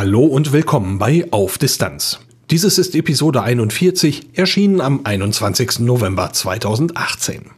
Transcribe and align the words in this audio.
Hallo 0.00 0.22
und 0.22 0.52
willkommen 0.52 0.98
bei 0.98 1.26
Auf 1.32 1.58
Distanz. 1.58 2.20
Dieses 2.52 2.78
ist 2.78 2.94
Episode 2.94 3.42
41, 3.42 4.38
erschienen 4.38 4.80
am 4.80 5.00
21. 5.02 5.80
November 5.80 6.32
2018. 6.32 7.50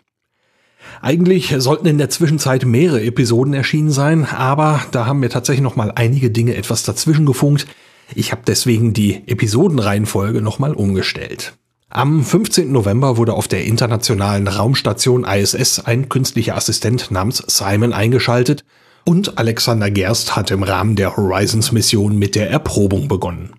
Eigentlich 1.03 1.55
sollten 1.59 1.87
in 1.87 1.99
der 1.99 2.09
Zwischenzeit 2.09 2.65
mehrere 2.65 3.03
Episoden 3.03 3.53
erschienen 3.53 3.91
sein, 3.91 4.25
aber 4.25 4.81
da 4.91 5.05
haben 5.05 5.21
mir 5.21 5.29
tatsächlich 5.29 5.63
noch 5.63 5.77
mal 5.77 5.93
einige 5.95 6.31
Dinge 6.31 6.57
etwas 6.57 6.83
dazwischen 6.83 7.27
gefunkt. 7.27 7.67
Ich 8.15 8.33
habe 8.33 8.41
deswegen 8.47 8.95
die 8.95 9.17
Episodenreihenfolge 9.27 10.41
noch 10.41 10.59
mal 10.59 10.73
umgestellt. 10.73 11.53
Am 11.91 12.25
15. 12.25 12.73
November 12.73 13.19
wurde 13.19 13.35
auf 13.35 13.49
der 13.49 13.67
internationalen 13.67 14.49
Raumstation 14.49 15.25
ISS 15.25 15.81
ein 15.81 16.09
künstlicher 16.09 16.57
Assistent 16.57 17.11
namens 17.11 17.45
Simon 17.49 17.93
eingeschaltet 17.93 18.65
und 19.05 19.39
Alexander 19.39 19.91
Gerst 19.91 20.37
hat 20.37 20.51
im 20.51 20.63
Rahmen 20.63 20.97
der 20.97 21.17
Horizons-Mission 21.17 22.17
mit 22.19 22.35
der 22.35 22.51
Erprobung 22.51 23.09
begonnen. 23.09 23.55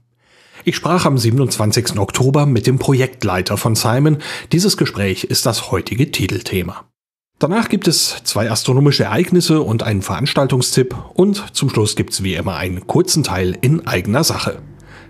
Ich 0.64 0.76
sprach 0.76 1.06
am 1.06 1.18
27. 1.18 1.98
Oktober 1.98 2.46
mit 2.46 2.68
dem 2.68 2.78
Projektleiter 2.78 3.58
von 3.58 3.76
Simon. 3.76 4.18
Dieses 4.52 4.78
Gespräch 4.78 5.24
ist 5.24 5.46
das 5.46 5.72
heutige 5.72 6.12
Titelthema. 6.12 6.86
Danach 7.40 7.70
gibt 7.70 7.88
es 7.88 8.22
zwei 8.24 8.52
astronomische 8.52 9.06
Ereignisse 9.06 9.62
und 9.62 9.82
einen 9.82 10.04
Veranstaltungstipp 10.04 10.96
und 11.16 11.56
zum 11.56 11.72
Schluss 11.72 11.96
gibt's 11.96 12.22
wie 12.22 12.36
immer 12.36 12.58
einen 12.58 12.86
kurzen 12.86 13.24
Teil 13.24 13.58
in 13.62 13.88
eigener 13.88 14.24
Sache. 14.24 14.62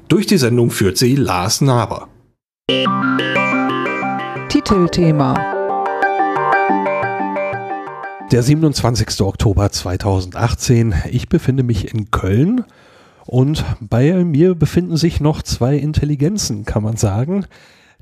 Durch 0.08 0.28
die 0.28 0.38
Sendung 0.38 0.72
führt 0.72 0.98
sie 0.98 1.16
Lars 1.16 1.60
Naber. 1.60 2.08
Titelthema 4.48 5.51
der 8.32 8.44
27. 8.44 9.22
Oktober 9.22 9.70
2018. 9.72 10.96
Ich 11.12 11.28
befinde 11.28 11.64
mich 11.64 11.94
in 11.94 12.12
Köln 12.12 12.64
und 13.26 13.66
bei 13.82 14.24
mir 14.24 14.56
befinden 14.56 14.96
sich 14.96 15.20
noch 15.20 15.42
zwei 15.42 15.76
Intelligenzen, 15.76 16.64
kann 16.64 16.82
man 16.82 16.96
sagen. 16.96 17.46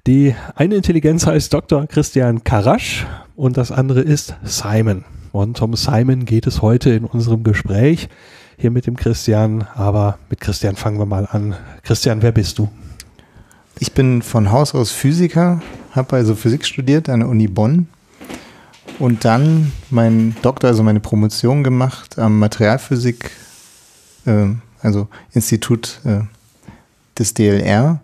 Die 0.05 0.35
eine 0.53 0.75
Intelligenz 0.75 1.25
heißt 1.25 1.51
Dr. 1.51 1.87
Christian 1.87 2.43
Karasch 2.43 3.07
und 3.35 3.57
das 3.57 3.71
andere 3.71 4.01
ist 4.01 4.35
Simon. 4.43 5.03
Und 5.31 5.61
um 5.63 5.75
Simon 5.75 6.25
geht 6.25 6.45
es 6.45 6.61
heute 6.61 6.91
in 6.91 7.05
unserem 7.05 7.43
Gespräch 7.43 8.07
hier 8.55 8.69
mit 8.69 8.85
dem 8.85 8.97
Christian. 8.97 9.65
Aber 9.73 10.19
mit 10.29 10.41
Christian 10.41 10.75
fangen 10.75 10.99
wir 10.99 11.07
mal 11.07 11.27
an. 11.31 11.55
Christian, 11.81 12.21
wer 12.21 12.31
bist 12.31 12.59
du? 12.59 12.69
Ich 13.79 13.93
bin 13.93 14.21
von 14.21 14.51
Haus 14.51 14.75
aus 14.75 14.91
Physiker, 14.91 15.61
habe 15.91 16.17
also 16.17 16.35
Physik 16.35 16.65
studiert 16.65 17.09
an 17.09 17.21
der 17.21 17.29
Uni 17.29 17.47
Bonn 17.47 17.87
und 18.97 19.25
dann 19.25 19.71
meinen 19.89 20.35
Doktor, 20.41 20.69
also 20.69 20.83
meine 20.83 20.99
Promotion 20.99 21.63
gemacht 21.63 22.17
am 22.17 22.39
Materialphysik, 22.39 23.31
äh, 24.25 24.47
also 24.81 25.07
Institut 25.33 26.01
äh, 26.05 26.21
des 27.17 27.33
DLR 27.33 27.99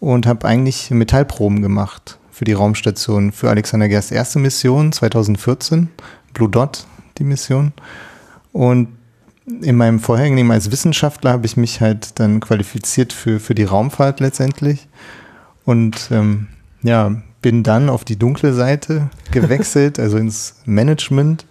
und 0.00 0.26
habe 0.26 0.46
eigentlich 0.46 0.90
Metallproben 0.90 1.62
gemacht 1.62 2.18
für 2.30 2.44
die 2.44 2.52
Raumstation, 2.52 3.32
für 3.32 3.50
Alexander 3.50 3.88
Gerst 3.88 4.12
erste 4.12 4.38
Mission 4.38 4.92
2014, 4.92 5.88
Blue 6.34 6.48
Dot, 6.48 6.86
die 7.18 7.24
Mission. 7.24 7.72
Und 8.52 8.88
in 9.60 9.76
meinem 9.76 9.98
vorherigen 9.98 10.36
Leben 10.36 10.52
als 10.52 10.70
Wissenschaftler 10.70 11.32
habe 11.32 11.46
ich 11.46 11.56
mich 11.56 11.80
halt 11.80 12.20
dann 12.20 12.40
qualifiziert 12.40 13.12
für, 13.12 13.40
für 13.40 13.54
die 13.54 13.64
Raumfahrt 13.64 14.20
letztendlich. 14.20 14.88
Und 15.64 16.08
ähm, 16.10 16.48
ja, 16.82 17.22
bin 17.40 17.62
dann 17.62 17.88
auf 17.88 18.04
die 18.04 18.18
dunkle 18.18 18.52
Seite 18.52 19.10
gewechselt, 19.30 19.98
also 19.98 20.16
ins 20.16 20.56
Management. 20.64 21.46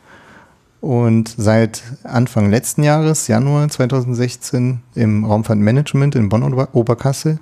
Und 0.79 1.33
seit 1.37 1.81
Anfang 2.03 2.51
letzten 2.51 2.83
Jahres, 2.83 3.27
Januar 3.27 3.67
2016, 3.67 4.81
im 4.95 5.25
Raumfahrtmanagement 5.25 6.15
in 6.15 6.29
Bonn-Oberkassel 6.29 7.39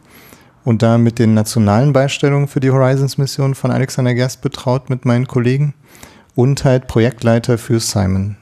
und 0.63 0.81
da 0.81 0.97
mit 0.97 1.19
den 1.19 1.33
nationalen 1.33 1.93
Beistellungen 1.93 2.47
für 2.47 2.59
die 2.59 2.71
Horizons-Mission 2.71 3.55
von 3.55 3.71
Alexander 3.71 4.13
Gerst 4.13 4.41
betraut 4.41 4.89
mit 4.89 5.05
meinen 5.05 5.27
Kollegen 5.27 5.73
und 6.33 6.65
halt 6.65 6.87
Projektleiter 6.87 7.57
für 7.57 7.79
Simon. 7.79 8.37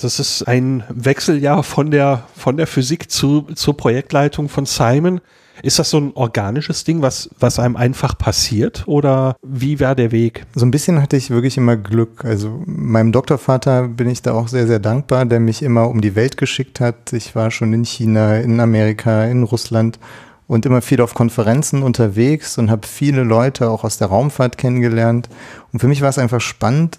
Das 0.00 0.18
ist 0.18 0.44
ein 0.44 0.82
Wechseljahr 0.88 1.62
von 1.62 1.90
der, 1.90 2.24
von 2.34 2.56
der 2.56 2.66
Physik 2.66 3.10
zu, 3.10 3.42
zur 3.54 3.76
Projektleitung 3.76 4.48
von 4.48 4.64
Simon. 4.64 5.20
Ist 5.62 5.78
das 5.78 5.90
so 5.90 5.98
ein 5.98 6.12
organisches 6.14 6.84
Ding, 6.84 7.02
was, 7.02 7.30
was 7.38 7.58
einem 7.58 7.76
einfach 7.76 8.16
passiert 8.16 8.84
oder 8.86 9.36
wie 9.42 9.78
wäre 9.80 9.96
der 9.96 10.12
Weg? 10.12 10.46
So 10.54 10.64
ein 10.64 10.70
bisschen 10.70 11.00
hatte 11.00 11.16
ich 11.16 11.30
wirklich 11.30 11.56
immer 11.56 11.76
Glück. 11.76 12.24
Also 12.24 12.62
meinem 12.66 13.12
Doktorvater 13.12 13.88
bin 13.88 14.08
ich 14.08 14.22
da 14.22 14.32
auch 14.32 14.48
sehr, 14.48 14.66
sehr 14.66 14.78
dankbar, 14.78 15.24
der 15.26 15.40
mich 15.40 15.62
immer 15.62 15.88
um 15.88 16.00
die 16.00 16.14
Welt 16.14 16.36
geschickt 16.36 16.80
hat. 16.80 17.12
Ich 17.12 17.34
war 17.34 17.50
schon 17.50 17.72
in 17.72 17.84
China, 17.84 18.36
in 18.36 18.60
Amerika, 18.60 19.24
in 19.24 19.42
Russland 19.42 19.98
und 20.46 20.66
immer 20.66 20.82
viel 20.82 21.00
auf 21.00 21.14
Konferenzen 21.14 21.82
unterwegs 21.82 22.58
und 22.58 22.70
habe 22.70 22.86
viele 22.86 23.22
Leute 23.22 23.70
auch 23.70 23.84
aus 23.84 23.98
der 23.98 24.08
Raumfahrt 24.08 24.58
kennengelernt. 24.58 25.28
Und 25.72 25.78
für 25.78 25.88
mich 25.88 26.02
war 26.02 26.08
es 26.08 26.18
einfach 26.18 26.40
spannend, 26.40 26.98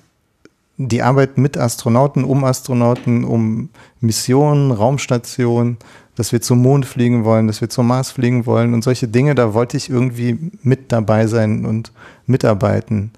die 0.77 1.01
Arbeit 1.01 1.37
mit 1.37 1.57
Astronauten, 1.57 2.23
um 2.23 2.43
Astronauten, 2.43 3.23
um 3.23 3.69
Missionen, 3.99 4.71
Raumstationen, 4.71 5.77
dass 6.15 6.31
wir 6.31 6.41
zum 6.41 6.61
Mond 6.61 6.85
fliegen 6.85 7.23
wollen, 7.23 7.47
dass 7.47 7.61
wir 7.61 7.69
zum 7.69 7.87
Mars 7.87 8.11
fliegen 8.11 8.45
wollen 8.45 8.73
und 8.73 8.83
solche 8.83 9.07
Dinge, 9.07 9.35
da 9.35 9.53
wollte 9.53 9.77
ich 9.77 9.89
irgendwie 9.89 10.51
mit 10.63 10.91
dabei 10.91 11.27
sein 11.27 11.65
und 11.65 11.91
mitarbeiten. 12.25 13.11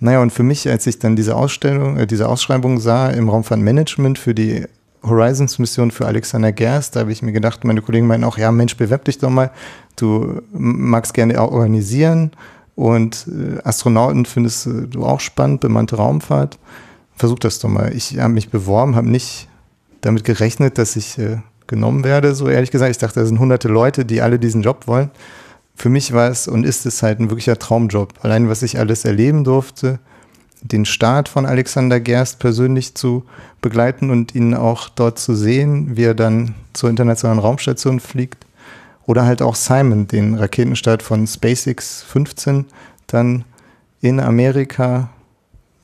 Naja, 0.00 0.22
und 0.22 0.32
für 0.32 0.42
mich, 0.42 0.68
als 0.68 0.86
ich 0.86 0.98
dann 0.98 1.16
diese 1.16 1.34
Ausstellung, 1.36 1.96
äh, 1.96 2.06
diese 2.06 2.28
Ausschreibung 2.28 2.78
sah 2.78 3.10
im 3.10 3.28
Raumfahrtmanagement 3.28 4.18
für 4.18 4.34
die 4.34 4.64
Horizons-Mission 5.02 5.90
für 5.90 6.06
Alexander 6.06 6.52
Gerst, 6.52 6.96
da 6.96 7.00
habe 7.00 7.12
ich 7.12 7.22
mir 7.22 7.32
gedacht, 7.32 7.64
meine 7.64 7.82
Kollegen 7.82 8.06
meinen 8.06 8.24
auch, 8.24 8.38
ja 8.38 8.50
Mensch, 8.52 8.76
bewerb 8.76 9.04
dich 9.04 9.18
doch 9.18 9.30
mal, 9.30 9.50
du 9.96 10.40
magst 10.52 11.14
gerne 11.14 11.40
auch 11.40 11.50
organisieren 11.52 12.30
und 12.76 13.26
äh, 13.28 13.60
Astronauten 13.64 14.24
findest 14.24 14.68
du 14.90 15.04
auch 15.04 15.20
spannend, 15.20 15.60
bemannte 15.60 15.96
Raumfahrt. 15.96 16.58
Versuch 17.16 17.40
das 17.40 17.58
doch 17.58 17.68
mal. 17.68 17.92
Ich 17.94 18.18
habe 18.18 18.32
mich 18.32 18.50
beworben, 18.50 18.94
habe 18.94 19.08
nicht 19.08 19.48
damit 20.00 20.22
gerechnet, 20.22 20.78
dass 20.78 20.94
ich 20.94 21.18
äh, 21.18 21.38
genommen 21.68 22.02
werde, 22.02 22.34
so 22.34 22.48
ehrlich 22.48 22.70
gesagt. 22.70 22.90
Ich 22.90 22.98
dachte, 22.98 23.20
da 23.20 23.26
sind 23.26 23.38
hunderte 23.38 23.68
Leute, 23.68 24.04
die 24.04 24.20
alle 24.20 24.38
diesen 24.38 24.62
Job 24.62 24.86
wollen. 24.86 25.10
Für 25.76 25.88
mich 25.88 26.12
war 26.12 26.28
es 26.28 26.48
und 26.48 26.64
ist 26.64 26.86
es 26.86 27.02
halt 27.04 27.20
ein 27.20 27.30
wirklicher 27.30 27.58
Traumjob. 27.58 28.14
Allein, 28.22 28.48
was 28.48 28.62
ich 28.62 28.80
alles 28.80 29.04
erleben 29.04 29.44
durfte, 29.44 30.00
den 30.62 30.84
Start 30.84 31.28
von 31.28 31.46
Alexander 31.46 32.00
Gerst 32.00 32.40
persönlich 32.40 32.94
zu 32.94 33.24
begleiten 33.60 34.10
und 34.10 34.34
ihn 34.34 34.54
auch 34.54 34.88
dort 34.88 35.20
zu 35.20 35.34
sehen, 35.34 35.96
wie 35.96 36.04
er 36.04 36.14
dann 36.14 36.56
zur 36.72 36.90
internationalen 36.90 37.38
Raumstation 37.38 38.00
fliegt. 38.00 38.44
Oder 39.06 39.24
halt 39.24 39.40
auch 39.40 39.54
Simon, 39.54 40.08
den 40.08 40.34
Raketenstart 40.34 41.02
von 41.02 41.26
SpaceX 41.26 42.02
15, 42.02 42.66
dann 43.06 43.44
in 44.00 44.20
Amerika 44.20 45.10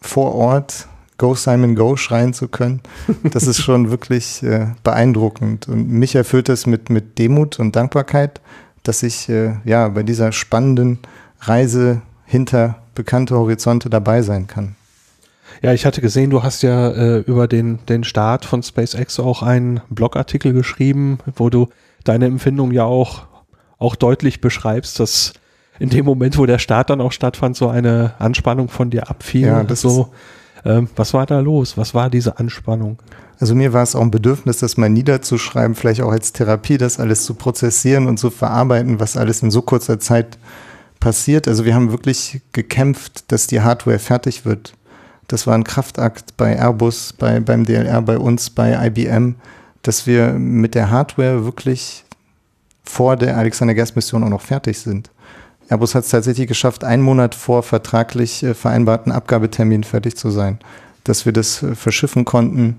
vor 0.00 0.34
Ort 0.34 0.88
Go 1.16 1.34
Simon 1.34 1.76
Go 1.76 1.96
schreien 1.96 2.34
zu 2.34 2.48
können, 2.48 2.80
das 3.22 3.46
ist 3.46 3.62
schon 3.62 3.90
wirklich 3.90 4.42
äh, 4.42 4.68
beeindruckend. 4.82 5.68
Und 5.68 5.88
mich 5.88 6.14
erfüllt 6.14 6.48
es 6.48 6.66
mit, 6.66 6.90
mit 6.90 7.18
Demut 7.18 7.58
und 7.58 7.76
Dankbarkeit, 7.76 8.40
dass 8.82 9.02
ich 9.02 9.28
äh, 9.28 9.54
ja 9.64 9.88
bei 9.88 10.02
dieser 10.02 10.32
spannenden 10.32 10.98
Reise 11.40 12.02
hinter 12.24 12.76
bekannte 12.94 13.36
Horizonte 13.36 13.90
dabei 13.90 14.22
sein 14.22 14.46
kann. 14.46 14.76
Ja, 15.62 15.72
ich 15.72 15.86
hatte 15.86 16.00
gesehen, 16.00 16.30
du 16.30 16.42
hast 16.42 16.62
ja 16.62 16.90
äh, 16.90 17.18
über 17.18 17.46
den, 17.46 17.78
den 17.86 18.02
Start 18.02 18.44
von 18.44 18.62
SpaceX 18.62 19.20
auch 19.20 19.42
einen 19.42 19.80
Blogartikel 19.88 20.52
geschrieben, 20.52 21.18
wo 21.36 21.48
du 21.48 21.68
deine 22.02 22.26
Empfindung 22.26 22.72
ja 22.72 22.84
auch, 22.84 23.26
auch 23.78 23.94
deutlich 23.94 24.40
beschreibst, 24.40 24.98
dass 24.98 25.32
in 25.78 25.90
dem 25.90 26.04
Moment, 26.04 26.38
wo 26.38 26.46
der 26.46 26.58
Start 26.58 26.90
dann 26.90 27.00
auch 27.00 27.12
stattfand, 27.12 27.56
so 27.56 27.68
eine 27.68 28.14
Anspannung 28.18 28.68
von 28.68 28.90
dir 28.90 29.10
abfiel. 29.10 29.46
Ja, 29.46 29.64
das 29.64 29.80
so. 29.80 30.02
Ist 30.02 30.08
ähm, 30.64 30.88
was 30.96 31.14
war 31.14 31.26
da 31.26 31.40
los? 31.40 31.76
Was 31.76 31.94
war 31.94 32.10
diese 32.10 32.38
Anspannung? 32.38 32.98
Also 33.40 33.54
mir 33.54 33.72
war 33.72 33.82
es 33.82 33.94
auch 33.94 34.00
ein 34.00 34.10
Bedürfnis, 34.10 34.58
das 34.58 34.76
mal 34.76 34.88
niederzuschreiben, 34.88 35.74
vielleicht 35.74 36.00
auch 36.00 36.12
als 36.12 36.32
Therapie, 36.32 36.78
das 36.78 37.00
alles 37.00 37.24
zu 37.24 37.34
prozessieren 37.34 38.06
und 38.06 38.18
zu 38.18 38.30
verarbeiten, 38.30 39.00
was 39.00 39.16
alles 39.16 39.42
in 39.42 39.50
so 39.50 39.62
kurzer 39.62 39.98
Zeit 39.98 40.38
passiert. 41.00 41.48
Also 41.48 41.64
wir 41.64 41.74
haben 41.74 41.90
wirklich 41.90 42.40
gekämpft, 42.52 43.30
dass 43.32 43.46
die 43.46 43.60
Hardware 43.60 43.98
fertig 43.98 44.44
wird. 44.44 44.74
Das 45.28 45.46
war 45.46 45.54
ein 45.54 45.64
Kraftakt 45.64 46.36
bei 46.36 46.56
Airbus, 46.56 47.12
bei, 47.12 47.40
beim 47.40 47.64
DLR, 47.64 48.02
bei 48.02 48.18
uns, 48.18 48.50
bei 48.50 48.86
IBM, 48.86 49.34
dass 49.82 50.06
wir 50.06 50.32
mit 50.32 50.74
der 50.74 50.90
Hardware 50.90 51.44
wirklich 51.44 52.04
vor 52.84 53.16
der 53.16 53.36
Alexander 53.36 53.74
Gerst 53.74 53.96
Mission 53.96 54.22
auch 54.22 54.28
noch 54.28 54.42
fertig 54.42 54.78
sind. 54.78 55.10
Airbus 55.68 55.94
hat 55.94 56.04
es 56.04 56.10
tatsächlich 56.10 56.46
geschafft, 56.46 56.84
einen 56.84 57.02
Monat 57.02 57.34
vor 57.34 57.62
vertraglich 57.62 58.42
äh, 58.42 58.54
vereinbarten 58.54 59.12
Abgabetermin 59.12 59.84
fertig 59.84 60.16
zu 60.16 60.30
sein, 60.30 60.58
dass 61.04 61.24
wir 61.24 61.32
das 61.32 61.62
äh, 61.62 61.74
verschiffen 61.74 62.24
konnten 62.24 62.76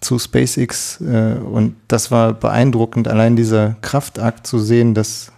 zu 0.00 0.18
SpaceX 0.18 1.00
äh, 1.00 1.34
und 1.38 1.76
das 1.88 2.10
war 2.10 2.32
beeindruckend, 2.32 3.08
allein 3.08 3.36
dieser 3.36 3.76
Kraftakt 3.82 4.46
zu 4.46 4.58
sehen, 4.58 4.94
dass 4.94 5.32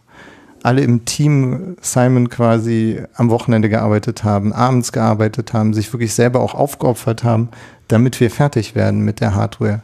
alle 0.62 0.80
im 0.80 1.04
Team 1.04 1.76
Simon 1.82 2.30
quasi 2.30 3.02
am 3.14 3.28
Wochenende 3.28 3.68
gearbeitet 3.68 4.24
haben, 4.24 4.52
abends 4.54 4.92
gearbeitet 4.92 5.52
haben, 5.52 5.74
sich 5.74 5.92
wirklich 5.92 6.14
selber 6.14 6.40
auch 6.40 6.54
aufgeopfert 6.54 7.22
haben, 7.22 7.50
damit 7.88 8.18
wir 8.18 8.30
fertig 8.30 8.74
werden 8.74 9.00
mit 9.00 9.20
der 9.20 9.34
Hardware. 9.34 9.82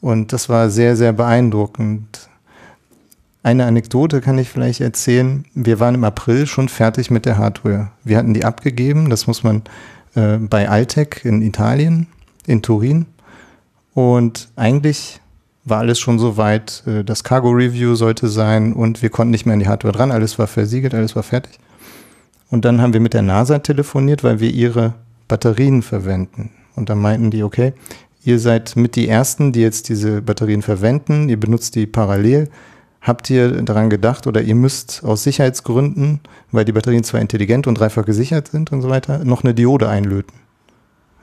Und 0.00 0.32
das 0.32 0.48
war 0.48 0.68
sehr, 0.68 0.96
sehr 0.96 1.12
beeindruckend. 1.12 2.28
Eine 3.46 3.66
Anekdote 3.66 4.20
kann 4.20 4.38
ich 4.38 4.48
vielleicht 4.48 4.80
erzählen. 4.80 5.44
Wir 5.54 5.78
waren 5.78 5.94
im 5.94 6.02
April 6.02 6.48
schon 6.48 6.68
fertig 6.68 7.12
mit 7.12 7.26
der 7.26 7.38
Hardware. 7.38 7.92
Wir 8.02 8.18
hatten 8.18 8.34
die 8.34 8.44
abgegeben, 8.44 9.08
das 9.08 9.28
muss 9.28 9.44
man 9.44 9.62
äh, 10.16 10.38
bei 10.38 10.68
Altec 10.68 11.24
in 11.24 11.42
Italien, 11.42 12.08
in 12.48 12.60
Turin. 12.60 13.06
Und 13.94 14.48
eigentlich 14.56 15.20
war 15.62 15.78
alles 15.78 16.00
schon 16.00 16.18
so 16.18 16.36
weit. 16.36 16.82
Äh, 16.88 17.04
das 17.04 17.22
Cargo 17.22 17.50
Review 17.50 17.94
sollte 17.94 18.26
sein 18.26 18.72
und 18.72 19.00
wir 19.00 19.10
konnten 19.10 19.30
nicht 19.30 19.46
mehr 19.46 19.52
an 19.52 19.60
die 19.60 19.68
Hardware 19.68 19.92
dran. 19.92 20.10
Alles 20.10 20.40
war 20.40 20.48
versiegelt, 20.48 20.92
alles 20.92 21.14
war 21.14 21.22
fertig. 21.22 21.60
Und 22.50 22.64
dann 22.64 22.80
haben 22.80 22.94
wir 22.94 23.00
mit 23.00 23.14
der 23.14 23.22
NASA 23.22 23.60
telefoniert, 23.60 24.24
weil 24.24 24.40
wir 24.40 24.50
ihre 24.50 24.94
Batterien 25.28 25.82
verwenden. 25.82 26.50
Und 26.74 26.88
dann 26.88 26.98
meinten 26.98 27.30
die, 27.30 27.44
okay, 27.44 27.74
ihr 28.24 28.40
seid 28.40 28.74
mit 28.74 28.96
die 28.96 29.06
Ersten, 29.06 29.52
die 29.52 29.60
jetzt 29.60 29.88
diese 29.88 30.20
Batterien 30.20 30.62
verwenden. 30.62 31.28
Ihr 31.28 31.38
benutzt 31.38 31.76
die 31.76 31.86
parallel. 31.86 32.50
Habt 33.06 33.30
ihr 33.30 33.62
daran 33.62 33.88
gedacht 33.88 34.26
oder 34.26 34.42
ihr 34.42 34.56
müsst 34.56 35.04
aus 35.04 35.22
Sicherheitsgründen, 35.22 36.18
weil 36.50 36.64
die 36.64 36.72
Batterien 36.72 37.04
zwar 37.04 37.20
intelligent 37.20 37.68
und 37.68 37.78
dreifach 37.78 38.04
gesichert 38.04 38.48
sind 38.48 38.72
und 38.72 38.82
so 38.82 38.90
weiter, 38.90 39.24
noch 39.24 39.44
eine 39.44 39.54
Diode 39.54 39.88
einlöten? 39.88 40.34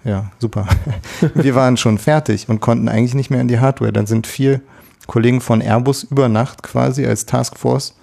Ja, 0.05 0.31
super. 0.39 0.65
Wir 1.33 1.55
waren 1.55 1.75
schon 1.75 1.97
fertig 1.97 2.47
und 2.47 2.61
konnten 2.61 2.87
eigentlich 2.87 3.15
nicht 3.15 3.29
mehr 3.29 3.41
an 3.41 3.49
die 3.49 3.59
Hardware. 3.59 3.91
Dann 3.91 4.05
sind 4.05 4.27
vier 4.27 4.61
Kollegen 5.07 5.41
von 5.41 5.59
Airbus 5.59 6.03
über 6.03 6.29
Nacht 6.29 6.63
quasi 6.63 7.05
als 7.05 7.25
Taskforce 7.25 7.95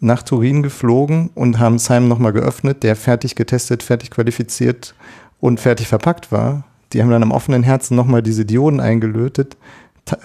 nach 0.00 0.24
Turin 0.24 0.64
geflogen 0.64 1.30
und 1.36 1.60
haben 1.60 1.78
Simon 1.78 2.08
nochmal 2.08 2.32
geöffnet, 2.32 2.82
der 2.82 2.96
fertig 2.96 3.36
getestet, 3.36 3.84
fertig 3.84 4.10
qualifiziert 4.10 4.96
und 5.38 5.60
fertig 5.60 5.86
verpackt 5.86 6.32
war. 6.32 6.64
Die 6.92 7.00
haben 7.00 7.10
dann 7.10 7.22
am 7.22 7.30
offenen 7.30 7.62
Herzen 7.62 7.94
nochmal 7.94 8.22
diese 8.22 8.44
Dioden 8.44 8.80
eingelötet, 8.80 9.56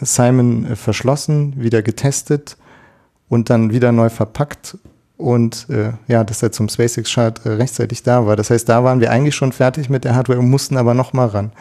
Simon 0.01 0.65
äh, 0.65 0.75
verschlossen, 0.75 1.53
wieder 1.57 1.81
getestet 1.81 2.57
und 3.29 3.49
dann 3.49 3.71
wieder 3.71 3.91
neu 3.91 4.09
verpackt 4.09 4.77
und 5.17 5.67
äh, 5.69 5.93
ja, 6.07 6.23
dass 6.23 6.43
er 6.43 6.51
zum 6.51 6.69
SpaceX-Start 6.69 7.45
äh, 7.45 7.49
rechtzeitig 7.49 8.03
da 8.03 8.25
war. 8.25 8.35
Das 8.35 8.49
heißt, 8.49 8.69
da 8.69 8.83
waren 8.83 8.99
wir 8.99 9.11
eigentlich 9.11 9.35
schon 9.35 9.51
fertig 9.51 9.89
mit 9.89 10.03
der 10.03 10.15
Hardware 10.15 10.39
und 10.39 10.49
mussten 10.49 10.77
aber 10.77 10.93
noch 10.93 11.13
mal 11.13 11.27
ran. 11.27 11.51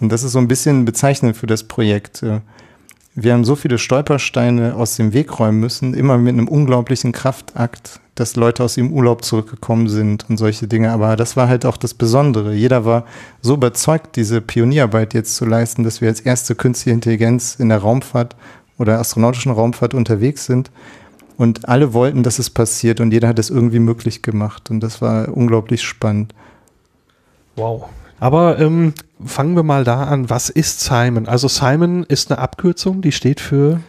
Und 0.00 0.10
das 0.10 0.22
ist 0.22 0.32
so 0.32 0.38
ein 0.38 0.48
bisschen 0.48 0.84
bezeichnend 0.84 1.36
für 1.36 1.46
das 1.46 1.64
Projekt. 1.64 2.22
Äh, 2.22 2.40
wir 3.14 3.32
haben 3.32 3.44
so 3.44 3.56
viele 3.56 3.78
Stolpersteine 3.78 4.76
aus 4.76 4.96
dem 4.96 5.12
Weg 5.12 5.38
räumen 5.38 5.58
müssen, 5.58 5.94
immer 5.94 6.16
mit 6.16 6.32
einem 6.32 6.48
unglaublichen 6.48 7.12
Kraftakt, 7.12 8.00
dass 8.20 8.36
Leute 8.36 8.62
aus 8.62 8.74
dem 8.74 8.92
Urlaub 8.92 9.24
zurückgekommen 9.24 9.88
sind 9.88 10.28
und 10.28 10.36
solche 10.36 10.68
Dinge. 10.68 10.92
Aber 10.92 11.16
das 11.16 11.36
war 11.36 11.48
halt 11.48 11.64
auch 11.64 11.76
das 11.76 11.94
Besondere. 11.94 12.54
Jeder 12.54 12.84
war 12.84 13.04
so 13.40 13.54
überzeugt, 13.54 14.16
diese 14.16 14.40
Pionierarbeit 14.40 15.14
jetzt 15.14 15.34
zu 15.36 15.46
leisten, 15.46 15.82
dass 15.82 16.00
wir 16.00 16.08
als 16.08 16.20
erste 16.20 16.54
künstliche 16.54 16.94
Intelligenz 16.94 17.56
in 17.56 17.70
der 17.70 17.78
Raumfahrt 17.78 18.36
oder 18.78 18.98
astronautischen 18.98 19.52
Raumfahrt 19.52 19.94
unterwegs 19.94 20.44
sind 20.44 20.70
und 21.36 21.68
alle 21.68 21.94
wollten, 21.94 22.22
dass 22.22 22.38
es 22.38 22.50
passiert 22.50 23.00
und 23.00 23.12
jeder 23.12 23.28
hat 23.28 23.38
es 23.38 23.48
irgendwie 23.48 23.78
möglich 23.78 24.20
gemacht. 24.20 24.70
Und 24.70 24.80
das 24.80 25.00
war 25.00 25.34
unglaublich 25.34 25.82
spannend. 25.82 26.34
Wow. 27.56 27.86
Aber 28.18 28.58
ähm, 28.58 28.92
fangen 29.24 29.56
wir 29.56 29.62
mal 29.62 29.84
da 29.84 30.04
an. 30.04 30.28
Was 30.28 30.50
ist 30.50 30.80
Simon? 30.80 31.26
Also 31.26 31.48
Simon 31.48 32.04
ist 32.04 32.30
eine 32.30 32.38
Abkürzung, 32.38 33.00
die 33.00 33.12
steht 33.12 33.40
für 33.40 33.80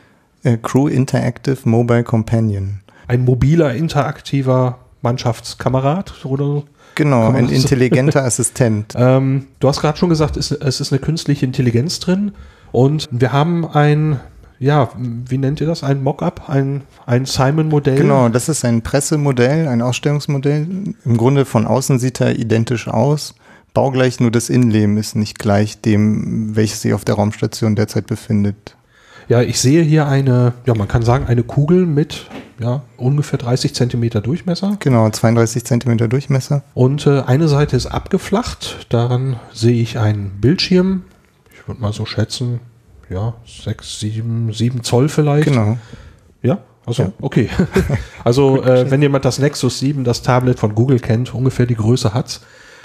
äh, 0.43 0.55
Crew 0.55 0.87
Interactive 0.87 1.57
Mobile 1.65 2.05
Companion. 2.05 2.79
Ein 3.11 3.25
mobiler, 3.25 3.73
interaktiver 3.73 4.79
Mannschaftskamerad 5.01 6.25
oder 6.25 6.63
Genau, 6.95 7.29
ein 7.29 7.49
intelligenter 7.49 8.23
Assistent. 8.25 8.93
Ähm, 8.95 9.47
du 9.59 9.67
hast 9.67 9.81
gerade 9.81 9.97
schon 9.97 10.09
gesagt, 10.09 10.37
es, 10.37 10.51
es 10.51 10.79
ist 10.79 10.91
eine 10.91 10.99
künstliche 10.99 11.45
Intelligenz 11.45 11.99
drin 11.99 12.31
und 12.71 13.09
wir 13.11 13.33
haben 13.33 13.65
ein 13.65 14.19
ja, 14.59 14.89
wie 14.95 15.39
nennt 15.39 15.59
ihr 15.59 15.65
das? 15.65 15.83
Ein 15.83 16.03
Mockup, 16.03 16.47
ein, 16.47 16.83
ein 17.07 17.25
Simon-Modell? 17.25 17.97
Genau, 17.97 18.29
das 18.29 18.47
ist 18.47 18.63
ein 18.63 18.83
Pressemodell, 18.83 19.67
ein 19.67 19.81
Ausstellungsmodell. 19.81 20.93
Im 21.03 21.17
Grunde 21.17 21.45
von 21.45 21.65
außen 21.65 21.97
sieht 21.97 22.21
er 22.21 22.37
identisch 22.37 22.87
aus. 22.87 23.33
Baugleich, 23.73 24.19
nur 24.19 24.29
das 24.29 24.51
Innenleben 24.51 24.97
ist 24.97 25.15
nicht 25.15 25.39
gleich 25.39 25.81
dem, 25.81 26.55
welches 26.55 26.83
sich 26.83 26.93
auf 26.93 27.03
der 27.03 27.15
Raumstation 27.15 27.75
derzeit 27.75 28.05
befindet. 28.05 28.77
Ja, 29.31 29.41
ich 29.41 29.61
sehe 29.61 29.81
hier 29.81 30.07
eine, 30.07 30.55
ja, 30.65 30.75
man 30.75 30.89
kann 30.89 31.03
sagen, 31.03 31.25
eine 31.25 31.43
Kugel 31.43 31.85
mit 31.85 32.25
ja, 32.59 32.81
ungefähr 32.97 33.39
30 33.39 33.73
Zentimeter 33.73 34.19
Durchmesser. 34.19 34.75
Genau, 34.79 35.09
32 35.09 35.63
Zentimeter 35.63 36.09
Durchmesser. 36.09 36.63
Und 36.73 37.07
äh, 37.07 37.21
eine 37.21 37.47
Seite 37.47 37.77
ist 37.77 37.85
abgeflacht. 37.85 38.87
Daran 38.89 39.39
sehe 39.53 39.81
ich 39.81 39.97
einen 39.97 40.41
Bildschirm. 40.41 41.03
Ich 41.53 41.65
würde 41.65 41.79
mal 41.79 41.93
so 41.93 42.05
schätzen, 42.05 42.59
ja, 43.09 43.35
sechs, 43.45 44.01
sieben, 44.01 44.51
sieben 44.51 44.83
Zoll 44.83 45.07
vielleicht. 45.07 45.47
Genau. 45.47 45.77
Ja, 46.41 46.57
also 46.85 47.03
ja. 47.03 47.13
okay. 47.21 47.47
also 48.25 48.61
äh, 48.61 48.91
wenn 48.91 49.01
jemand 49.01 49.23
das 49.23 49.39
Nexus 49.39 49.79
7, 49.79 50.03
das 50.03 50.23
Tablet 50.23 50.59
von 50.59 50.75
Google 50.75 50.99
kennt, 50.99 51.33
ungefähr 51.33 51.67
die 51.67 51.75
Größe 51.75 52.13
hat. 52.13 52.41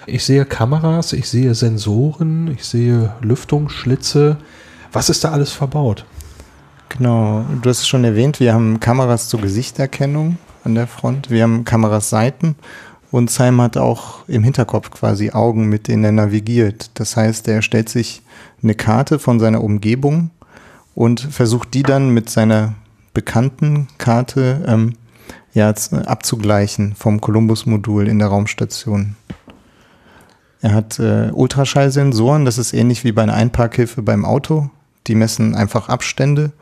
Ich 0.07 0.25
sehe 0.25 0.45
Kameras, 0.45 1.13
ich 1.13 1.29
sehe 1.29 1.57
Sensoren, 1.57 2.53
ich 2.53 2.65
sehe 2.65 3.15
Lüftungsschlitze. 3.21 4.37
Was 4.93 5.11
ist 5.11 5.25
da 5.25 5.33
alles 5.33 5.51
verbaut? 5.51 6.07
Genau, 6.89 7.45
du 7.61 7.69
hast 7.69 7.81
es 7.81 7.89
schon 7.89 8.05
erwähnt, 8.05 8.41
wir 8.41 8.55
haben 8.55 8.81
Kameras 8.81 9.29
zur 9.29 9.41
Gesichterkennung 9.41 10.39
an 10.65 10.75
der 10.75 10.87
Front, 10.87 11.31
wir 11.31 11.43
haben 11.43 11.65
Kameras 11.65 12.11
Seiten 12.11 12.57
und 13.11 13.31
Simon 13.31 13.63
hat 13.63 13.77
auch 13.77 14.29
im 14.29 14.43
Hinterkopf 14.43 14.91
quasi 14.91 15.31
Augen, 15.31 15.69
mit 15.69 15.89
denen 15.89 16.05
er 16.05 16.13
navigiert. 16.13 16.91
Das 16.95 17.17
heißt, 17.17 17.49
er 17.49 17.63
stellt 17.63 17.89
sich 17.89 18.23
eine 18.63 18.75
Karte 18.75 19.19
von 19.19 19.39
seiner 19.41 19.63
Umgebung 19.63 20.31
und 20.95 21.21
versucht 21.21 21.75
die 21.75 21.83
dann 21.83 22.11
mit 22.11 22.31
seiner 22.31 22.75
bekannten 23.15 23.89
Karte 23.99 24.65
ähm, 24.67 24.95
ja, 25.55 25.69
abzugleichen 25.71 26.95
vom 26.95 27.21
Columbus-Modul 27.21 28.09
in 28.09 28.19
der 28.19 28.29
Raumstation. 28.29 29.17
Er 30.61 30.75
hat 30.75 30.99
äh, 30.99 31.31
Ultraschallsensoren, 31.33 32.45
das 32.45 32.59
ist 32.59 32.73
ähnlich 32.73 33.05
wie 33.05 33.13
bei 33.13 33.23
einer 33.23 33.35
Einparkhilfe 33.35 34.03
beim 34.03 34.25
Auto. 34.25 34.71
Die 35.07 35.15
messen 35.15 35.55
einfach 35.55 35.89
Abstände 35.89 36.53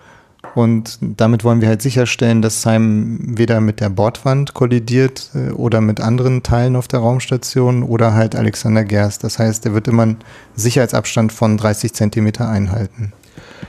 und 0.55 0.99
damit 1.01 1.43
wollen 1.45 1.61
wir 1.61 1.69
halt 1.69 1.83
sicherstellen, 1.83 2.43
dass 2.43 2.63
Simon 2.63 3.39
weder 3.39 3.61
mit 3.61 3.81
der 3.81 3.91
Bordwand 3.91 4.55
kollidiert 4.55 5.31
äh, 5.35 5.51
oder 5.51 5.81
mit 5.81 6.01
anderen 6.01 6.43
Teilen 6.43 6.77
auf 6.77 6.89
der 6.89 7.01
Raumstation 7.01 7.83
oder 7.83 8.15
halt 8.15 8.37
Alexander 8.37 8.85
Gerst. 8.85 9.25
Das 9.25 9.39
heißt, 9.39 9.67
er 9.67 9.75
wird 9.75 9.89
immer 9.89 10.05
einen 10.05 10.17
Sicherheitsabstand 10.55 11.33
von 11.33 11.57
30 11.57 11.93
Zentimeter 11.93 12.49
einhalten. 12.49 13.13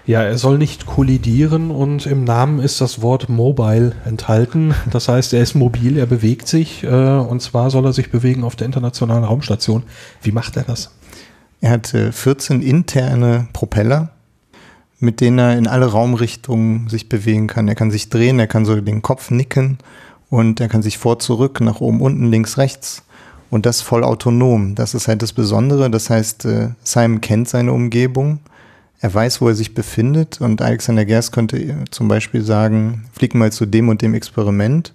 Ja, 0.05 0.21
er 0.21 0.37
soll 0.37 0.59
nicht 0.59 0.85
kollidieren 0.85 1.71
und 1.71 2.05
im 2.05 2.23
Namen 2.23 2.59
ist 2.59 2.79
das 2.79 3.01
Wort 3.01 3.27
mobile 3.27 3.93
enthalten. 4.05 4.75
Das 4.91 5.07
heißt, 5.07 5.33
er 5.33 5.41
ist 5.41 5.55
mobil, 5.55 5.97
er 5.97 6.05
bewegt 6.05 6.47
sich 6.47 6.83
äh, 6.83 6.87
und 6.87 7.41
zwar 7.41 7.71
soll 7.71 7.85
er 7.85 7.93
sich 7.93 8.11
bewegen 8.11 8.43
auf 8.43 8.55
der 8.55 8.65
internationalen 8.65 9.23
Raumstation. 9.23 9.83
Wie 10.21 10.31
macht 10.31 10.57
er 10.57 10.63
das? 10.63 10.91
Er 11.61 11.71
hat 11.71 11.87
14 11.87 12.61
äh, 12.61 12.65
interne 12.65 13.47
Propeller 13.53 14.14
mit 14.99 15.21
denen 15.21 15.39
er 15.39 15.57
in 15.57 15.67
alle 15.67 15.87
Raumrichtungen 15.87 16.89
sich 16.89 17.09
bewegen 17.09 17.47
kann. 17.47 17.67
Er 17.67 17.75
kann 17.75 17.91
sich 17.91 18.09
drehen, 18.09 18.39
er 18.39 18.47
kann 18.47 18.65
so 18.65 18.79
den 18.79 19.01
Kopf 19.01 19.31
nicken 19.31 19.77
und 20.29 20.59
er 20.59 20.67
kann 20.67 20.81
sich 20.81 20.97
vor, 20.97 21.19
zurück, 21.19 21.61
nach 21.61 21.81
oben, 21.81 22.01
unten, 22.01 22.29
links, 22.29 22.57
rechts. 22.57 23.03
Und 23.49 23.65
das 23.65 23.81
voll 23.81 24.03
autonom. 24.03 24.75
Das 24.75 24.93
ist 24.93 25.07
halt 25.07 25.21
das 25.21 25.31
Besondere. 25.31 25.89
Das 25.89 26.09
heißt, 26.09 26.45
äh, 26.45 26.69
Simon 26.83 27.21
kennt 27.21 27.47
seine 27.47 27.73
Umgebung. 27.73 28.39
Er 28.99 29.13
weiß, 29.13 29.39
wo 29.39 29.47
er 29.47 29.55
sich 29.55 29.73
befindet. 29.73 30.41
Und 30.41 30.61
Alexander 30.61 31.05
Gerst 31.05 31.31
könnte 31.31 31.57
äh, 31.57 31.75
zum 31.91 32.07
Beispiel 32.07 32.41
sagen, 32.41 33.05
flieg 33.13 33.35
mal 33.35 33.51
zu 33.51 33.65
dem 33.65 33.87
und 33.87 34.01
dem 34.01 34.13
Experiment 34.15 34.93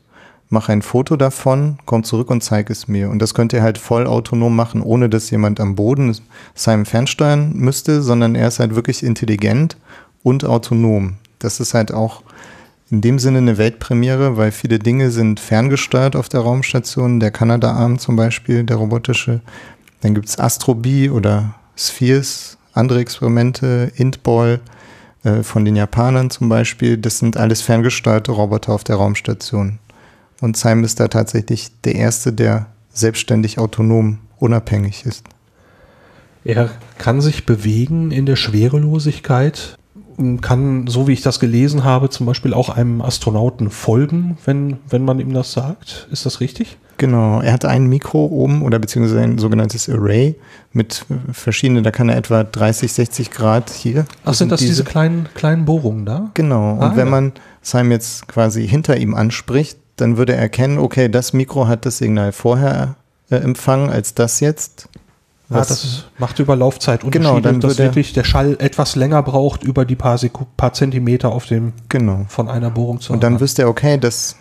mach 0.51 0.69
ein 0.69 0.83
Foto 0.83 1.17
davon, 1.17 1.79
komm 1.87 2.05
zurück 2.05 2.31
und 2.31 2.43
zeig 2.43 2.69
es 2.71 2.89
mir. 2.89 3.09
Und 3.09 3.21
das 3.21 3.35
könnt 3.35 3.53
ihr 3.53 3.63
halt 3.63 3.79
voll 3.79 4.07
autonom 4.07 4.55
machen, 4.55 4.83
ohne 4.83 5.09
dass 5.09 5.31
jemand 5.31 5.61
am 5.61 5.77
Boden 5.77 6.15
Simon 6.55 6.85
fernsteuern 6.85 7.53
müsste, 7.55 8.03
sondern 8.03 8.35
er 8.35 8.49
ist 8.49 8.59
halt 8.59 8.75
wirklich 8.75 9.03
intelligent 9.03 9.77
und 10.23 10.45
autonom. 10.45 11.15
Das 11.39 11.61
ist 11.61 11.73
halt 11.73 11.95
auch 11.95 12.23
in 12.91 13.01
dem 13.01 13.21
Sinne 13.21 13.39
eine 13.39 13.57
Weltpremiere, 13.57 14.37
weil 14.37 14.51
viele 14.51 14.81
Dinge 14.81 15.13
sind 15.13 15.39
ferngesteuert 15.39 16.17
auf 16.17 16.29
der 16.29 16.41
Raumstation, 16.41 17.21
der 17.21 17.31
Kanada-Arm 17.31 18.01
zum 18.01 18.17
Beispiel, 18.17 18.65
der 18.65 18.77
robotische. 18.77 19.41
Dann 20.01 20.15
gibt's 20.15 20.39
Astrobee 20.39 21.09
oder 21.11 21.55
Spheres, 21.77 22.59
andere 22.75 22.99
Experimente, 22.99 23.93
Intball, 23.95 24.61
äh, 25.23 25.43
von 25.43 25.65
den 25.65 25.77
Japanern 25.77 26.31
zum 26.31 26.49
Beispiel. 26.49 26.97
Das 26.97 27.19
sind 27.19 27.37
alles 27.37 27.63
ferngesteuerte 27.63 28.33
Roboter 28.33 28.73
auf 28.73 28.85
der 28.85 28.97
Raumstation. 28.97 29.79
Und 30.41 30.57
Simon 30.57 30.85
ist 30.85 31.01
da 31.01 31.09
tatsächlich 31.09 31.71
der 31.85 31.95
Erste, 31.95 32.33
der 32.33 32.67
selbstständig 32.93 33.59
autonom 33.59 34.19
unabhängig 34.39 35.05
ist. 35.07 35.25
Er 36.45 36.71
kann 36.99 37.21
sich 37.21 37.45
bewegen 37.45 38.11
in 38.11 38.25
der 38.25 38.37
Schwerelosigkeit, 38.37 39.77
kann, 40.41 40.87
so 40.87 41.07
wie 41.07 41.13
ich 41.13 41.23
das 41.23 41.41
gelesen 41.41 41.85
habe, 41.85 42.11
zum 42.11 42.27
Beispiel 42.27 42.53
auch 42.53 42.69
einem 42.69 43.01
Astronauten 43.01 43.71
folgen, 43.71 44.37
wenn, 44.45 44.79
wenn 44.89 45.05
man 45.05 45.19
ihm 45.19 45.33
das 45.33 45.53
sagt. 45.53 46.09
Ist 46.11 46.27
das 46.27 46.41
richtig? 46.41 46.79
Genau, 46.99 47.41
er 47.41 47.55
hat 47.55 47.65
ein 47.65 47.87
Mikro 47.87 48.27
oben 48.27 48.61
oder 48.61 48.79
beziehungsweise 48.79 49.23
ein 49.23 49.39
sogenanntes 49.39 49.89
Array 49.89 50.37
mit 50.73 51.07
verschiedenen, 51.33 51.83
da 51.83 51.91
kann 51.91 52.11
er 52.11 52.19
etwa 52.19 52.45
30, 52.45 52.93
60 52.93 53.31
Grad 53.31 53.71
hier. 53.71 54.05
Ach, 54.27 54.35
sind 54.35 54.53
das 54.53 54.61
diese, 54.61 54.73
diese 54.73 54.85
kleinen, 54.85 55.27
kleinen 55.35 55.65
Bohrungen 55.65 56.05
da? 56.05 56.31
Genau, 56.35 56.73
und 56.73 56.83
ah, 56.83 56.97
wenn 56.97 57.07
ja. 57.07 57.11
man 57.11 57.33
Simon 57.63 57.93
jetzt 57.93 58.29
quasi 58.29 58.69
hinter 58.69 58.99
ihm 58.99 59.15
anspricht, 59.15 59.79
dann 60.01 60.17
würde 60.17 60.35
er 60.35 60.41
erkennen, 60.41 60.79
okay, 60.79 61.09
das 61.09 61.33
Mikro 61.33 61.67
hat 61.69 61.87
das 61.87 61.99
Signal 61.99 62.33
vorher 62.33 62.97
äh, 63.31 63.37
empfangen 63.37 63.91
als 63.91 64.15
das 64.15 64.41
jetzt. 64.41 64.89
Ah, 65.51 65.59
das 65.59 66.05
macht 66.19 66.39
über 66.39 66.55
Laufzeit 66.55 67.03
Unterschiede, 67.03 67.29
genau, 67.29 67.41
dann 67.41 67.61
dass 67.61 67.77
wirklich 67.77 68.13
der 68.13 68.23
Schall 68.23 68.57
etwas 68.61 68.95
länger 68.95 69.21
braucht 69.25 69.65
über 69.65 69.85
die 69.85 69.97
paar, 69.97 70.17
Seku 70.17 70.45
paar 70.57 70.73
Zentimeter 70.73 71.33
auf 71.33 71.47
dem 71.47 71.73
genau. 71.89 72.25
von 72.29 72.49
einer 72.49 72.71
Bohrung 72.71 73.01
zu 73.01 73.13
Und 73.13 73.25
dann 73.25 73.41
wüsste 73.41 73.63
er, 73.63 73.69
okay, 73.69 73.99
das, 73.99 74.37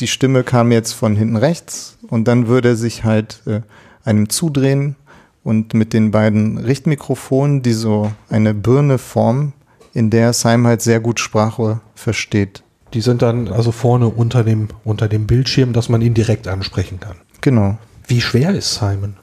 die 0.00 0.06
Stimme 0.06 0.44
kam 0.44 0.70
jetzt 0.70 0.92
von 0.92 1.16
hinten 1.16 1.36
rechts 1.36 1.96
und 2.08 2.28
dann 2.28 2.46
würde 2.46 2.70
er 2.70 2.76
sich 2.76 3.04
halt 3.04 3.40
äh, 3.46 3.60
einem 4.04 4.28
zudrehen 4.28 4.96
und 5.44 5.72
mit 5.72 5.94
den 5.94 6.10
beiden 6.10 6.58
Richtmikrofonen, 6.58 7.62
die 7.62 7.72
so 7.72 8.12
eine 8.28 8.52
Birne 8.52 8.98
formen, 8.98 9.54
in 9.94 10.10
der 10.10 10.34
Simon 10.34 10.66
halt 10.66 10.82
sehr 10.82 11.00
gut 11.00 11.20
Sprache 11.20 11.80
versteht. 11.94 12.62
Die 12.94 13.00
sind 13.00 13.22
dann 13.22 13.48
also 13.48 13.72
vorne 13.72 14.08
unter 14.08 14.44
dem, 14.44 14.68
unter 14.84 15.08
dem 15.08 15.26
Bildschirm, 15.26 15.72
dass 15.72 15.88
man 15.88 16.02
ihn 16.02 16.14
direkt 16.14 16.48
ansprechen 16.48 17.00
kann. 17.00 17.16
Genau. 17.40 17.78
Wie 18.06 18.20
schwer 18.20 18.54
ist 18.54 18.74
Simon? 18.74 19.16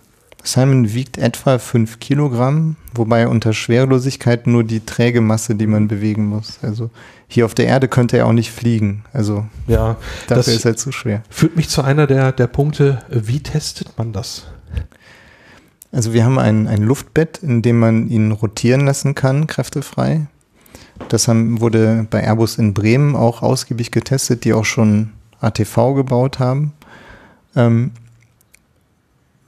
Simon 0.43 0.93
wiegt 0.93 1.17
etwa 1.17 1.59
5 1.59 1.99
Kilogramm, 1.99 2.77
wobei 2.93 3.27
unter 3.27 3.51
Schwerelosigkeit 3.51 4.47
nur 4.47 4.63
die 4.63 4.79
träge 4.79 5.19
Masse, 5.19 5.55
die 5.55 5.67
man 5.67 5.89
bewegen 5.89 6.25
muss. 6.25 6.59
Also 6.61 6.89
hier 7.27 7.45
auf 7.45 7.53
der 7.53 7.67
Erde 7.67 7.89
könnte 7.89 8.17
er 8.17 8.27
auch 8.27 8.33
nicht 8.33 8.51
fliegen. 8.51 9.03
Also 9.11 9.45
ja, 9.67 9.97
dafür 10.27 10.53
ist 10.53 10.65
er 10.65 10.77
zu 10.77 10.93
schwer. 10.93 11.21
Führt 11.29 11.57
mich 11.57 11.67
zu 11.67 11.81
einer 11.81 12.07
der, 12.07 12.31
der 12.31 12.47
Punkte, 12.47 13.03
wie 13.09 13.41
testet 13.41 13.97
man 13.97 14.13
das? 14.13 14.45
Also 15.91 16.13
wir 16.13 16.23
haben 16.23 16.39
ein, 16.39 16.67
ein 16.67 16.83
Luftbett, 16.83 17.39
in 17.39 17.61
dem 17.61 17.79
man 17.79 18.07
ihn 18.07 18.31
rotieren 18.31 18.85
lassen 18.85 19.15
kann, 19.15 19.47
kräftefrei. 19.47 20.27
Das 21.09 21.27
haben, 21.27 21.61
wurde 21.61 22.05
bei 22.09 22.21
Airbus 22.23 22.57
in 22.57 22.73
Bremen 22.73 23.15
auch 23.15 23.41
ausgiebig 23.41 23.91
getestet, 23.91 24.43
die 24.43 24.53
auch 24.53 24.65
schon 24.65 25.11
ATV 25.39 25.93
gebaut 25.95 26.39
haben. 26.39 26.73
Ähm, 27.55 27.91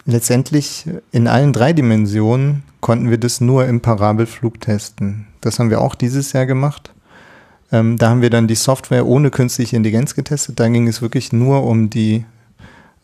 letztendlich 0.05 0.85
in 1.11 1.27
allen 1.27 1.53
drei 1.53 1.73
Dimensionen 1.73 2.63
konnten 2.81 3.09
wir 3.09 3.17
das 3.17 3.41
nur 3.41 3.65
im 3.65 3.81
Parabelflug 3.81 4.61
testen. 4.61 5.27
Das 5.41 5.59
haben 5.59 5.69
wir 5.69 5.81
auch 5.81 5.95
dieses 5.95 6.33
Jahr 6.33 6.45
gemacht. 6.45 6.91
Ähm, 7.71 7.97
da 7.97 8.09
haben 8.09 8.21
wir 8.21 8.29
dann 8.29 8.47
die 8.47 8.55
Software 8.55 9.05
ohne 9.05 9.29
künstliche 9.29 9.75
Intelligenz 9.75 10.15
getestet. 10.15 10.59
Da 10.59 10.67
ging 10.69 10.87
es 10.87 11.01
wirklich 11.01 11.31
nur 11.31 11.63
um 11.63 11.89
die 11.89 12.25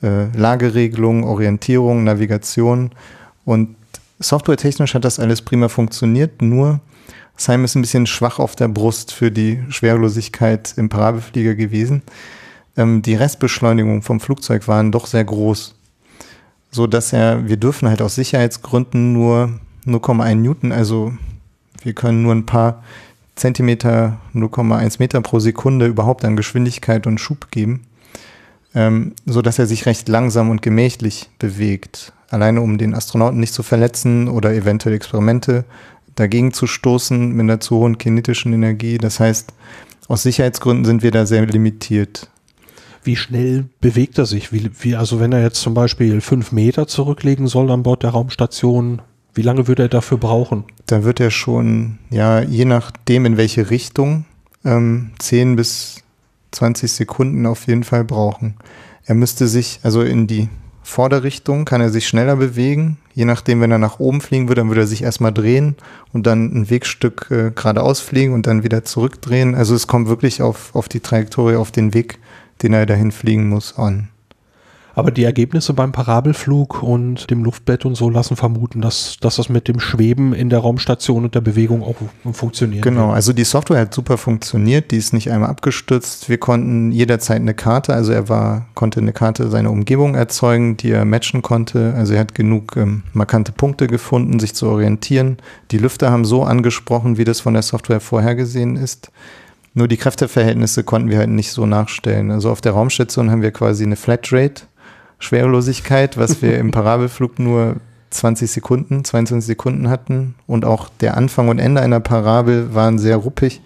äh, 0.01 0.25
Lageregelung, 0.35 1.23
Orientierung, 1.23 2.03
Navigation. 2.03 2.91
Und 3.43 3.75
softwaretechnisch 4.19 4.93
hat 4.95 5.05
das 5.05 5.19
alles 5.19 5.41
prima 5.41 5.69
funktioniert, 5.69 6.41
nur 6.41 6.79
Simon 7.37 7.65
ist 7.65 7.75
ein 7.75 7.81
bisschen 7.81 8.07
schwach 8.07 8.39
auf 8.39 8.55
der 8.55 8.67
Brust 8.67 9.11
für 9.11 9.31
die 9.31 9.63
Schwerelosigkeit 9.69 10.73
im 10.77 10.89
Parabelflieger 10.89 11.55
gewesen. 11.55 12.01
Ähm, 12.77 13.01
die 13.01 13.15
Restbeschleunigung 13.15 14.01
vom 14.01 14.19
Flugzeug 14.19 14.67
waren 14.67 14.91
doch 14.91 15.07
sehr 15.07 15.23
groß 15.23 15.75
so 16.75 16.87
dass 16.87 17.13
er, 17.13 17.47
wir 17.47 17.55
dürfen 17.55 17.87
halt 17.87 18.01
aus 18.01 18.15
Sicherheitsgründen 18.15 19.13
nur 19.13 19.59
0,1 19.87 20.35
Newton, 20.35 20.71
also 20.73 21.13
wir 21.81 21.93
können 21.93 22.21
nur 22.21 22.35
ein 22.35 22.45
paar 22.45 22.83
Zentimeter, 23.35 24.17
0,1 24.33 24.97
Meter 24.99 25.21
pro 25.21 25.39
Sekunde 25.39 25.87
überhaupt 25.87 26.25
an 26.25 26.35
Geschwindigkeit 26.35 27.07
und 27.07 27.19
Schub 27.19 27.49
geben, 27.49 27.85
ähm, 28.73 29.13
so 29.25 29.41
dass 29.41 29.57
er 29.57 29.67
sich 29.67 29.85
recht 29.85 30.09
langsam 30.09 30.49
und 30.49 30.61
gemächlich 30.61 31.29
bewegt, 31.39 32.11
alleine 32.29 32.59
um 32.59 32.77
den 32.77 32.93
Astronauten 32.93 33.39
nicht 33.39 33.53
zu 33.53 33.63
verletzen 33.63 34.27
oder 34.27 34.53
eventuell 34.53 34.95
Experimente 34.95 35.63
dagegen 36.15 36.53
zu 36.53 36.67
stoßen 36.67 37.31
mit 37.31 37.43
einer 37.43 37.59
zu 37.59 37.77
hohen 37.77 37.97
kinetischen 37.97 38.53
Energie. 38.53 38.97
Das 38.97 39.19
heißt, 39.19 39.53
aus 40.07 40.23
Sicherheitsgründen 40.23 40.85
sind 40.85 41.03
wir 41.03 41.11
da 41.11 41.25
sehr 41.25 41.45
limitiert 41.45 42.29
wie 43.05 43.15
schnell 43.15 43.65
bewegt 43.81 44.17
er 44.17 44.25
sich? 44.25 44.51
Wie, 44.51 44.69
wie, 44.79 44.95
also 44.95 45.19
wenn 45.19 45.31
er 45.31 45.41
jetzt 45.41 45.61
zum 45.61 45.73
Beispiel 45.73 46.21
fünf 46.21 46.51
Meter 46.51 46.87
zurücklegen 46.87 47.47
soll 47.47 47.71
an 47.71 47.83
Bord 47.83 48.03
der 48.03 48.11
Raumstation, 48.11 49.01
wie 49.33 49.41
lange 49.41 49.67
würde 49.67 49.83
er 49.83 49.89
dafür 49.89 50.17
brauchen? 50.17 50.65
Da 50.87 51.03
wird 51.03 51.19
er 51.19 51.31
schon, 51.31 51.99
ja, 52.09 52.41
je 52.41 52.65
nachdem 52.65 53.25
in 53.25 53.37
welche 53.37 53.69
Richtung, 53.69 54.25
ähm, 54.63 55.11
10 55.19 55.55
bis 55.55 56.03
20 56.51 56.91
Sekunden 56.91 57.45
auf 57.45 57.67
jeden 57.67 57.83
Fall 57.83 58.03
brauchen. 58.03 58.55
Er 59.05 59.15
müsste 59.15 59.47
sich, 59.47 59.79
also 59.83 60.01
in 60.01 60.25
die 60.25 60.49
Vorderrichtung 60.85 61.65
kann 61.65 61.81
er 61.81 61.89
sich 61.89 62.07
schneller 62.07 62.35
bewegen. 62.35 62.97
Je 63.13 63.25
nachdem, 63.25 63.59
wenn 63.59 63.71
er 63.71 63.79
nach 63.79 63.99
oben 63.99 64.21
fliegen 64.21 64.47
würde, 64.47 64.61
dann 64.61 64.69
würde 64.69 64.81
er 64.81 64.87
sich 64.87 65.03
erstmal 65.03 65.33
drehen 65.33 65.75
und 66.13 66.27
dann 66.27 66.53
ein 66.53 66.69
Wegstück 66.69 67.27
äh, 67.31 67.51
geradeaus 67.51 67.99
fliegen 67.99 68.33
und 68.33 68.47
dann 68.47 68.63
wieder 68.63 68.83
zurückdrehen. 68.83 69.55
Also 69.55 69.73
es 69.75 69.87
kommt 69.87 70.07
wirklich 70.07 70.41
auf, 70.41 70.75
auf 70.75 70.87
die 70.87 70.99
Trajektorie, 70.99 71.55
auf 71.55 71.71
den 71.71 71.93
Weg 71.93 72.19
den 72.61 72.73
er 72.73 72.85
dahin 72.85 73.11
fliegen 73.11 73.49
muss, 73.49 73.77
an. 73.77 74.09
Aber 74.95 75.11
die 75.11 75.25
Ergebnisse 75.25 75.73
beim 75.73 75.91
Parabelflug 75.91 76.81
und 76.81 77.29
dem 77.29 77.43
Luftbett 77.43 77.85
und 77.85 77.95
so 77.95 78.09
lassen 78.09 78.37
vermuten, 78.37 78.79
dass, 78.79 79.17
dass 79.19 79.35
das 79.35 79.49
mit 79.49 79.67
dem 79.67 79.81
Schweben 79.81 80.33
in 80.33 80.49
der 80.49 80.59
Raumstation 80.59 81.25
und 81.25 81.35
der 81.35 81.41
Bewegung 81.41 81.83
auch 81.83 81.95
funktioniert. 82.33 82.81
Genau, 82.81 83.11
also 83.11 83.33
die 83.33 83.43
Software 83.43 83.81
hat 83.81 83.93
super 83.93 84.17
funktioniert, 84.17 84.91
die 84.91 84.97
ist 84.97 85.13
nicht 85.13 85.29
einmal 85.29 85.49
abgestürzt. 85.49 86.29
Wir 86.29 86.37
konnten 86.37 86.93
jederzeit 86.93 87.41
eine 87.41 87.53
Karte, 87.53 87.93
also 87.93 88.13
er 88.13 88.29
war, 88.29 88.67
konnte 88.73 89.01
eine 89.01 89.11
Karte 89.11 89.49
seiner 89.49 89.69
Umgebung 89.69 90.15
erzeugen, 90.15 90.77
die 90.77 90.91
er 90.91 91.03
matchen 91.03 91.41
konnte. 91.41 91.93
Also 91.97 92.13
er 92.13 92.21
hat 92.21 92.33
genug 92.33 92.77
ähm, 92.77 93.03
markante 93.11 93.51
Punkte 93.51 93.87
gefunden, 93.87 94.39
sich 94.39 94.55
zu 94.55 94.67
orientieren. 94.67 95.37
Die 95.71 95.77
Lüfter 95.77 96.09
haben 96.09 96.23
so 96.23 96.43
angesprochen, 96.43 97.17
wie 97.17 97.25
das 97.25 97.41
von 97.41 97.53
der 97.53 97.63
Software 97.63 97.99
vorhergesehen 97.99 98.77
ist. 98.77 99.11
Nur 99.73 99.89
die 99.89 99.97
Kräfteverhältnisse 99.97 100.85
konnten 100.85 101.09
wir 101.09 101.17
halt 101.17 101.29
nicht 101.29 101.51
so 101.51 101.65
nachstellen. 101.65 102.31
Also 102.31 102.49
auf 102.49 102.61
der 102.61 102.71
Raumstation 102.71 103.29
haben 103.29 103.41
wir 103.41 103.51
quasi 103.51 103.83
eine 103.83 103.97
Flatrate, 103.97 104.63
Schwerelosigkeit, 105.25 106.17
was 106.17 106.41
wir 106.41 106.57
im 106.57 106.71
Parabelflug 106.71 107.39
nur 107.39 107.75
20 108.11 108.49
Sekunden, 108.49 109.03
22 109.03 109.47
Sekunden 109.47 109.89
hatten. 109.89 110.35
Und 110.47 110.65
auch 110.65 110.89
der 111.01 111.17
Anfang 111.17 111.49
und 111.49 111.59
Ende 111.59 111.81
einer 111.81 111.99
Parabel 111.99 112.73
waren 112.73 112.97
sehr 112.99 113.17
ruppig. 113.17 113.61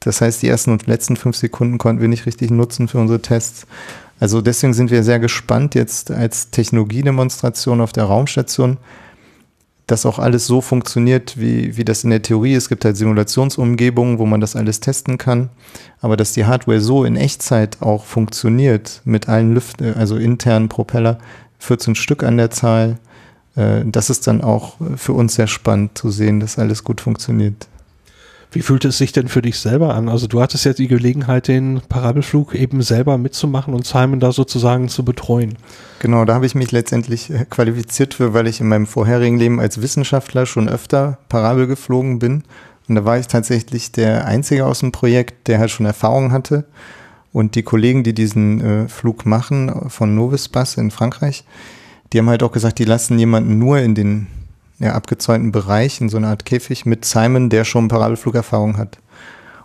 Das 0.00 0.20
heißt, 0.20 0.42
die 0.42 0.48
ersten 0.48 0.72
und 0.72 0.86
letzten 0.86 1.16
fünf 1.16 1.36
Sekunden 1.36 1.78
konnten 1.78 2.00
wir 2.00 2.08
nicht 2.08 2.26
richtig 2.26 2.50
nutzen 2.50 2.88
für 2.88 2.98
unsere 2.98 3.22
Tests. 3.22 3.66
Also 4.18 4.40
deswegen 4.40 4.74
sind 4.74 4.90
wir 4.90 5.02
sehr 5.02 5.20
gespannt 5.20 5.74
jetzt 5.74 6.10
als 6.10 6.50
Technologiedemonstration 6.50 7.80
auf 7.80 7.92
der 7.92 8.04
Raumstation, 8.04 8.78
dass 9.86 10.06
auch 10.06 10.18
alles 10.18 10.46
so 10.46 10.60
funktioniert, 10.60 11.38
wie, 11.38 11.76
wie 11.76 11.84
das 11.84 12.04
in 12.04 12.10
der 12.10 12.22
Theorie 12.22 12.54
ist. 12.54 12.64
Es 12.64 12.68
gibt 12.68 12.84
halt 12.84 12.96
Simulationsumgebungen, 12.96 14.18
wo 14.18 14.26
man 14.26 14.40
das 14.40 14.56
alles 14.56 14.80
testen 14.80 15.18
kann. 15.18 15.50
Aber 16.00 16.16
dass 16.16 16.32
die 16.32 16.44
Hardware 16.44 16.80
so 16.80 17.04
in 17.04 17.16
Echtzeit 17.16 17.82
auch 17.82 18.04
funktioniert, 18.04 19.02
mit 19.04 19.28
allen 19.28 19.54
Lüften, 19.54 19.94
also 19.94 20.16
internen 20.16 20.68
Propeller, 20.68 21.18
14 21.58 21.94
Stück 21.94 22.22
an 22.22 22.36
der 22.36 22.50
Zahl, 22.50 22.98
äh, 23.56 23.82
das 23.84 24.10
ist 24.10 24.26
dann 24.26 24.40
auch 24.42 24.76
für 24.96 25.12
uns 25.12 25.34
sehr 25.34 25.46
spannend 25.46 25.98
zu 25.98 26.10
sehen, 26.10 26.40
dass 26.40 26.58
alles 26.58 26.84
gut 26.84 27.00
funktioniert. 27.00 27.68
Wie 28.52 28.60
fühlt 28.60 28.84
es 28.84 28.98
sich 28.98 29.12
denn 29.12 29.28
für 29.28 29.40
dich 29.40 29.58
selber 29.58 29.94
an? 29.94 30.10
Also 30.10 30.26
du 30.26 30.42
hattest 30.42 30.66
jetzt 30.66 30.78
die 30.78 30.86
Gelegenheit, 30.86 31.48
den 31.48 31.80
Parabelflug 31.88 32.54
eben 32.54 32.82
selber 32.82 33.16
mitzumachen 33.16 33.72
und 33.72 33.86
Simon 33.86 34.20
da 34.20 34.30
sozusagen 34.30 34.90
zu 34.90 35.06
betreuen. 35.06 35.56
Genau, 36.00 36.26
da 36.26 36.34
habe 36.34 36.44
ich 36.44 36.54
mich 36.54 36.70
letztendlich 36.70 37.30
äh, 37.30 37.46
qualifiziert 37.48 38.12
für, 38.12 38.34
weil 38.34 38.46
ich 38.46 38.60
in 38.60 38.68
meinem 38.68 38.86
vorherigen 38.86 39.38
Leben 39.38 39.58
als 39.58 39.80
Wissenschaftler 39.80 40.44
schon 40.44 40.68
öfter 40.68 41.18
Parabel 41.30 41.66
geflogen 41.66 42.18
bin. 42.18 42.44
Und 42.88 42.96
da 42.96 43.06
war 43.06 43.18
ich 43.18 43.26
tatsächlich 43.26 43.90
der 43.90 44.26
Einzige 44.26 44.66
aus 44.66 44.80
dem 44.80 44.92
Projekt, 44.92 45.48
der 45.48 45.58
halt 45.58 45.70
schon 45.70 45.86
Erfahrung 45.86 46.30
hatte. 46.30 46.66
Und 47.32 47.54
die 47.54 47.62
Kollegen, 47.62 48.04
die 48.04 48.12
diesen 48.12 48.60
äh, 48.60 48.88
Flug 48.88 49.24
machen 49.24 49.88
von 49.88 50.14
Novisbus 50.14 50.76
in 50.76 50.90
Frankreich, 50.90 51.44
die 52.12 52.18
haben 52.18 52.28
halt 52.28 52.42
auch 52.42 52.52
gesagt, 52.52 52.78
die 52.78 52.84
lassen 52.84 53.18
jemanden 53.18 53.58
nur 53.58 53.78
in 53.78 53.94
den 53.94 54.26
ja, 54.82 54.94
abgezäunten 54.94 55.52
Bereich, 55.52 56.00
in 56.00 56.08
so 56.08 56.16
einer 56.16 56.28
Art 56.28 56.44
Käfig 56.44 56.84
mit 56.86 57.04
Simon, 57.04 57.50
der 57.50 57.64
schon 57.64 57.86
Parabelflugerfahrung 57.86 58.76
hat. 58.76 58.98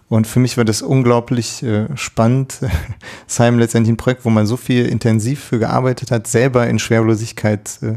Und 0.09 0.27
für 0.27 0.39
mich 0.39 0.57
war 0.57 0.63
das 0.63 0.81
unglaublich 0.81 1.63
äh, 1.63 1.87
spannend. 1.95 2.59
Simon 3.27 3.59
letztendlich 3.59 3.93
ein 3.93 3.97
Projekt, 3.97 4.25
wo 4.25 4.29
man 4.29 4.45
so 4.45 4.55
viel 4.55 4.85
intensiv 4.85 5.43
für 5.43 5.59
gearbeitet 5.59 6.11
hat, 6.11 6.27
selber 6.27 6.67
in 6.67 6.77
Schwerelosigkeit 6.77 7.79
äh, 7.81 7.95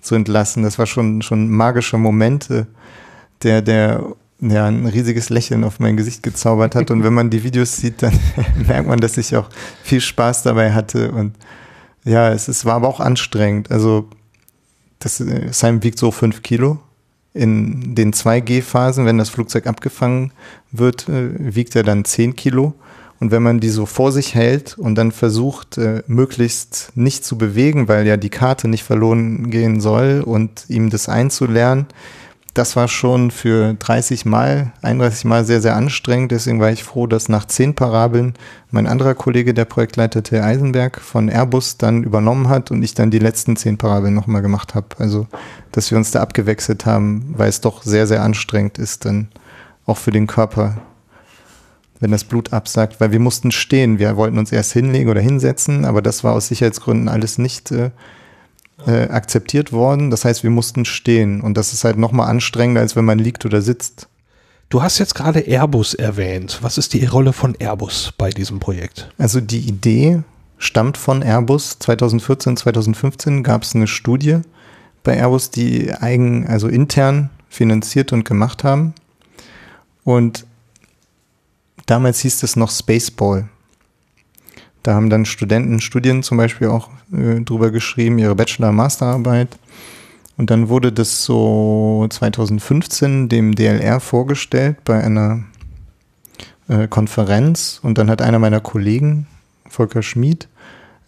zu 0.00 0.14
entlassen. 0.14 0.62
Das 0.62 0.78
war 0.78 0.86
schon, 0.86 1.22
schon 1.22 1.44
ein 1.44 1.50
magischer 1.50 1.98
Moment, 1.98 2.50
äh, 2.50 2.64
der, 3.42 3.60
der 3.60 4.02
ja, 4.40 4.66
ein 4.66 4.86
riesiges 4.86 5.28
Lächeln 5.28 5.64
auf 5.64 5.80
mein 5.80 5.96
Gesicht 5.96 6.22
gezaubert 6.22 6.74
hat. 6.74 6.90
Und 6.90 7.04
wenn 7.04 7.14
man 7.14 7.28
die 7.28 7.44
Videos 7.44 7.76
sieht, 7.76 8.02
dann 8.02 8.18
merkt 8.66 8.88
man, 8.88 9.00
dass 9.00 9.18
ich 9.18 9.36
auch 9.36 9.50
viel 9.82 10.00
Spaß 10.00 10.44
dabei 10.44 10.72
hatte. 10.72 11.12
Und 11.12 11.34
ja, 12.04 12.30
es, 12.30 12.48
es 12.48 12.64
war 12.64 12.74
aber 12.74 12.88
auch 12.88 13.00
anstrengend. 13.00 13.70
Also 13.70 14.08
das 15.04 15.20
äh, 15.20 15.52
Simon 15.52 15.82
wiegt 15.82 15.98
so 15.98 16.10
fünf 16.10 16.42
Kilo. 16.42 16.78
In 17.32 17.94
den 17.94 18.12
2G-Phasen, 18.12 19.06
wenn 19.06 19.18
das 19.18 19.28
Flugzeug 19.28 19.66
abgefangen 19.66 20.32
wird, 20.72 21.08
äh, 21.08 21.54
wiegt 21.54 21.76
er 21.76 21.82
dann 21.82 22.04
zehn 22.04 22.36
Kilo. 22.36 22.74
Und 23.20 23.30
wenn 23.30 23.42
man 23.42 23.60
die 23.60 23.68
so 23.68 23.86
vor 23.86 24.12
sich 24.12 24.34
hält 24.34 24.76
und 24.76 24.96
dann 24.96 25.12
versucht, 25.12 25.78
äh, 25.78 26.02
möglichst 26.06 26.92
nicht 26.94 27.24
zu 27.24 27.38
bewegen, 27.38 27.88
weil 27.88 28.06
ja 28.06 28.16
die 28.16 28.30
Karte 28.30 28.68
nicht 28.68 28.84
verloren 28.84 29.50
gehen 29.50 29.80
soll 29.80 30.22
und 30.24 30.64
ihm 30.68 30.90
das 30.90 31.08
einzulernen, 31.08 31.86
das 32.54 32.76
war 32.76 32.86
schon 32.86 33.32
für 33.32 33.74
30 33.74 34.24
Mal, 34.26 34.72
31 34.82 35.24
Mal 35.24 35.44
sehr, 35.44 35.60
sehr 35.60 35.74
anstrengend. 35.74 36.30
Deswegen 36.30 36.60
war 36.60 36.70
ich 36.70 36.84
froh, 36.84 37.08
dass 37.08 37.28
nach 37.28 37.46
zehn 37.46 37.74
Parabeln 37.74 38.34
mein 38.70 38.86
anderer 38.86 39.16
Kollege, 39.16 39.54
der 39.54 39.64
Projektleiter 39.64 40.22
Till 40.22 40.40
Eisenberg 40.40 41.00
von 41.00 41.28
Airbus, 41.28 41.78
dann 41.78 42.04
übernommen 42.04 42.48
hat 42.48 42.70
und 42.70 42.82
ich 42.84 42.94
dann 42.94 43.10
die 43.10 43.18
letzten 43.18 43.56
zehn 43.56 43.76
Parabeln 43.76 44.14
nochmal 44.14 44.40
gemacht 44.40 44.76
habe. 44.76 44.86
Also, 44.98 45.26
dass 45.72 45.90
wir 45.90 45.98
uns 45.98 46.12
da 46.12 46.22
abgewechselt 46.22 46.86
haben, 46.86 47.34
weil 47.36 47.48
es 47.48 47.60
doch 47.60 47.82
sehr, 47.82 48.06
sehr 48.06 48.22
anstrengend 48.22 48.78
ist, 48.78 49.04
dann 49.04 49.28
auch 49.84 49.98
für 49.98 50.12
den 50.12 50.28
Körper, 50.28 50.76
wenn 51.98 52.12
das 52.12 52.22
Blut 52.22 52.52
absagt, 52.52 53.00
weil 53.00 53.10
wir 53.10 53.20
mussten 53.20 53.50
stehen. 53.50 53.98
Wir 53.98 54.16
wollten 54.16 54.38
uns 54.38 54.52
erst 54.52 54.72
hinlegen 54.72 55.10
oder 55.10 55.20
hinsetzen, 55.20 55.84
aber 55.84 56.02
das 56.02 56.22
war 56.22 56.32
aus 56.32 56.46
Sicherheitsgründen 56.46 57.08
alles 57.08 57.36
nicht 57.36 57.72
äh, 57.72 57.90
äh, 58.86 59.08
akzeptiert 59.08 59.72
worden. 59.72 60.10
Das 60.10 60.24
heißt, 60.24 60.42
wir 60.42 60.50
mussten 60.50 60.84
stehen 60.84 61.40
und 61.40 61.56
das 61.56 61.72
ist 61.72 61.84
halt 61.84 61.96
nochmal 61.96 62.28
anstrengender, 62.28 62.80
als 62.80 62.96
wenn 62.96 63.04
man 63.04 63.18
liegt 63.18 63.44
oder 63.44 63.62
sitzt. 63.62 64.08
Du 64.68 64.82
hast 64.82 64.98
jetzt 64.98 65.14
gerade 65.14 65.40
Airbus 65.40 65.94
erwähnt. 65.94 66.58
Was 66.62 66.78
ist 66.78 66.94
die 66.94 67.04
Rolle 67.04 67.32
von 67.32 67.54
Airbus 67.58 68.12
bei 68.18 68.30
diesem 68.30 68.60
Projekt? 68.60 69.10
Also 69.18 69.40
die 69.40 69.60
Idee 69.60 70.22
stammt 70.58 70.96
von 70.96 71.22
Airbus. 71.22 71.78
2014, 71.78 72.56
2015 72.56 73.42
gab 73.42 73.62
es 73.62 73.74
eine 73.74 73.86
Studie 73.86 74.40
bei 75.02 75.16
Airbus, 75.16 75.50
die 75.50 75.92
eigen, 75.92 76.46
also 76.46 76.68
intern 76.68 77.30
finanziert 77.48 78.12
und 78.12 78.24
gemacht 78.24 78.64
haben. 78.64 78.94
Und 80.02 80.46
damals 81.86 82.20
hieß 82.20 82.42
es 82.42 82.56
noch 82.56 82.70
Spaceball. 82.70 83.48
Da 84.84 84.94
haben 84.94 85.10
dann 85.10 85.24
Studenten 85.24 85.80
Studien 85.80 86.22
zum 86.22 86.36
Beispiel 86.36 86.68
auch 86.68 86.90
äh, 87.10 87.40
drüber 87.40 87.70
geschrieben, 87.70 88.18
ihre 88.18 88.36
Bachelor- 88.36 88.70
Masterarbeit. 88.70 89.48
Und 90.36 90.50
dann 90.50 90.68
wurde 90.68 90.92
das 90.92 91.24
so 91.24 92.06
2015 92.08 93.28
dem 93.28 93.54
DLR 93.54 93.98
vorgestellt 93.98 94.76
bei 94.84 95.02
einer 95.02 95.44
äh, 96.68 96.86
Konferenz. 96.86 97.80
Und 97.82 97.96
dann 97.96 98.10
hat 98.10 98.20
einer 98.20 98.38
meiner 98.38 98.60
Kollegen, 98.60 99.26
Volker 99.66 100.02
Schmid, 100.02 100.48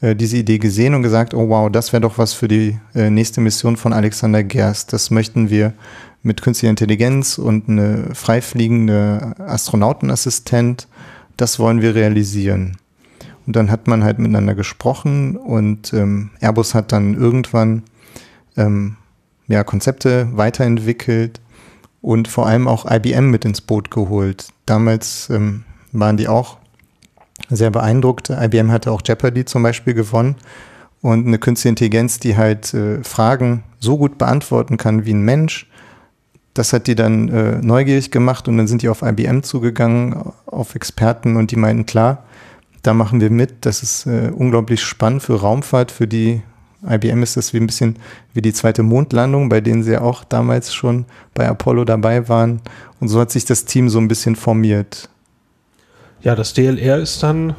äh, 0.01 0.17
diese 0.17 0.39
Idee 0.39 0.57
gesehen 0.57 0.95
und 0.95 1.03
gesagt, 1.03 1.35
oh 1.35 1.51
wow, 1.51 1.71
das 1.71 1.93
wäre 1.93 2.01
doch 2.01 2.17
was 2.17 2.33
für 2.33 2.49
die 2.49 2.79
äh, 2.95 3.11
nächste 3.11 3.43
Mission 3.43 3.77
von 3.77 3.93
Alexander 3.93 4.43
Gerst. 4.43 4.95
Das 4.95 5.11
möchten 5.11 5.51
wir 5.51 5.75
mit 6.23 6.41
künstlicher 6.41 6.71
Intelligenz 6.71 7.37
und 7.37 7.69
eine 7.69 8.15
freifliegende 8.15 9.35
Astronautenassistent, 9.39 10.89
das 11.37 11.59
wollen 11.59 11.83
wir 11.83 11.95
realisieren. 11.95 12.79
Und 13.47 13.55
dann 13.55 13.71
hat 13.71 13.87
man 13.87 14.03
halt 14.03 14.19
miteinander 14.19 14.55
gesprochen 14.55 15.37
und 15.37 15.93
ähm, 15.93 16.31
Airbus 16.41 16.75
hat 16.75 16.91
dann 16.93 17.15
irgendwann 17.15 17.85
ähm, 18.57 18.97
ja, 19.47 19.63
Konzepte 19.63 20.29
weiterentwickelt 20.33 21.41
und 22.03 22.29
vor 22.29 22.47
allem 22.47 22.67
auch 22.67 22.91
IBM 22.91 23.31
mit 23.31 23.45
ins 23.45 23.61
Boot 23.61 23.91
geholt. 23.91 24.49
Damals 24.67 25.31
ähm, 25.31 25.65
waren 25.93 26.17
die 26.17 26.29
auch 26.29 26.59
sehr 27.49 27.71
beeindruckt. 27.71 28.31
IBM 28.31 28.73
hatte 28.73 28.91
auch 28.91 29.03
Jeopardy 29.05 29.45
zum 29.45 29.63
Beispiel 29.63 29.95
gewonnen 29.95 30.37
und 31.03 31.27
eine 31.27 31.39
künstliche 31.39 31.71
Intelligenz, 31.71 32.19
die 32.19 32.37
halt 32.37 32.75
äh, 32.75 33.03
Fragen 33.05 33.63
so 33.79 33.97
gut 33.97 34.19
beantworten 34.19 34.77
kann 34.77 35.05
wie 35.05 35.15
ein 35.15 35.23
Mensch. 35.23 35.69
Das 36.55 36.73
hat 36.73 36.87
die 36.87 36.95
dann 36.95 37.29
äh, 37.29 37.59
neugierig 37.63 38.11
gemacht 38.11 38.49
und 38.49 38.57
dann 38.57 38.67
sind 38.67 38.83
die 38.83 38.89
auf 38.89 39.03
IBM 39.03 39.43
zugegangen, 39.43 40.33
auf 40.47 40.75
Experten 40.75 41.37
und 41.37 41.51
die 41.51 41.57
meinten, 41.57 41.87
klar, 41.87 42.25
da 42.87 42.95
machen 42.95 43.21
wir 43.21 43.31
mit. 43.31 43.55
Das 43.63 43.83
ist 43.83 44.07
äh, 44.07 44.31
unglaublich 44.35 44.83
spannend 44.83 45.23
für 45.23 45.41
Raumfahrt. 45.41 45.91
Für 45.91 46.07
die 46.07 46.43
IBM 46.89 47.23
ist 47.23 47.37
das 47.37 47.53
wie 47.53 47.59
ein 47.59 47.67
bisschen 47.67 47.97
wie 48.33 48.43
die 48.43 48.53
zweite 48.53 48.83
Mondlandung, 48.83 49.49
bei 49.49 49.61
denen 49.61 49.83
sie 49.83 49.93
ja 49.93 50.03
auch 50.03 50.25
damals 50.25 50.73
schon 50.73 51.05
bei 51.35 51.49
Apollo 51.49 51.85
dabei 51.85 52.29
waren. 52.29 52.61
Und 53.01 53.09
so 53.09 53.21
hat 53.21 53.31
sich 53.31 53.45
das 53.45 53.65
Team 53.65 53.89
so 53.89 53.99
ein 53.99 54.09
bisschen 54.09 54.37
formiert. 54.37 55.09
Ja, 56.21 56.35
das 56.35 56.55
DLR 56.55 56.99
ist 56.99 57.23
dann 57.23 57.57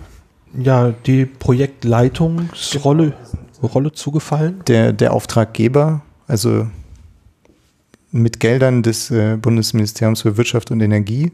ja 0.58 0.94
die 1.06 1.26
Projektleitungsrolle 1.26 3.13
Rolle 3.62 3.92
zugefallen. 3.92 4.62
Der, 4.68 4.94
der 4.94 5.13
Auftraggeber, 5.13 6.02
also 6.28 6.68
mit 8.12 8.40
Geldern 8.40 8.84
des 8.84 9.12
äh, 9.12 9.38
Bundesministeriums 9.38 10.22
für 10.22 10.38
Wirtschaft 10.38 10.72
und 10.72 10.82
Energie, 10.82 11.32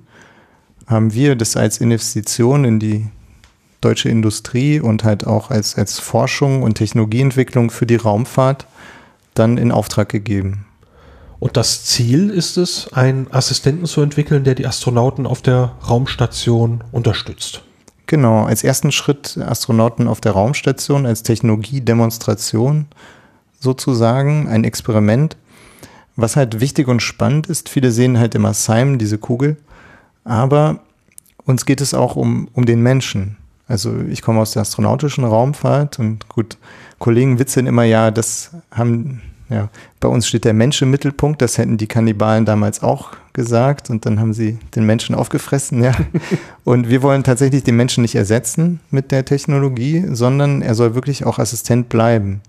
haben 0.88 1.14
wir 1.14 1.36
das 1.36 1.56
als 1.56 1.80
Investition 1.80 2.66
in 2.66 2.80
die 2.80 3.08
deutsche 3.84 4.10
Industrie 4.10 4.80
und 4.80 5.04
halt 5.04 5.26
auch 5.26 5.50
als, 5.50 5.78
als 5.78 6.00
Forschung 6.00 6.63
und 6.63 6.76
Technologieentwicklung 6.76 7.69
für 7.69 7.86
die 7.86 7.96
Raumfahrt 7.96 8.67
dann 9.34 9.58
in 9.58 9.72
Auftrag 9.72 10.10
gegeben. 10.10 10.65
Und 11.39 11.58
das 11.58 11.84
Ziel 11.84 12.30
ist 12.30 12.58
es, 12.58 12.93
einen 12.93 13.28
Assistenten 13.32 13.86
zu 13.86 14.02
entwickeln, 14.02 14.46
der 14.46 14.56
die 14.56 14.65
Astronauten 14.65 15.28
auf 15.28 15.41
der 15.41 15.74
Raumstation 15.88 16.84
unterstützt. 16.91 17.62
Genau, 18.06 18.43
als 18.43 18.63
ersten 18.63 18.91
Schritt 18.91 19.38
Astronauten 19.38 20.08
auf 20.08 20.22
der 20.22 20.34
Raumstation 20.34 21.06
als 21.06 21.24
Technologiedemonstration 21.24 22.86
sozusagen, 23.60 24.48
ein 24.48 24.63
Experiment. 24.63 25.36
Was 26.15 26.36
halt 26.36 26.60
wichtig 26.60 26.88
und 26.88 27.02
spannend 27.02 27.48
ist, 27.48 27.69
viele 27.69 27.91
sehen 27.91 28.19
halt 28.19 28.36
immer 28.36 28.54
Simon, 28.54 29.00
diese 29.00 29.17
Kugel, 29.17 29.58
aber 30.24 30.80
uns 31.46 31.65
geht 31.65 31.82
es 31.82 31.93
auch 31.93 32.15
um, 32.15 32.48
um 32.54 32.65
den 32.65 32.82
Menschen. 32.82 33.38
Also 33.74 33.96
ich 34.08 34.22
komme 34.22 34.40
aus 34.40 34.52
der 34.52 34.62
astronautischen 34.62 35.24
Raumfahrt 35.24 35.98
und 35.98 36.30
gut, 36.30 36.58
Kollegen 37.00 37.40
witzeln 37.40 37.66
immer, 37.66 37.82
ja, 37.82 38.12
das 38.12 38.52
haben, 38.70 39.24
ja, 39.50 39.70
bei 40.00 40.08
uns 40.08 40.28
steht 40.28 40.46
der 40.46 40.54
Mensch 40.54 40.80
im 40.84 40.92
Mittelpunkt, 40.92 41.42
das 41.42 41.58
hätten 41.58 41.78
die 41.78 41.88
Kannibalen 41.88 42.46
damals 42.46 42.84
auch 42.84 43.14
gesagt 43.34 43.90
und 43.90 44.06
dann 44.06 44.20
haben 44.20 44.32
sie 44.32 44.60
den 44.76 44.86
Menschen 44.86 45.16
aufgefressen, 45.16 45.84
ja. 45.84 45.94
Und 46.64 46.88
wir 46.88 47.02
wollen 47.02 47.24
tatsächlich 47.24 47.64
den 47.64 47.76
Menschen 47.76 48.04
nicht 48.04 48.14
ersetzen 48.14 48.80
mit 48.92 49.12
der 49.12 49.26
Technologie, 49.26 50.06
sondern 50.08 50.62
er 50.62 50.76
soll 50.76 50.94
wirklich 50.94 51.26
auch 51.26 51.40
Assistent 51.40 51.90
bleiben. 51.90 52.42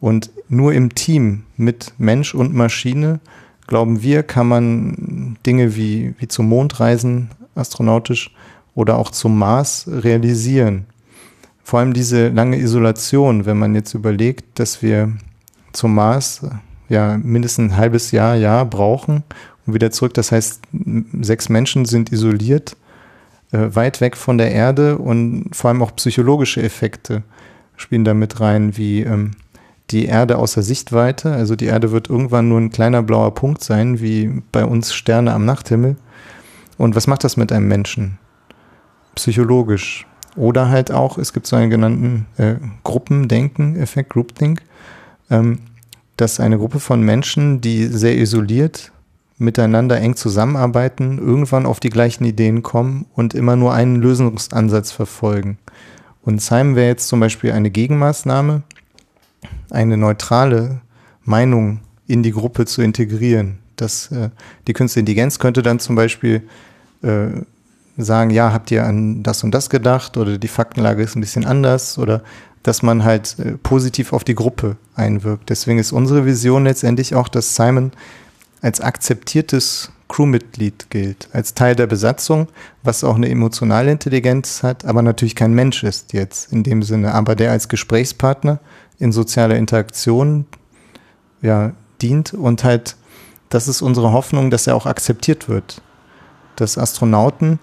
Und 0.00 0.30
nur 0.48 0.72
im 0.72 0.94
Team 0.94 1.42
mit 1.58 1.92
Mensch 1.98 2.34
und 2.34 2.54
Maschine, 2.54 3.20
glauben 3.66 4.00
wir, 4.02 4.22
kann 4.22 4.48
man 4.48 5.36
Dinge 5.44 5.76
wie, 5.76 6.14
wie 6.18 6.28
zum 6.28 6.48
Mondreisen 6.48 7.28
astronautisch 7.54 8.30
oder 8.74 8.96
auch 8.96 9.10
zum 9.10 9.38
Mars 9.38 9.86
realisieren. 9.88 10.86
Vor 11.62 11.80
allem 11.80 11.92
diese 11.92 12.28
lange 12.28 12.58
Isolation, 12.58 13.46
wenn 13.46 13.58
man 13.58 13.74
jetzt 13.74 13.94
überlegt, 13.94 14.58
dass 14.58 14.82
wir 14.82 15.12
zum 15.72 15.94
Mars 15.94 16.42
ja 16.88 17.18
mindestens 17.22 17.72
ein 17.72 17.76
halbes 17.76 18.10
Jahr, 18.10 18.34
Jahr 18.34 18.64
brauchen 18.64 19.22
und 19.66 19.74
wieder 19.74 19.90
zurück. 19.90 20.14
Das 20.14 20.32
heißt, 20.32 20.62
sechs 21.20 21.48
Menschen 21.48 21.84
sind 21.84 22.12
isoliert, 22.12 22.76
äh, 23.52 23.74
weit 23.74 24.00
weg 24.00 24.16
von 24.16 24.38
der 24.38 24.50
Erde 24.50 24.98
und 24.98 25.50
vor 25.52 25.70
allem 25.70 25.82
auch 25.82 25.94
psychologische 25.96 26.62
Effekte 26.62 27.22
spielen 27.76 28.04
da 28.04 28.14
mit 28.14 28.40
rein, 28.40 28.76
wie 28.76 29.02
ähm, 29.02 29.32
die 29.90 30.06
Erde 30.06 30.38
außer 30.38 30.62
Sichtweite. 30.62 31.32
Also 31.32 31.56
die 31.56 31.66
Erde 31.66 31.92
wird 31.92 32.08
irgendwann 32.08 32.48
nur 32.48 32.60
ein 32.60 32.70
kleiner 32.70 33.02
blauer 33.02 33.34
Punkt 33.34 33.62
sein, 33.62 34.00
wie 34.00 34.42
bei 34.52 34.64
uns 34.64 34.94
Sterne 34.94 35.32
am 35.32 35.44
Nachthimmel. 35.44 35.96
Und 36.78 36.96
was 36.96 37.06
macht 37.06 37.24
das 37.24 37.36
mit 37.36 37.52
einem 37.52 37.68
Menschen? 37.68 38.18
Psychologisch. 39.14 40.06
Oder 40.36 40.68
halt 40.68 40.90
auch, 40.90 41.18
es 41.18 41.32
gibt 41.32 41.46
so 41.46 41.56
einen 41.56 41.70
genannten 41.70 42.26
äh, 42.38 42.54
Gruppendenken-Effekt, 42.84 44.10
Groupthink, 44.10 44.62
ähm, 45.30 45.60
dass 46.16 46.40
eine 46.40 46.58
Gruppe 46.58 46.80
von 46.80 47.02
Menschen, 47.02 47.60
die 47.60 47.86
sehr 47.86 48.16
isoliert 48.16 48.92
miteinander 49.38 50.00
eng 50.00 50.16
zusammenarbeiten, 50.16 51.18
irgendwann 51.18 51.66
auf 51.66 51.80
die 51.80 51.90
gleichen 51.90 52.24
Ideen 52.24 52.62
kommen 52.62 53.06
und 53.14 53.34
immer 53.34 53.56
nur 53.56 53.74
einen 53.74 53.96
Lösungsansatz 53.96 54.92
verfolgen. 54.92 55.58
Und 56.22 56.40
Simon 56.40 56.76
wäre 56.76 56.88
jetzt 56.88 57.08
zum 57.08 57.20
Beispiel 57.20 57.52
eine 57.52 57.70
Gegenmaßnahme, 57.70 58.62
eine 59.70 59.96
neutrale 59.96 60.80
Meinung 61.24 61.80
in 62.06 62.22
die 62.22 62.30
Gruppe 62.30 62.66
zu 62.66 62.82
integrieren. 62.82 63.58
Das, 63.76 64.12
äh, 64.12 64.30
die 64.66 64.72
Künstliche 64.72 65.00
Intelligenz 65.00 65.38
könnte 65.38 65.62
dann 65.62 65.80
zum 65.80 65.96
Beispiel 65.96 66.42
äh, 67.02 67.28
sagen, 68.04 68.30
ja, 68.30 68.52
habt 68.52 68.70
ihr 68.70 68.84
an 68.84 69.22
das 69.22 69.44
und 69.44 69.52
das 69.52 69.70
gedacht 69.70 70.16
oder 70.16 70.38
die 70.38 70.48
Faktenlage 70.48 71.02
ist 71.02 71.16
ein 71.16 71.20
bisschen 71.20 71.44
anders 71.44 71.98
oder 71.98 72.22
dass 72.62 72.82
man 72.82 73.04
halt 73.04 73.36
äh, 73.38 73.52
positiv 73.62 74.12
auf 74.12 74.24
die 74.24 74.34
Gruppe 74.34 74.76
einwirkt. 74.94 75.50
Deswegen 75.50 75.78
ist 75.78 75.92
unsere 75.92 76.26
Vision 76.26 76.64
letztendlich 76.64 77.14
auch, 77.14 77.28
dass 77.28 77.56
Simon 77.56 77.92
als 78.60 78.80
akzeptiertes 78.80 79.90
Crewmitglied 80.08 80.90
gilt, 80.90 81.28
als 81.32 81.54
Teil 81.54 81.74
der 81.74 81.86
Besatzung, 81.86 82.48
was 82.82 83.02
auch 83.02 83.16
eine 83.16 83.30
emotionale 83.30 83.90
Intelligenz 83.90 84.62
hat, 84.62 84.84
aber 84.84 85.02
natürlich 85.02 85.34
kein 85.34 85.54
Mensch 85.54 85.82
ist 85.82 86.12
jetzt 86.12 86.52
in 86.52 86.62
dem 86.62 86.82
Sinne, 86.82 87.14
aber 87.14 87.34
der 87.34 87.50
als 87.50 87.68
Gesprächspartner 87.68 88.60
in 88.98 89.10
sozialer 89.10 89.56
Interaktion 89.56 90.46
ja, 91.40 91.72
dient 92.02 92.34
und 92.34 92.62
halt, 92.62 92.96
das 93.48 93.68
ist 93.68 93.80
unsere 93.82 94.12
Hoffnung, 94.12 94.50
dass 94.50 94.66
er 94.66 94.76
auch 94.76 94.86
akzeptiert 94.86 95.48
wird, 95.48 95.80
dass 96.56 96.78
Astronauten 96.78 97.58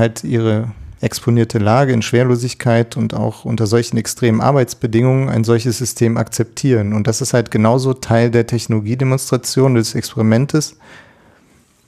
halt 0.00 0.24
ihre 0.24 0.72
exponierte 1.00 1.58
Lage 1.58 1.92
in 1.92 2.02
Schwerlosigkeit 2.02 2.96
und 2.96 3.14
auch 3.14 3.44
unter 3.44 3.66
solchen 3.66 3.96
extremen 3.96 4.40
Arbeitsbedingungen 4.40 5.28
ein 5.28 5.44
solches 5.44 5.78
System 5.78 6.16
akzeptieren. 6.16 6.92
Und 6.92 7.06
das 7.06 7.20
ist 7.20 7.32
halt 7.32 7.50
genauso 7.50 7.94
Teil 7.94 8.30
der 8.30 8.46
Technologiedemonstration 8.46 9.74
des 9.74 9.94
Experimentes, 9.94 10.76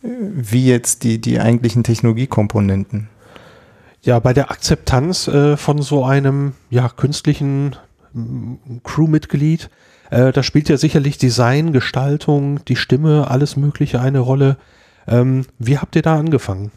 wie 0.02 0.66
jetzt 0.66 1.04
die, 1.04 1.20
die 1.20 1.40
eigentlichen 1.40 1.84
Technologiekomponenten. 1.84 3.08
Ja, 4.02 4.18
bei 4.18 4.32
der 4.32 4.50
Akzeptanz 4.50 5.28
äh, 5.28 5.56
von 5.56 5.80
so 5.80 6.04
einem 6.04 6.54
ja, 6.70 6.88
künstlichen 6.88 7.76
Crewmitglied, 8.82 9.70
äh, 10.10 10.32
da 10.32 10.42
spielt 10.42 10.68
ja 10.68 10.76
sicherlich 10.76 11.18
Design, 11.18 11.72
Gestaltung, 11.72 12.64
die 12.64 12.76
Stimme, 12.76 13.30
alles 13.30 13.56
Mögliche 13.56 14.00
eine 14.00 14.18
Rolle. 14.18 14.56
Ähm, 15.06 15.46
wie 15.58 15.78
habt 15.78 15.94
ihr 15.94 16.02
da 16.02 16.18
angefangen? 16.18 16.72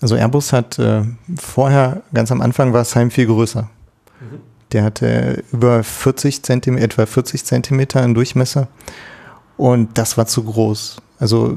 Also 0.00 0.16
Airbus 0.16 0.52
hat 0.52 0.78
äh, 0.78 1.02
vorher, 1.38 2.02
ganz 2.14 2.32
am 2.32 2.40
Anfang 2.40 2.72
war 2.72 2.84
Heim 2.84 3.10
viel 3.10 3.26
größer. 3.26 3.62
Mhm. 4.20 4.38
Der 4.72 4.84
hatte 4.84 5.44
über 5.52 5.82
40 5.82 6.42
Zentimeter, 6.42 6.84
etwa 6.84 7.06
40 7.06 7.44
Zentimeter 7.44 8.02
im 8.02 8.14
Durchmesser. 8.14 8.68
Und 9.56 9.98
das 9.98 10.16
war 10.16 10.26
zu 10.26 10.44
groß. 10.44 11.02
Also 11.18 11.54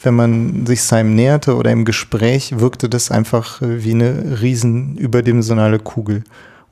wenn 0.00 0.14
man 0.14 0.64
sich 0.64 0.82
Simon 0.82 1.14
näherte 1.14 1.54
oder 1.54 1.70
im 1.70 1.84
Gespräch, 1.84 2.58
wirkte 2.58 2.88
das 2.88 3.10
einfach 3.10 3.60
wie 3.60 3.92
eine 3.92 4.40
riesen 4.40 4.96
überdimensionale 4.96 5.78
Kugel. 5.78 6.24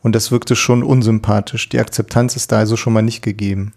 Und 0.02 0.14
das 0.14 0.30
wirkte 0.30 0.56
schon 0.56 0.82
unsympathisch. 0.82 1.68
Die 1.68 1.78
Akzeptanz 1.78 2.34
ist 2.34 2.50
da 2.50 2.58
also 2.58 2.76
schon 2.76 2.94
mal 2.94 3.02
nicht 3.02 3.22
gegeben. 3.22 3.74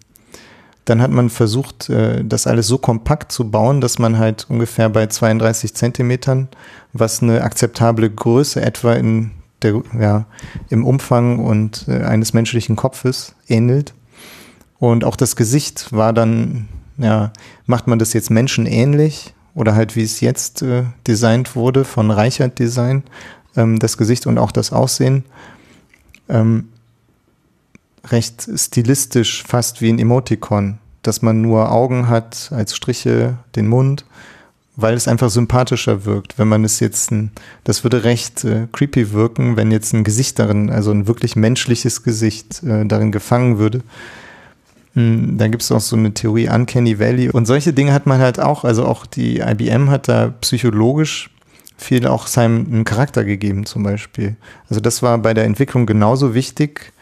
Dann 0.86 1.02
hat 1.02 1.12
man 1.12 1.30
versucht, 1.30 1.90
äh, 1.90 2.24
das 2.24 2.48
alles 2.48 2.68
so 2.68 2.78
kompakt 2.78 3.32
zu 3.32 3.50
bauen, 3.50 3.82
dass 3.82 4.00
man 4.00 4.18
halt 4.18 4.46
ungefähr 4.50 4.90
bei 4.90 5.08
32 5.08 5.74
Zentimetern, 5.74 6.50
was 6.92 7.22
eine 7.22 7.42
akzeptable 7.42 8.10
Größe 8.10 8.62
etwa 8.62 8.94
in 8.94 9.32
der, 9.62 9.82
ja, 9.98 10.26
im 10.70 10.86
Umfang 10.86 11.40
und 11.40 11.86
äh, 11.88 12.04
eines 12.04 12.34
menschlichen 12.34 12.76
Kopfes 12.76 13.36
ähnelt. 13.48 13.94
Und 14.78 15.06
auch 15.06 15.16
das 15.16 15.36
Gesicht 15.36 15.94
war 15.94 16.12
dann, 16.12 16.68
ja, 16.98 17.32
macht 17.66 17.88
man 17.88 18.00
das 18.00 18.12
jetzt 18.12 18.30
menschenähnlich 18.30 19.34
oder 19.56 19.76
halt 19.76 19.96
wie 19.96 20.04
es 20.04 20.20
jetzt 20.20 20.62
äh, 20.62 20.84
designt 21.08 21.56
wurde 21.56 21.86
von 21.86 22.12
Reichert 22.12 22.60
Design, 22.60 23.04
ähm, 23.56 23.80
das 23.80 23.98
Gesicht 23.98 24.28
und 24.28 24.38
auch 24.38 24.52
das 24.52 24.74
Aussehen. 24.74 25.24
Ähm, 26.28 26.70
recht 28.10 28.48
stilistisch, 28.56 29.44
fast 29.44 29.82
wie 29.82 29.90
ein 29.90 30.00
Emoticon, 30.00 30.78
dass 31.02 31.22
man 31.22 31.42
nur 31.42 31.72
Augen 31.72 32.10
hat 32.10 32.52
als 32.52 32.76
Striche, 32.76 33.38
den 33.56 33.68
Mund, 33.68 34.06
weil 34.76 34.96
es 34.96 35.08
einfach 35.08 35.30
sympathischer 35.30 36.06
wirkt. 36.06 36.40
Wenn 36.40 36.48
man 36.48 36.64
es 36.64 36.80
jetzt, 36.80 37.12
ein, 37.12 37.32
das 37.64 37.84
würde 37.84 38.04
recht 38.04 38.44
äh, 38.44 38.68
creepy 38.72 39.12
wirken, 39.12 39.56
wenn 39.56 39.72
jetzt 39.72 39.94
ein 39.94 40.04
Gesicht 40.04 40.40
darin, 40.40 40.70
also 40.70 40.92
ein 40.92 41.08
wirklich 41.08 41.36
menschliches 41.36 42.04
Gesicht 42.04 42.64
äh, 42.64 42.86
darin 42.86 43.12
gefangen 43.12 43.58
würde. 43.60 43.82
Hm, 44.96 45.38
dann 45.38 45.52
gibt 45.52 45.64
es 45.64 45.72
auch 45.72 45.80
so 45.80 45.96
eine 45.96 46.14
Theorie 46.14 46.50
Uncanny 46.50 47.00
Valley 47.00 47.30
und 47.30 47.46
solche 47.46 47.74
Dinge 47.74 47.94
hat 47.94 48.06
man 48.06 48.20
halt 48.20 48.40
auch, 48.40 48.64
also 48.64 48.86
auch 48.86 49.06
die 49.06 49.40
IBM 49.40 49.90
hat 49.90 50.08
da 50.08 50.34
psychologisch 50.42 51.30
viel 51.78 52.08
auch 52.08 52.28
seinem 52.28 52.66
einen 52.72 52.84
Charakter 52.84 53.24
gegeben 53.24 53.66
zum 53.66 53.84
Beispiel. 53.84 54.36
Also 54.70 54.80
das 54.80 55.02
war 55.02 55.18
bei 55.18 55.34
der 55.34 55.46
Entwicklung 55.46 55.86
genauso 55.86 56.34
wichtig 56.34 56.93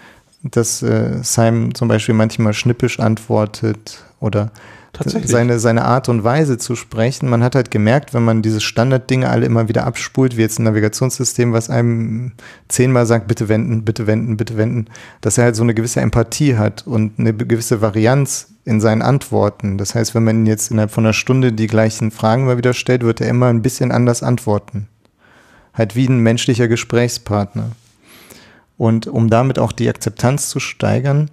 dass 0.43 0.81
äh, 0.81 1.19
Simon 1.21 1.75
zum 1.75 1.87
Beispiel 1.87 2.15
manchmal 2.15 2.53
schnippisch 2.53 2.99
antwortet 2.99 4.03
oder 4.19 4.51
seine, 5.05 5.59
seine 5.59 5.85
Art 5.85 6.09
und 6.09 6.23
Weise 6.23 6.57
zu 6.57 6.75
sprechen. 6.75 7.29
Man 7.29 7.43
hat 7.43 7.55
halt 7.55 7.71
gemerkt, 7.71 8.13
wenn 8.13 8.23
man 8.23 8.41
diese 8.41 8.59
Standarddinge 8.59 9.29
alle 9.29 9.45
immer 9.45 9.67
wieder 9.69 9.85
abspult, 9.85 10.37
wie 10.37 10.41
jetzt 10.41 10.59
ein 10.59 10.63
Navigationssystem, 10.63 11.53
was 11.53 11.69
einem 11.69 12.33
zehnmal 12.67 13.05
sagt, 13.05 13.27
bitte 13.27 13.47
wenden, 13.49 13.85
bitte 13.85 14.05
wenden, 14.07 14.37
bitte 14.37 14.57
wenden, 14.57 14.87
dass 15.21 15.37
er 15.37 15.45
halt 15.45 15.55
so 15.55 15.63
eine 15.63 15.73
gewisse 15.73 16.01
Empathie 16.01 16.57
hat 16.57 16.85
und 16.85 17.19
eine 17.19 17.33
gewisse 17.33 17.81
Varianz 17.81 18.49
in 18.65 18.81
seinen 18.81 19.01
Antworten. 19.01 19.77
Das 19.77 19.95
heißt, 19.95 20.13
wenn 20.13 20.23
man 20.23 20.45
jetzt 20.45 20.71
innerhalb 20.71 20.91
von 20.91 21.05
einer 21.05 21.13
Stunde 21.13 21.53
die 21.53 21.67
gleichen 21.67 22.11
Fragen 22.11 22.45
mal 22.45 22.57
wieder 22.57 22.73
stellt, 22.73 23.03
wird 23.03 23.21
er 23.21 23.29
immer 23.29 23.47
ein 23.47 23.61
bisschen 23.61 23.91
anders 23.91 24.23
antworten. 24.23 24.87
Halt 25.73 25.95
wie 25.95 26.07
ein 26.07 26.19
menschlicher 26.19 26.67
Gesprächspartner. 26.67 27.71
Und 28.81 29.05
um 29.05 29.29
damit 29.29 29.59
auch 29.59 29.73
die 29.73 29.87
Akzeptanz 29.89 30.49
zu 30.49 30.59
steigern, 30.59 31.29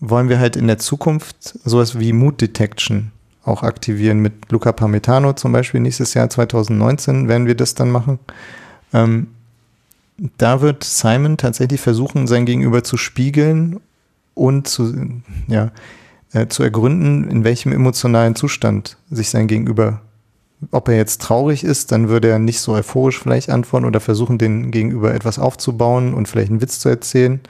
wollen 0.00 0.28
wir 0.28 0.40
halt 0.40 0.56
in 0.56 0.66
der 0.66 0.78
Zukunft 0.78 1.56
sowas 1.64 2.00
wie 2.00 2.12
Mood 2.12 2.40
Detection 2.40 3.12
auch 3.44 3.62
aktivieren. 3.62 4.18
Mit 4.18 4.50
Luca 4.50 4.72
Parmetano 4.72 5.34
zum 5.34 5.52
Beispiel 5.52 5.78
nächstes 5.78 6.14
Jahr 6.14 6.28
2019 6.28 7.28
werden 7.28 7.46
wir 7.46 7.54
das 7.54 7.76
dann 7.76 7.92
machen. 7.92 8.18
Ähm, 8.92 9.28
da 10.36 10.60
wird 10.60 10.82
Simon 10.82 11.36
tatsächlich 11.36 11.80
versuchen, 11.80 12.26
sein 12.26 12.44
Gegenüber 12.44 12.82
zu 12.82 12.96
spiegeln 12.96 13.78
und 14.34 14.66
zu, 14.66 14.92
ja, 15.46 15.70
äh, 16.32 16.48
zu 16.48 16.64
ergründen, 16.64 17.30
in 17.30 17.44
welchem 17.44 17.70
emotionalen 17.70 18.34
Zustand 18.34 18.96
sich 19.12 19.30
sein 19.30 19.46
Gegenüber 19.46 20.00
ob 20.70 20.88
er 20.88 20.96
jetzt 20.96 21.22
traurig 21.22 21.64
ist, 21.64 21.92
dann 21.92 22.08
würde 22.08 22.28
er 22.28 22.38
nicht 22.38 22.60
so 22.60 22.72
euphorisch 22.72 23.18
vielleicht 23.18 23.50
antworten 23.50 23.86
oder 23.86 24.00
versuchen, 24.00 24.38
den 24.38 24.70
Gegenüber 24.70 25.14
etwas 25.14 25.38
aufzubauen 25.38 26.14
und 26.14 26.28
vielleicht 26.28 26.50
einen 26.50 26.60
Witz 26.60 26.80
zu 26.80 26.88
erzählen, 26.88 27.40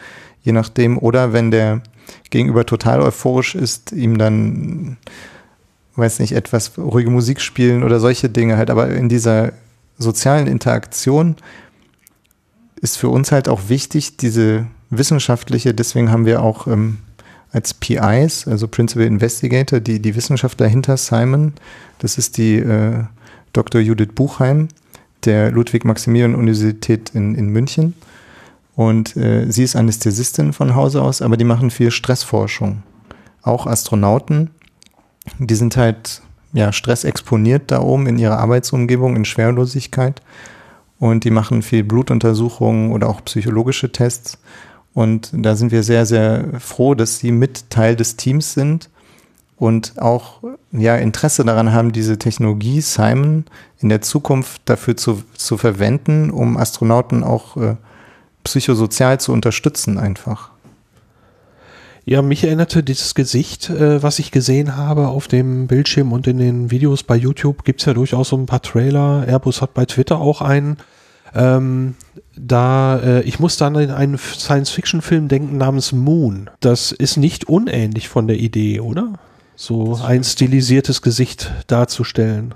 je 0.42 0.53
nachdem. 0.53 0.99
Oder 0.99 1.33
wenn 1.33 1.51
der 1.51 1.83
Gegenüber 2.31 2.66
total 2.66 3.01
euphorisch 3.01 3.55
ist, 3.55 3.92
ihm 3.92 4.18
dann, 4.18 4.99
weiß 5.97 6.18
nicht, 6.18 6.33
etwas 6.33 6.77
ruhige 6.77 7.11
Musik 7.11 7.40
spielen 7.40 7.83
oder 7.83 7.99
solche 7.99 8.29
Dinge 8.29 8.57
halt. 8.57 8.71
Aber 8.71 8.90
in 8.90 9.09
dieser 9.09 9.53
sozialen 9.97 10.47
Interaktion 10.47 11.37
ist 12.81 12.99
für 12.99 13.09
uns 13.09 13.33
halt 13.33 13.49
auch 13.49 13.68
wichtig, 13.68 14.18
diese 14.18 14.66
wissenschaftliche, 14.90 15.75
deswegen 15.75 16.11
haben 16.11 16.27
wir 16.27 16.42
auch 16.42 16.66
ähm, 16.66 16.99
als 17.53 17.75
PIs, 17.75 18.47
also 18.47 18.69
Principal 18.69 19.07
Investigator, 19.07 19.81
die, 19.81 20.01
die 20.01 20.15
Wissenschaftler 20.15 20.69
hinter 20.69 20.97
Simon. 20.97 21.55
Das 21.99 22.19
ist 22.19 22.37
die 22.37 22.57
äh, 22.57 23.05
Dr. 23.53 23.81
Judith 23.81 24.11
Buchheim 24.15 24.69
der 25.25 25.51
Ludwig-Maximilian-Universität 25.51 27.11
in, 27.15 27.35
in 27.35 27.49
München. 27.49 27.95
Und 28.77 29.17
äh, 29.17 29.51
sie 29.51 29.65
ist 29.65 29.75
Anästhesistin 29.75 30.53
von 30.53 30.75
Hause 30.75 31.03
aus, 31.03 31.23
aber 31.23 31.37
die 31.37 31.45
machen 31.45 31.71
viel 31.71 31.91
Stressforschung. 31.91 32.83
Auch 33.43 33.67
Astronauten, 33.67 34.51
die 35.39 35.57
sind 35.57 35.77
halt 35.77 36.23
ja, 36.53 36.73
stressexponiert 36.73 37.71
da 37.71 37.81
oben 37.81 38.07
in 38.07 38.19
ihrer 38.19 38.39
Arbeitsumgebung, 38.39 39.17
in 39.17 39.25
Schwerlosigkeit. 39.25 40.23
Und 41.01 41.25
die 41.25 41.31
machen 41.31 41.63
viel 41.63 41.85
Blutuntersuchungen 41.85 42.93
oder 42.93 43.09
auch 43.09 43.25
psychologische 43.25 43.93
Tests. 43.93 44.39
Und 44.99 45.31
da 45.33 45.55
sind 45.55 45.71
wir 45.71 45.85
sehr, 45.85 46.07
sehr 46.07 46.45
froh, 46.59 46.97
dass 46.97 47.21
sie 47.21 47.31
mit 47.31 47.71
Teil 47.71 47.95
des 47.95 48.17
Teams 48.17 48.55
sind 48.55 48.91
und 49.57 49.93
auch 50.03 50.43
ja, 50.73 50.97
Interesse 50.97 51.45
daran 51.45 51.73
haben, 51.73 51.93
diese 51.93 52.19
Technologie 52.19 52.81
Simon 52.81 53.45
in 53.79 53.91
der 53.91 54.01
Zukunft 54.01 54.61
dafür 54.65 54.97
zu, 54.97 55.23
zu 55.37 55.57
verwenden, 55.57 56.31
um 56.31 56.57
Astronauten 56.57 57.23
auch 57.23 57.57
äh, 57.57 57.77
psychosozial 58.43 59.21
zu 59.21 59.31
unterstützen 59.31 59.99
einfach. 59.99 60.51
Ja, 62.05 62.21
mich 62.21 62.43
erinnerte 62.43 62.83
dieses 62.83 63.15
Gesicht, 63.15 63.71
äh, 63.71 64.03
was 64.03 64.19
ich 64.19 64.33
gesehen 64.33 64.77
habe 64.77 65.07
auf 65.07 65.29
dem 65.29 65.69
Bildschirm 65.69 66.11
und 66.11 66.27
in 66.27 66.39
den 66.39 66.73
Videos 66.73 67.05
bei 67.05 67.15
YouTube, 67.15 67.63
gibt 67.63 67.79
es 67.83 67.87
ja 67.87 67.95
durchaus 67.95 68.31
so 68.31 68.37
ein 68.37 68.47
paar 68.47 68.63
Trailer. 68.63 69.25
Airbus 69.29 69.63
hat 69.63 69.75
bei 69.75 69.85
Twitter 69.85 70.19
auch 70.19 70.43
einen. 70.43 70.77
Ähm, 71.35 71.95
da, 72.37 72.99
äh, 72.99 73.23
ich 73.23 73.38
muss 73.38 73.57
dann 73.57 73.75
in 73.77 73.91
einen 73.91 74.19
Science-Fiction-Film 74.19 75.29
denken 75.29 75.57
namens 75.57 75.93
Moon. 75.93 76.51
Das 76.61 76.93
ist 76.93 77.17
nicht 77.17 77.49
unähnlich 77.49 78.09
von 78.09 78.27
der 78.27 78.38
Idee, 78.38 78.81
oder? 78.81 79.14
So 79.57 79.97
ein 79.97 80.23
stilisiertes 80.23 81.03
Gesicht 81.03 81.53
darzustellen. 81.67 82.55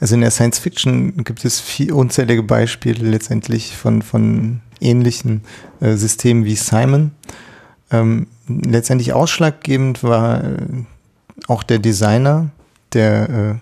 Also 0.00 0.14
in 0.14 0.20
der 0.20 0.30
Science 0.30 0.58
Fiction 0.58 1.24
gibt 1.24 1.44
es 1.44 1.60
viel 1.60 1.92
unzählige 1.92 2.42
Beispiele 2.42 3.08
letztendlich 3.08 3.76
von, 3.76 4.02
von 4.02 4.60
ähnlichen 4.80 5.42
äh, 5.80 5.94
Systemen 5.96 6.44
wie 6.44 6.56
Simon. 6.56 7.12
Ähm, 7.90 8.26
letztendlich 8.48 9.12
ausschlaggebend 9.12 10.02
war 10.02 10.44
äh, 10.44 10.56
auch 11.48 11.62
der 11.62 11.78
Designer, 11.78 12.50
der 12.92 13.60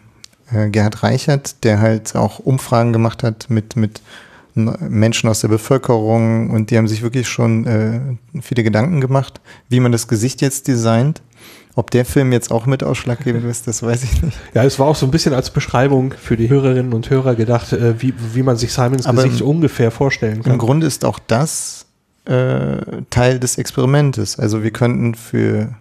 äh, 0.55 0.71
Gerhard 0.71 1.03
Reichert, 1.03 1.64
der 1.64 1.81
halt 1.81 2.14
auch 2.17 2.38
Umfragen 2.38 2.93
gemacht 2.93 3.23
hat 3.23 3.51
mit, 3.51 3.77
mit 3.77 4.01
Menschen 4.55 5.29
aus 5.29 5.40
der 5.40 5.49
Bevölkerung 5.49 6.51
und 6.51 6.71
die 6.71 6.79
haben 6.79 6.87
sich 6.87 7.03
wirklich 7.03 7.27
schon 7.29 7.67
äh, 7.67 8.01
viele 8.40 8.62
Gedanken 8.62 9.01
gemacht, 9.01 9.40
wie 9.69 9.81
man 9.81 9.90
das 9.90 10.07
Gesicht 10.07 10.40
jetzt 10.43 10.69
designt. 10.69 11.23
Ob 11.77 11.90
der 11.90 12.05
Film 12.05 12.31
jetzt 12.31 12.53
auch 12.53 12.67
mit 12.67 12.85
ausschlaggebend 12.85 13.45
ist, 13.47 13.67
das 13.67 13.83
weiß 13.83 14.05
ich 14.05 14.23
nicht. 14.23 14.38
Ja, 14.55 14.62
es 14.62 14.79
war 14.79 14.87
auch 14.87 14.95
so 14.95 15.07
ein 15.07 15.11
bisschen 15.11 15.35
als 15.35 15.51
Beschreibung 15.51 16.14
für 16.17 16.37
die 16.37 16.49
Hörerinnen 16.49 16.93
und 16.93 17.11
Hörer 17.11 17.35
gedacht, 17.35 17.73
äh, 17.73 18.01
wie, 18.01 18.14
wie 18.33 18.45
man 18.45 18.57
sich 18.57 18.73
Simons 18.73 19.07
Aber 19.07 19.25
Gesicht 19.25 19.40
im- 19.40 19.49
ungefähr 19.49 19.90
vorstellen 19.90 20.45
kann. 20.45 20.53
Im 20.53 20.59
Grunde 20.59 20.87
ist 20.87 21.05
auch 21.05 21.19
das 21.27 21.87
äh, 22.27 22.77
Teil 23.11 23.40
des 23.40 23.59
Experimentes. 23.59 24.38
Also 24.38 24.62
wir 24.62 24.71
könnten 24.71 25.17
für 25.17 25.75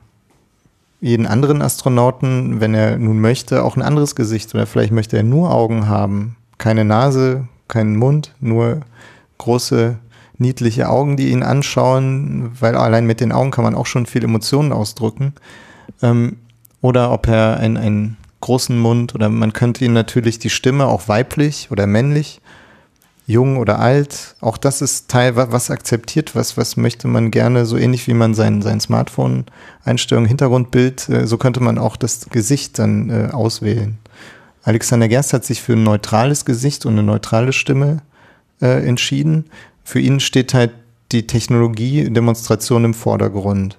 jeden 1.03 1.27
anderen 1.27 1.61
Astronauten, 1.61 2.61
wenn 2.61 2.73
er 2.73 2.97
nun 2.97 3.19
möchte, 3.19 3.65
auch 3.65 3.75
ein 3.75 3.81
anderes 3.81 4.15
Gesicht 4.15 4.55
oder 4.55 4.65
vielleicht 4.65 4.93
möchte 4.93 5.17
er 5.17 5.23
nur 5.23 5.53
Augen 5.53 5.89
haben, 5.89 6.37
keine 6.57 6.85
Nase, 6.85 7.49
keinen 7.67 7.97
Mund, 7.97 8.33
nur 8.39 8.79
große 9.37 9.97
niedliche 10.37 10.87
Augen, 10.87 11.17
die 11.17 11.29
ihn 11.29 11.43
anschauen, 11.43 12.51
weil 12.57 12.75
allein 12.75 13.05
mit 13.05 13.19
den 13.19 13.33
Augen 13.33 13.51
kann 13.51 13.65
man 13.65 13.75
auch 13.75 13.85
schon 13.85 14.05
viel 14.05 14.23
Emotionen 14.23 14.71
ausdrücken. 14.71 15.33
Ähm, 16.01 16.37
oder 16.79 17.11
ob 17.11 17.27
er 17.27 17.57
einen, 17.57 17.75
einen 17.75 18.17
großen 18.39 18.79
Mund 18.79 19.13
oder 19.13 19.27
man 19.27 19.51
könnte 19.51 19.83
ihn 19.83 19.93
natürlich 19.93 20.39
die 20.39 20.49
Stimme 20.49 20.85
auch 20.87 21.09
weiblich 21.09 21.67
oder 21.69 21.85
männlich 21.85 22.39
jung 23.25 23.57
oder 23.57 23.79
alt, 23.79 24.35
auch 24.41 24.57
das 24.57 24.81
ist 24.81 25.09
Teil, 25.09 25.35
wa- 25.35 25.47
was 25.51 25.71
akzeptiert, 25.71 26.35
was, 26.35 26.57
was 26.57 26.75
möchte 26.77 27.07
man 27.07 27.31
gerne, 27.31 27.65
so 27.65 27.77
ähnlich 27.77 28.07
wie 28.07 28.13
man 28.13 28.33
sein, 28.33 28.61
sein 28.61 28.79
Smartphone-Einstellung, 28.81 30.25
Hintergrundbild, 30.25 31.09
äh, 31.09 31.27
so 31.27 31.37
könnte 31.37 31.61
man 31.61 31.77
auch 31.77 31.95
das 31.95 32.29
Gesicht 32.29 32.79
dann 32.79 33.09
äh, 33.09 33.29
auswählen. 33.31 33.97
Alexander 34.63 35.07
Gerst 35.07 35.33
hat 35.33 35.45
sich 35.45 35.61
für 35.61 35.73
ein 35.73 35.83
neutrales 35.83 36.45
Gesicht 36.45 36.85
und 36.85 36.93
eine 36.93 37.03
neutrale 37.03 37.53
Stimme 37.53 38.01
äh, 38.61 38.85
entschieden. 38.85 39.45
Für 39.83 39.99
ihn 39.99 40.19
steht 40.19 40.53
halt 40.53 40.71
die 41.11 41.27
Technologie-Demonstration 41.27 42.85
im 42.85 42.93
Vordergrund. 42.93 43.77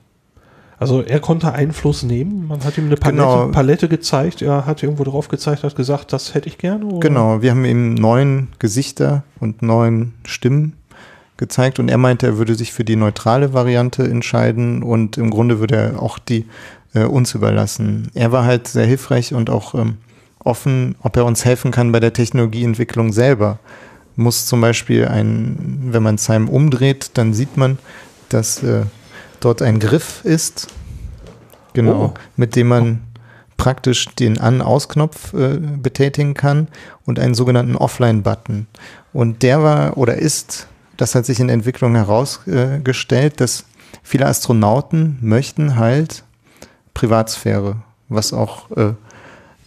Also 0.78 1.02
er 1.02 1.20
konnte 1.20 1.52
Einfluss 1.52 2.02
nehmen. 2.02 2.48
Man 2.48 2.62
hat 2.64 2.76
ihm 2.78 2.86
eine 2.86 2.96
Palette, 2.96 3.16
Genau. 3.22 3.48
Palette 3.48 3.88
gezeigt. 3.88 4.42
Er 4.42 4.66
hat 4.66 4.82
irgendwo 4.82 5.04
drauf 5.04 5.28
gezeigt, 5.28 5.62
hat 5.62 5.76
gesagt, 5.76 6.12
das 6.12 6.34
hätte 6.34 6.48
ich 6.48 6.58
gerne. 6.58 6.84
oder? 6.86 7.00
Genau, 7.08 7.42
wir 7.42 7.52
haben 7.52 7.64
ihm 7.64 7.94
neun 7.94 8.48
Gesichter 8.58 9.22
und 9.40 9.62
neun 9.62 10.14
Stimmen 10.24 10.74
gezeigt 11.36 11.78
und 11.78 11.88
er 11.88 11.98
meinte, 11.98 12.26
er 12.26 12.38
würde 12.38 12.54
sich 12.54 12.72
für 12.72 12.84
die 12.84 12.96
neutrale 12.96 13.52
Variante 13.52 14.04
entscheiden 14.04 14.82
und 14.82 15.16
im 15.18 15.30
Grunde 15.30 15.58
würde 15.60 15.76
er 15.76 16.02
auch 16.02 16.18
die 16.18 16.46
äh, 16.94 17.04
uns 17.04 17.34
überlassen. 17.34 18.08
Er 18.14 18.30
war 18.32 18.44
halt 18.44 18.68
sehr 18.68 18.86
hilfreich 18.86 19.34
und 19.34 19.50
auch 19.50 19.74
ähm, 19.74 19.96
offen, 20.40 20.94
ob 21.02 21.16
er 21.16 21.24
uns 21.24 21.44
helfen 21.44 21.70
kann 21.70 21.90
bei 21.92 22.00
der 22.00 22.12
Technologieentwicklung 22.12 23.12
selber. 23.12 23.58
Muss 24.16 24.46
zum 24.46 24.60
Beispiel 24.60 25.06
ein, 25.08 25.88
wenn 25.90 26.02
man 26.04 26.18
Simon 26.18 26.48
umdreht, 26.48 27.12
dann 27.14 27.34
sieht 27.34 27.56
man, 27.56 27.78
dass 28.28 28.62
äh, 28.62 28.82
dort 29.44 29.62
ein 29.62 29.78
Griff 29.78 30.24
ist, 30.24 30.68
genau, 31.72 31.92
Oh. 32.06 32.14
mit 32.36 32.56
dem 32.56 32.68
man 32.68 33.02
praktisch 33.56 34.06
den 34.16 34.38
An-Aus-Knopf 34.40 35.32
äh, 35.34 35.58
betätigen 35.58 36.34
kann 36.34 36.68
und 37.06 37.18
einen 37.18 37.34
sogenannten 37.34 37.76
Offline-Button. 37.76 38.66
Und 39.12 39.42
der 39.42 39.62
war 39.62 39.96
oder 39.96 40.16
ist, 40.16 40.66
das 40.96 41.14
hat 41.14 41.24
sich 41.26 41.40
in 41.40 41.48
Entwicklung 41.48 41.94
herausgestellt, 41.94 43.34
äh, 43.34 43.36
dass 43.36 43.64
viele 44.02 44.26
Astronauten 44.26 45.18
möchten 45.20 45.76
halt 45.76 46.24
Privatsphäre, 46.94 47.76
was 48.08 48.32
auch 48.32 48.70
äh, 48.72 48.92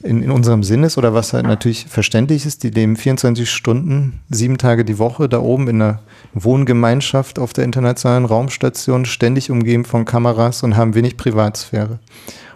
in, 0.03 0.21
in 0.21 0.31
unserem 0.31 0.63
Sinn 0.63 0.83
ist 0.83 0.97
oder 0.97 1.13
was 1.13 1.33
halt 1.33 1.45
natürlich 1.45 1.85
verständlich 1.87 2.45
ist. 2.45 2.63
Die 2.63 2.69
leben 2.69 2.95
24 2.95 3.49
Stunden, 3.49 4.19
sieben 4.29 4.57
Tage 4.57 4.85
die 4.85 4.99
Woche 4.99 5.27
da 5.27 5.39
oben 5.39 5.67
in 5.67 5.81
einer 5.81 5.99
Wohngemeinschaft 6.33 7.39
auf 7.39 7.53
der 7.53 7.63
internationalen 7.65 8.25
Raumstation, 8.25 9.05
ständig 9.05 9.51
umgeben 9.51 9.85
von 9.85 10.05
Kameras 10.05 10.63
und 10.63 10.75
haben 10.77 10.95
wenig 10.95 11.17
Privatsphäre. 11.17 11.99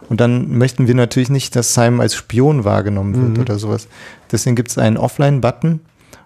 Und 0.10 0.19
dann 0.19 0.58
möchten 0.58 0.88
wir 0.88 0.95
natürlich 0.95 1.30
nicht, 1.30 1.56
dass 1.56 1.73
Simon 1.73 2.01
als 2.01 2.15
Spion 2.15 2.63
wahrgenommen 2.63 3.15
wird 3.15 3.38
Mhm. 3.38 3.41
oder 3.41 3.58
sowas. 3.60 3.88
Deswegen 4.32 4.56
gibt 4.56 4.69
es 4.69 4.77
einen 4.77 4.97
Offline-Button 4.97 5.80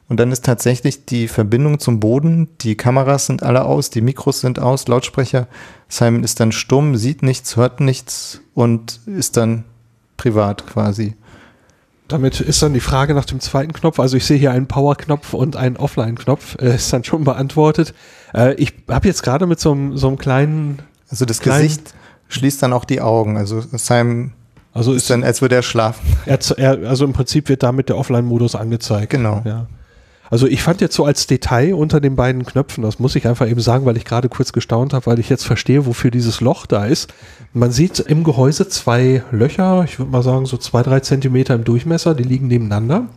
und 0.08 0.20
dann 0.20 0.32
ist 0.32 0.44
tatsächlich 0.46 1.06
die 1.06 1.28
Verbindung 1.28 1.80
zum 1.80 2.00
Boden, 2.00 2.48
die 2.62 2.76
Kameras 2.76 3.28
sind 3.28 3.44
alle 3.44 3.66
aus, 3.66 3.90
die 3.90 4.02
Mikros 4.02 4.42
sind 4.42 4.60
aus, 4.60 4.88
Lautsprecher. 4.88 5.48
Simon 5.88 6.24
ist 6.24 6.40
dann 6.40 6.52
stumm, 6.52 6.96
sieht 6.96 7.22
nichts, 7.24 7.56
hört 7.58 7.80
nichts 7.80 8.42
und 8.54 9.02
ist 9.06 9.38
dann 9.38 9.64
privat 10.18 10.66
quasi. 10.68 11.16
Damit 12.08 12.40
ist 12.40 12.62
dann 12.62 12.74
die 12.74 12.80
Frage 12.80 13.16
nach 13.16 13.26
dem 13.26 13.40
zweiten 13.40 13.74
Knopf. 13.74 14.00
Also 14.00 14.16
ich 14.18 14.26
sehe 14.26 14.38
hier 14.38 14.52
einen 14.52 14.68
Power-Knopf 14.68 15.34
und 15.34 15.56
einen 15.56 15.76
Offline-Knopf. 15.76 16.58
Äh, 16.62 16.76
ist 16.76 16.94
dann 16.94 17.04
schon 17.04 17.24
beantwortet. 17.24 17.96
Äh, 18.34 18.54
ich 18.56 18.74
habe 18.90 19.08
jetzt 19.08 19.24
gerade 19.24 19.48
mit 19.48 19.60
so 19.60 19.72
einem, 19.72 19.98
so 19.98 20.08
einem 20.08 20.18
kleinen, 20.18 20.80
Also 21.10 21.26
das 21.26 21.40
Klein- 21.40 21.64
Gesicht 21.64 21.94
schließt 22.28 22.62
dann 22.62 22.74
auch 22.74 22.86
die 22.86 23.02
Augen. 23.02 23.38
Also 23.38 23.62
Simon 23.62 24.34
also 24.72 24.92
ist 24.92 25.04
ist 25.04 25.10
dann, 25.10 25.24
als 25.24 25.42
würde 25.42 25.56
er 25.56 25.64
schlafen. 25.64 26.02
er, 26.26 26.38
also 26.88 27.06
im 27.06 27.14
Prinzip 27.14 27.48
wird 27.50 27.64
damit 27.64 27.88
der 27.90 27.98
Offline-Modus 27.98 28.56
angezeigt. 28.56 29.10
Genau. 29.10 29.42
Ja. 29.46 29.68
Also 30.30 30.48
ich 30.48 30.64
fand 30.64 30.82
jetzt 30.82 30.96
so 30.96 31.06
als 31.06 31.28
Detail 31.28 31.76
unter 31.76 32.00
den 32.00 32.16
beiden 32.16 32.46
Knöpfen, 32.46 32.84
das 32.84 33.00
muss 33.00 33.16
ich 33.16 33.28
einfach 33.28 33.48
eben 33.48 33.60
sagen, 33.60 33.86
weil 33.86 33.98
ich 33.98 34.06
gerade 34.06 34.30
kurz 34.30 34.54
gestaunt 34.54 34.94
habe, 34.94 35.06
weil 35.06 35.20
ich 35.20 35.30
jetzt 35.30 35.46
verstehe, 35.46 35.86
wofür 35.86 36.12
dieses 36.12 36.42
Loch 36.42 36.66
da 36.66 36.86
ist. 36.86 37.14
Man 37.54 37.72
sieht 37.72 38.00
im 38.00 38.24
Gehäuse 38.24 38.68
zwei 38.68 39.24
Löcher, 39.32 39.84
ich 39.86 40.00
würde 40.00 40.12
mal 40.12 40.24
sagen 40.24 40.46
so 40.46 40.58
zwei, 40.58 40.82
drei 40.84 41.00
Zentimeter 41.00 41.54
im 41.54 41.64
Durchmesser, 41.64 42.16
die 42.16 42.24
liegen 42.24 42.48
nebeneinander. 42.48 43.08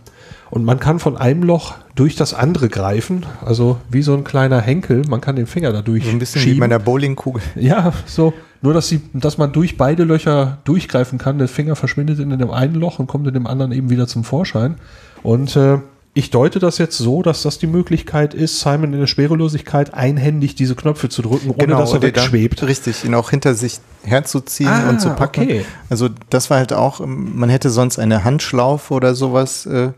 Und 0.50 0.64
man 0.64 0.80
kann 0.80 0.98
von 0.98 1.16
einem 1.18 1.42
Loch 1.42 1.74
durch 1.94 2.16
das 2.16 2.32
andere 2.32 2.68
greifen, 2.68 3.26
also 3.44 3.78
wie 3.90 4.02
so 4.02 4.14
ein 4.14 4.24
kleiner 4.24 4.60
Henkel, 4.60 5.02
man 5.08 5.20
kann 5.20 5.36
den 5.36 5.46
Finger 5.46 5.72
da 5.72 5.82
So 5.84 5.92
ein 5.92 5.92
bisschen 5.92 6.10
wie 6.10 6.18
durchschieben. 6.18 6.60
bei 6.60 6.64
einer 6.66 6.78
Bowlingkugel. 6.78 7.42
Ja, 7.56 7.92
so. 8.06 8.32
Nur, 8.60 8.74
dass, 8.74 8.88
sie, 8.88 9.00
dass 9.12 9.38
man 9.38 9.52
durch 9.52 9.76
beide 9.76 10.02
Löcher 10.02 10.58
durchgreifen 10.64 11.18
kann. 11.18 11.38
Der 11.38 11.46
Finger 11.46 11.76
verschwindet 11.76 12.18
in 12.18 12.36
dem 12.36 12.50
einen 12.50 12.74
Loch 12.74 12.98
und 12.98 13.06
kommt 13.06 13.26
in 13.28 13.34
dem 13.34 13.46
anderen 13.46 13.70
eben 13.70 13.88
wieder 13.88 14.08
zum 14.08 14.24
Vorschein. 14.24 14.76
Und 15.22 15.54
äh, 15.54 15.78
ich 16.18 16.30
deute 16.30 16.58
das 16.58 16.78
jetzt 16.78 16.98
so, 16.98 17.22
dass 17.22 17.42
das 17.42 17.58
die 17.58 17.68
Möglichkeit 17.68 18.34
ist, 18.34 18.58
Simon 18.58 18.92
in 18.92 18.98
der 18.98 19.06
Schwerelosigkeit 19.06 19.94
einhändig 19.94 20.56
diese 20.56 20.74
Knöpfe 20.74 21.08
zu 21.08 21.22
drücken, 21.22 21.50
ohne 21.50 21.66
dass 21.76 21.92
er 21.92 22.00
dann- 22.00 22.08
wegschwebt. 22.08 22.62
Richtig, 22.64 23.04
ihn 23.04 23.14
auch 23.14 23.30
hinter 23.30 23.54
sich 23.54 23.78
herzuziehen 24.02 24.68
Ah, 24.68 24.88
und 24.90 25.00
zu 25.00 25.10
packen. 25.10 25.42
okay. 25.44 25.64
Also 25.88 26.08
das 26.28 26.50
war 26.50 26.58
halt 26.58 26.72
auch, 26.72 27.00
ähm, 27.00 27.38
man 27.38 27.50
hätte 27.50 27.70
sonst 27.70 28.00
eine 28.00 28.24
Handschlaufe 28.24 28.92
oder 28.94 29.14
sowas 29.14 29.64
äh, 29.66 29.90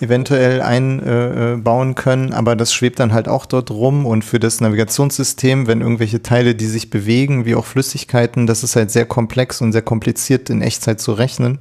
eventuell 0.00 0.62
einbauen 0.62 1.54
äh, 1.54 1.56
bauen 1.58 1.94
können, 1.96 2.32
aber 2.32 2.56
das 2.56 2.72
schwebt 2.72 2.98
dann 2.98 3.12
halt 3.12 3.28
auch 3.28 3.44
dort 3.44 3.70
rum 3.70 4.06
und 4.06 4.24
für 4.24 4.40
das 4.40 4.60
Navigationssystem, 4.60 5.66
wenn 5.66 5.82
irgendwelche 5.82 6.22
Teile, 6.22 6.54
die 6.54 6.66
sich 6.66 6.88
bewegen, 6.88 7.44
wie 7.44 7.54
auch 7.56 7.66
Flüssigkeiten, 7.66 8.46
das 8.46 8.64
ist 8.64 8.74
halt 8.74 8.90
sehr 8.90 9.04
komplex 9.04 9.60
und 9.60 9.72
sehr 9.72 9.82
kompliziert 9.82 10.48
in 10.48 10.62
Echtzeit 10.62 10.98
zu 10.98 11.12
rechnen. 11.12 11.58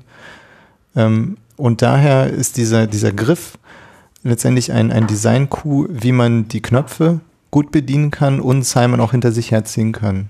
Ähm, 0.95 1.35
und 1.57 1.81
daher 1.81 2.27
ist 2.31 2.55
dieser, 2.57 2.87
dieser 2.87 3.11
Griff 3.11 3.57
letztendlich 4.23 4.71
ein, 4.71 4.91
ein 4.91 5.07
Design-Coup, 5.07 5.87
wie 5.89 6.11
man 6.11 6.47
die 6.47 6.61
Knöpfe 6.61 7.19
gut 7.49 7.71
bedienen 7.71 8.11
kann 8.11 8.39
und 8.39 8.63
Simon 8.63 8.99
auch 8.99 9.11
hinter 9.11 9.31
sich 9.31 9.51
herziehen 9.51 9.91
kann. 9.91 10.29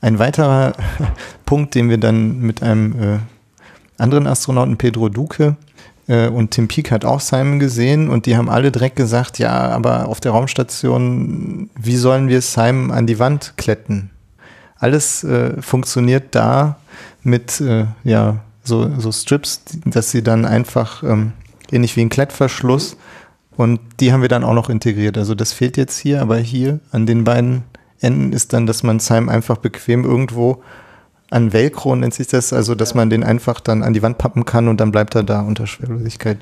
Ein 0.00 0.18
weiterer 0.18 0.72
Punkt, 1.46 1.74
den 1.74 1.88
wir 1.88 1.98
dann 1.98 2.40
mit 2.40 2.62
einem 2.62 3.00
äh, 3.00 3.18
anderen 3.98 4.26
Astronauten, 4.26 4.76
Pedro 4.76 5.08
Duque, 5.08 5.56
äh, 6.08 6.28
und 6.28 6.50
Tim 6.50 6.66
Peake 6.66 6.90
hat 6.90 7.04
auch 7.04 7.20
Simon 7.20 7.58
gesehen 7.60 8.08
und 8.08 8.26
die 8.26 8.36
haben 8.36 8.48
alle 8.48 8.72
direkt 8.72 8.96
gesagt, 8.96 9.38
ja, 9.38 9.52
aber 9.52 10.08
auf 10.08 10.20
der 10.20 10.32
Raumstation, 10.32 11.70
wie 11.78 11.96
sollen 11.96 12.28
wir 12.28 12.40
Simon 12.42 12.90
an 12.90 13.06
die 13.06 13.18
Wand 13.18 13.54
kletten? 13.56 14.10
Alles 14.78 15.22
äh, 15.24 15.60
funktioniert 15.60 16.34
da 16.34 16.78
mit 17.22 17.60
äh, 17.60 17.86
ja, 18.04 18.36
so, 18.64 18.90
so 18.98 19.12
Strips, 19.12 19.62
dass 19.84 20.10
sie 20.10 20.22
dann 20.22 20.44
einfach 20.44 21.02
ähm, 21.02 21.32
ähnlich 21.70 21.96
wie 21.96 22.02
ein 22.02 22.08
Klettverschluss 22.08 22.96
und 23.58 23.80
die 23.98 24.12
haben 24.12 24.22
wir 24.22 24.28
dann 24.28 24.44
auch 24.44 24.54
noch 24.54 24.70
integriert. 24.70 25.18
Also 25.18 25.34
das 25.34 25.52
fehlt 25.52 25.76
jetzt 25.76 25.98
hier, 25.98 26.22
aber 26.22 26.36
hier 26.38 26.78
an 26.92 27.06
den 27.06 27.24
beiden 27.24 27.64
Enden 28.00 28.32
ist 28.32 28.52
dann, 28.52 28.66
dass 28.68 28.84
man 28.84 29.00
Simon 29.00 29.28
einfach 29.28 29.56
bequem 29.56 30.04
irgendwo 30.04 30.62
an 31.30 31.52
Velcro 31.52 31.94
nennt 31.96 32.14
sich 32.14 32.28
das, 32.28 32.52
also 32.52 32.76
dass 32.76 32.94
man 32.94 33.10
den 33.10 33.24
einfach 33.24 33.58
dann 33.58 33.82
an 33.82 33.92
die 33.92 34.02
Wand 34.02 34.16
pappen 34.16 34.44
kann 34.44 34.68
und 34.68 34.80
dann 34.80 34.92
bleibt 34.92 35.16
er 35.16 35.24
da 35.24 35.40
unter 35.40 35.66
Schwerlosigkeit. 35.66 36.38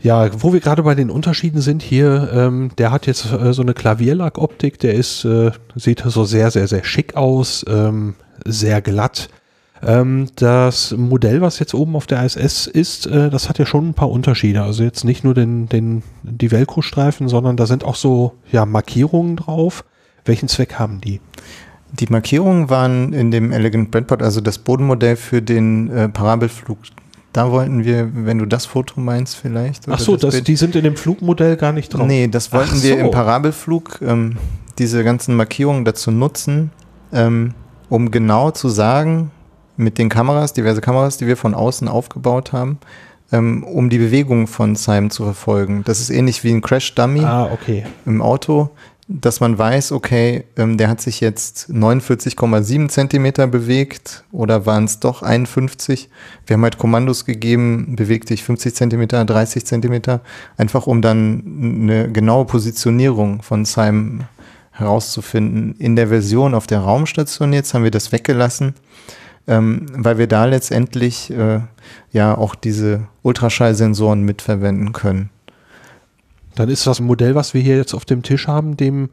Ja, 0.00 0.30
wo 0.40 0.52
wir 0.52 0.60
gerade 0.60 0.84
bei 0.84 0.94
den 0.94 1.10
Unterschieden 1.10 1.60
sind 1.60 1.82
hier, 1.82 2.30
ähm, 2.32 2.70
der 2.78 2.92
hat 2.92 3.08
jetzt 3.08 3.30
äh, 3.32 3.52
so 3.52 3.62
eine 3.62 3.74
Klavierlackoptik, 3.74 4.78
der 4.78 4.94
ist, 4.94 5.24
äh, 5.24 5.50
sieht 5.74 6.04
so 6.06 6.24
sehr, 6.24 6.52
sehr, 6.52 6.68
sehr 6.68 6.84
schick 6.84 7.16
aus, 7.16 7.66
ähm, 7.68 8.14
sehr 8.46 8.80
glatt. 8.80 9.28
Ähm, 9.82 10.28
das 10.36 10.92
Modell, 10.96 11.40
was 11.40 11.58
jetzt 11.58 11.74
oben 11.74 11.96
auf 11.96 12.06
der 12.06 12.24
ISS 12.24 12.66
ist, 12.66 13.06
äh, 13.06 13.30
das 13.30 13.48
hat 13.48 13.58
ja 13.58 13.66
schon 13.66 13.90
ein 13.90 13.94
paar 13.94 14.10
Unterschiede. 14.10 14.62
Also 14.62 14.82
jetzt 14.82 15.04
nicht 15.04 15.24
nur 15.24 15.34
den, 15.34 15.68
den, 15.68 16.02
die 16.22 16.50
Velcro-Streifen, 16.50 17.28
sondern 17.28 17.56
da 17.56 17.66
sind 17.66 17.84
auch 17.84 17.94
so 17.94 18.34
ja, 18.52 18.66
Markierungen 18.66 19.36
drauf. 19.36 19.84
Welchen 20.24 20.48
Zweck 20.48 20.74
haben 20.74 21.00
die? 21.00 21.20
Die 21.92 22.06
Markierungen 22.08 22.68
waren 22.68 23.12
in 23.12 23.30
dem 23.30 23.52
Elegant 23.52 23.90
Breadboard, 23.90 24.22
also 24.22 24.40
das 24.40 24.58
Bodenmodell 24.58 25.16
für 25.16 25.42
den 25.42 25.90
äh, 25.90 26.08
Parabelflug 26.08 26.78
da 27.32 27.50
wollten 27.52 27.84
wir, 27.84 28.10
wenn 28.12 28.38
du 28.38 28.46
das 28.46 28.66
Foto 28.66 29.00
meinst 29.00 29.36
vielleicht. 29.36 29.88
Ach 29.88 30.00
so, 30.00 30.16
das 30.16 30.34
das, 30.34 30.42
die 30.42 30.56
sind 30.56 30.74
in 30.74 30.82
dem 30.82 30.96
Flugmodell 30.96 31.56
gar 31.56 31.72
nicht 31.72 31.94
drauf. 31.94 32.06
Nee, 32.06 32.26
das 32.26 32.52
wollten 32.52 32.74
Ach 32.78 32.82
wir 32.82 32.94
so. 32.94 33.00
im 33.00 33.10
Parabelflug, 33.10 34.00
ähm, 34.02 34.36
diese 34.78 35.04
ganzen 35.04 35.36
Markierungen 35.36 35.84
dazu 35.84 36.10
nutzen, 36.10 36.72
ähm, 37.12 37.54
um 37.88 38.10
genau 38.10 38.50
zu 38.50 38.68
sagen, 38.68 39.30
mit 39.80 39.98
den 39.98 40.08
Kameras, 40.08 40.52
diverse 40.52 40.80
Kameras, 40.80 41.16
die 41.16 41.26
wir 41.26 41.36
von 41.36 41.54
außen 41.54 41.88
aufgebaut 41.88 42.52
haben, 42.52 42.78
ähm, 43.32 43.64
um 43.64 43.90
die 43.90 43.98
Bewegung 43.98 44.46
von 44.46 44.76
Simon 44.76 45.10
zu 45.10 45.24
verfolgen. 45.24 45.82
Das 45.84 46.00
ist 46.00 46.10
ähnlich 46.10 46.44
wie 46.44 46.52
ein 46.52 46.62
Crash-Dummy 46.62 47.24
ah, 47.24 47.50
okay. 47.52 47.84
im 48.06 48.22
Auto 48.22 48.70
dass 49.12 49.40
man 49.40 49.58
weiß, 49.58 49.90
okay, 49.90 50.44
ähm, 50.56 50.78
der 50.78 50.88
hat 50.88 51.00
sich 51.00 51.20
jetzt 51.20 51.68
49,7 51.68 52.88
Zentimeter 52.88 53.48
bewegt 53.48 54.22
oder 54.30 54.66
waren 54.66 54.84
es 54.84 55.00
doch 55.00 55.24
51. 55.24 56.08
Wir 56.46 56.54
haben 56.54 56.62
halt 56.62 56.78
Kommandos 56.78 57.24
gegeben, 57.24 57.96
bewegt 57.96 58.28
sich 58.28 58.44
50 58.44 58.72
Zentimeter, 58.72 59.24
30 59.24 59.66
Zentimeter, 59.66 60.20
einfach 60.56 60.86
um 60.86 61.02
dann 61.02 61.82
eine 61.82 62.12
genaue 62.12 62.44
Positionierung 62.44 63.42
von 63.42 63.64
Simon 63.64 64.28
herauszufinden. 64.70 65.74
In 65.78 65.96
der 65.96 66.06
Version 66.06 66.54
auf 66.54 66.68
der 66.68 66.78
Raumstation 66.78 67.52
jetzt 67.52 67.74
haben 67.74 67.82
wir 67.82 67.90
das 67.90 68.12
weggelassen, 68.12 68.74
ähm, 69.46 69.86
weil 69.92 70.18
wir 70.18 70.26
da 70.26 70.44
letztendlich 70.44 71.30
äh, 71.30 71.60
ja 72.12 72.36
auch 72.36 72.54
diese 72.54 73.08
Ultraschallsensoren 73.22 74.22
mitverwenden 74.22 74.92
können. 74.92 75.30
Dann 76.54 76.68
ist 76.68 76.86
das 76.86 77.00
Modell, 77.00 77.34
was 77.34 77.54
wir 77.54 77.60
hier 77.60 77.76
jetzt 77.76 77.94
auf 77.94 78.04
dem 78.04 78.22
Tisch 78.22 78.46
haben, 78.46 78.76
dem 78.76 79.10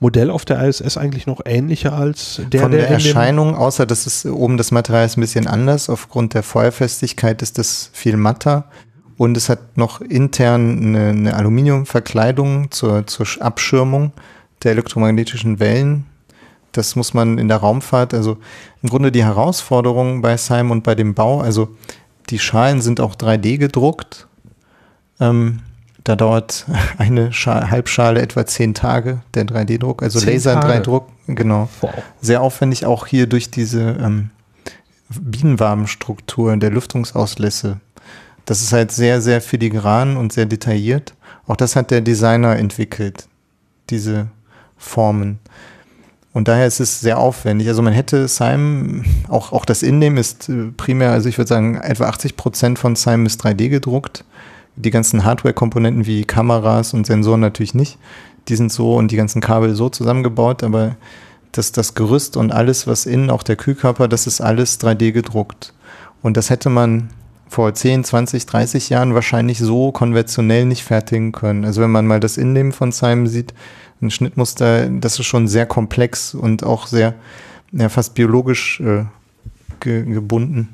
Modell 0.00 0.30
auf 0.30 0.44
der 0.44 0.62
ISS 0.62 0.96
eigentlich 0.96 1.26
noch 1.26 1.40
ähnlicher 1.44 1.92
als 1.92 2.40
der 2.52 2.62
Von 2.62 2.72
der, 2.72 2.82
der 2.82 2.90
Erscheinung, 2.90 3.54
außer 3.54 3.86
dass 3.86 4.06
es 4.06 4.26
oben 4.26 4.56
das 4.56 4.70
Material 4.70 5.06
ist 5.06 5.16
ein 5.16 5.20
bisschen 5.20 5.46
anders. 5.46 5.88
Aufgrund 5.88 6.34
der 6.34 6.42
Feuerfestigkeit 6.42 7.42
ist 7.42 7.58
das 7.58 7.90
viel 7.92 8.16
matter. 8.16 8.66
Und 9.16 9.36
es 9.36 9.48
hat 9.48 9.76
noch 9.76 10.00
intern 10.00 10.78
eine, 10.78 11.08
eine 11.10 11.34
Aluminiumverkleidung 11.34 12.70
zur, 12.70 13.06
zur 13.06 13.26
Abschirmung 13.40 14.12
der 14.62 14.72
elektromagnetischen 14.72 15.60
Wellen. 15.60 16.06
Das 16.76 16.96
muss 16.96 17.14
man 17.14 17.38
in 17.38 17.48
der 17.48 17.58
Raumfahrt, 17.58 18.14
also 18.14 18.38
im 18.82 18.88
Grunde 18.88 19.12
die 19.12 19.24
Herausforderung 19.24 20.22
bei 20.22 20.36
SIME 20.36 20.72
und 20.72 20.82
bei 20.82 20.94
dem 20.94 21.14
Bau, 21.14 21.40
also 21.40 21.68
die 22.30 22.38
Schalen 22.38 22.80
sind 22.80 23.00
auch 23.00 23.14
3D 23.14 23.58
gedruckt. 23.58 24.26
Ähm, 25.20 25.60
da 26.02 26.16
dauert 26.16 26.66
eine 26.98 27.32
Schale, 27.32 27.70
Halbschale 27.70 28.20
etwa 28.20 28.44
zehn 28.44 28.74
Tage, 28.74 29.20
der 29.34 29.46
3D-Druck, 29.46 30.02
also 30.02 30.18
Laser-3-Druck, 30.18 31.08
genau. 31.28 31.68
Wow. 31.80 31.94
Sehr 32.20 32.42
aufwendig 32.42 32.86
auch 32.86 33.06
hier 33.06 33.26
durch 33.26 33.50
diese 33.50 33.96
ähm, 34.00 34.30
Bienenwabenstruktur 35.08 36.56
der 36.56 36.70
Lüftungsauslässe. 36.70 37.80
Das 38.44 38.60
ist 38.60 38.72
halt 38.72 38.92
sehr, 38.92 39.20
sehr 39.20 39.40
filigran 39.40 40.16
und 40.16 40.32
sehr 40.32 40.46
detailliert. 40.46 41.14
Auch 41.46 41.56
das 41.56 41.76
hat 41.76 41.90
der 41.90 42.00
Designer 42.00 42.56
entwickelt, 42.56 43.28
diese 43.90 44.28
Formen. 44.76 45.38
Und 46.34 46.48
daher 46.48 46.66
ist 46.66 46.80
es 46.80 47.00
sehr 47.00 47.18
aufwendig. 47.18 47.68
Also 47.68 47.80
man 47.80 47.94
hätte 47.94 48.28
Simon, 48.28 49.06
auch, 49.28 49.52
auch 49.52 49.64
das 49.64 49.82
Innehmen 49.82 50.18
ist 50.18 50.50
äh, 50.50 50.66
primär, 50.76 51.12
also 51.12 51.28
ich 51.28 51.38
würde 51.38 51.48
sagen, 51.48 51.76
etwa 51.76 52.04
80 52.06 52.36
Prozent 52.36 52.78
von 52.78 52.96
Simon 52.96 53.24
ist 53.24 53.42
3D 53.42 53.70
gedruckt 53.70 54.24
die 54.76 54.90
ganzen 54.90 55.24
Hardware-Komponenten 55.24 56.06
wie 56.06 56.24
Kameras 56.24 56.94
und 56.94 57.06
Sensoren 57.06 57.40
natürlich 57.40 57.74
nicht. 57.74 57.98
Die 58.48 58.56
sind 58.56 58.72
so 58.72 58.96
und 58.96 59.10
die 59.10 59.16
ganzen 59.16 59.40
Kabel 59.40 59.74
so 59.74 59.88
zusammengebaut, 59.88 60.62
aber 60.62 60.96
das, 61.52 61.72
das 61.72 61.94
Gerüst 61.94 62.36
und 62.36 62.52
alles, 62.52 62.86
was 62.86 63.06
innen, 63.06 63.30
auch 63.30 63.42
der 63.42 63.56
Kühlkörper, 63.56 64.08
das 64.08 64.26
ist 64.26 64.40
alles 64.40 64.80
3D 64.80 65.12
gedruckt. 65.12 65.72
Und 66.22 66.36
das 66.36 66.50
hätte 66.50 66.70
man 66.70 67.10
vor 67.48 67.72
10, 67.72 68.02
20, 68.02 68.46
30 68.46 68.88
Jahren 68.90 69.14
wahrscheinlich 69.14 69.58
so 69.58 69.92
konventionell 69.92 70.64
nicht 70.64 70.82
fertigen 70.82 71.30
können. 71.30 71.64
Also 71.64 71.80
wenn 71.80 71.90
man 71.90 72.06
mal 72.06 72.20
das 72.20 72.36
Innenleben 72.36 72.72
von 72.72 72.90
Simon 72.90 73.28
sieht, 73.28 73.54
ein 74.04 74.10
Schnittmuster, 74.10 74.88
das 74.88 75.18
ist 75.18 75.26
schon 75.26 75.48
sehr 75.48 75.66
komplex 75.66 76.34
und 76.34 76.64
auch 76.64 76.86
sehr, 76.86 77.14
ja, 77.72 77.88
fast 77.88 78.14
biologisch 78.14 78.80
äh, 78.80 79.04
ge 79.80 80.04
gebunden. 80.04 80.68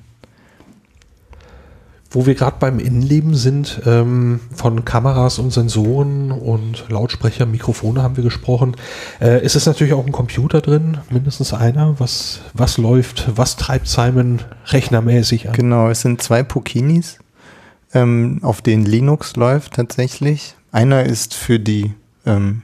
Wo 2.12 2.26
wir 2.26 2.34
gerade 2.34 2.56
beim 2.58 2.80
Innenleben 2.80 3.36
sind, 3.36 3.82
ähm, 3.86 4.40
von 4.52 4.84
Kameras 4.84 5.38
und 5.38 5.52
Sensoren 5.52 6.32
und 6.32 6.86
Lautsprecher, 6.88 7.46
Mikrofone 7.46 8.02
haben 8.02 8.16
wir 8.16 8.24
gesprochen. 8.24 8.74
Äh, 9.20 9.44
ist 9.44 9.54
es 9.54 9.66
natürlich 9.66 9.92
auch 9.92 10.04
ein 10.04 10.10
Computer 10.10 10.60
drin, 10.60 10.98
mindestens 11.08 11.54
einer. 11.54 12.00
Was, 12.00 12.40
was 12.52 12.78
läuft, 12.78 13.30
was 13.36 13.54
treibt 13.54 13.86
Simon 13.86 14.40
rechnermäßig 14.66 15.48
an? 15.48 15.54
Genau, 15.54 15.88
es 15.88 16.00
sind 16.00 16.20
zwei 16.20 16.42
Pukinis, 16.42 17.20
ähm, 17.94 18.40
auf 18.42 18.60
denen 18.60 18.84
Linux 18.84 19.36
läuft 19.36 19.74
tatsächlich. 19.74 20.56
Einer 20.72 21.04
ist 21.04 21.34
für 21.34 21.60
die, 21.60 21.94
ähm, 22.26 22.62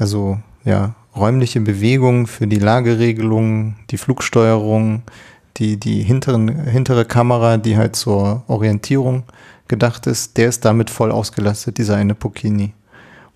also 0.00 0.38
ja, 0.64 0.94
räumliche 1.14 1.60
Bewegung, 1.60 2.26
für 2.26 2.46
die 2.46 2.58
Lageregelung, 2.58 3.76
die 3.90 3.98
Flugsteuerung, 3.98 5.02
die, 5.56 5.78
die 5.78 6.02
hinteren, 6.02 6.64
hintere 6.66 7.04
Kamera, 7.04 7.56
die 7.56 7.76
halt 7.76 7.96
zur 7.96 8.44
Orientierung 8.46 9.24
gedacht 9.68 10.06
ist, 10.06 10.36
der 10.36 10.48
ist 10.48 10.64
damit 10.64 10.90
voll 10.90 11.12
ausgelastet, 11.12 11.78
dieser 11.78 11.96
eine 11.96 12.14
Pokini. 12.14 12.72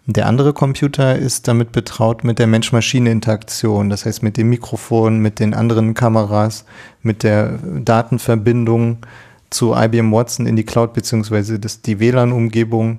Und 0.07 0.17
der 0.17 0.27
andere 0.27 0.53
Computer 0.53 1.17
ist 1.17 1.49
damit 1.49 1.73
betraut 1.73 2.25
mit 2.25 2.39
der 2.39 2.47
Mensch-Maschine-Interaktion, 2.47 3.89
das 3.89 4.05
heißt 4.05 4.23
mit 4.23 4.37
dem 4.37 4.51
Mikrofon, 4.51 5.19
mit 5.21 5.41
den 5.41 5.55
anderen 5.55 5.95
Kameras, 5.95 6.65
mit 7.03 7.23
der 7.23 7.59
Datenverbindung 7.63 8.99
zu 9.49 9.75
IBM 9.75 10.13
Watson 10.13 10.47
in 10.47 10.57
die 10.57 10.65
Cloud 10.65 10.93
beziehungsweise 10.93 11.59
das, 11.59 11.81
die 11.81 12.01
WLAN-Umgebung 12.01 12.99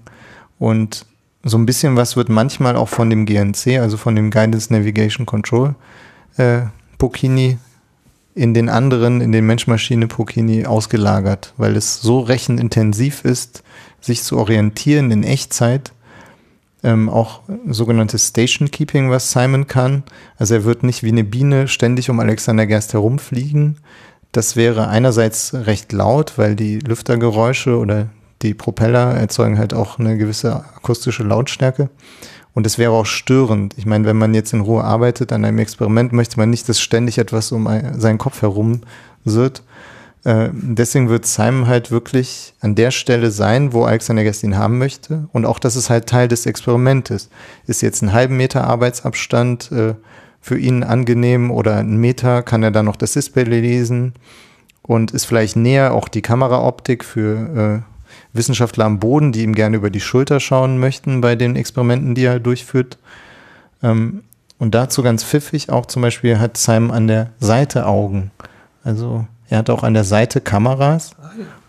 und 0.57 1.05
so 1.47 1.57
ein 1.59 1.67
bisschen 1.67 1.95
was 1.95 2.17
wird 2.17 2.27
manchmal 2.27 2.75
auch 2.75 2.89
von 2.89 3.09
dem 3.09 3.25
GNC, 3.25 3.79
also 3.79 3.97
von 3.97 4.15
dem 4.15 4.31
Guidance 4.31 4.73
Navigation 4.73 5.27
Control 5.27 5.75
äh, 6.37 6.61
Pokini 6.97 7.59
in 8.33 8.53
den 8.53 8.67
anderen, 8.67 9.21
in 9.21 9.31
den 9.31 9.45
Mensch-Maschine-Pokini 9.45 10.65
ausgelagert, 10.65 11.53
weil 11.55 11.77
es 11.77 12.01
so 12.01 12.19
rechenintensiv 12.19 13.23
ist, 13.23 13.63
sich 14.01 14.23
zu 14.23 14.37
orientieren 14.37 15.11
in 15.11 15.23
Echtzeit. 15.23 15.93
Ähm, 16.83 17.09
auch 17.09 17.41
sogenanntes 17.67 18.27
Station 18.27 18.69
Keeping, 18.69 19.09
was 19.09 19.31
Simon 19.31 19.67
kann. 19.67 20.03
Also 20.37 20.55
er 20.55 20.63
wird 20.65 20.83
nicht 20.83 21.03
wie 21.03 21.09
eine 21.09 21.23
Biene 21.23 21.67
ständig 21.67 22.09
um 22.09 22.19
Alexander 22.19 22.65
Gerst 22.65 22.93
herumfliegen. 22.93 23.77
Das 24.31 24.55
wäre 24.55 24.87
einerseits 24.87 25.53
recht 25.53 25.93
laut, 25.93 26.37
weil 26.37 26.55
die 26.55 26.79
Lüftergeräusche 26.79 27.77
oder 27.77 28.09
die 28.41 28.53
Propeller 28.53 29.15
erzeugen 29.15 29.57
halt 29.57 29.73
auch 29.73 29.99
eine 29.99 30.17
gewisse 30.17 30.65
akustische 30.75 31.23
Lautstärke. 31.23 31.89
Und 32.53 32.65
es 32.65 32.77
wäre 32.77 32.91
auch 32.91 33.05
störend. 33.05 33.73
Ich 33.77 33.85
meine, 33.85 34.05
wenn 34.05 34.17
man 34.17 34.33
jetzt 34.33 34.53
in 34.53 34.61
Ruhe 34.61 34.83
arbeitet 34.83 35.33
an 35.33 35.43
einem 35.43 35.59
Experiment, 35.59 36.13
möchte 36.13 36.39
man 36.39 36.49
nicht, 36.49 36.69
dass 36.69 36.79
ständig 36.79 37.17
etwas 37.17 37.51
um 37.51 37.67
seinen 37.97 38.17
Kopf 38.17 38.41
herum 38.41 38.81
wird. 39.25 39.61
Äh, 40.23 40.49
deswegen 40.53 41.09
wird 41.09 41.25
Simon 41.25 41.67
halt 41.67 41.91
wirklich 41.91 42.53
an 42.61 42.75
der 42.75 42.91
Stelle 42.91 43.31
sein, 43.31 43.73
wo 43.73 43.83
Alexander 43.83 44.23
Guest 44.23 44.43
ihn 44.43 44.57
haben 44.57 44.77
möchte. 44.77 45.27
Und 45.33 45.45
auch 45.45 45.59
das 45.59 45.75
ist 45.75 45.89
halt 45.89 46.07
Teil 46.07 46.27
des 46.27 46.45
Experimentes. 46.45 47.29
Ist 47.67 47.81
jetzt 47.81 48.01
ein 48.01 48.13
halben 48.13 48.37
Meter 48.37 48.63
Arbeitsabstand 48.65 49.71
äh, 49.71 49.95
für 50.39 50.57
ihn 50.57 50.83
angenehm 50.83 51.51
oder 51.51 51.77
ein 51.77 51.97
Meter, 51.97 52.41
kann 52.41 52.63
er 52.63 52.71
dann 52.71 52.85
noch 52.85 52.95
das 52.95 53.13
Display 53.13 53.43
lesen 53.43 54.13
und 54.81 55.11
ist 55.11 55.25
vielleicht 55.25 55.55
näher 55.55 55.93
auch 55.93 56.07
die 56.07 56.21
Kameraoptik 56.21 57.03
für 57.03 57.83
äh, 57.83 57.94
Wissenschaftler 58.35 58.85
am 58.85 58.99
Boden, 58.99 59.31
die 59.31 59.43
ihm 59.43 59.55
gerne 59.55 59.77
über 59.77 59.89
die 59.89 60.01
Schulter 60.01 60.39
schauen 60.39 60.77
möchten 60.77 61.21
bei 61.21 61.35
den 61.35 61.55
Experimenten, 61.55 62.15
die 62.15 62.25
er 62.25 62.39
durchführt. 62.39 62.97
Ähm, 63.81 64.23
und 64.57 64.75
dazu 64.75 65.03
ganz 65.03 65.23
pfiffig 65.23 65.69
auch 65.69 65.85
zum 65.85 66.01
Beispiel 66.01 66.39
hat 66.39 66.57
Simon 66.57 66.91
an 66.91 67.07
der 67.07 67.31
Seite 67.39 67.85
Augen. 67.87 68.31
Also 68.83 69.25
er 69.49 69.59
hat 69.59 69.69
auch 69.69 69.83
an 69.83 69.93
der 69.93 70.03
Seite 70.03 70.41
Kameras 70.41 71.11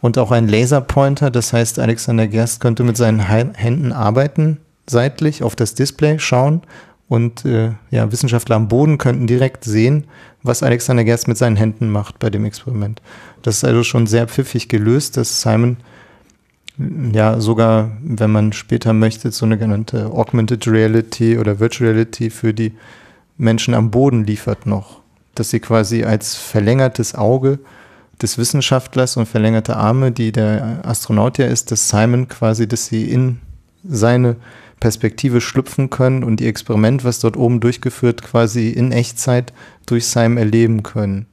und 0.01 0.19
auch 0.19 0.31
einen 0.31 0.49
Laserpointer. 0.49 1.31
Das 1.31 1.53
heißt, 1.53 1.79
Alexander 1.79 2.27
Gerst 2.27 2.61
könnte 2.61 2.85
mit 2.85 2.97
seinen 2.97 3.21
Händen 3.21 3.93
arbeiten, 3.93 4.59
seitlich 4.87 5.43
auf 5.43 5.57
das 5.57 5.75
Display 5.75 6.19
schauen. 6.19 6.63
Und 7.09 7.45
äh, 7.45 7.73
ja, 7.91 8.11
Wissenschaftler 8.11 8.57
am 8.57 8.69
Boden 8.69 8.99
könnten 8.99 9.27
direkt 9.27 9.65
sehen, 9.65 10.07
was 10.43 10.63
Alexander 10.63 11.05
Gerst 11.05 11.29
mit 11.29 11.39
seinen 11.39 11.57
Händen 11.57 11.91
macht 11.91 12.19
bei 12.19 12.31
dem 12.31 12.45
Experiment. 12.45 13.01
Das 13.43 13.59
ist 13.59 13.65
also 13.65 13.85
schon 13.85 14.07
sehr 14.07 14.27
pfiffig 14.27 14.69
gelöst, 14.69 15.17
dass 15.17 15.41
Simon 15.41 15.77
ja 17.12 17.41
sogar, 17.41 17.97
wenn 18.03 18.31
man 18.31 18.53
später 18.53 18.93
möchte, 18.93 19.31
so 19.31 19.47
eine 19.47 19.59
genannte 19.59 20.07
Augmented 20.07 20.66
Reality 20.68 21.39
oder 21.39 21.59
Virtual 21.59 21.91
Reality 21.91 22.31
für 22.31 22.53
die 22.53 22.72
Menschen 23.39 23.74
am 23.74 23.91
Boden 23.91 24.24
liefert 24.24 24.66
noch. 24.66 25.01
Dass 25.35 25.51
sie 25.51 25.61
quasi 25.61 26.05
als 26.05 26.37
verlängertes 26.37 27.14
Auge 27.14 27.59
des 28.20 28.39
Wissenschaftlers 28.39 29.16
und 29.16 29.27
verlängerte 29.27 29.77
Arme, 29.77 30.12
die 30.12 30.33
der 30.33 30.81
Astronaut 30.85 31.39
ja 31.39 31.47
ist, 31.47 31.70
dass 31.70 31.89
Simon 31.89 32.29
quasi, 32.29 32.66
dass 32.66 32.87
sie 32.87 33.11
in 33.11 33.41
seine 33.85 34.37
Perspektive 34.81 35.41
schlüpfen 35.41 35.91
können 35.91 36.24
und 36.24 36.41
ihr 36.41 36.49
Experiment, 36.49 37.05
was 37.05 37.20
dort 37.20 37.37
oben 37.37 37.61
durchgeführt, 37.61 38.22
quasi 38.22 38.70
in 38.70 38.93
Echtzeit 38.93 39.53
durch 39.87 40.07
Simon 40.07 40.39
erleben 40.39 40.83
können. 40.83 41.27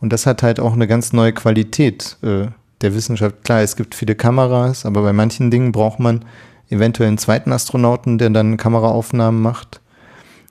Und 0.00 0.12
das 0.12 0.26
hat 0.26 0.42
halt 0.42 0.60
auch 0.60 0.72
eine 0.72 0.86
ganz 0.86 1.12
neue 1.12 1.32
Qualität 1.32 2.16
äh, 2.22 2.46
der 2.80 2.94
Wissenschaft. 2.94 3.44
Klar, 3.44 3.62
es 3.62 3.76
gibt 3.76 3.94
viele 3.94 4.14
Kameras, 4.14 4.86
aber 4.86 5.02
bei 5.02 5.12
manchen 5.12 5.50
Dingen 5.50 5.72
braucht 5.72 6.00
man 6.00 6.24
eventuell 6.70 7.08
einen 7.08 7.18
zweiten 7.18 7.52
Astronauten, 7.52 8.18
der 8.18 8.30
dann 8.30 8.56
Kameraaufnahmen 8.56 9.40
macht. 9.40 9.80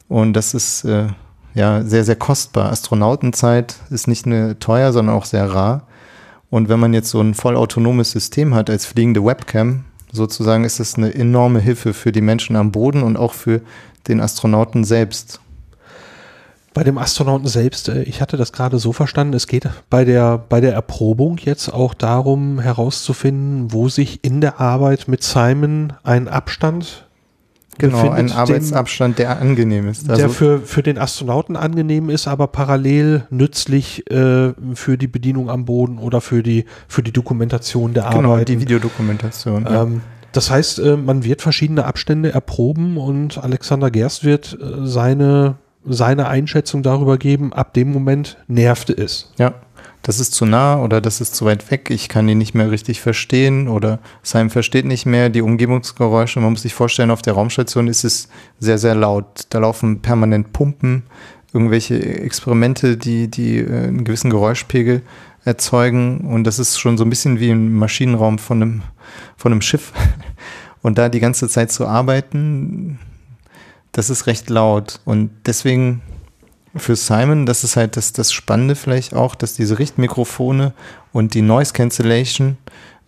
Und 0.07 0.33
das 0.33 0.53
ist 0.53 0.83
äh, 0.85 1.07
ja 1.53 1.83
sehr, 1.83 2.03
sehr 2.03 2.15
kostbar. 2.15 2.71
Astronautenzeit 2.71 3.75
ist 3.89 4.07
nicht 4.07 4.25
nur 4.25 4.57
teuer, 4.59 4.93
sondern 4.93 5.15
auch 5.15 5.25
sehr 5.25 5.51
rar. 5.51 5.87
Und 6.49 6.69
wenn 6.69 6.79
man 6.79 6.93
jetzt 6.93 7.09
so 7.09 7.19
ein 7.21 7.33
vollautonomes 7.33 8.11
System 8.11 8.55
hat 8.55 8.69
als 8.69 8.85
fliegende 8.85 9.23
Webcam, 9.23 9.83
sozusagen 10.11 10.63
ist 10.63 10.79
es 10.79 10.95
eine 10.95 11.13
enorme 11.13 11.59
Hilfe 11.59 11.93
für 11.93 12.11
die 12.11 12.21
Menschen 12.21 12.55
am 12.55 12.71
Boden 12.71 13.03
und 13.03 13.17
auch 13.17 13.33
für 13.33 13.61
den 14.07 14.21
Astronauten 14.21 14.85
selbst. 14.85 15.41
Bei 16.77 16.83
dem 16.83 16.99
Astronauten 16.99 17.47
selbst, 17.47 17.89
äh, 17.89 18.03
ich 18.03 18.21
hatte 18.21 18.37
das 18.37 18.51
gerade 18.51 18.77
so 18.77 18.93
verstanden, 18.93 19.33
es 19.33 19.47
geht 19.47 19.67
bei 19.89 20.05
der, 20.05 20.37
bei 20.37 20.61
der 20.61 20.73
Erprobung 20.73 21.39
jetzt 21.39 21.69
auch 21.69 21.95
darum 21.95 22.59
herauszufinden, 22.59 23.73
wo 23.73 23.89
sich 23.89 24.19
in 24.23 24.41
der 24.41 24.59
Arbeit 24.59 25.07
mit 25.07 25.23
Simon 25.23 25.93
ein 26.03 26.27
Abstand 26.27 27.07
Genau, 27.79 28.11
ein 28.11 28.31
Arbeitsabstand, 28.31 29.17
der 29.17 29.39
angenehm 29.39 29.89
ist. 29.89 30.07
Also 30.07 30.21
der 30.21 30.29
für, 30.29 30.59
für 30.59 30.83
den 30.83 30.99
Astronauten 30.99 31.55
angenehm 31.55 32.11
ist, 32.11 32.27
aber 32.27 32.45
parallel 32.45 33.25
nützlich 33.31 34.07
äh, 34.11 34.53
für 34.75 34.99
die 34.99 35.07
Bedienung 35.07 35.49
am 35.49 35.65
Boden 35.65 35.97
oder 35.97 36.21
für 36.21 36.43
die, 36.43 36.65
für 36.87 37.01
die 37.01 37.11
Dokumentation 37.11 37.95
der 37.95 38.05
Arbeit. 38.05 38.21
Genau, 38.21 38.43
die 38.43 38.61
Videodokumentation. 38.61 39.65
Ähm, 39.67 39.93
ja. 39.95 40.01
Das 40.31 40.51
heißt, 40.51 40.77
äh, 40.77 40.95
man 40.95 41.23
wird 41.23 41.41
verschiedene 41.41 41.85
Abstände 41.85 42.31
erproben 42.31 42.97
und 42.97 43.43
Alexander 43.43 43.89
Gerst 43.89 44.23
wird 44.23 44.55
äh, 44.61 44.85
seine, 44.85 45.55
seine 45.87 46.27
Einschätzung 46.27 46.83
darüber 46.83 47.17
geben, 47.17 47.53
ab 47.53 47.73
dem 47.73 47.91
Moment 47.91 48.37
nervte 48.47 48.93
es. 48.93 49.31
Ja 49.37 49.53
das 50.07 50.21
ist 50.21 50.33
zu 50.33 50.45
nah 50.45 50.81
oder 50.81 51.01
das 51.01 51.19
ist 51.19 51.35
zu 51.35 51.43
weit 51.43 51.69
weg, 51.69 51.89
ich 51.89 52.07
kann 52.07 52.29
ihn 52.29 52.37
nicht 52.37 52.53
mehr 52.53 52.71
richtig 52.71 53.01
verstehen 53.01 53.67
oder 53.67 53.99
Simon 54.23 54.49
versteht 54.49 54.85
nicht 54.85 55.05
mehr 55.05 55.27
die 55.29 55.41
Umgebungsgeräusche. 55.41 56.39
Man 56.39 56.51
muss 56.51 56.61
sich 56.61 56.73
vorstellen, 56.73 57.11
auf 57.11 57.21
der 57.21 57.33
Raumstation 57.33 57.87
ist 57.89 58.05
es 58.05 58.29
sehr, 58.57 58.77
sehr 58.77 58.95
laut. 58.95 59.47
Da 59.49 59.59
laufen 59.59 60.01
permanent 60.01 60.53
Pumpen, 60.53 61.03
irgendwelche 61.51 61.99
Experimente, 61.99 62.95
die, 62.95 63.27
die 63.27 63.57
äh, 63.57 63.87
einen 63.87 64.05
gewissen 64.05 64.29
Geräuschpegel 64.29 65.01
erzeugen 65.43 66.21
und 66.21 66.45
das 66.45 66.57
ist 66.57 66.79
schon 66.79 66.97
so 66.97 67.03
ein 67.03 67.09
bisschen 67.09 67.41
wie 67.41 67.51
ein 67.51 67.73
Maschinenraum 67.73 68.37
von 68.37 68.61
einem, 68.61 68.81
von 69.35 69.51
einem 69.51 69.61
Schiff. 69.61 69.91
Und 70.83 70.99
da 70.99 71.09
die 71.09 71.19
ganze 71.19 71.49
Zeit 71.49 71.71
zu 71.71 71.85
arbeiten, 71.87 72.99
das 73.97 74.11
ist 74.11 74.27
recht 74.27 74.51
laut 74.51 74.99
und 75.05 75.31
deswegen 75.47 76.03
für 76.75 76.95
Simon, 76.95 77.47
das 77.47 77.63
ist 77.63 77.77
halt 77.77 77.97
das, 77.97 78.13
das 78.13 78.31
Spannende 78.31 78.75
vielleicht 78.75 79.15
auch, 79.15 79.33
dass 79.33 79.55
diese 79.55 79.79
Richtmikrofone 79.79 80.73
und 81.13 81.33
die 81.33 81.41
Noise 81.41 81.73
Cancellation, 81.73 82.57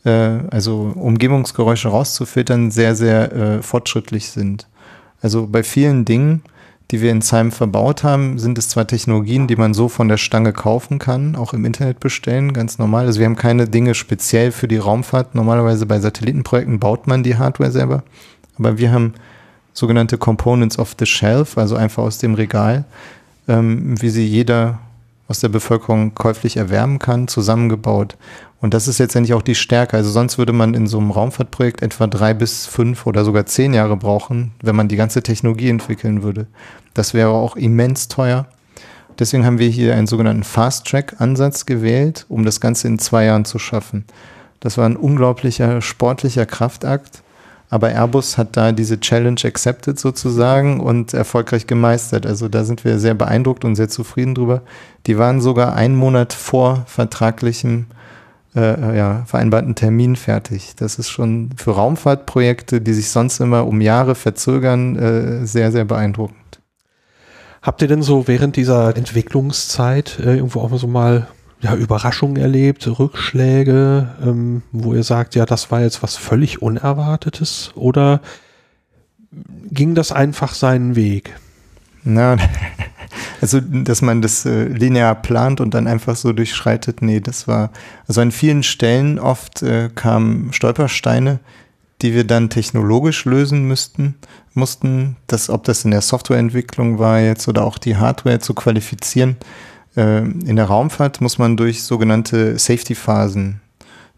äh, 0.04 0.10
also 0.50 0.92
Umgebungsgeräusche 0.96 1.90
rauszufiltern, 1.90 2.72
sehr, 2.72 2.96
sehr 2.96 3.32
äh, 3.32 3.62
fortschrittlich 3.62 4.32
sind. 4.32 4.68
Also 5.22 5.46
bei 5.46 5.62
vielen 5.62 6.06
Dingen, 6.06 6.42
die 6.90 7.02
wir 7.02 7.12
in 7.12 7.22
Simon 7.22 7.52
verbaut 7.52 8.04
haben, 8.04 8.40
sind 8.40 8.58
es 8.58 8.70
zwar 8.70 8.88
Technologien, 8.88 9.46
die 9.46 9.58
man 9.58 9.76
so 9.76 9.90
von 9.90 10.08
der 10.08 10.18
Stange 10.18 10.54
kaufen 10.54 10.98
kann, 10.98 11.36
auch 11.36 11.54
im 11.54 11.66
Internet 11.66 12.00
bestellen, 12.00 12.52
ganz 12.52 12.80
normal. 12.80 13.06
Also 13.06 13.20
wir 13.20 13.28
haben 13.28 13.36
keine 13.36 13.68
Dinge 13.68 13.94
speziell 13.94 14.52
für 14.52 14.68
die 14.68 14.78
Raumfahrt. 14.78 15.36
Normalerweise 15.36 15.86
bei 15.86 16.00
Satellitenprojekten 16.00 16.80
baut 16.80 17.06
man 17.06 17.22
die 17.22 17.38
Hardware 17.38 17.70
selber. 17.70 18.02
Aber 18.58 18.80
wir 18.80 18.92
haben 18.92 19.14
sogenannte 19.80 20.18
Components 20.18 20.78
of 20.78 20.96
the 21.00 21.06
Shelf, 21.06 21.58
also 21.58 21.76
einfach 21.76 22.04
aus 22.04 22.18
dem 22.18 22.36
Regal, 22.36 22.86
ähm, 23.48 24.00
wie 24.02 24.10
sie 24.10 24.26
jeder 24.26 24.80
aus 25.28 25.40
der 25.40 25.50
Bevölkerung 25.50 26.16
käuflich 26.16 26.58
erwärmen 26.58 27.00
kann, 27.00 27.28
zusammengebaut. 27.28 28.18
Und 28.62 28.74
das 28.74 28.88
ist 28.88 29.00
letztendlich 29.00 29.34
auch 29.34 29.42
die 29.42 29.56
Stärke. 29.56 29.96
Also 29.96 30.10
sonst 30.10 30.38
würde 30.38 30.54
man 30.54 30.74
in 30.74 30.88
so 30.88 30.98
einem 30.98 31.12
Raumfahrtprojekt 31.12 31.82
etwa 31.82 32.08
drei 32.08 32.34
bis 32.34 32.66
fünf 32.66 33.06
oder 33.06 33.24
sogar 33.24 33.46
zehn 33.46 33.74
Jahre 33.74 33.96
brauchen, 33.96 34.52
wenn 34.62 34.76
man 34.76 34.90
die 34.90 34.98
ganze 34.98 35.24
Technologie 35.24 35.70
entwickeln 35.70 36.24
würde. 36.24 36.48
Das 36.94 37.14
wäre 37.14 37.30
auch 37.30 37.56
immens 37.56 38.08
teuer. 38.10 38.48
Deswegen 39.18 39.46
haben 39.46 39.60
wir 39.60 39.70
hier 39.70 39.96
einen 39.96 40.08
sogenannten 40.08 40.44
Fast-Track-Ansatz 40.44 41.66
gewählt, 41.66 42.26
um 42.28 42.44
das 42.44 42.60
Ganze 42.60 42.88
in 42.88 43.00
zwei 43.00 43.26
Jahren 43.26 43.46
zu 43.46 43.60
schaffen. 43.60 44.06
Das 44.60 44.78
war 44.78 44.86
ein 44.86 44.98
unglaublicher 44.98 45.82
sportlicher 45.82 46.46
Kraftakt. 46.46 47.22
Aber 47.70 47.90
Airbus 47.90 48.38
hat 48.38 48.58
da 48.58 48.72
diese 48.72 49.00
Challenge 49.00 49.40
accepted 49.44 50.00
sozusagen 50.00 50.80
und 50.80 51.14
erfolgreich 51.14 51.68
gemeistert. 51.68 52.26
Also 52.26 52.48
da 52.48 52.64
sind 52.64 52.84
wir 52.84 52.98
sehr 52.98 53.14
beeindruckt 53.14 53.64
und 53.64 53.76
sehr 53.76 53.90
zufrieden 53.90 54.34
drüber. 54.34 54.64
Die 55.06 55.18
waren 55.18 55.40
sogar 55.40 55.76
einen 55.76 55.96
Monat 55.96 56.34
vor 56.34 56.84
vertraglichem 56.88 57.86
äh, 58.56 58.98
ja, 58.98 59.24
vereinbarten 59.28 59.76
Termin 59.76 60.16
fertig. 60.16 60.74
Das 60.78 60.98
ist 60.98 61.10
schon 61.10 61.52
für 61.56 61.72
Raumfahrtprojekte, 61.72 62.82
die 62.82 62.94
sich 62.94 63.12
sonst 63.12 63.40
immer 63.40 63.68
um 63.68 63.82
Jahre 63.82 64.16
verzögern, 64.16 64.96
äh, 64.96 65.46
sehr, 65.46 65.72
sehr 65.72 65.86
beeindruckend. 65.86 66.60
Habt 67.62 67.82
ihr 67.82 67.88
denn 67.88 68.02
so 68.02 68.28
während 68.28 68.56
dieser 68.56 68.96
Entwicklungszeit 68.96 70.20
äh, 70.20 70.36
irgendwo 70.38 70.62
auch 70.62 70.76
so 70.78 70.88
mal 70.88 71.28
ja, 71.62 71.76
Überraschungen 71.76 72.38
erlebt, 72.38 72.88
Rückschläge, 72.88 74.16
ähm, 74.24 74.62
wo 74.72 74.94
ihr 74.94 75.04
sagt, 75.04 75.36
ja, 75.36 75.46
das 75.46 75.72
war 75.72 75.82
jetzt 75.82 76.02
was 76.02 76.16
völlig 76.16 76.62
Unerwartetes? 76.62 77.72
Oder 77.76 78.22
ging 79.70 79.96
das 79.96 80.12
einfach 80.12 80.54
seinen 80.54 80.96
Weg? 80.96 81.36
Na, 82.04 82.38
also, 83.42 83.60
dass 83.60 84.02
man 84.02 84.22
das 84.22 84.46
äh, 84.46 84.66
linear 84.66 85.16
plant 85.16 85.60
und 85.60 85.74
dann 85.74 85.88
einfach 85.88 86.16
so 86.16 86.32
durchschreitet, 86.32 87.02
nee, 87.02 87.20
das 87.20 87.48
war, 87.48 87.72
also 88.08 88.22
an 88.22 88.32
vielen 88.32 88.64
Stellen 88.64 89.20
oft 89.20 89.62
äh, 89.62 89.90
kamen 89.94 90.54
Stolpersteine, 90.54 91.40
die 92.02 92.14
wir 92.14 92.24
dann 92.24 92.50
technologisch 92.50 93.26
lösen 93.26 93.68
müssten, 93.68 94.16
mussten, 94.54 95.18
dass, 95.28 95.50
ob 95.50 95.66
das 95.66 95.84
in 95.84 95.92
der 95.92 96.02
Softwareentwicklung 96.02 97.00
war 97.00 97.20
jetzt 97.20 97.50
oder 97.50 97.66
auch 97.66 97.78
die 97.78 97.98
Hardware 97.98 98.40
zu 98.40 98.54
qualifizieren, 98.54 99.36
in 99.96 100.56
der 100.56 100.66
Raumfahrt 100.66 101.20
muss 101.20 101.38
man 101.40 101.58
durch 101.58 101.84
sogenannte 101.84 102.58
Safety-Phasen 102.60 103.60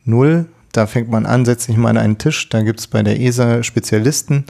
null, 0.03 0.45
da 0.71 0.87
fängt 0.87 1.09
man 1.09 1.25
an, 1.25 1.45
setzt 1.45 1.65
sich 1.65 1.77
mal 1.77 1.89
an 1.89 1.97
einen 1.97 2.17
Tisch, 2.17 2.49
da 2.49 2.61
gibt 2.61 2.79
es 2.79 2.87
bei 2.87 3.03
der 3.03 3.19
ESA 3.19 3.63
Spezialisten, 3.63 4.45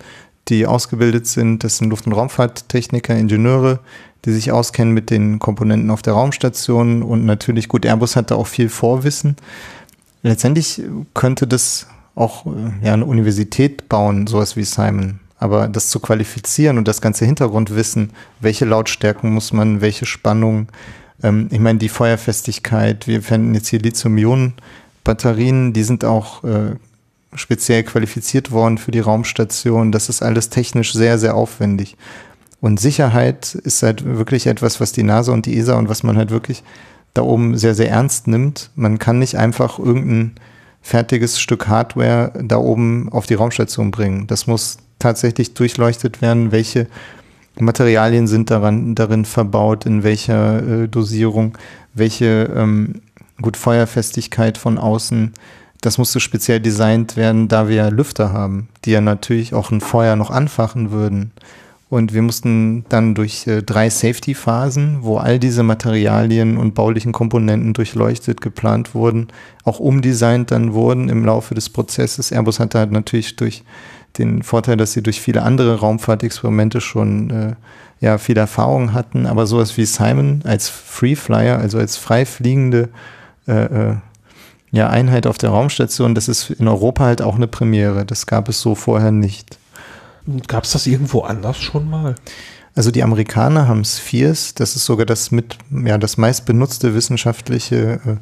die 0.48 0.66
ausgebildet 0.66 1.28
sind, 1.28 1.64
das 1.64 1.78
sind 1.78 1.90
Luft- 1.90 2.08
und 2.08 2.14
Raumfahrttechniker, 2.14 3.16
Ingenieure, 3.16 3.80
die 4.26 4.32
sich 4.32 4.52
auskennen 4.52 4.94
mit 4.94 5.10
den 5.10 5.40
Komponenten 5.40 5.90
auf 5.90 6.02
der 6.02 6.14
Raumstation 6.14 7.02
und 7.04 7.26
natürlich, 7.26 7.68
gut, 7.68 7.86
Airbus 7.86 8.16
hat 8.16 8.32
da 8.32 8.36
auch 8.36 8.48
viel 8.48 8.70
Vorwissen. 8.70 9.36
Letztendlich 10.24 10.82
könnte 11.14 11.48
das 11.48 11.88
auch 12.14 12.46
äh, 12.46 12.86
ja, 12.86 12.94
eine 12.94 13.06
Universität 13.06 13.90
bauen, 13.90 14.28
sowas 14.28 14.56
wie 14.56 14.64
Simon. 14.64 15.20
Aber 15.40 15.68
das 15.68 15.90
zu 15.90 16.00
qualifizieren 16.00 16.78
und 16.78 16.88
das 16.88 17.02
ganze 17.02 17.26
Hintergrundwissen, 17.26 18.12
welche 18.40 18.66
Lautstärken 18.66 19.34
muss 19.34 19.54
man, 19.54 19.82
welche 19.82 20.06
Spannungen, 20.06 20.68
ähm, 21.24 21.48
ich 21.52 21.60
meine, 21.60 21.80
die 21.80 21.90
Feuerfestigkeit, 21.90 23.08
wir 23.08 23.22
fänden 23.22 23.54
jetzt 23.54 23.68
hier 23.68 23.80
Lithium-Ionen-Batterien, 23.80 25.74
die 25.74 25.84
sind 25.84 26.06
auch 26.06 26.44
äh, 26.44 26.76
speziell 27.34 27.84
qualifiziert 27.84 28.52
worden 28.52 28.78
für 28.78 28.92
die 28.92 29.00
Raumstation. 29.00 29.92
Das 29.92 30.10
ist 30.10 30.22
alles 30.22 30.50
technisch 30.50 30.94
sehr, 30.94 31.18
sehr 31.18 31.36
aufwendig. 31.36 31.98
Und 32.60 32.80
Sicherheit 32.80 33.56
ist 33.56 33.82
halt 33.82 34.06
wirklich 34.06 34.48
etwas, 34.48 34.80
was 34.80 34.92
die 34.92 35.04
NASA 35.04 35.32
und 35.32 35.46
die 35.46 35.58
ESA 35.58 35.78
und 35.78 35.90
was 35.90 36.04
man 36.04 36.18
halt 36.18 36.30
wirklich 36.30 36.64
da 37.14 37.24
oben 37.24 37.58
sehr, 37.58 37.76
sehr 37.76 37.90
ernst 37.90 38.28
nimmt. 38.28 38.70
Man 38.76 39.00
kann 39.00 39.20
nicht 39.20 39.36
einfach 39.36 39.80
irgendein 39.80 40.36
fertiges 40.82 41.40
Stück 41.40 41.68
Hardware 41.68 42.32
da 42.44 42.58
oben 42.58 43.10
auf 43.12 43.26
die 43.26 43.34
Raumstation 43.34 43.92
bringen. 43.92 44.28
Das 44.28 44.48
muss 44.48 44.78
tatsächlich 45.00 45.54
durchleuchtet 45.54 46.22
werden, 46.22 46.52
welche 46.52 46.88
Materialien 47.60 48.28
sind 48.28 48.50
daran, 48.50 48.96
darin 48.96 49.26
verbaut, 49.26 49.86
in 49.86 50.04
welcher 50.04 50.84
äh, 50.84 50.88
Dosierung, 50.88 51.58
welche 51.94 52.50
ähm, 52.56 53.02
gut 53.42 53.58
Feuerfestigkeit 53.58 54.58
von 54.58 54.78
außen. 54.78 55.34
Das 55.82 55.98
musste 55.98 56.20
speziell 56.20 56.60
designt 56.60 57.18
werden, 57.18 57.48
da 57.48 57.68
wir 57.68 57.90
Lüfter 57.90 58.32
haben, 58.32 58.70
die 58.86 58.92
ja 58.92 59.02
natürlich 59.02 59.54
auch 59.54 59.72
ein 59.72 59.82
Feuer 59.82 60.16
noch 60.16 60.30
anfachen 60.30 60.92
würden. 60.92 61.32
Und 61.90 62.14
wir 62.14 62.22
mussten 62.22 62.86
dann 62.88 63.16
durch 63.16 63.46
äh, 63.48 63.62
drei 63.64 63.90
Safety-Phasen, 63.90 65.00
wo 65.02 65.18
all 65.18 65.40
diese 65.40 65.62
Materialien 65.62 66.56
und 66.56 66.74
baulichen 66.74 67.12
Komponenten 67.12 67.74
durchleuchtet, 67.74 68.40
geplant 68.40 68.96
wurden, 68.96 69.28
auch 69.66 69.80
umdesignt 69.80 70.52
dann 70.52 70.72
wurden 70.72 71.10
im 71.10 71.26
Laufe 71.26 71.54
des 71.54 71.68
Prozesses. 71.68 72.32
Airbus 72.32 72.62
hat 72.62 72.76
da 72.76 72.86
natürlich 72.86 73.36
durch 73.36 73.64
den 74.18 74.44
Vorteil, 74.44 74.78
dass 74.78 74.94
sie 74.94 75.04
durch 75.04 75.22
viele 75.22 75.44
andere 75.44 75.80
Raumfahrtexperimente 75.80 76.82
schon 76.82 77.30
äh, 77.30 77.56
ja, 78.00 78.18
viel 78.18 78.38
Erfahrung 78.38 78.94
hatten, 78.94 79.26
aber 79.26 79.46
sowas 79.46 79.78
wie 79.78 79.86
Simon 79.86 80.42
als 80.44 80.70
Free 80.70 81.16
Flyer, 81.16 81.60
also 81.60 81.78
als 81.78 81.98
frei 81.98 82.26
fliegende 82.26 82.90
äh, 83.48 83.66
äh, 83.66 83.96
ja, 84.72 84.90
Einheit 84.90 85.28
auf 85.28 85.38
der 85.38 85.52
Raumstation, 85.52 86.16
das 86.16 86.28
ist 86.28 86.50
in 86.50 86.68
Europa 86.68 87.04
halt 87.04 87.22
auch 87.22 87.36
eine 87.36 87.48
Premiere. 87.48 88.06
Das 88.06 88.26
gab 88.26 88.50
es 88.50 88.62
so 88.62 88.74
vorher 88.74 89.12
nicht. 89.12 89.58
Gab 90.48 90.64
es 90.64 90.72
das 90.72 90.88
irgendwo 90.88 91.22
anders 91.22 91.58
schon 91.58 91.90
mal? 91.90 92.16
Also 92.74 92.90
die 92.90 93.04
Amerikaner 93.04 93.68
haben 93.68 93.84
Spheres, 93.84 94.54
das 94.54 94.78
ist 94.78 94.86
sogar 94.86 95.06
das 95.06 95.32
mit, 95.32 95.58
ja, 95.72 95.98
das 95.98 96.18
meistbenutzte 96.18 96.96
wissenschaftliche, 96.96 98.00
äh, 98.06 98.16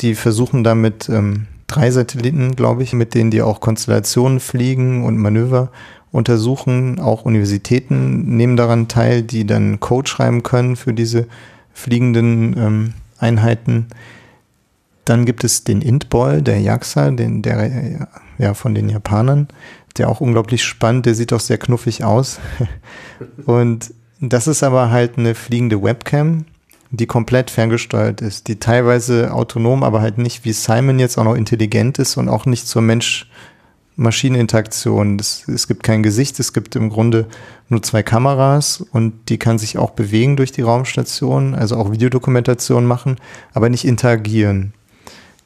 die 0.00 0.14
versuchen 0.14 0.62
damit 0.62 1.08
ähm, 1.08 1.48
drei 1.66 1.90
Satelliten, 1.90 2.56
glaube 2.56 2.82
ich, 2.82 2.92
mit 2.92 3.14
denen 3.14 3.30
die 3.30 3.42
auch 3.42 3.60
Konstellationen 3.60 4.40
fliegen 4.40 5.04
und 5.04 5.16
Manöver 5.16 5.70
untersuchen. 6.12 6.98
Auch 6.98 7.24
Universitäten 7.24 8.36
nehmen 8.36 8.56
daran 8.56 8.88
teil, 8.88 9.22
die 9.22 9.46
dann 9.46 9.80
Code 9.80 10.08
schreiben 10.08 10.42
können 10.42 10.76
für 10.76 10.92
diese 10.92 11.26
fliegenden 11.72 12.56
ähm, 12.56 12.94
Einheiten. 13.18 13.88
Dann 15.04 15.24
gibt 15.24 15.44
es 15.44 15.64
den 15.64 15.82
Intball, 15.82 16.42
der 16.42 16.60
JAXA, 16.60 17.10
den, 17.12 17.42
der 17.42 18.08
ja 18.38 18.54
von 18.54 18.74
den 18.74 18.88
Japanern, 18.88 19.48
der 19.98 20.08
auch 20.08 20.20
unglaublich 20.20 20.64
spannend, 20.64 21.06
der 21.06 21.14
sieht 21.14 21.32
auch 21.32 21.40
sehr 21.40 21.58
knuffig 21.58 22.04
aus. 22.04 22.40
Und 23.46 23.92
das 24.20 24.46
ist 24.46 24.62
aber 24.62 24.90
halt 24.90 25.18
eine 25.18 25.34
fliegende 25.34 25.82
Webcam, 25.82 26.46
die 26.90 27.06
komplett 27.06 27.50
ferngesteuert 27.50 28.20
ist, 28.20 28.48
die 28.48 28.58
teilweise 28.58 29.32
autonom, 29.32 29.82
aber 29.82 30.00
halt 30.00 30.18
nicht 30.18 30.44
wie 30.44 30.52
Simon 30.52 30.98
jetzt 30.98 31.18
auch 31.18 31.24
noch 31.24 31.34
intelligent 31.34 31.98
ist 31.98 32.16
und 32.16 32.28
auch 32.28 32.46
nicht 32.46 32.68
zur 32.68 32.82
Mensch-Maschinen-Interaktion. 32.82 35.18
Es 35.18 35.66
gibt 35.68 35.82
kein 35.82 36.02
Gesicht, 36.02 36.38
es 36.40 36.52
gibt 36.52 36.76
im 36.76 36.90
Grunde 36.90 37.26
nur 37.68 37.82
zwei 37.82 38.02
Kameras 38.02 38.84
und 38.92 39.28
die 39.28 39.38
kann 39.38 39.58
sich 39.58 39.78
auch 39.78 39.90
bewegen 39.90 40.36
durch 40.36 40.52
die 40.52 40.62
Raumstation, 40.62 41.54
also 41.54 41.76
auch 41.76 41.90
Videodokumentation 41.90 42.86
machen, 42.86 43.16
aber 43.52 43.68
nicht 43.68 43.84
interagieren. 43.84 44.72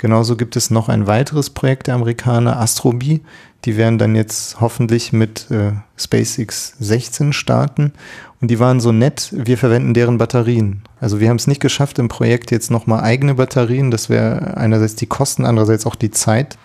Genauso 0.00 0.34
gibt 0.34 0.56
es 0.56 0.70
noch 0.70 0.88
ein 0.88 1.06
weiteres 1.06 1.50
Projekt 1.50 1.86
der 1.86 1.94
Amerikaner, 1.94 2.58
Astrobee. 2.58 3.20
Die 3.66 3.76
werden 3.76 3.98
dann 3.98 4.16
jetzt 4.16 4.58
hoffentlich 4.58 5.12
mit 5.12 5.50
äh, 5.50 5.72
SpaceX 5.98 6.72
16 6.80 7.34
starten. 7.34 7.92
Und 8.40 8.50
die 8.50 8.58
waren 8.58 8.80
so 8.80 8.92
nett, 8.92 9.28
wir 9.30 9.58
verwenden 9.58 9.92
deren 9.92 10.16
Batterien. 10.16 10.84
Also 11.02 11.20
wir 11.20 11.28
haben 11.28 11.36
es 11.36 11.46
nicht 11.46 11.60
geschafft, 11.60 11.98
im 11.98 12.08
Projekt 12.08 12.50
jetzt 12.50 12.70
nochmal 12.70 13.02
eigene 13.02 13.34
Batterien, 13.34 13.90
das 13.90 14.08
wäre 14.08 14.56
einerseits 14.56 14.96
die 14.96 15.04
Kosten, 15.04 15.44
andererseits 15.44 15.84
auch 15.84 15.96
die 15.96 16.10
Zeit, 16.10 16.56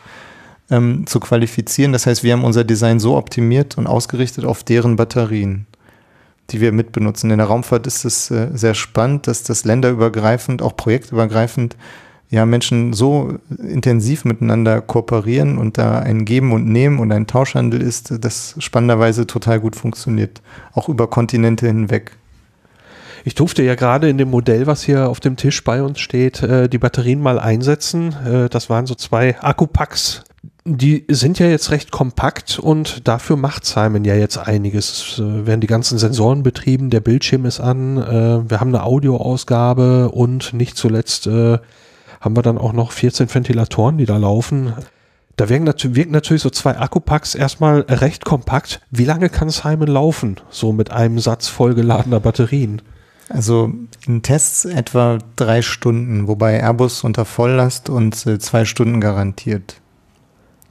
ähm, 0.72 1.06
zu 1.06 1.20
qualifizieren. 1.20 1.92
Das 1.92 2.06
heißt, 2.06 2.24
wir 2.24 2.32
haben 2.32 2.46
unser 2.46 2.64
Design 2.64 3.02
so 3.02 3.18
optimiert 3.18 3.78
und 3.78 3.86
ausgerichtet 3.86 4.46
auf 4.46 4.64
deren 4.64 4.96
Batterien, 4.96 5.68
die 6.52 6.62
wir 6.62 6.72
mitbenutzen. 6.72 7.30
In 7.32 7.40
der 7.40 7.48
Raumfahrt 7.48 7.86
ist 7.86 8.06
es 8.06 8.32
äh, 8.32 8.48
sehr 8.54 8.76
spannend, 8.76 9.28
dass 9.28 9.44
das 9.44 9.66
länderübergreifend, 9.66 10.62
auch 10.62 10.78
projektübergreifend 10.78 11.76
ja, 12.30 12.46
Menschen 12.46 12.94
so 12.94 13.38
intensiv 13.58 14.26
miteinander 14.26 14.82
kooperieren 14.82 15.58
und 15.58 15.78
da 15.78 16.00
ein 16.00 16.26
Geben 16.26 16.52
und 16.52 16.68
Nehmen 16.68 17.00
und 17.00 17.12
ein 17.12 17.28
Tauschhandel 17.28 17.82
ist, 17.82 18.14
das 18.24 18.56
spannenderweise 18.60 19.28
total 19.28 19.60
gut 19.60 19.76
funktioniert, 19.76 20.42
auch 20.74 20.90
über 20.90 21.08
Kontinente 21.08 21.68
hinweg. 21.68 22.18
Ich 23.28 23.34
durfte 23.34 23.64
ja 23.64 23.74
gerade 23.74 24.08
in 24.08 24.20
dem 24.20 24.30
Modell, 24.30 24.68
was 24.68 24.84
hier 24.84 25.10
auf 25.10 25.20
dem 25.20 25.36
Tisch 25.36 25.64
bei 25.64 25.82
uns 25.82 26.00
steht, 26.00 26.44
äh, 26.44 26.70
die 26.70 26.78
Batterien 26.78 27.20
mal 27.20 27.40
einsetzen. 27.40 28.16
Äh, 28.24 28.50
das 28.50 28.70
waren 28.70 28.86
so 28.86 28.94
zwei 28.94 29.42
Akkupacks. 29.42 30.24
Die 30.64 31.06
sind 31.10 31.40
ja 31.40 31.48
jetzt 31.48 31.72
recht 31.72 31.90
kompakt 31.90 32.60
und 32.60 33.08
dafür 33.08 33.36
macht 33.36 33.66
Simon 33.66 34.06
ja 34.06 34.14
jetzt 34.14 34.38
einiges. 34.38 34.90
Es 34.90 35.20
äh, 35.20 35.48
werden 35.48 35.60
die 35.60 35.68
ganzen 35.68 35.98
Sensoren 35.98 36.44
betrieben, 36.44 36.92
der 36.92 37.00
Bildschirm 37.00 37.46
ist 37.46 37.60
an, 37.60 37.96
wir 37.98 38.60
haben 38.60 38.76
eine 38.76 38.84
Audioausgabe 38.84 40.10
und 40.10 40.54
nicht 40.54 40.78
zuletzt 40.78 41.28
haben 42.26 42.36
wir 42.36 42.42
dann 42.42 42.58
auch 42.58 42.74
noch 42.74 42.92
14 42.92 43.34
Ventilatoren, 43.34 44.00
die 44.00 44.06
da 44.06 44.18
laufen. 44.18 44.74
Da 45.38 45.48
wirken, 45.48 45.68
wirken 45.96 46.12
natürlich 46.12 46.42
so 46.42 46.50
zwei 46.50 46.78
Akkupacks 46.78 47.36
erstmal 47.36 47.82
recht 47.82 48.26
kompakt. 48.26 48.82
Wie 48.90 49.06
lange 49.06 49.30
kann 49.30 49.50
Simon 49.50 49.88
laufen, 49.88 50.38
so 50.50 50.74
mit 50.74 50.92
einem 50.92 51.20
Satz 51.20 51.48
vollgeladener 51.48 52.20
Batterien? 52.20 52.82
Also 53.30 53.72
in 54.08 54.24
Tests 54.24 54.66
etwa 54.66 55.20
drei 55.36 55.62
Stunden, 55.62 56.28
wobei 56.28 56.60
Airbus 56.60 57.04
unter 57.04 57.26
Volllast 57.26 57.90
und 57.90 58.26
äh, 58.26 58.40
zwei 58.40 58.66
Stunden 58.66 59.02
garantiert. 59.02 59.82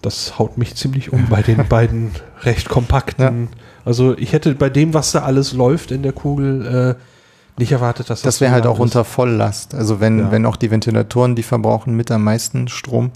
Das 0.03 0.39
haut 0.39 0.59
mich 0.59 0.75
ziemlich 0.75 1.13
um 1.13 1.29
bei 1.29 1.43
den 1.43 1.69
beiden 1.69 2.11
recht 2.43 2.69
kompakten. 2.69 3.45
Ja. 3.45 3.59
Also 3.85 4.17
ich 4.19 4.33
hätte 4.33 4.55
bei 4.55 4.71
dem, 4.71 4.93
was 4.93 5.13
da 5.13 5.23
alles 5.23 5.53
läuft 5.53 5.93
in 5.93 6.03
der 6.03 6.13
Kugel, 6.13 6.97
äh, 6.99 7.14
nicht 7.57 7.73
erwartet, 7.73 8.11
dass 8.11 8.23
das. 8.23 8.35
Das 8.37 8.41
wäre 8.41 8.53
halt 8.53 8.67
auch 8.67 8.77
ist. 8.77 8.81
unter 8.81 9.05
Volllast. 9.05 9.75
Also 9.75 10.01
wenn, 10.01 10.19
ja. 10.19 10.31
wenn 10.31 10.47
auch 10.47 10.57
die 10.57 10.71
Ventilatoren, 10.71 11.37
die 11.37 11.43
verbrauchen 11.43 11.97
mit 11.97 12.11
am 12.11 12.25
meisten 12.25 12.69
Strom. 12.69 13.13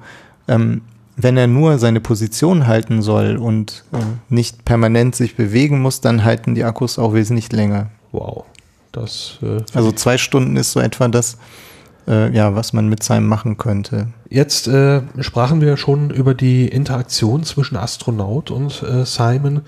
Ähm, 0.47 0.83
wenn 1.17 1.37
er 1.37 1.49
nur 1.49 1.79
seine 1.79 2.01
Position 2.01 2.69
halten 2.69 3.03
soll 3.03 3.37
und 3.37 3.85
äh, 3.93 3.99
nicht 4.29 4.65
permanent 4.65 5.17
sich 5.17 5.35
bewegen 5.35 5.83
muss, 5.83 6.01
dann 6.01 6.25
halten 6.25 6.55
die 6.55 6.63
Akkus 6.63 6.99
auch 6.99 7.13
wesentlich 7.13 7.51
länger. 7.51 7.91
Wow. 8.13 8.45
Das, 8.93 9.39
äh, 9.43 9.63
also 9.75 9.91
zwei 9.91 10.17
Stunden 10.17 10.57
ist 10.57 10.71
so 10.73 10.81
etwa 10.81 11.09
das, 11.09 11.37
äh, 12.09 12.35
ja, 12.35 12.57
was 12.57 12.73
man 12.73 12.89
mit 12.89 13.03
seinem 13.03 13.27
machen 13.27 13.59
könnte. 13.59 14.09
Jetzt 14.29 14.67
äh, 14.67 15.03
sprachen 15.21 15.61
wir 15.61 15.77
schon 15.77 16.11
über 16.11 16.35
die 16.35 16.67
Interaktion 16.67 17.45
zwischen 17.45 17.77
Astronaut 17.77 18.51
und 18.51 18.83
äh, 18.83 19.05
Simon. 19.05 19.63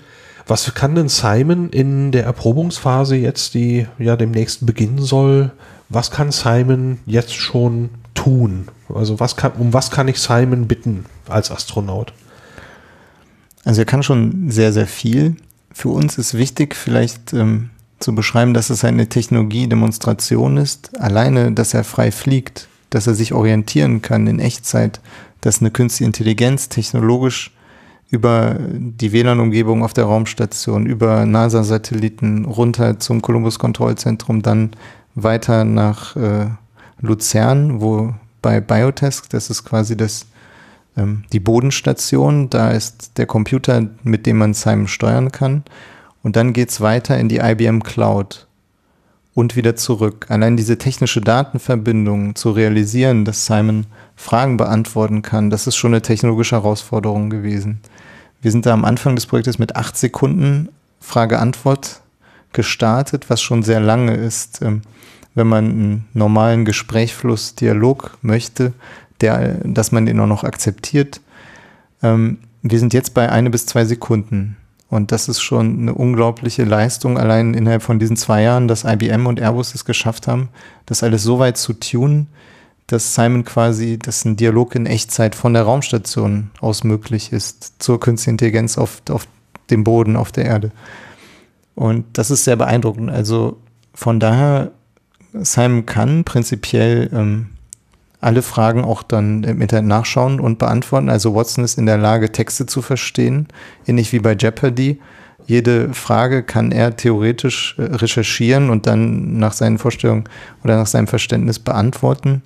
Was 0.47 0.73
kann 0.73 0.95
denn 0.95 1.07
Simon 1.07 1.69
in 1.69 2.11
der 2.11 2.25
Erprobungsphase 2.25 3.15
jetzt, 3.15 3.53
die 3.53 3.87
ja 3.99 4.15
demnächst 4.15 4.65
beginnen 4.65 4.99
soll, 4.99 5.51
was 5.87 6.09
kann 6.09 6.31
Simon 6.31 6.99
jetzt 7.05 7.35
schon 7.35 7.89
tun? 8.15 8.67
Also 8.93 9.19
was 9.19 9.35
kann, 9.35 9.53
um 9.53 9.73
was 9.73 9.91
kann 9.91 10.07
ich 10.07 10.19
Simon 10.19 10.67
bitten 10.67 11.05
als 11.29 11.51
Astronaut? 11.51 12.13
Also 13.63 13.81
er 13.81 13.85
kann 13.85 14.03
schon 14.03 14.49
sehr, 14.49 14.73
sehr 14.73 14.87
viel. 14.87 15.35
Für 15.71 15.89
uns 15.89 16.17
ist 16.17 16.33
wichtig, 16.33 16.75
vielleicht 16.75 17.33
ähm, 17.33 17.69
zu 18.01 18.13
beschreiben, 18.15 18.53
dass 18.53 18.69
es 18.69 18.83
eine 18.83 19.07
Technologiedemonstration 19.07 20.57
ist. 20.57 20.99
Alleine, 20.99 21.51
dass 21.51 21.73
er 21.73 21.83
frei 21.83 22.11
fliegt, 22.11 22.67
dass 22.89 23.07
er 23.07 23.13
sich 23.13 23.33
orientieren 23.33 24.01
kann 24.01 24.27
in 24.27 24.39
Echtzeit, 24.39 24.99
dass 25.41 25.61
eine 25.61 25.71
künstliche 25.71 26.07
Intelligenz 26.07 26.69
technologisch 26.69 27.51
über 28.09 28.57
die 28.59 29.13
WLAN-Umgebung 29.13 29.83
auf 29.83 29.93
der 29.93 30.03
Raumstation, 30.03 30.85
über 30.85 31.25
NASA-Satelliten 31.25 32.45
runter 32.45 32.99
zum 32.99 33.21
Columbus-Kontrollzentrum, 33.21 34.41
dann 34.41 34.71
weiter 35.15 35.63
nach 35.63 36.15
äh, 36.17 36.47
Luzern, 36.99 37.81
wo 37.81 38.13
bei 38.41 38.59
Biotesk, 38.59 39.29
das 39.29 39.49
ist 39.49 39.63
quasi 39.63 39.95
das, 39.95 40.25
ähm, 40.97 41.23
die 41.31 41.39
Bodenstation, 41.39 42.49
da 42.49 42.71
ist 42.71 43.17
der 43.17 43.27
Computer, 43.27 43.87
mit 44.03 44.25
dem 44.25 44.37
man 44.37 44.53
Simon 44.53 44.87
steuern 44.87 45.31
kann. 45.31 45.63
Und 46.23 46.35
dann 46.35 46.53
geht's 46.53 46.81
weiter 46.81 47.17
in 47.17 47.29
die 47.29 47.37
IBM 47.37 47.81
Cloud 47.83 48.47
und 49.33 49.55
wieder 49.55 49.75
zurück. 49.75 50.27
Allein 50.29 50.57
diese 50.57 50.77
technische 50.77 51.21
Datenverbindung 51.21 52.35
zu 52.35 52.51
realisieren, 52.51 53.25
dass 53.25 53.45
Simon 53.45 53.85
Fragen 54.15 54.57
beantworten 54.57 55.21
kann, 55.21 55.49
das 55.49 55.67
ist 55.67 55.75
schon 55.75 55.93
eine 55.93 56.01
technologische 56.01 56.55
Herausforderung 56.55 57.29
gewesen. 57.29 57.79
Wir 58.41 58.51
sind 58.51 58.65
da 58.65 58.73
am 58.73 58.85
Anfang 58.85 59.15
des 59.15 59.25
Projektes 59.25 59.59
mit 59.59 59.75
acht 59.75 59.97
Sekunden 59.97 60.69
Frage-Antwort 60.99 62.01
gestartet, 62.53 63.29
was 63.29 63.41
schon 63.41 63.63
sehr 63.63 63.79
lange 63.79 64.15
ist. 64.15 64.61
Ähm, 64.61 64.81
wenn 65.33 65.47
man 65.47 65.65
einen 65.65 66.07
normalen 66.13 66.65
Gesprächfluss, 66.65 67.55
Dialog 67.55 68.17
möchte, 68.21 68.73
der, 69.21 69.59
dass 69.63 69.91
man 69.91 70.05
den 70.05 70.19
auch 70.19 70.27
noch 70.27 70.43
akzeptiert. 70.43 71.21
Ähm, 72.03 72.39
wir 72.61 72.79
sind 72.79 72.93
jetzt 72.93 73.13
bei 73.13 73.29
eine 73.29 73.49
bis 73.49 73.65
zwei 73.65 73.85
Sekunden. 73.85 74.57
Und 74.91 75.13
das 75.13 75.29
ist 75.29 75.41
schon 75.41 75.79
eine 75.79 75.93
unglaubliche 75.93 76.65
Leistung, 76.65 77.17
allein 77.17 77.53
innerhalb 77.53 77.81
von 77.81 77.97
diesen 77.97 78.17
zwei 78.17 78.43
Jahren, 78.43 78.67
dass 78.67 78.83
IBM 78.83 79.25
und 79.25 79.39
Airbus 79.39 79.73
es 79.73 79.85
geschafft 79.85 80.27
haben, 80.27 80.49
das 80.85 81.01
alles 81.01 81.23
so 81.23 81.39
weit 81.39 81.55
zu 81.55 81.71
tunen, 81.71 82.27
dass 82.87 83.15
Simon 83.15 83.45
quasi, 83.45 83.97
dass 83.97 84.25
ein 84.25 84.35
Dialog 84.35 84.75
in 84.75 84.85
Echtzeit 84.85 85.33
von 85.33 85.53
der 85.53 85.63
Raumstation 85.63 86.51
aus 86.59 86.83
möglich 86.83 87.31
ist 87.31 87.81
zur 87.81 88.01
künstlichen 88.01 88.31
Intelligenz 88.31 88.77
auf, 88.77 89.01
auf 89.09 89.27
dem 89.69 89.85
Boden, 89.85 90.17
auf 90.17 90.33
der 90.33 90.43
Erde. 90.43 90.71
Und 91.73 92.03
das 92.17 92.29
ist 92.29 92.43
sehr 92.43 92.57
beeindruckend. 92.57 93.09
Also 93.09 93.61
von 93.93 94.19
daher, 94.19 94.71
Simon 95.31 95.85
kann 95.85 96.25
prinzipiell 96.25 97.09
ähm, 97.13 97.47
alle 98.21 98.43
Fragen 98.43 98.85
auch 98.85 99.03
dann 99.03 99.43
im 99.43 99.61
Internet 99.61 99.87
nachschauen 99.87 100.39
und 100.39 100.59
beantworten. 100.59 101.09
Also 101.09 101.35
Watson 101.35 101.63
ist 101.63 101.77
in 101.77 101.87
der 101.87 101.97
Lage, 101.97 102.31
Texte 102.31 102.67
zu 102.67 102.81
verstehen, 102.81 103.47
ähnlich 103.87 104.13
wie 104.13 104.19
bei 104.19 104.35
Jeopardy. 104.35 104.99
Jede 105.47 105.93
Frage 105.93 106.43
kann 106.43 106.71
er 106.71 106.95
theoretisch 106.95 107.75
äh, 107.79 107.83
recherchieren 107.83 108.69
und 108.69 108.85
dann 108.85 109.39
nach 109.39 109.53
seinen 109.53 109.79
Vorstellungen 109.79 110.25
oder 110.63 110.77
nach 110.77 110.85
seinem 110.85 111.07
Verständnis 111.07 111.57
beantworten. 111.57 112.43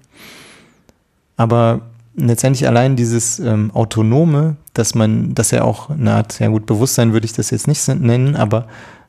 Aber 1.36 1.82
letztendlich 2.16 2.68
allein 2.68 2.96
dieses 2.96 3.40
ähm, 3.40 3.70
Autonome, 3.74 4.56
dass 4.74 4.96
man, 4.96 5.36
dass 5.36 5.52
er 5.52 5.66
auch 5.66 5.90
eine 5.90 6.14
Art, 6.14 6.40
ja 6.40 6.48
gut, 6.48 6.66
Bewusstsein 6.66 7.12
würde 7.12 7.26
ich 7.26 7.34
das 7.34 7.50
jetzt 7.50 7.68
nicht 7.68 7.86
nennen, 7.88 8.38
aber 8.38 8.68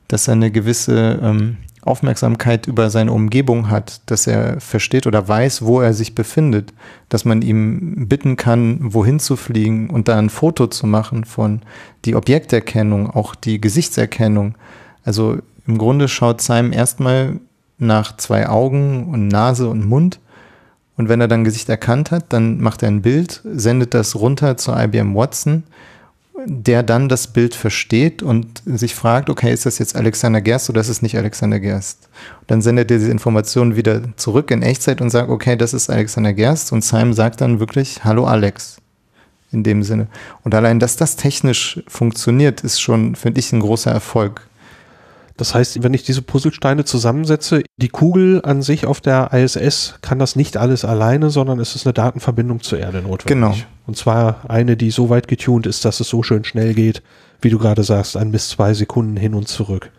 dass 0.09 0.27
er 0.27 0.33
eine 0.33 0.51
gewisse 0.51 1.19
ähm, 1.21 1.57
Aufmerksamkeit 1.87 2.67
über 2.67 2.89
seine 2.89 3.11
Umgebung 3.11 3.69
hat, 3.69 4.01
dass 4.05 4.27
er 4.27 4.59
versteht 4.59 5.07
oder 5.07 5.27
weiß, 5.27 5.63
wo 5.63 5.81
er 5.81 5.93
sich 5.93 6.15
befindet, 6.15 6.73
dass 7.09 7.25
man 7.25 7.41
ihm 7.41 8.07
bitten 8.07 8.35
kann, 8.35 8.79
wohin 8.81 9.19
zu 9.19 9.35
fliegen 9.35 9.89
und 9.89 10.07
da 10.07 10.17
ein 10.17 10.29
Foto 10.29 10.67
zu 10.67 10.87
machen 10.87 11.25
von 11.25 11.61
die 12.05 12.15
Objekterkennung, 12.15 13.09
auch 13.09 13.35
die 13.35 13.61
Gesichtserkennung. 13.61 14.55
Also 15.03 15.37
im 15.65 15.77
Grunde 15.77 16.07
schaut 16.07 16.41
Simon 16.41 16.73
erstmal 16.73 17.39
nach 17.77 18.17
zwei 18.17 18.47
Augen 18.49 19.07
und 19.11 19.27
Nase 19.27 19.69
und 19.69 19.85
Mund 19.85 20.19
Und 20.97 21.09
wenn 21.09 21.21
er 21.21 21.27
dann 21.27 21.43
Gesicht 21.43 21.69
erkannt 21.69 22.09
hat, 22.09 22.33
dann 22.33 22.59
macht 22.59 22.81
er 22.81 22.89
ein 22.89 23.03
Bild, 23.03 23.41
sendet 23.43 23.93
das 23.93 24.15
runter 24.15 24.57
zu 24.57 24.73
IBM 24.73 25.13
Watson, 25.13 25.63
der 26.49 26.81
dann 26.81 27.09
das 27.09 27.27
Bild 27.27 27.55
versteht 27.55 28.23
und 28.23 28.61
sich 28.65 28.95
fragt, 28.95 29.29
okay, 29.29 29.51
ist 29.51 29.65
das 29.65 29.79
jetzt 29.79 29.95
Alexander 29.95 30.39
Gerst 30.39 30.69
oder 30.69 30.79
ist 30.79 30.87
es 30.87 31.01
nicht 31.01 31.17
Alexander 31.17 31.59
Gerst? 31.59 32.07
Dann 32.47 32.61
sendet 32.61 32.89
er 32.89 32.97
diese 32.97 33.11
Informationen 33.11 33.75
wieder 33.75 34.01
zurück 34.15 34.49
in 34.51 34.61
Echtzeit 34.61 35.01
und 35.01 35.09
sagt, 35.09 35.29
okay, 35.29 35.57
das 35.57 35.73
ist 35.73 35.89
Alexander 35.89 36.33
Gerst 36.33 36.71
und 36.71 36.83
Simon 36.83 37.13
sagt 37.13 37.41
dann 37.41 37.59
wirklich, 37.59 38.03
hallo 38.03 38.25
Alex. 38.25 38.77
In 39.51 39.63
dem 39.63 39.81
Sinne. 39.81 40.07
Und 40.43 40.53
allein, 40.55 40.77
dass 40.77 40.97
das 40.97 41.15
technisch 41.15 41.81
funktioniert, 41.87 42.61
ist 42.61 42.81
schon, 42.81 43.15
finde 43.15 43.39
ich, 43.39 43.53
ein 43.53 43.61
großer 43.61 43.89
Erfolg. 43.89 44.45
Das 45.37 45.53
heißt, 45.53 45.83
wenn 45.83 45.93
ich 45.93 46.03
diese 46.03 46.23
Puzzlesteine 46.23 46.83
zusammensetze, 46.83 47.61
die 47.77 47.89
Kugel 47.89 48.41
an 48.43 48.63
sich 48.63 48.87
auf 48.87 49.01
der 49.01 49.31
ISS 49.33 49.95
kann 50.01 50.17
das 50.17 50.35
nicht 50.35 50.57
alles 50.57 50.83
alleine, 50.83 51.29
sondern 51.29 51.59
es 51.59 51.75
ist 51.75 51.85
eine 51.85 51.93
Datenverbindung 51.93 52.61
zur 52.61 52.79
Erde 52.79 53.03
notwendig. 53.03 53.27
Genau. 53.27 53.55
Und 53.85 53.95
zwar 53.95 54.41
eine, 54.49 54.75
die 54.75 54.89
so 54.89 55.09
weit 55.09 55.27
getunt 55.27 55.67
ist, 55.67 55.85
dass 55.85 55.99
es 55.99 56.09
so 56.09 56.23
schön 56.23 56.43
schnell 56.43 56.73
geht, 56.73 57.03
wie 57.39 57.49
du 57.49 57.59
gerade 57.59 57.83
sagst, 57.83 58.17
ein 58.17 58.31
bis 58.31 58.49
zwei 58.49 58.73
Sekunden 58.73 59.15
hin 59.15 59.35
und 59.35 59.47
zurück. 59.47 59.91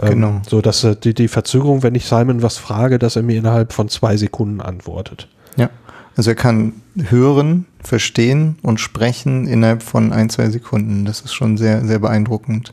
Ähm, 0.00 0.10
genau. 0.10 0.28
Ähm, 0.28 0.42
so 0.48 0.62
dass 0.62 0.86
die, 1.04 1.12
die 1.12 1.28
Verzögerung, 1.28 1.82
wenn 1.82 1.94
ich 1.94 2.06
Simon 2.06 2.42
was 2.42 2.56
frage, 2.56 2.98
dass 2.98 3.16
er 3.16 3.22
mir 3.22 3.36
innerhalb 3.36 3.74
von 3.74 3.88
zwei 3.88 4.16
Sekunden 4.16 4.62
antwortet. 4.62 5.28
Ja. 5.56 5.68
Also 6.16 6.30
er 6.30 6.36
kann 6.36 6.72
hören, 6.96 7.66
verstehen 7.80 8.56
und 8.62 8.80
sprechen 8.80 9.46
innerhalb 9.46 9.82
von 9.82 10.12
ein, 10.12 10.30
zwei 10.30 10.50
Sekunden. 10.50 11.04
Das 11.04 11.20
ist 11.20 11.32
schon 11.32 11.56
sehr, 11.56 11.84
sehr 11.84 12.00
beeindruckend. 12.00 12.72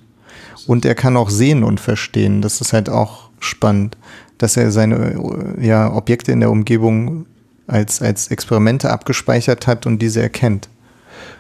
Und 0.67 0.85
er 0.85 0.95
kann 0.95 1.17
auch 1.17 1.29
sehen 1.29 1.63
und 1.63 1.79
verstehen. 1.79 2.41
Das 2.41 2.61
ist 2.61 2.73
halt 2.73 2.89
auch 2.89 3.29
spannend, 3.39 3.97
dass 4.37 4.57
er 4.57 4.71
seine 4.71 5.15
ja, 5.59 5.93
Objekte 5.93 6.31
in 6.31 6.39
der 6.39 6.51
Umgebung 6.51 7.25
als, 7.67 8.01
als 8.01 8.27
Experimente 8.29 8.89
abgespeichert 8.89 9.67
hat 9.67 9.85
und 9.85 10.01
diese 10.01 10.21
erkennt. 10.21 10.69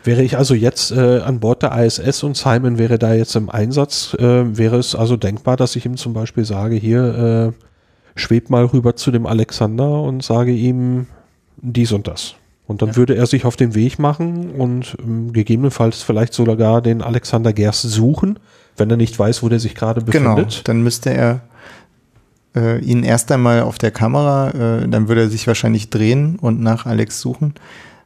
Wäre 0.03 0.21
ich 0.21 0.37
also 0.37 0.53
jetzt 0.53 0.91
äh, 0.91 1.19
an 1.19 1.39
Bord 1.39 1.63
der 1.63 1.75
ISS 1.83 2.23
und 2.23 2.37
Simon 2.37 2.77
wäre 2.77 2.99
da 2.99 3.13
jetzt 3.13 3.35
im 3.35 3.49
Einsatz, 3.49 4.15
äh, 4.19 4.57
wäre 4.57 4.77
es 4.77 4.95
also 4.95 5.17
denkbar, 5.17 5.57
dass 5.57 5.75
ich 5.75 5.85
ihm 5.85 5.97
zum 5.97 6.13
Beispiel 6.13 6.45
sage, 6.45 6.75
hier 6.75 7.53
äh, 7.55 8.19
schweb 8.19 8.49
mal 8.49 8.65
rüber 8.65 8.95
zu 8.95 9.11
dem 9.11 9.25
Alexander 9.25 10.01
und 10.01 10.23
sage 10.23 10.51
ihm 10.51 11.07
dies 11.57 11.91
und 11.91 12.07
das. 12.07 12.35
Und 12.67 12.81
dann 12.81 12.89
ja. 12.89 12.95
würde 12.95 13.15
er 13.15 13.25
sich 13.25 13.45
auf 13.45 13.55
den 13.55 13.75
Weg 13.75 13.99
machen 13.99 14.51
und 14.51 14.95
ähm, 14.99 15.33
gegebenenfalls 15.33 16.03
vielleicht 16.03 16.33
sogar 16.33 16.81
den 16.81 17.01
Alexander 17.01 17.53
Gers 17.53 17.81
suchen 17.81 18.39
wenn 18.77 18.89
er 18.89 18.97
nicht 18.97 19.17
weiß, 19.17 19.43
wo 19.43 19.49
der 19.49 19.59
sich 19.59 19.75
gerade 19.75 20.03
genau, 20.03 20.35
befindet. 20.35 20.53
Genau, 20.53 20.63
dann 20.65 20.81
müsste 20.81 21.13
er 21.13 21.41
äh, 22.55 22.79
ihn 22.79 23.03
erst 23.03 23.31
einmal 23.31 23.61
auf 23.61 23.77
der 23.77 23.91
Kamera, 23.91 24.49
äh, 24.49 24.87
dann 24.87 25.07
würde 25.07 25.21
er 25.21 25.29
sich 25.29 25.47
wahrscheinlich 25.47 25.89
drehen 25.89 26.37
und 26.39 26.61
nach 26.61 26.85
Alex 26.85 27.19
suchen. 27.19 27.53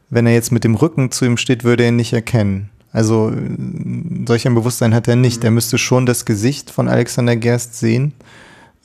Wenn 0.10 0.26
er 0.26 0.34
jetzt 0.34 0.52
mit 0.52 0.64
dem 0.64 0.76
Rücken 0.76 1.12
zu 1.12 1.26
ihm 1.26 1.38
steht, 1.38 1.64
würde 1.64 1.84
er 1.84 1.90
ihn 1.90 1.96
nicht 1.96 2.14
erkennen. 2.14 2.70
Also 2.92 3.30
äh, 3.30 4.26
solch 4.28 4.48
ein 4.48 4.56
Bewusstsein 4.56 4.94
hat 4.94 5.08
er 5.08 5.16
nicht. 5.16 5.44
Er 5.44 5.52
müsste 5.52 5.78
schon 5.78 6.06
das 6.06 6.26
Gesicht 6.26 6.72
von 6.72 6.88
Alexander 6.88 7.36
Gerst 7.36 7.76
sehen, 7.76 8.14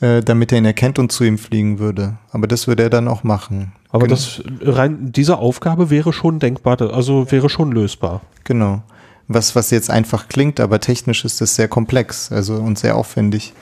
äh, 0.00 0.20
damit 0.20 0.52
er 0.52 0.58
ihn 0.58 0.66
erkennt 0.66 0.98
und 0.98 1.12
zu 1.12 1.24
ihm 1.24 1.38
fliegen 1.38 1.78
würde. 1.78 2.18
Aber 2.30 2.46
das 2.46 2.66
würde 2.66 2.84
er 2.84 2.90
dann 2.90 3.08
auch 3.08 3.24
machen. 3.24 3.72
Aber 3.90 4.06
genau. 4.06 4.16
das 4.16 4.42
rein 4.60 5.12
diese 5.12 5.38
Aufgabe 5.38 5.88
wäre 5.88 6.12
schon 6.12 6.40
denkbar, 6.40 6.80
also 6.92 7.30
wäre 7.30 7.48
schon 7.48 7.72
lösbar. 7.72 8.20
Genau 8.42 8.82
was, 9.28 9.56
was 9.56 9.70
jetzt 9.70 9.90
einfach 9.90 10.28
klingt, 10.28 10.60
aber 10.60 10.80
technisch 10.80 11.24
ist 11.24 11.40
das 11.40 11.54
sehr 11.54 11.68
komplex 11.68 12.30
also 12.30 12.56
und 12.56 12.78
sehr 12.78 12.96
aufwendig. 12.96 13.52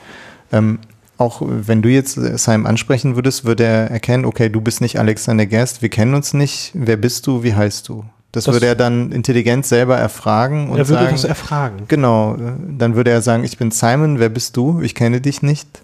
Ähm, 0.51 0.79
auch 1.17 1.41
wenn 1.45 1.81
du 1.81 1.89
jetzt 1.89 2.15
Simon 2.15 2.65
ansprechen 2.65 3.15
würdest, 3.15 3.45
würde 3.45 3.63
er 3.63 3.91
erkennen, 3.91 4.25
okay, 4.25 4.49
du 4.49 4.61
bist 4.61 4.81
nicht 4.81 4.99
Alexander 4.99 5.45
Gerst, 5.45 5.81
wir 5.81 5.89
kennen 5.89 6.15
uns 6.15 6.33
nicht, 6.33 6.71
wer 6.73 6.97
bist 6.97 7.27
du, 7.27 7.43
wie 7.43 7.53
heißt 7.53 7.87
du? 7.87 8.03
Das, 8.31 8.45
das 8.45 8.55
würde 8.55 8.65
er 8.65 8.75
dann 8.75 9.11
intelligent 9.11 9.65
selber 9.65 9.95
erfragen 9.95 10.69
und 10.69 10.79
er 10.79 10.89
würde 10.89 11.03
sagen, 11.03 11.11
das 11.11 11.23
erfragen. 11.23 11.83
Genau, 11.87 12.35
dann 12.67 12.95
würde 12.95 13.11
er 13.11 13.21
sagen, 13.21 13.43
ich 13.43 13.59
bin 13.59 13.69
Simon, 13.69 14.17
wer 14.17 14.29
bist 14.29 14.57
du? 14.57 14.81
Ich 14.81 14.95
kenne 14.95 15.21
dich 15.21 15.43
nicht. 15.43 15.83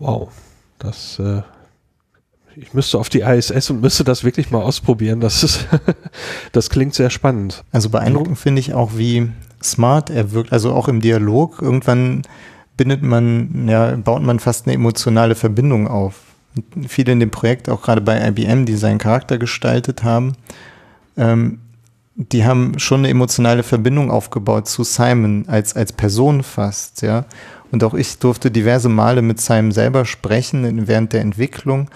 Wow, 0.00 0.30
das 0.80 1.18
äh, 1.20 1.42
ich 2.60 2.74
müsste 2.74 2.98
auf 2.98 3.08
die 3.08 3.20
ISS 3.20 3.70
und 3.70 3.80
müsste 3.80 4.04
das 4.04 4.24
wirklich 4.24 4.50
mal 4.50 4.62
ausprobieren. 4.62 5.20
Das 5.20 5.42
ist, 5.42 5.66
das 6.52 6.70
klingt 6.70 6.94
sehr 6.94 7.10
spannend. 7.10 7.64
Also 7.72 7.90
beeindruckend 7.90 8.38
finde 8.38 8.60
ich 8.60 8.74
auch, 8.74 8.92
wie 8.96 9.30
smart 9.62 10.10
er 10.10 10.32
wirkt. 10.32 10.52
Also 10.52 10.72
auch 10.72 10.88
im 10.88 11.00
Dialog. 11.00 11.62
Irgendwann 11.62 12.22
bindet 12.76 13.02
man, 13.02 13.68
ja, 13.68 13.96
baut 13.96 14.22
man 14.22 14.38
fast 14.38 14.66
eine 14.66 14.74
emotionale 14.74 15.34
Verbindung 15.34 15.88
auf. 15.88 16.20
Und 16.56 16.88
viele 16.88 17.12
in 17.12 17.20
dem 17.20 17.30
Projekt, 17.30 17.68
auch 17.68 17.82
gerade 17.82 18.00
bei 18.00 18.26
IBM, 18.26 18.64
die 18.64 18.76
seinen 18.76 18.98
Charakter 18.98 19.38
gestaltet 19.38 20.02
haben, 20.02 20.34
ähm, 21.16 21.60
die 22.14 22.44
haben 22.44 22.78
schon 22.80 23.00
eine 23.00 23.10
emotionale 23.10 23.62
Verbindung 23.62 24.10
aufgebaut 24.10 24.66
zu 24.66 24.82
Simon 24.82 25.44
als, 25.46 25.76
als 25.76 25.92
Person 25.92 26.42
fast, 26.42 27.02
ja. 27.02 27.26
Und 27.70 27.84
auch 27.84 27.94
ich 27.94 28.18
durfte 28.18 28.50
diverse 28.50 28.88
Male 28.88 29.22
mit 29.22 29.40
Simon 29.40 29.70
selber 29.72 30.04
sprechen 30.04 30.88
während 30.88 31.12
der 31.12 31.20
Entwicklung. 31.20 31.88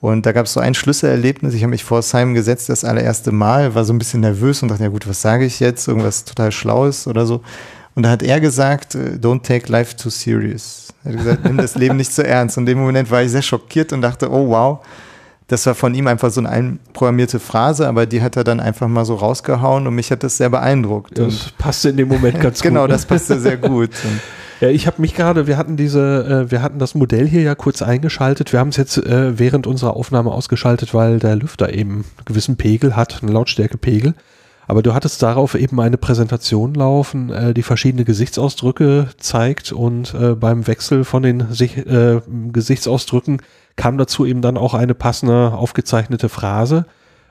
Und 0.00 0.24
da 0.24 0.32
gab 0.32 0.46
es 0.46 0.54
so 0.54 0.60
ein 0.60 0.74
Schlüsselerlebnis. 0.74 1.52
Ich 1.52 1.62
habe 1.62 1.70
mich 1.70 1.84
vor 1.84 2.00
Simon 2.00 2.34
gesetzt, 2.34 2.70
das 2.70 2.84
allererste 2.84 3.32
Mal, 3.32 3.74
war 3.74 3.84
so 3.84 3.92
ein 3.92 3.98
bisschen 3.98 4.20
nervös 4.20 4.62
und 4.62 4.70
dachte, 4.70 4.84
ja 4.84 4.88
gut, 4.88 5.06
was 5.06 5.20
sage 5.20 5.44
ich 5.44 5.60
jetzt? 5.60 5.86
Irgendwas 5.88 6.24
total 6.24 6.52
Schlaues 6.52 7.06
oder 7.06 7.26
so. 7.26 7.42
Und 7.94 8.04
da 8.04 8.10
hat 8.10 8.22
er 8.22 8.40
gesagt, 8.40 8.94
äh, 8.94 9.18
don't 9.20 9.42
take 9.42 9.70
life 9.70 9.96
too 9.96 10.08
serious. 10.08 10.88
Er 11.04 11.12
hat 11.12 11.18
gesagt, 11.18 11.44
nimm 11.44 11.58
das 11.58 11.74
Leben 11.74 11.96
nicht 11.96 12.14
zu 12.14 12.26
ernst. 12.26 12.56
Und 12.56 12.62
in 12.62 12.66
dem 12.74 12.78
Moment 12.78 13.10
war 13.10 13.22
ich 13.22 13.30
sehr 13.30 13.42
schockiert 13.42 13.92
und 13.92 14.00
dachte, 14.00 14.30
oh 14.30 14.48
wow, 14.48 14.78
das 15.50 15.66
war 15.66 15.74
von 15.74 15.94
ihm 15.96 16.06
einfach 16.06 16.30
so 16.30 16.40
eine 16.40 16.48
einprogrammierte 16.48 17.40
Phrase, 17.40 17.88
aber 17.88 18.06
die 18.06 18.22
hat 18.22 18.36
er 18.36 18.44
dann 18.44 18.60
einfach 18.60 18.86
mal 18.86 19.04
so 19.04 19.16
rausgehauen 19.16 19.84
und 19.88 19.96
mich 19.96 20.12
hat 20.12 20.22
das 20.22 20.36
sehr 20.36 20.48
beeindruckt. 20.48 21.18
Das 21.18 21.24
und 21.46 21.58
passte 21.58 21.88
in 21.88 21.96
dem 21.96 22.06
Moment 22.06 22.40
ganz 22.40 22.62
genau, 22.62 22.82
gut. 22.82 22.86
Genau, 22.86 22.96
das 22.96 23.04
passte 23.04 23.38
sehr 23.40 23.56
gut. 23.56 23.90
Ja, 24.60 24.68
ich 24.68 24.86
habe 24.86 25.00
mich 25.00 25.14
gerade, 25.14 25.46
wir 25.46 25.56
hatten 25.56 25.78
diese, 25.78 26.44
äh, 26.46 26.50
wir 26.50 26.60
hatten 26.60 26.78
das 26.78 26.94
Modell 26.94 27.26
hier 27.26 27.40
ja 27.40 27.54
kurz 27.54 27.80
eingeschaltet. 27.80 28.52
Wir 28.52 28.60
haben 28.60 28.68
es 28.68 28.76
jetzt 28.76 28.98
äh, 28.98 29.38
während 29.38 29.66
unserer 29.66 29.96
Aufnahme 29.96 30.32
ausgeschaltet, 30.32 30.92
weil 30.92 31.18
der 31.18 31.34
Lüfter 31.34 31.72
eben 31.72 31.92
einen 31.92 32.04
gewissen 32.26 32.56
Pegel 32.56 32.94
hat, 32.94 33.22
einen 33.22 33.32
Lautstärkepegel. 33.32 34.12
Aber 34.66 34.82
du 34.82 34.92
hattest 34.92 35.22
darauf 35.22 35.54
eben 35.54 35.80
eine 35.80 35.96
Präsentation 35.96 36.74
laufen, 36.74 37.30
äh, 37.30 37.54
die 37.54 37.62
verschiedene 37.62 38.04
Gesichtsausdrücke 38.04 39.08
zeigt 39.16 39.72
und 39.72 40.12
äh, 40.12 40.34
beim 40.34 40.66
Wechsel 40.66 41.04
von 41.04 41.22
den 41.22 41.40
äh, 41.40 42.20
Gesichtsausdrücken 42.52 43.40
kam 43.76 43.98
dazu 43.98 44.26
eben 44.26 44.42
dann 44.42 44.56
auch 44.56 44.74
eine 44.74 44.94
passende 44.94 45.52
aufgezeichnete 45.52 46.28
Phrase. 46.28 46.86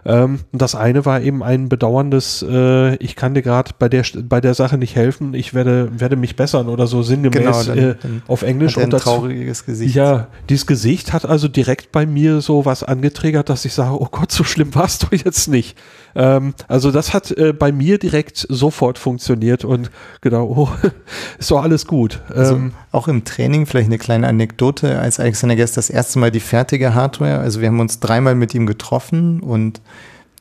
Ähm, 0.06 0.39
das 0.54 0.76
eine 0.76 1.06
war 1.06 1.22
eben 1.22 1.43
ein 1.43 1.68
bedauerndes, 1.68 2.45
äh, 2.47 2.95
ich 2.95 3.16
kann 3.18 3.34
dir 3.34 3.41
gerade 3.41 3.72
bei 3.78 3.89
der, 3.89 4.06
bei 4.24 4.39
der 4.39 4.54
Sache 4.54 4.78
nicht 4.78 4.95
helfen, 4.95 5.34
ich 5.34 5.54
werde, 5.54 5.89
werde 6.00 6.16
mich 6.16 6.38
bessern 6.38 6.70
oder 6.70 6.88
so 6.88 7.04
sinngemäß 7.04 7.38
genau, 7.38 7.64
dann, 7.64 7.78
äh, 7.78 7.95
dann 8.02 8.22
auf 8.28 8.43
Englisch. 8.43 8.78
Hat 8.78 8.86
und 8.86 8.93
ein 8.93 9.00
trauriges 9.00 9.66
Gesicht. 9.66 9.95
Ja, 9.95 10.28
dieses 10.47 10.66
Gesicht 10.66 11.12
hat 11.12 11.26
also 11.26 11.50
direkt 11.50 11.91
bei 11.91 12.06
mir 12.06 12.39
so 12.39 12.66
was 12.66 12.84
angetriggert, 12.84 13.50
dass 13.50 13.66
ich 13.66 13.74
sage, 13.74 14.02
oh 14.02 14.08
Gott, 14.10 14.32
so 14.32 14.43
schlimm 14.45 14.74
warst 14.74 15.04
du 15.04 15.08
jetzt 15.16 15.50
nicht. 15.50 15.78
Ähm, 16.16 16.54
also 16.70 16.91
das 16.91 17.14
hat 17.14 17.32
äh, 17.32 17.52
bei 17.52 17.74
mir 17.74 17.97
direkt 18.00 18.47
sofort 18.50 18.97
funktioniert 18.97 19.66
und 19.66 19.91
genau, 20.22 20.45
oh, 20.45 20.70
ist 21.39 21.52
doch 21.52 21.62
alles 21.62 21.86
gut. 21.86 22.22
Also 22.34 22.56
ähm, 22.56 22.72
auch 22.91 23.10
im 23.10 23.26
Training 23.26 23.66
vielleicht 23.66 23.88
eine 23.88 23.97
kleine 23.97 24.28
Anekdote, 24.28 24.97
als 24.97 25.20
Alexander 25.20 25.58
Guest 25.58 25.76
das 25.76 25.89
erste 25.89 26.20
Mal 26.20 26.32
die 26.32 26.39
fertige 26.39 26.95
Hardware, 26.95 27.39
also 27.39 27.60
wir 27.60 27.68
haben 27.68 27.82
uns 27.82 28.00
dreimal 28.00 28.36
mit 28.36 28.56
ihm 28.56 28.66
getroffen 28.66 29.41
und 29.41 29.82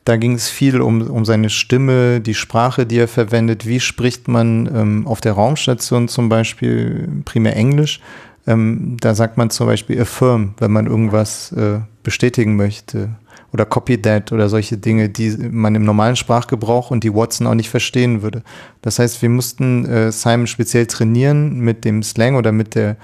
da 0.09 0.17
ging 0.17 0.33
es 0.33 0.49
viel 0.49 0.81
um, 0.81 1.03
um 1.03 1.27
seine 1.27 1.51
Stimme, 1.51 2.23
die 2.23 2.33
Sprache, 2.33 2.87
die 2.87 2.97
er 2.97 3.09
verwendet. 3.09 3.67
Wie 3.67 3.79
spricht 3.79 4.27
man 4.27 4.67
ähm, 4.75 5.07
auf 5.07 5.21
der 5.21 5.35
Raumstation 5.35 6.09
zum 6.09 6.31
Beispiel 6.31 7.23
primär 7.27 7.55
Englisch? 7.55 8.01
Ähm, 8.47 8.97
da 9.03 9.15
sagt 9.15 9.37
man 9.37 9.51
zum 9.51 9.67
Beispiel 9.67 10.01
affirm, 10.01 10.55
wenn 10.61 10.73
man 10.73 10.87
irgendwas 10.87 11.53
äh, 11.53 11.81
bestätigen 12.03 12.57
möchte 12.57 13.11
oder 13.53 13.67
Copy 13.67 14.01
That 14.01 14.33
oder 14.33 14.49
solche 14.49 14.79
Dinge, 14.79 15.11
die 15.11 15.29
man 15.51 15.75
im 15.75 15.85
normalen 15.85 16.17
Sprachgebrauch 16.17 16.91
und 16.91 17.05
die 17.05 17.15
Watson 17.15 17.47
auch 17.47 17.55
nicht 17.55 17.69
verstehen 17.69 18.23
würde. 18.23 18.43
Das 18.81 18.99
heißt, 18.99 19.21
wir 19.21 19.29
mussten 19.29 19.85
äh, 19.85 20.11
Simon 20.11 20.47
speziell 20.47 20.87
trainieren 20.87 21.59
mit 21.61 21.85
dem 21.85 22.03
Slang 22.03 22.37
oder 22.37 22.53
mit 22.53 22.75
der, 22.75 22.97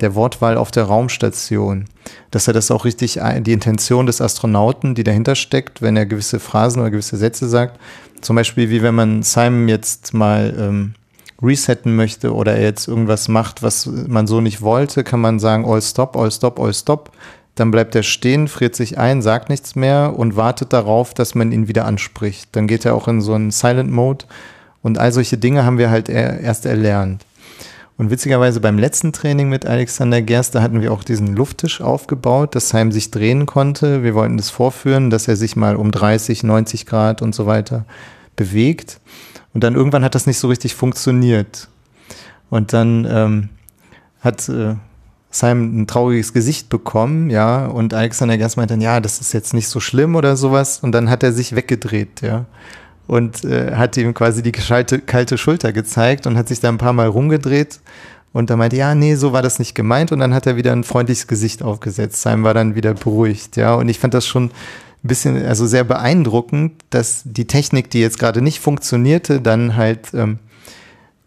der 0.00 0.14
Wortwahl 0.14 0.56
auf 0.56 0.70
der 0.70 0.84
Raumstation, 0.84 1.84
dass 2.30 2.48
er 2.48 2.54
das 2.54 2.70
auch 2.70 2.84
richtig, 2.84 3.20
die 3.40 3.52
Intention 3.52 4.06
des 4.06 4.20
Astronauten, 4.20 4.94
die 4.94 5.04
dahinter 5.04 5.34
steckt, 5.34 5.82
wenn 5.82 5.96
er 5.96 6.06
gewisse 6.06 6.40
Phrasen 6.40 6.80
oder 6.80 6.90
gewisse 6.90 7.16
Sätze 7.16 7.48
sagt, 7.48 7.78
zum 8.20 8.36
Beispiel 8.36 8.70
wie 8.70 8.82
wenn 8.82 8.94
man 8.94 9.22
Simon 9.22 9.68
jetzt 9.68 10.14
mal 10.14 10.54
ähm, 10.58 10.94
resetten 11.42 11.94
möchte 11.94 12.34
oder 12.34 12.54
er 12.54 12.62
jetzt 12.62 12.88
irgendwas 12.88 13.28
macht, 13.28 13.62
was 13.62 13.86
man 13.86 14.26
so 14.26 14.40
nicht 14.40 14.62
wollte, 14.62 15.04
kann 15.04 15.20
man 15.20 15.38
sagen, 15.38 15.64
all 15.64 15.82
stop, 15.82 16.16
all 16.16 16.30
stop, 16.30 16.58
all 16.58 16.72
stop 16.72 17.12
dann 17.54 17.70
bleibt 17.70 17.94
er 17.94 18.02
stehen, 18.02 18.48
friert 18.48 18.74
sich 18.74 18.98
ein, 18.98 19.20
sagt 19.20 19.50
nichts 19.50 19.76
mehr 19.76 20.14
und 20.16 20.36
wartet 20.36 20.72
darauf, 20.72 21.12
dass 21.12 21.34
man 21.34 21.52
ihn 21.52 21.68
wieder 21.68 21.84
anspricht. 21.84 22.48
Dann 22.52 22.66
geht 22.66 22.84
er 22.84 22.94
auch 22.94 23.08
in 23.08 23.20
so 23.20 23.34
einen 23.34 23.50
Silent 23.50 23.90
Mode 23.90 24.24
und 24.82 24.98
all 24.98 25.12
solche 25.12 25.36
Dinge 25.36 25.64
haben 25.64 25.78
wir 25.78 25.90
halt 25.90 26.08
erst 26.08 26.64
erlernt. 26.64 27.24
Und 27.96 28.10
witzigerweise 28.10 28.60
beim 28.60 28.78
letzten 28.78 29.12
Training 29.12 29.48
mit 29.48 29.66
Alexander 29.66 30.22
Gerst, 30.22 30.54
da 30.54 30.62
hatten 30.62 30.80
wir 30.80 30.92
auch 30.92 31.04
diesen 31.04 31.36
Lufttisch 31.36 31.80
aufgebaut, 31.80 32.54
dass 32.54 32.72
Heim 32.72 32.90
sich 32.90 33.10
drehen 33.10 33.46
konnte. 33.46 34.02
Wir 34.02 34.14
wollten 34.14 34.38
das 34.38 34.50
vorführen, 34.50 35.10
dass 35.10 35.28
er 35.28 35.36
sich 35.36 35.56
mal 35.56 35.76
um 35.76 35.90
30, 35.90 36.42
90 36.42 36.86
Grad 36.86 37.22
und 37.22 37.34
so 37.34 37.46
weiter 37.46 37.84
bewegt. 38.34 39.00
Und 39.52 39.62
dann 39.62 39.74
irgendwann 39.74 40.04
hat 40.04 40.14
das 40.14 40.26
nicht 40.26 40.38
so 40.38 40.48
richtig 40.48 40.74
funktioniert. 40.74 41.68
Und 42.48 42.72
dann 42.72 43.06
ähm, 43.08 43.48
hat 44.20 44.48
äh, 44.48 44.74
Simon 45.30 45.82
ein 45.82 45.86
trauriges 45.86 46.32
Gesicht 46.32 46.68
bekommen, 46.68 47.30
ja, 47.30 47.66
und 47.66 47.94
Alexander 47.94 48.36
Gerst 48.36 48.56
meinte 48.56 48.74
dann, 48.74 48.80
ja, 48.80 49.00
das 49.00 49.20
ist 49.20 49.32
jetzt 49.32 49.54
nicht 49.54 49.68
so 49.68 49.80
schlimm 49.80 50.16
oder 50.16 50.36
sowas. 50.36 50.80
Und 50.80 50.92
dann 50.92 51.10
hat 51.10 51.22
er 51.22 51.32
sich 51.32 51.54
weggedreht, 51.54 52.22
ja 52.22 52.46
und 53.06 53.44
äh, 53.44 53.74
hat 53.74 53.96
ihm 53.96 54.14
quasi 54.14 54.42
die 54.42 54.52
kalte, 54.52 55.00
kalte 55.00 55.38
Schulter 55.38 55.72
gezeigt 55.72 56.26
und 56.26 56.36
hat 56.36 56.48
sich 56.48 56.60
da 56.60 56.68
ein 56.68 56.78
paar 56.78 56.92
Mal 56.92 57.08
rumgedreht. 57.08 57.80
Und 58.32 58.48
da 58.48 58.56
meinte, 58.56 58.76
ja, 58.76 58.94
nee, 58.94 59.14
so 59.14 59.32
war 59.32 59.42
das 59.42 59.58
nicht 59.58 59.74
gemeint. 59.74 60.10
Und 60.10 60.20
dann 60.20 60.32
hat 60.32 60.46
er 60.46 60.56
wieder 60.56 60.72
ein 60.72 60.84
freundliches 60.84 61.26
Gesicht 61.26 61.62
aufgesetzt. 61.62 62.22
Simon 62.22 62.44
war 62.44 62.54
dann 62.54 62.74
wieder 62.74 62.94
beruhigt, 62.94 63.56
ja. 63.56 63.74
Und 63.74 63.88
ich 63.88 63.98
fand 63.98 64.14
das 64.14 64.26
schon 64.26 64.44
ein 64.44 64.50
bisschen, 65.02 65.44
also 65.44 65.66
sehr 65.66 65.84
beeindruckend, 65.84 66.72
dass 66.90 67.22
die 67.24 67.46
Technik, 67.46 67.90
die 67.90 68.00
jetzt 68.00 68.18
gerade 68.18 68.40
nicht 68.40 68.60
funktionierte, 68.60 69.40
dann 69.40 69.76
halt 69.76 70.14
ähm, 70.14 70.38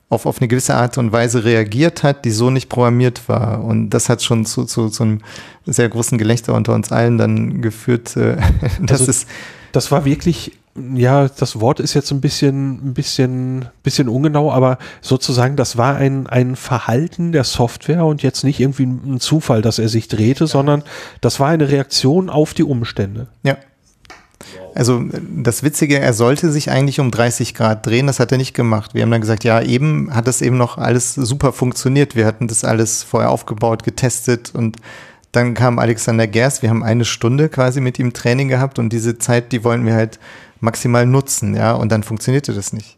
auf, 0.09 0.25
auf 0.25 0.39
eine 0.39 0.47
gewisse 0.47 0.75
Art 0.75 0.97
und 0.97 1.11
Weise 1.11 1.43
reagiert 1.43 2.01
hat, 2.01 2.25
die 2.25 2.31
so 2.31 2.49
nicht 2.49 2.69
programmiert 2.69 3.27
war. 3.27 3.63
Und 3.63 3.91
das 3.91 4.09
hat 4.09 4.23
schon 4.23 4.45
zu, 4.45 4.65
zu, 4.65 4.89
zu 4.89 5.03
einem 5.03 5.19
sehr 5.65 5.89
großen 5.89 6.17
Gelächter 6.17 6.55
unter 6.55 6.73
uns 6.73 6.91
allen 6.91 7.19
dann 7.19 7.61
geführt. 7.61 8.15
Äh, 8.17 8.37
das 8.81 9.01
also, 9.01 9.11
ist 9.11 9.27
das 9.71 9.91
war 9.91 10.05
wirklich 10.05 10.53
ja, 10.77 11.29
das 11.29 11.59
Wort 11.61 11.79
ist 11.79 11.93
jetzt 11.93 12.11
ein 12.11 12.19
bisschen, 12.19 12.89
ein 12.89 12.93
bisschen, 12.93 13.67
bisschen 13.81 14.09
ungenau, 14.09 14.51
aber 14.51 14.77
sozusagen, 15.01 15.55
das 15.55 15.77
war 15.77 15.95
ein, 15.95 16.27
ein 16.27 16.57
Verhalten 16.57 17.31
der 17.31 17.45
Software 17.45 18.03
und 18.05 18.23
jetzt 18.23 18.43
nicht 18.43 18.59
irgendwie 18.59 18.83
ein 18.83 19.19
Zufall, 19.21 19.61
dass 19.61 19.79
er 19.79 19.87
sich 19.87 20.09
drehte, 20.09 20.47
sondern 20.47 20.83
das 21.21 21.39
war 21.39 21.47
eine 21.47 21.69
Reaktion 21.69 22.29
auf 22.29 22.53
die 22.53 22.63
Umstände. 22.63 23.27
Ja. 23.43 23.57
Also 24.75 25.01
das 25.33 25.63
Witzige, 25.63 25.99
er 25.99 26.11
sollte 26.11 26.51
sich 26.51 26.69
eigentlich 26.69 26.99
um 26.99 27.09
30 27.09 27.53
Grad 27.53 27.85
drehen, 27.85 28.07
das 28.07 28.19
hat 28.19 28.33
er 28.33 28.37
nicht 28.37 28.53
gemacht. 28.53 28.93
Wir 28.93 29.03
haben 29.03 29.11
dann 29.11 29.21
gesagt, 29.21 29.45
ja, 29.45 29.61
eben 29.61 30.13
hat 30.13 30.27
das 30.27 30.41
eben 30.41 30.57
noch 30.57 30.77
alles 30.77 31.13
super 31.13 31.53
funktioniert. 31.53 32.17
Wir 32.17 32.25
hatten 32.25 32.49
das 32.49 32.65
alles 32.65 33.01
vorher 33.01 33.31
aufgebaut, 33.31 33.83
getestet 33.83 34.53
und 34.53 34.75
dann 35.31 35.53
kam 35.53 35.79
Alexander 35.79 36.27
Gerst. 36.27 36.61
Wir 36.61 36.69
haben 36.69 36.83
eine 36.83 37.05
Stunde 37.05 37.47
quasi 37.47 37.79
mit 37.79 37.97
ihm 37.99 38.11
Training 38.11 38.49
gehabt 38.49 38.77
und 38.77 38.91
diese 38.91 39.17
Zeit, 39.17 39.53
die 39.53 39.63
wollen 39.63 39.85
wir 39.85 39.93
halt 39.93 40.19
maximal 40.59 41.05
nutzen, 41.05 41.55
ja, 41.55 41.73
und 41.73 41.91
dann 41.91 42.03
funktionierte 42.03 42.53
das 42.53 42.73
nicht. 42.73 42.97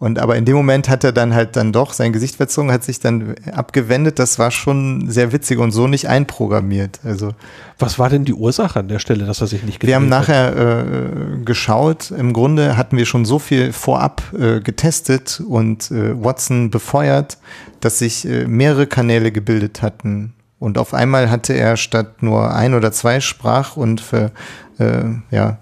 Und 0.00 0.20
aber 0.20 0.36
in 0.36 0.44
dem 0.44 0.54
Moment 0.54 0.88
hat 0.88 1.02
er 1.02 1.10
dann 1.10 1.34
halt 1.34 1.56
dann 1.56 1.72
doch 1.72 1.92
sein 1.92 2.12
Gesicht 2.12 2.36
verzogen, 2.36 2.70
hat 2.70 2.84
sich 2.84 3.00
dann 3.00 3.34
abgewendet. 3.52 4.20
Das 4.20 4.38
war 4.38 4.52
schon 4.52 5.10
sehr 5.10 5.32
witzig 5.32 5.58
und 5.58 5.72
so 5.72 5.88
nicht 5.88 6.08
einprogrammiert. 6.08 7.00
Also 7.02 7.32
was 7.80 7.98
war 7.98 8.08
denn 8.08 8.24
die 8.24 8.32
Ursache 8.32 8.78
an 8.78 8.86
der 8.86 9.00
Stelle, 9.00 9.26
dass 9.26 9.40
er 9.40 9.48
sich 9.48 9.64
nicht 9.64 9.84
Wir 9.84 9.96
haben 9.96 10.08
nachher 10.08 10.56
äh, 10.56 11.44
geschaut. 11.44 12.12
Im 12.12 12.32
Grunde 12.32 12.76
hatten 12.76 12.96
wir 12.96 13.06
schon 13.06 13.24
so 13.24 13.40
viel 13.40 13.72
vorab 13.72 14.22
äh, 14.38 14.60
getestet 14.60 15.42
und 15.46 15.90
äh, 15.90 16.14
Watson 16.22 16.70
befeuert, 16.70 17.38
dass 17.80 17.98
sich 17.98 18.24
äh, 18.24 18.46
mehrere 18.46 18.86
Kanäle 18.86 19.32
gebildet 19.32 19.82
hatten. 19.82 20.32
Und 20.60 20.78
auf 20.78 20.94
einmal 20.94 21.28
hatte 21.28 21.54
er 21.54 21.76
statt 21.76 22.22
nur 22.22 22.54
ein 22.54 22.74
oder 22.74 22.92
zwei 22.92 23.18
Sprach- 23.18 23.76
und 23.76 24.00
für, 24.00 24.30
äh, 24.78 25.04
ja, 25.32 25.58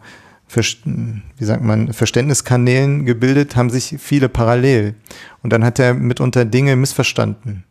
wie 0.56 1.44
sagt 1.44 1.62
man, 1.62 1.92
Verständniskanälen 1.92 3.04
gebildet, 3.04 3.56
haben 3.56 3.70
sich 3.70 3.96
viele 3.98 4.28
parallel. 4.28 4.94
Und 5.42 5.52
dann 5.52 5.64
hat 5.64 5.78
er 5.78 5.94
mitunter 5.94 6.44
Dinge 6.44 6.76
missverstanden. 6.76 7.64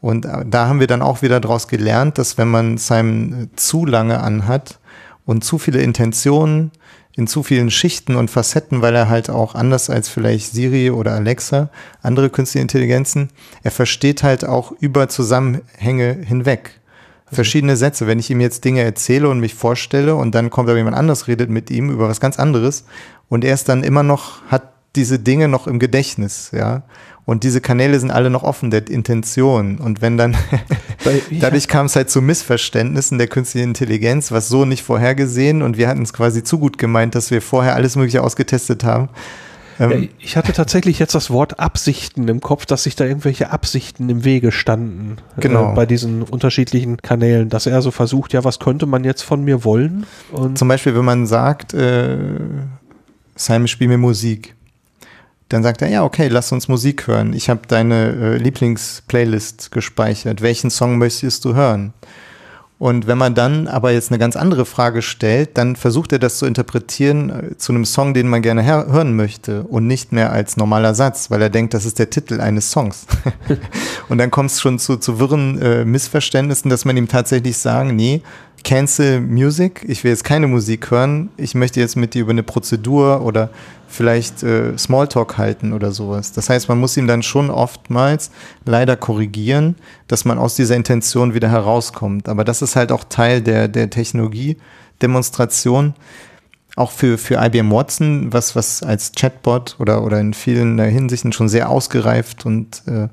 Und 0.00 0.24
äh, 0.24 0.44
da 0.46 0.66
haben 0.66 0.80
wir 0.80 0.86
dann 0.86 1.02
auch 1.02 1.22
wieder 1.22 1.40
daraus 1.40 1.68
gelernt, 1.68 2.18
dass 2.18 2.38
wenn 2.38 2.48
man 2.48 2.78
Simon 2.78 3.32
äh, 3.32 3.56
zu 3.56 3.84
lange 3.84 4.20
anhat 4.20 4.78
und 5.26 5.44
zu 5.44 5.58
viele 5.58 5.82
Intentionen 5.82 6.72
in 7.16 7.26
zu 7.26 7.42
vielen 7.42 7.70
Schichten 7.70 8.16
und 8.16 8.30
Facetten, 8.30 8.82
weil 8.82 8.94
er 8.94 9.08
halt 9.08 9.30
auch 9.30 9.54
anders 9.54 9.90
als 9.90 10.08
vielleicht 10.08 10.52
Siri 10.52 10.90
oder 10.90 11.12
Alexa, 11.12 11.68
andere 12.02 12.30
künstliche 12.30 12.62
Intelligenzen, 12.62 13.28
er 13.62 13.72
versteht 13.72 14.22
halt 14.22 14.44
auch 14.44 14.72
über 14.80 15.08
Zusammenhänge 15.08 16.14
hinweg 16.24 16.79
verschiedene 17.32 17.76
Sätze. 17.76 18.06
Wenn 18.06 18.18
ich 18.18 18.30
ihm 18.30 18.40
jetzt 18.40 18.64
Dinge 18.64 18.82
erzähle 18.82 19.28
und 19.28 19.40
mich 19.40 19.54
vorstelle 19.54 20.14
und 20.14 20.34
dann 20.34 20.50
kommt 20.50 20.68
aber 20.68 20.78
jemand 20.78 20.96
anders, 20.96 21.28
redet 21.28 21.50
mit 21.50 21.70
ihm 21.70 21.90
über 21.90 22.08
was 22.08 22.20
ganz 22.20 22.38
anderes 22.38 22.84
und 23.28 23.44
er 23.44 23.54
ist 23.54 23.68
dann 23.68 23.82
immer 23.82 24.02
noch, 24.02 24.42
hat 24.48 24.72
diese 24.96 25.18
Dinge 25.18 25.48
noch 25.48 25.66
im 25.66 25.78
Gedächtnis, 25.78 26.50
ja. 26.52 26.82
Und 27.26 27.44
diese 27.44 27.60
Kanäle 27.60 28.00
sind 28.00 28.10
alle 28.10 28.28
noch 28.28 28.42
offen 28.42 28.72
der 28.72 28.88
Intention. 28.88 29.78
Und 29.78 30.02
wenn 30.02 30.16
dann, 30.16 30.36
dadurch 31.40 31.68
kam 31.68 31.86
es 31.86 31.94
halt 31.94 32.10
zu 32.10 32.20
Missverständnissen 32.20 33.18
der 33.18 33.28
künstlichen 33.28 33.68
Intelligenz, 33.68 34.32
was 34.32 34.48
so 34.48 34.64
nicht 34.64 34.82
vorhergesehen 34.82 35.62
und 35.62 35.76
wir 35.76 35.86
hatten 35.86 36.02
es 36.02 36.12
quasi 36.12 36.42
zu 36.42 36.58
gut 36.58 36.76
gemeint, 36.76 37.14
dass 37.14 37.30
wir 37.30 37.40
vorher 37.40 37.76
alles 37.76 37.94
Mögliche 37.94 38.24
ausgetestet 38.24 38.82
haben. 38.82 39.10
Ähm, 39.80 40.10
ich 40.18 40.36
hatte 40.36 40.52
tatsächlich 40.52 40.98
jetzt 40.98 41.14
das 41.14 41.30
Wort 41.30 41.58
Absichten 41.58 42.28
im 42.28 42.40
Kopf, 42.40 42.66
dass 42.66 42.82
sich 42.82 42.96
da 42.96 43.06
irgendwelche 43.06 43.50
Absichten 43.50 44.08
im 44.10 44.24
Wege 44.24 44.52
standen 44.52 45.16
äh, 45.36 45.40
genau. 45.40 45.72
Äh, 45.72 45.74
bei 45.74 45.86
diesen 45.86 46.22
unterschiedlichen 46.22 46.98
Kanälen, 46.98 47.48
dass 47.48 47.66
er 47.66 47.80
so 47.80 47.90
versucht, 47.90 48.34
ja, 48.34 48.44
was 48.44 48.58
könnte 48.58 48.84
man 48.84 49.04
jetzt 49.04 49.22
von 49.22 49.42
mir 49.42 49.64
wollen? 49.64 50.06
Und 50.32 50.58
Zum 50.58 50.68
Beispiel, 50.68 50.94
wenn 50.94 51.04
man 51.04 51.26
sagt, 51.26 51.72
äh, 51.72 52.18
Simon, 53.34 53.68
spiel 53.68 53.88
mir 53.88 53.98
Musik. 53.98 54.54
Dann 55.48 55.62
sagt 55.62 55.82
er, 55.82 55.88
ja, 55.88 56.04
okay, 56.04 56.28
lass 56.28 56.52
uns 56.52 56.68
Musik 56.68 57.08
hören. 57.08 57.32
Ich 57.32 57.48
habe 57.48 57.62
deine 57.66 58.10
äh, 58.10 58.36
Lieblingsplaylist 58.36 59.72
gespeichert. 59.72 60.42
Welchen 60.42 60.70
Song 60.70 60.98
möchtest 60.98 61.44
du 61.44 61.54
hören? 61.54 61.92
Und 62.80 63.06
wenn 63.06 63.18
man 63.18 63.34
dann 63.34 63.68
aber 63.68 63.90
jetzt 63.92 64.10
eine 64.10 64.18
ganz 64.18 64.36
andere 64.36 64.64
Frage 64.64 65.02
stellt, 65.02 65.58
dann 65.58 65.76
versucht 65.76 66.12
er 66.12 66.18
das 66.18 66.38
zu 66.38 66.46
interpretieren 66.46 67.28
äh, 67.28 67.56
zu 67.58 67.72
einem 67.72 67.84
Song, 67.84 68.14
den 68.14 68.26
man 68.26 68.40
gerne 68.40 68.64
hören 68.64 69.14
möchte 69.14 69.64
und 69.64 69.86
nicht 69.86 70.12
mehr 70.12 70.32
als 70.32 70.56
normaler 70.56 70.94
Satz, 70.94 71.30
weil 71.30 71.42
er 71.42 71.50
denkt, 71.50 71.74
das 71.74 71.84
ist 71.84 71.98
der 71.98 72.08
Titel 72.08 72.40
eines 72.40 72.70
Songs. 72.70 73.06
und 74.08 74.16
dann 74.16 74.30
kommt 74.30 74.50
es 74.50 74.62
schon 74.62 74.78
zu, 74.78 74.96
zu 74.96 75.18
wirren 75.18 75.60
äh, 75.60 75.84
Missverständnissen, 75.84 76.70
dass 76.70 76.86
man 76.86 76.96
ihm 76.96 77.06
tatsächlich 77.06 77.58
sagen, 77.58 77.94
nee, 77.96 78.22
cancel 78.64 79.20
Music, 79.20 79.84
ich 79.86 80.04
will 80.04 80.10
jetzt 80.10 80.24
keine 80.24 80.46
Musik 80.46 80.90
hören, 80.90 81.30
ich 81.36 81.54
möchte 81.54 81.80
jetzt 81.80 81.96
mit 81.96 82.14
dir 82.14 82.22
über 82.22 82.30
eine 82.30 82.42
Prozedur 82.42 83.22
oder 83.22 83.50
vielleicht 83.88 84.42
äh, 84.42 84.76
Smalltalk 84.78 85.38
halten 85.38 85.72
oder 85.72 85.92
sowas. 85.92 86.32
Das 86.32 86.48
heißt, 86.48 86.68
man 86.68 86.78
muss 86.78 86.96
ihm 86.96 87.06
dann 87.06 87.22
schon 87.22 87.50
oftmals 87.50 88.30
leider 88.64 88.96
korrigieren, 88.96 89.76
dass 90.06 90.24
man 90.24 90.38
aus 90.38 90.54
dieser 90.54 90.76
Intention 90.76 91.34
wieder 91.34 91.50
herauskommt. 91.50 92.28
Aber 92.28 92.44
das 92.44 92.62
ist 92.62 92.76
halt 92.76 92.92
auch 92.92 93.04
Teil 93.04 93.42
der, 93.42 93.68
der 93.68 93.90
Technologie-Demonstration. 93.90 95.94
Auch 96.76 96.92
für, 96.92 97.18
für 97.18 97.44
IBM 97.44 97.72
Watson, 97.72 98.32
was, 98.32 98.54
was 98.54 98.82
als 98.82 99.12
Chatbot 99.12 99.76
oder, 99.80 100.04
oder 100.04 100.20
in 100.20 100.34
vielen 100.34 100.78
Hinsichten 100.78 101.32
schon 101.32 101.48
sehr 101.48 101.68
ausgereift 101.68 102.46
und 102.46 102.82
äh, 102.86 103.08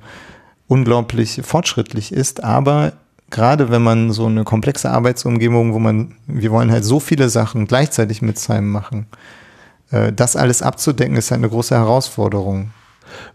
unglaublich 0.68 1.42
fortschrittlich 1.44 2.12
ist. 2.12 2.44
Aber 2.44 2.94
gerade 3.30 3.70
wenn 3.70 3.82
man 3.82 4.12
so 4.12 4.26
eine 4.26 4.44
komplexe 4.44 4.90
Arbeitsumgebung, 4.90 5.74
wo 5.74 5.80
man, 5.80 6.16
wir 6.28 6.52
wollen 6.52 6.72
halt 6.72 6.86
so 6.86 7.00
viele 7.00 7.30
Sachen 7.30 7.68
gleichzeitig 7.68 8.22
mit 8.22 8.40
Simon 8.40 8.70
machen, 8.70 9.08
äh, 9.92 10.14
das 10.14 10.36
alles 10.36 10.62
abzudecken, 10.62 11.16
ist 11.16 11.32
halt 11.32 11.40
eine 11.40 11.50
große 11.50 11.76
Herausforderung. 11.76 12.72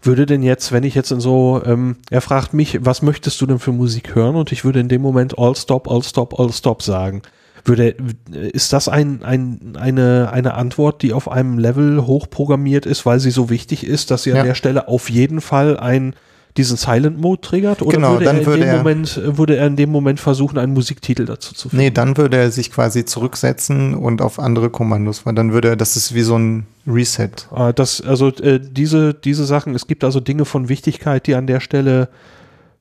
Würde 0.01 0.25
denn 0.25 0.43
jetzt, 0.43 0.71
wenn 0.71 0.83
ich 0.83 0.95
jetzt 0.95 1.11
in 1.11 1.19
so, 1.19 1.61
ähm, 1.65 1.97
er 2.09 2.21
fragt 2.21 2.53
mich, 2.53 2.85
was 2.85 3.01
möchtest 3.01 3.41
du 3.41 3.45
denn 3.45 3.59
für 3.59 3.71
Musik 3.71 4.15
hören? 4.15 4.35
Und 4.35 4.51
ich 4.51 4.63
würde 4.63 4.79
in 4.79 4.87
dem 4.87 5.01
Moment 5.01 5.37
All 5.37 5.55
Stop, 5.55 5.89
All 5.89 6.03
Stop, 6.03 6.39
All 6.39 6.51
Stop 6.51 6.83
sagen. 6.83 7.23
Würde, 7.65 7.95
ist 8.29 8.73
das 8.73 8.89
ein, 8.89 9.23
ein, 9.23 9.77
eine, 9.79 10.29
eine 10.31 10.53
Antwort, 10.55 11.01
die 11.01 11.13
auf 11.13 11.31
einem 11.31 11.57
Level 11.57 12.05
hochprogrammiert 12.05 12.85
ist, 12.85 13.05
weil 13.05 13.19
sie 13.19 13.31
so 13.31 13.49
wichtig 13.49 13.85
ist, 13.85 14.11
dass 14.11 14.23
sie 14.23 14.31
ja. 14.31 14.41
an 14.41 14.45
der 14.45 14.55
Stelle 14.55 14.89
auf 14.89 15.09
jeden 15.09 15.39
Fall 15.39 15.77
ein 15.77 16.13
diesen 16.57 16.77
Silent 16.77 17.19
Mode 17.19 17.41
triggert? 17.41 17.81
Oder 17.81 17.97
genau, 17.97 18.13
würde, 18.13 18.25
dann 18.25 18.37
er 18.37 18.45
würde 18.45 18.65
er, 18.65 18.77
Moment, 18.77 19.21
würde 19.23 19.57
er 19.57 19.67
in 19.67 19.75
dem 19.75 19.91
Moment 19.91 20.19
versuchen, 20.19 20.57
einen 20.57 20.73
Musiktitel 20.73 21.25
dazu 21.25 21.53
zu 21.53 21.69
finden? 21.69 21.83
Nee, 21.83 21.91
dann 21.91 22.17
würde 22.17 22.37
er 22.37 22.51
sich 22.51 22.71
quasi 22.71 23.05
zurücksetzen 23.05 23.95
und 23.95 24.21
auf 24.21 24.39
andere 24.39 24.69
Kommandos, 24.69 25.25
weil 25.25 25.33
dann 25.33 25.53
würde 25.53 25.69
er, 25.69 25.75
das 25.75 25.95
ist 25.95 26.13
wie 26.13 26.21
so 26.21 26.37
ein 26.37 26.65
Reset. 26.85 27.31
Ah, 27.51 27.71
das, 27.71 28.01
also 28.01 28.29
äh, 28.29 28.59
diese, 28.59 29.13
diese 29.13 29.45
Sachen, 29.45 29.73
es 29.73 29.87
gibt 29.87 30.03
also 30.03 30.19
Dinge 30.19 30.45
von 30.45 30.69
Wichtigkeit, 30.69 31.25
die 31.27 31.35
an 31.35 31.47
der 31.47 31.59
Stelle 31.59 32.09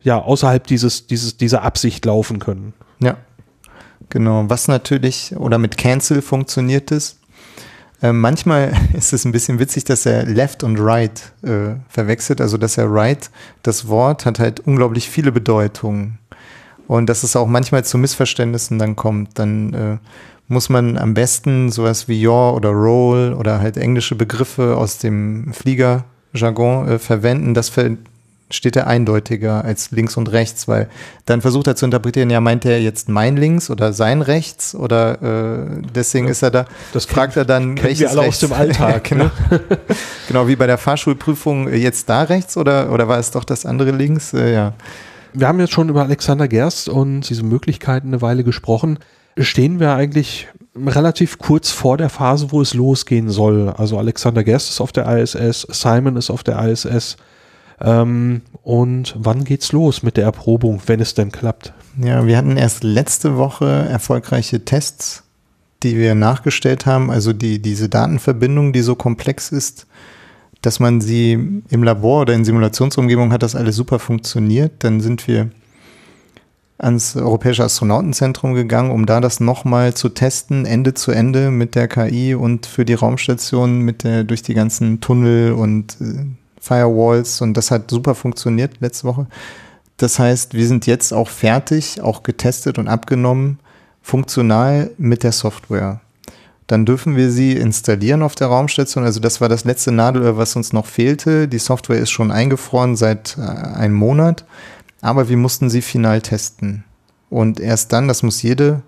ja 0.02 0.18
außerhalb 0.18 0.66
dieses, 0.66 1.06
dieses, 1.06 1.36
dieser 1.36 1.62
Absicht 1.62 2.04
laufen 2.04 2.38
können. 2.38 2.74
Ja. 3.00 3.16
Genau. 4.10 4.44
Was 4.48 4.68
natürlich, 4.68 5.34
oder 5.36 5.56
mit 5.56 5.78
Cancel 5.78 6.20
funktioniert 6.20 6.92
es, 6.92 7.16
äh, 8.02 8.12
manchmal 8.12 8.72
ist 8.92 9.12
es 9.12 9.24
ein 9.24 9.32
bisschen 9.32 9.58
witzig, 9.58 9.84
dass 9.84 10.04
er 10.06 10.24
Left 10.26 10.62
und 10.62 10.78
Right 10.78 11.32
äh, 11.42 11.76
verwechselt. 11.88 12.40
Also, 12.40 12.58
dass 12.58 12.76
er 12.76 12.92
Right, 12.92 13.30
das 13.62 13.88
Wort, 13.88 14.26
hat 14.26 14.38
halt 14.38 14.60
unglaublich 14.60 15.08
viele 15.08 15.32
Bedeutungen. 15.32 16.18
Und 16.88 17.06
dass 17.08 17.22
es 17.22 17.36
auch 17.36 17.46
manchmal 17.46 17.84
zu 17.84 17.96
Missverständnissen 17.96 18.78
dann 18.78 18.96
kommt. 18.96 19.38
Dann 19.38 19.72
äh, 19.72 19.98
muss 20.48 20.68
man 20.68 20.98
am 20.98 21.14
besten 21.14 21.70
sowas 21.70 22.08
wie 22.08 22.20
Yaw 22.20 22.54
oder 22.54 22.70
Roll 22.70 23.34
oder 23.38 23.60
halt 23.60 23.76
englische 23.76 24.16
Begriffe 24.16 24.76
aus 24.76 24.98
dem 24.98 25.52
Fliegerjargon 25.52 26.88
äh, 26.88 26.98
verwenden. 26.98 27.54
Das 27.54 27.68
ver 27.70 27.92
steht 28.52 28.76
er 28.76 28.86
eindeutiger 28.86 29.64
als 29.64 29.90
links 29.90 30.16
und 30.16 30.30
rechts, 30.30 30.68
weil 30.68 30.88
dann 31.26 31.40
versucht 31.40 31.66
er 31.66 31.76
zu 31.76 31.84
interpretieren, 31.84 32.30
ja, 32.30 32.40
meint 32.40 32.64
er 32.64 32.80
jetzt 32.80 33.08
mein 33.08 33.36
links 33.36 33.70
oder 33.70 33.92
sein 33.92 34.22
rechts 34.22 34.74
oder 34.74 35.22
äh, 35.22 35.82
deswegen 35.94 36.26
ja, 36.26 36.32
ist 36.32 36.42
er 36.42 36.50
da, 36.50 36.64
das 36.92 37.04
fragt 37.04 37.36
er 37.36 37.44
dann, 37.44 37.82
welches 37.82 38.00
wir 38.00 38.10
alle 38.10 38.20
rechts? 38.22 38.42
aus 38.42 38.48
dem 38.50 38.52
Alltag. 38.56 39.04
genau. 39.08 39.30
genau, 40.28 40.48
wie 40.48 40.56
bei 40.56 40.66
der 40.66 40.78
Fahrschulprüfung, 40.78 41.68
äh, 41.68 41.76
jetzt 41.76 42.08
da 42.08 42.22
rechts 42.22 42.56
oder, 42.56 42.92
oder 42.92 43.08
war 43.08 43.18
es 43.18 43.30
doch 43.30 43.44
das 43.44 43.66
andere 43.66 43.90
links? 43.90 44.32
Äh, 44.32 44.52
ja. 44.52 44.74
Wir 45.34 45.48
haben 45.48 45.60
jetzt 45.60 45.72
schon 45.72 45.88
über 45.88 46.02
Alexander 46.02 46.46
Gerst 46.46 46.88
und 46.88 47.22
diese 47.28 47.42
Möglichkeiten 47.42 48.08
eine 48.08 48.20
Weile 48.20 48.44
gesprochen. 48.44 48.98
Stehen 49.38 49.80
wir 49.80 49.94
eigentlich 49.94 50.48
relativ 50.76 51.38
kurz 51.38 51.70
vor 51.70 51.96
der 51.96 52.08
Phase, 52.08 52.50
wo 52.50 52.60
es 52.60 52.74
losgehen 52.74 53.30
soll. 53.30 53.70
Also 53.70 53.98
Alexander 53.98 54.44
Gerst 54.44 54.70
ist 54.70 54.80
auf 54.80 54.92
der 54.92 55.06
ISS, 55.06 55.66
Simon 55.70 56.16
ist 56.16 56.30
auf 56.30 56.42
der 56.42 56.58
ISS. 56.66 57.16
Ähm, 57.82 58.42
und 58.62 59.14
wann 59.18 59.44
geht's 59.44 59.72
los 59.72 60.02
mit 60.02 60.16
der 60.16 60.24
Erprobung, 60.24 60.80
wenn 60.86 61.00
es 61.00 61.14
denn 61.14 61.32
klappt? 61.32 61.72
Ja, 62.00 62.26
wir 62.26 62.36
hatten 62.36 62.56
erst 62.56 62.84
letzte 62.84 63.36
Woche 63.36 63.66
erfolgreiche 63.66 64.64
Tests, 64.64 65.24
die 65.82 65.96
wir 65.96 66.14
nachgestellt 66.14 66.86
haben. 66.86 67.10
Also 67.10 67.32
die, 67.32 67.60
diese 67.60 67.88
Datenverbindung, 67.88 68.72
die 68.72 68.82
so 68.82 68.94
komplex 68.94 69.50
ist, 69.50 69.86
dass 70.62 70.78
man 70.78 71.00
sie 71.00 71.62
im 71.68 71.82
Labor 71.82 72.22
oder 72.22 72.34
in 72.34 72.44
Simulationsumgebung 72.44 73.32
hat 73.32 73.42
das 73.42 73.56
alles 73.56 73.74
super 73.74 73.98
funktioniert. 73.98 74.72
Dann 74.84 75.00
sind 75.00 75.26
wir 75.26 75.50
ans 76.78 77.16
Europäische 77.16 77.64
Astronautenzentrum 77.64 78.54
gegangen, 78.54 78.92
um 78.92 79.06
da 79.06 79.20
das 79.20 79.40
nochmal 79.40 79.94
zu 79.94 80.08
testen, 80.08 80.66
Ende 80.66 80.94
zu 80.94 81.10
Ende 81.10 81.50
mit 81.50 81.74
der 81.74 81.88
KI 81.88 82.34
und 82.34 82.66
für 82.66 82.84
die 82.84 82.94
Raumstation 82.94 83.80
mit 83.80 84.04
der 84.04 84.24
durch 84.24 84.42
die 84.42 84.54
ganzen 84.54 85.00
Tunnel 85.00 85.52
und 85.52 85.96
äh, 86.00 86.26
Firewalls 86.62 87.40
und 87.40 87.54
das 87.54 87.72
hat 87.72 87.90
super 87.90 88.14
funktioniert 88.14 88.80
letzte 88.80 89.08
Woche. 89.08 89.26
Das 89.96 90.20
heißt, 90.20 90.54
wir 90.54 90.66
sind 90.66 90.86
jetzt 90.86 91.12
auch 91.12 91.28
fertig, 91.28 92.00
auch 92.00 92.22
getestet 92.22 92.78
und 92.78 92.86
abgenommen, 92.86 93.58
funktional 94.00 94.90
mit 94.96 95.24
der 95.24 95.32
Software. 95.32 96.00
Dann 96.68 96.86
dürfen 96.86 97.16
wir 97.16 97.32
sie 97.32 97.52
installieren 97.52 98.22
auf 98.22 98.36
der 98.36 98.46
Raumstation. 98.46 99.04
Also 99.04 99.18
das 99.18 99.40
war 99.40 99.48
das 99.48 99.64
letzte 99.64 99.90
Nadelöhr, 99.90 100.36
was 100.36 100.54
uns 100.54 100.72
noch 100.72 100.86
fehlte. 100.86 101.48
Die 101.48 101.58
Software 101.58 101.98
ist 101.98 102.10
schon 102.10 102.30
eingefroren 102.30 102.94
seit 102.94 103.36
äh, 103.38 103.42
einem 103.42 103.94
Monat, 103.94 104.44
aber 105.00 105.28
wir 105.28 105.36
mussten 105.36 105.68
sie 105.68 105.82
final 105.82 106.22
testen. 106.22 106.84
Und 107.28 107.58
erst 107.58 107.92
dann, 107.92 108.06
das 108.06 108.22
muss 108.22 108.40
jede 108.40 108.82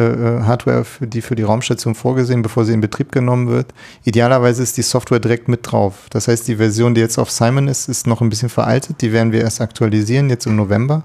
Hardware, 0.00 0.84
für 0.84 1.06
die 1.06 1.22
für 1.22 1.36
die 1.36 1.42
Raumstation 1.42 1.94
vorgesehen, 1.94 2.42
bevor 2.42 2.64
sie 2.64 2.72
in 2.72 2.80
Betrieb 2.80 3.12
genommen 3.12 3.48
wird. 3.48 3.72
Idealerweise 4.04 4.62
ist 4.62 4.76
die 4.76 4.82
Software 4.82 5.20
direkt 5.20 5.48
mit 5.48 5.60
drauf. 5.62 6.06
Das 6.10 6.28
heißt, 6.28 6.48
die 6.48 6.56
Version, 6.56 6.94
die 6.94 7.00
jetzt 7.00 7.18
auf 7.18 7.30
Simon 7.30 7.68
ist, 7.68 7.88
ist 7.88 8.06
noch 8.06 8.20
ein 8.20 8.28
bisschen 8.28 8.48
veraltet. 8.48 9.00
Die 9.02 9.12
werden 9.12 9.32
wir 9.32 9.40
erst 9.40 9.60
aktualisieren, 9.60 10.30
jetzt 10.30 10.46
im 10.46 10.56
November 10.56 11.04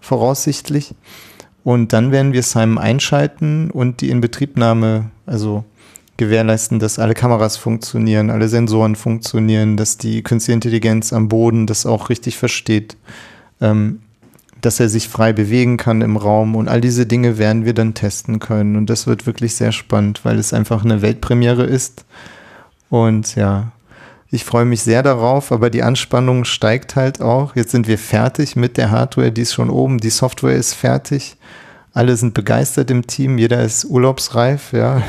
voraussichtlich. 0.00 0.94
Und 1.64 1.92
dann 1.92 2.12
werden 2.12 2.32
wir 2.32 2.42
Simon 2.42 2.78
einschalten 2.78 3.70
und 3.70 4.00
die 4.00 4.10
Inbetriebnahme, 4.10 5.10
also 5.26 5.64
gewährleisten, 6.16 6.78
dass 6.78 6.98
alle 6.98 7.14
Kameras 7.14 7.56
funktionieren, 7.56 8.30
alle 8.30 8.48
Sensoren 8.48 8.96
funktionieren, 8.96 9.76
dass 9.76 9.96
die 9.96 10.22
künstliche 10.22 10.54
Intelligenz 10.54 11.12
am 11.12 11.28
Boden 11.28 11.66
das 11.66 11.86
auch 11.86 12.10
richtig 12.10 12.36
versteht. 12.36 12.96
Ähm, 13.60 14.00
dass 14.60 14.80
er 14.80 14.88
sich 14.88 15.08
frei 15.08 15.32
bewegen 15.32 15.76
kann 15.76 16.00
im 16.00 16.16
Raum 16.16 16.56
und 16.56 16.68
all 16.68 16.80
diese 16.80 17.06
Dinge 17.06 17.38
werden 17.38 17.64
wir 17.64 17.74
dann 17.74 17.94
testen 17.94 18.38
können. 18.38 18.76
Und 18.76 18.90
das 18.90 19.06
wird 19.06 19.26
wirklich 19.26 19.54
sehr 19.54 19.72
spannend, 19.72 20.24
weil 20.24 20.38
es 20.38 20.52
einfach 20.52 20.84
eine 20.84 21.02
Weltpremiere 21.02 21.64
ist. 21.64 22.04
Und 22.90 23.36
ja, 23.36 23.72
ich 24.30 24.44
freue 24.44 24.64
mich 24.64 24.82
sehr 24.82 25.02
darauf, 25.02 25.52
aber 25.52 25.70
die 25.70 25.82
Anspannung 25.82 26.44
steigt 26.44 26.96
halt 26.96 27.20
auch. 27.20 27.56
Jetzt 27.56 27.70
sind 27.70 27.88
wir 27.88 27.98
fertig 27.98 28.56
mit 28.56 28.76
der 28.76 28.90
Hardware, 28.90 29.32
die 29.32 29.42
ist 29.42 29.54
schon 29.54 29.70
oben, 29.70 29.98
die 29.98 30.10
Software 30.10 30.56
ist 30.56 30.74
fertig. 30.74 31.36
Alle 31.94 32.16
sind 32.16 32.34
begeistert 32.34 32.90
im 32.90 33.06
Team, 33.06 33.38
jeder 33.38 33.62
ist 33.62 33.84
urlaubsreif, 33.84 34.72
ja. 34.72 35.02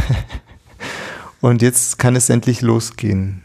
Und 1.41 1.61
jetzt 1.61 1.99
kann 1.99 2.15
es 2.15 2.29
endlich 2.29 2.61
losgehen. 2.61 3.43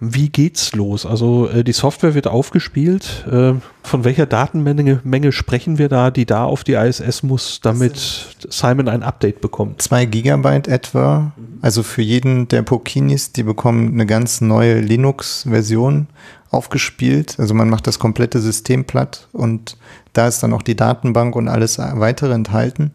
Wie 0.00 0.28
geht's 0.28 0.74
los? 0.74 1.06
Also 1.06 1.48
äh, 1.48 1.62
die 1.62 1.72
Software 1.72 2.14
wird 2.14 2.26
aufgespielt. 2.26 3.24
Äh, 3.30 3.54
von 3.82 4.04
welcher 4.04 4.26
Datenmenge 4.26 5.00
Menge 5.04 5.30
sprechen 5.30 5.78
wir 5.78 5.88
da, 5.88 6.10
die 6.10 6.26
da 6.26 6.44
auf 6.44 6.64
die 6.64 6.72
ISS 6.72 7.22
muss, 7.22 7.60
damit 7.62 8.36
Simon 8.48 8.88
ein 8.88 9.02
Update 9.02 9.40
bekommt? 9.40 9.80
Zwei 9.80 10.04
Gigabyte 10.04 10.68
etwa. 10.68 11.32
Also 11.62 11.82
für 11.82 12.02
jeden 12.02 12.48
der 12.48 12.62
Pokinis, 12.62 13.32
die 13.32 13.44
bekommen 13.44 13.92
eine 13.92 14.06
ganz 14.06 14.40
neue 14.40 14.80
Linux-Version 14.80 16.08
aufgespielt. 16.50 17.36
Also 17.38 17.54
man 17.54 17.70
macht 17.70 17.86
das 17.86 17.98
komplette 17.98 18.40
System 18.40 18.84
platt 18.84 19.28
und 19.32 19.76
da 20.12 20.26
ist 20.26 20.42
dann 20.42 20.52
auch 20.52 20.62
die 20.62 20.76
Datenbank 20.76 21.36
und 21.36 21.48
alles 21.48 21.78
weitere 21.78 22.32
enthalten. 22.32 22.92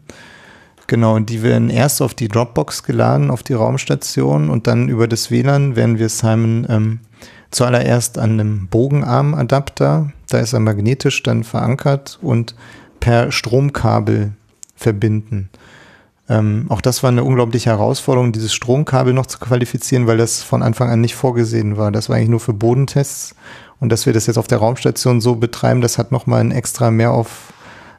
Genau, 0.90 1.14
und 1.14 1.30
die 1.30 1.44
werden 1.44 1.70
erst 1.70 2.02
auf 2.02 2.14
die 2.14 2.26
Dropbox 2.26 2.82
geladen, 2.82 3.30
auf 3.30 3.44
die 3.44 3.52
Raumstation 3.52 4.50
und 4.50 4.66
dann 4.66 4.88
über 4.88 5.06
das 5.06 5.30
WLAN 5.30 5.76
werden 5.76 6.00
wir 6.00 6.08
Simon 6.08 6.66
ähm, 6.68 6.98
zuallererst 7.52 8.18
an 8.18 8.32
einem 8.32 8.66
Bogenarmadapter, 8.66 10.10
da 10.28 10.38
ist 10.40 10.52
er 10.52 10.58
magnetisch 10.58 11.22
dann 11.22 11.44
verankert 11.44 12.18
und 12.22 12.56
per 12.98 13.30
Stromkabel 13.30 14.32
verbinden. 14.74 15.50
Ähm, 16.28 16.66
auch 16.70 16.80
das 16.80 17.04
war 17.04 17.10
eine 17.10 17.22
unglaubliche 17.22 17.70
Herausforderung, 17.70 18.32
dieses 18.32 18.52
Stromkabel 18.52 19.12
noch 19.12 19.26
zu 19.26 19.38
qualifizieren, 19.38 20.08
weil 20.08 20.18
das 20.18 20.42
von 20.42 20.60
Anfang 20.60 20.90
an 20.90 21.00
nicht 21.00 21.14
vorgesehen 21.14 21.76
war. 21.76 21.92
Das 21.92 22.08
war 22.08 22.16
eigentlich 22.16 22.30
nur 22.30 22.40
für 22.40 22.52
Bodentests 22.52 23.36
und 23.78 23.92
dass 23.92 24.06
wir 24.06 24.12
das 24.12 24.26
jetzt 24.26 24.38
auf 24.38 24.48
der 24.48 24.58
Raumstation 24.58 25.20
so 25.20 25.36
betreiben, 25.36 25.82
das 25.82 25.98
hat 25.98 26.10
nochmal 26.10 26.40
ein 26.40 26.50
extra 26.50 26.90
Mehrauf 26.90 27.52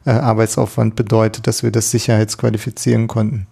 äh, 0.05 0.11
Arbeitsaufwand 0.11 0.95
bedeutet, 0.95 1.47
dass 1.47 1.63
wir 1.63 1.71
das 1.71 1.91
sicherheitsqualifizieren 1.91 3.07
konnten. 3.07 3.47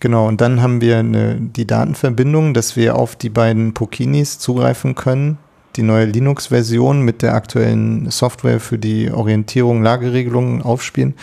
Genau, 0.00 0.28
und 0.28 0.40
dann 0.40 0.62
haben 0.62 0.80
wir 0.80 0.98
eine, 0.98 1.36
die 1.36 1.66
Datenverbindung, 1.66 2.54
dass 2.54 2.76
wir 2.76 2.96
auf 2.96 3.16
die 3.16 3.30
beiden 3.30 3.74
Pokinis 3.74 4.38
zugreifen 4.38 4.94
können. 4.94 5.38
Die 5.76 5.82
neue 5.82 6.06
Linux-Version 6.06 7.02
mit 7.02 7.22
der 7.22 7.34
aktuellen 7.34 8.10
Software 8.10 8.60
für 8.60 8.78
die 8.78 9.10
Orientierung, 9.10 9.82
Lageregelungen 9.82 10.62
aufspielen. 10.62 11.14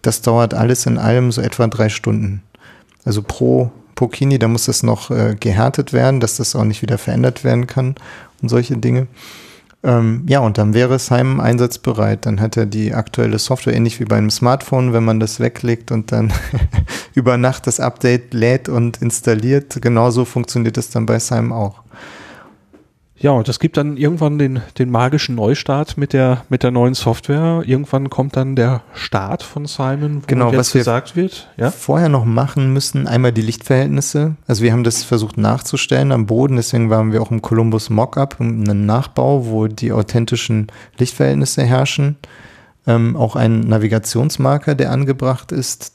Das 0.00 0.22
dauert 0.22 0.54
alles 0.54 0.86
in 0.86 0.98
allem 0.98 1.30
so 1.30 1.40
etwa 1.40 1.66
drei 1.66 1.88
Stunden. 1.88 2.42
Also 3.04 3.22
pro 3.22 3.70
Pokini, 3.94 4.38
da 4.38 4.48
muss 4.48 4.64
das 4.64 4.82
noch 4.82 5.10
äh, 5.10 5.36
gehärtet 5.38 5.92
werden, 5.92 6.20
dass 6.20 6.36
das 6.36 6.56
auch 6.56 6.64
nicht 6.64 6.82
wieder 6.82 6.98
verändert 6.98 7.44
werden 7.44 7.66
kann 7.66 7.94
und 8.40 8.48
solche 8.48 8.76
Dinge. 8.76 9.06
Ähm, 9.84 10.24
ja, 10.28 10.38
und 10.40 10.58
dann 10.58 10.74
wäre 10.74 10.98
Simon 10.98 11.40
einsatzbereit. 11.40 12.26
Dann 12.26 12.40
hat 12.40 12.56
er 12.56 12.66
die 12.66 12.94
aktuelle 12.94 13.38
Software, 13.38 13.74
ähnlich 13.74 13.98
wie 13.98 14.04
bei 14.04 14.16
einem 14.16 14.30
Smartphone, 14.30 14.92
wenn 14.92 15.04
man 15.04 15.18
das 15.18 15.40
weglegt 15.40 15.90
und 15.90 16.12
dann 16.12 16.32
über 17.14 17.36
Nacht 17.36 17.66
das 17.66 17.80
Update 17.80 18.32
lädt 18.32 18.68
und 18.68 19.02
installiert. 19.02 19.82
Genauso 19.82 20.24
funktioniert 20.24 20.78
es 20.78 20.90
dann 20.90 21.06
bei 21.06 21.18
Simon 21.18 21.52
auch. 21.52 21.82
Ja, 23.22 23.30
und 23.30 23.48
es 23.48 23.60
gibt 23.60 23.76
dann 23.76 23.96
irgendwann 23.96 24.36
den, 24.36 24.62
den 24.78 24.90
magischen 24.90 25.36
Neustart 25.36 25.96
mit 25.96 26.12
der, 26.12 26.44
mit 26.48 26.64
der 26.64 26.72
neuen 26.72 26.94
Software. 26.94 27.62
Irgendwann 27.64 28.10
kommt 28.10 28.36
dann 28.36 28.56
der 28.56 28.82
Start 28.94 29.44
von 29.44 29.66
Simon, 29.66 30.22
wo 30.22 30.26
genau, 30.26 30.48
jetzt 30.48 30.58
was 30.58 30.72
gesagt 30.72 31.14
wird. 31.14 31.48
Ja? 31.56 31.70
Vorher 31.70 32.08
noch 32.08 32.24
machen 32.24 32.72
müssen, 32.72 33.06
einmal 33.06 33.30
die 33.30 33.42
Lichtverhältnisse. 33.42 34.34
Also 34.48 34.64
wir 34.64 34.72
haben 34.72 34.82
das 34.82 35.04
versucht 35.04 35.38
nachzustellen 35.38 36.10
am 36.10 36.26
Boden, 36.26 36.56
deswegen 36.56 36.90
waren 36.90 37.12
wir 37.12 37.22
auch 37.22 37.30
im 37.30 37.42
Columbus 37.42 37.90
Mockup, 37.90 38.40
einem 38.40 38.86
Nachbau, 38.86 39.46
wo 39.46 39.68
die 39.68 39.92
authentischen 39.92 40.66
Lichtverhältnisse 40.98 41.62
herrschen. 41.62 42.16
Ähm, 42.88 43.14
auch 43.14 43.36
ein 43.36 43.60
Navigationsmarker, 43.60 44.74
der 44.74 44.90
angebracht 44.90 45.52
ist, 45.52 45.92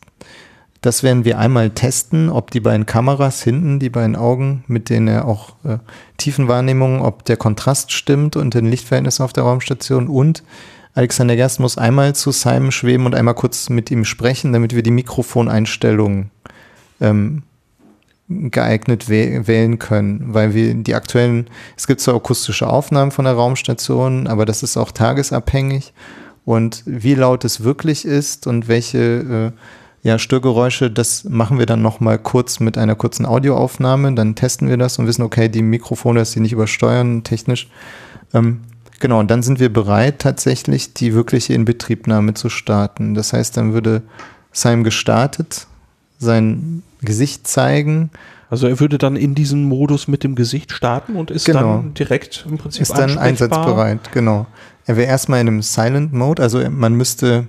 das 0.81 1.03
werden 1.03 1.25
wir 1.25 1.39
einmal 1.39 1.71
testen, 1.71 2.29
ob 2.29 2.51
die 2.51 2.59
beiden 2.59 2.85
Kameras 2.85 3.41
hinten, 3.41 3.79
die 3.79 3.89
beiden 3.89 4.15
Augen, 4.15 4.63
mit 4.67 4.89
denen 4.89 5.07
er 5.07 5.25
auch 5.25 5.55
äh, 5.63 5.77
Tiefenwahrnehmungen, 6.17 7.01
ob 7.01 7.25
der 7.25 7.37
Kontrast 7.37 7.91
stimmt 7.91 8.35
und 8.35 8.53
den 8.53 8.65
Lichtverhältnissen 8.65 9.23
auf 9.23 9.33
der 9.33 9.43
Raumstation. 9.43 10.07
Und 10.07 10.43
Alexander 10.93 11.35
Gerst 11.35 11.59
muss 11.59 11.77
einmal 11.77 12.15
zu 12.15 12.31
Simon 12.31 12.71
schweben 12.71 13.05
und 13.05 13.15
einmal 13.15 13.33
kurz 13.33 13.69
mit 13.69 13.91
ihm 13.91 14.05
sprechen, 14.05 14.53
damit 14.53 14.75
wir 14.75 14.83
die 14.83 14.91
Mikrofoneinstellungen 14.91 16.31
ähm, 17.01 17.43
geeignet 18.29 19.07
wählen 19.07 19.79
können, 19.79 20.33
weil 20.33 20.53
wir 20.53 20.73
die 20.73 20.95
aktuellen, 20.95 21.49
es 21.77 21.87
gibt 21.87 22.01
zwar 22.01 22.15
akustische 22.15 22.67
Aufnahmen 22.67 23.11
von 23.11 23.25
der 23.25 23.35
Raumstation, 23.35 24.27
aber 24.27 24.45
das 24.45 24.63
ist 24.63 24.75
auch 24.75 24.91
tagesabhängig 24.91 25.93
und 26.43 26.83
wie 26.85 27.15
laut 27.15 27.45
es 27.45 27.63
wirklich 27.63 28.05
ist 28.05 28.45
und 28.45 28.67
welche 28.67 29.53
äh, 29.55 29.59
ja, 30.07 30.17
Störgeräusche, 30.17 30.89
das 30.89 31.25
machen 31.25 31.59
wir 31.59 31.65
dann 31.65 31.81
nochmal 31.81 32.17
kurz 32.17 32.61
mit 32.61 32.77
einer 32.77 32.95
kurzen 32.95 33.25
Audioaufnahme. 33.25 34.15
Dann 34.15 34.35
testen 34.35 34.69
wir 34.69 34.77
das 34.77 34.97
und 34.99 35.05
wissen, 35.05 35.21
okay, 35.21 35.49
die 35.49 35.61
Mikrofone, 35.61 36.19
dass 36.19 36.31
sie 36.31 36.39
nicht 36.39 36.53
übersteuern, 36.53 37.25
technisch. 37.25 37.67
Ähm, 38.33 38.61
genau, 39.01 39.19
und 39.19 39.29
dann 39.29 39.43
sind 39.43 39.59
wir 39.59 39.67
bereit, 39.67 40.19
tatsächlich 40.19 40.93
die 40.93 41.13
wirkliche 41.13 41.53
Inbetriebnahme 41.53 42.35
zu 42.35 42.47
starten. 42.47 43.15
Das 43.15 43.33
heißt, 43.33 43.57
dann 43.57 43.73
würde 43.73 44.01
Simon 44.53 44.85
gestartet, 44.85 45.67
sein 46.19 46.83
Gesicht 47.01 47.45
zeigen 47.45 48.09
Also 48.49 48.67
er 48.67 48.79
würde 48.79 48.97
dann 48.97 49.17
in 49.17 49.35
diesen 49.35 49.65
Modus 49.65 50.07
mit 50.07 50.23
dem 50.23 50.35
Gesicht 50.35 50.71
starten 50.71 51.17
und 51.17 51.31
ist 51.31 51.43
genau. 51.43 51.59
dann 51.59 51.93
direkt 51.95 52.45
im 52.49 52.57
Prinzip 52.57 52.83
Ist 52.83 52.97
dann 52.97 53.17
einsatzbereit, 53.17 54.13
genau. 54.13 54.47
Er 54.85 54.95
wäre 54.95 55.07
erstmal 55.09 55.41
in 55.41 55.49
einem 55.49 55.61
Silent 55.63 56.13
Mode, 56.13 56.41
also 56.41 56.61
man 56.69 56.93
müsste, 56.93 57.45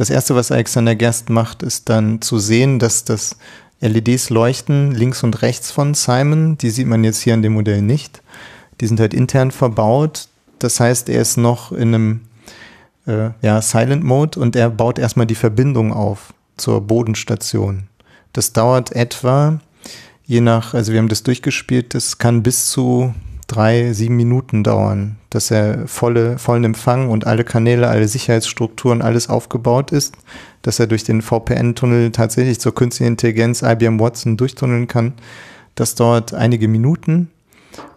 das 0.00 0.08
erste, 0.08 0.34
was 0.34 0.50
Alexander 0.50 0.94
Gerst 0.94 1.28
macht, 1.28 1.62
ist 1.62 1.90
dann 1.90 2.22
zu 2.22 2.38
sehen, 2.38 2.78
dass 2.78 3.04
das 3.04 3.36
LEDs 3.82 4.30
leuchten 4.30 4.92
links 4.92 5.22
und 5.22 5.42
rechts 5.42 5.70
von 5.70 5.92
Simon. 5.92 6.56
Die 6.56 6.70
sieht 6.70 6.86
man 6.86 7.04
jetzt 7.04 7.20
hier 7.20 7.34
an 7.34 7.42
dem 7.42 7.52
Modell 7.52 7.82
nicht. 7.82 8.22
Die 8.80 8.86
sind 8.86 8.98
halt 8.98 9.12
intern 9.12 9.50
verbaut. 9.50 10.28
Das 10.58 10.80
heißt, 10.80 11.10
er 11.10 11.20
ist 11.20 11.36
noch 11.36 11.70
in 11.70 11.94
einem 11.94 12.20
äh, 13.06 13.28
ja, 13.42 13.60
Silent 13.60 14.02
Mode 14.02 14.40
und 14.40 14.56
er 14.56 14.70
baut 14.70 14.98
erstmal 14.98 15.26
die 15.26 15.34
Verbindung 15.34 15.92
auf 15.92 16.32
zur 16.56 16.80
Bodenstation. 16.80 17.82
Das 18.32 18.54
dauert 18.54 18.92
etwa, 18.92 19.60
je 20.24 20.40
nach, 20.40 20.72
also 20.72 20.92
wir 20.92 20.98
haben 20.98 21.10
das 21.10 21.24
durchgespielt, 21.24 21.92
das 21.92 22.16
kann 22.16 22.42
bis 22.42 22.70
zu 22.70 23.12
drei, 23.50 23.92
sieben 23.92 24.16
Minuten 24.16 24.62
dauern, 24.62 25.16
dass 25.28 25.50
er 25.50 25.88
volle, 25.88 26.38
vollen 26.38 26.64
Empfang 26.64 27.08
und 27.08 27.26
alle 27.26 27.42
Kanäle, 27.42 27.88
alle 27.88 28.06
Sicherheitsstrukturen, 28.06 29.02
alles 29.02 29.28
aufgebaut 29.28 29.90
ist, 29.90 30.14
dass 30.62 30.78
er 30.78 30.86
durch 30.86 31.02
den 31.02 31.20
VPN-Tunnel 31.20 32.12
tatsächlich 32.12 32.60
zur 32.60 32.74
künstlichen 32.74 33.12
Intelligenz 33.12 33.62
IBM 33.62 33.98
Watson 33.98 34.36
durchtunneln 34.36 34.86
kann. 34.86 35.14
Das 35.74 35.96
dauert 35.96 36.32
einige 36.32 36.68
Minuten 36.68 37.30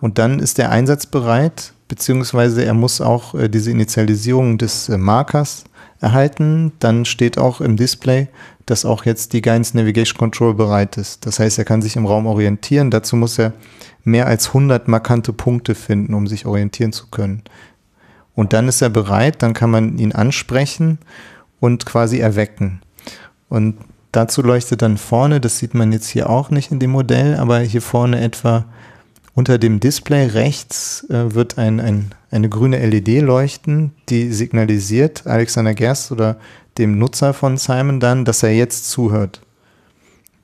und 0.01 0.18
dann 0.18 0.39
ist 0.39 0.58
er 0.58 0.72
einsatzbereit, 0.72 1.74
beziehungsweise 1.88 2.66
er 2.66 2.74
muss 2.74 2.99
auch 2.99 3.36
äh, 3.36 3.47
diese 3.47 3.70
Initialisierung 3.70 4.58
des 4.58 4.89
äh, 4.89 4.97
Markers 4.97 5.66
erhalten. 6.04 6.74
Dann 6.80 7.06
steht 7.06 7.38
auch 7.38 7.62
im 7.62 7.78
Display, 7.78 8.28
dass 8.66 8.86
auch 8.86 9.06
jetzt 9.06 9.34
die 9.34 9.41
Guidance 9.41 9.76
Navigation 9.76 10.18
Control 10.18 10.54
bereit 10.54 10.97
ist. 10.97 11.26
Das 11.26 11.39
heißt, 11.39 11.58
er 11.58 11.66
kann 11.66 11.82
sich 11.82 11.95
im 11.95 12.06
Raum 12.06 12.28
orientieren. 12.28 12.91
Dazu 12.91 13.16
muss 13.16 13.39
er 13.39 13.54
mehr 14.04 14.28
als 14.28 14.49
100 14.49 14.88
markante 14.88 15.34
Punkte 15.34 15.76
finden, 15.76 16.14
um 16.14 16.28
sich 16.28 16.45
orientieren 16.45 16.93
zu 16.93 17.08
können. 17.08 17.43
Und 18.36 18.54
dann 18.54 18.68
ist 18.68 18.82
er 18.82 18.89
bereit, 18.89 19.41
dann 19.41 19.54
kann 19.54 19.72
man 19.72 19.97
ihn 19.97 20.12
ansprechen 20.12 20.99
und 21.60 21.86
quasi 21.86 22.20
erwecken. 22.20 22.82
Und 23.49 23.78
dazu 24.12 24.41
leuchtet 24.41 24.82
dann 24.82 24.97
vorne, 24.97 25.39
das 25.39 25.60
sieht 25.60 25.74
man 25.74 25.91
jetzt 25.91 26.08
hier 26.08 26.30
auch 26.30 26.49
nicht 26.49 26.72
in 26.72 26.80
dem 26.80 26.91
Modell, 26.91 27.36
aber 27.38 27.60
hier 27.60 27.82
vorne 27.82 28.20
etwa 28.22 28.66
unter 29.36 29.58
dem 29.58 29.80
Display 29.80 30.28
rechts 30.28 31.06
äh, 31.10 31.34
wird 31.34 31.58
ein, 31.58 31.80
ein, 31.80 32.12
eine 32.32 32.50
grüne 32.50 32.86
LED 32.86 33.22
leuchten, 33.22 33.92
die 34.10 34.32
signalisiert 34.32 35.26
Alexander 35.26 35.74
Gerst 35.74 36.12
oder 36.12 36.38
dem 36.78 36.98
Nutzer 36.98 37.34
von 37.34 37.58
Simon 37.58 38.00
dann, 38.00 38.26
dass 38.26 38.44
er 38.44 38.54
jetzt 38.54 38.90
zuhört. 38.90 39.42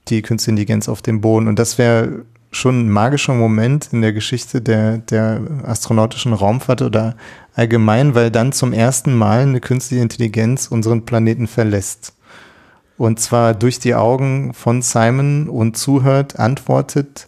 Die 0.07 0.21
Künstliche 0.21 0.51
Intelligenz 0.51 0.89
auf 0.89 1.01
dem 1.01 1.21
Boden. 1.21 1.47
Und 1.47 1.59
das 1.59 1.77
wäre 1.77 2.25
schon 2.51 2.81
ein 2.81 2.89
magischer 2.89 3.35
Moment 3.35 3.89
in 3.91 4.01
der 4.01 4.13
Geschichte 4.13 4.61
der, 4.61 4.97
der 4.97 5.41
astronautischen 5.63 6.33
Raumfahrt 6.33 6.81
oder 6.81 7.15
allgemein, 7.55 8.15
weil 8.15 8.31
dann 8.31 8.51
zum 8.51 8.73
ersten 8.73 9.13
Mal 9.13 9.41
eine 9.41 9.59
künstliche 9.59 10.01
Intelligenz 10.01 10.67
unseren 10.67 11.05
Planeten 11.05 11.47
verlässt. 11.47 12.13
Und 12.97 13.19
zwar 13.19 13.53
durch 13.53 13.79
die 13.79 13.93
Augen 13.93 14.53
von 14.53 14.81
Simon 14.81 15.47
und 15.47 15.77
zuhört, 15.77 16.39
antwortet, 16.39 17.27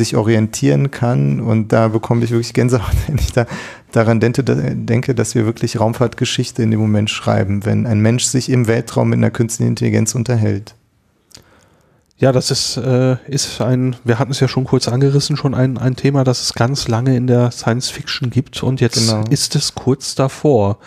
sich 0.00 0.16
orientieren 0.16 0.90
kann. 0.90 1.40
Und 1.40 1.72
da 1.72 1.88
bekomme 1.88 2.24
ich 2.24 2.30
wirklich 2.30 2.54
Gänsehaut, 2.54 2.96
wenn 3.06 3.18
ich 3.18 3.32
da 3.32 3.46
daran 3.92 4.20
denke, 4.20 4.42
denke, 4.42 5.14
dass 5.14 5.34
wir 5.34 5.44
wirklich 5.44 5.78
Raumfahrtgeschichte 5.78 6.62
in 6.62 6.70
dem 6.70 6.80
Moment 6.80 7.10
schreiben, 7.10 7.64
wenn 7.64 7.86
ein 7.86 8.00
Mensch 8.00 8.24
sich 8.24 8.48
im 8.48 8.66
Weltraum 8.66 9.10
mit 9.10 9.18
einer 9.18 9.30
künstlichen 9.30 9.70
Intelligenz 9.70 10.14
unterhält. 10.14 10.74
Ja, 12.16 12.32
das 12.32 12.50
ist, 12.50 12.76
äh, 12.76 13.16
ist 13.28 13.62
ein, 13.62 13.96
wir 14.04 14.18
hatten 14.18 14.30
es 14.30 14.40
ja 14.40 14.48
schon 14.48 14.64
kurz 14.64 14.88
angerissen, 14.88 15.38
schon 15.38 15.54
ein, 15.54 15.78
ein 15.78 15.96
Thema, 15.96 16.22
das 16.22 16.42
es 16.42 16.52
ganz 16.52 16.86
lange 16.86 17.16
in 17.16 17.26
der 17.26 17.50
Science 17.50 17.88
Fiction 17.88 18.28
gibt 18.28 18.62
und 18.62 18.82
jetzt 18.82 19.08
genau. 19.08 19.24
ist 19.30 19.56
es 19.56 19.74
kurz 19.74 20.14
davor. 20.14 20.78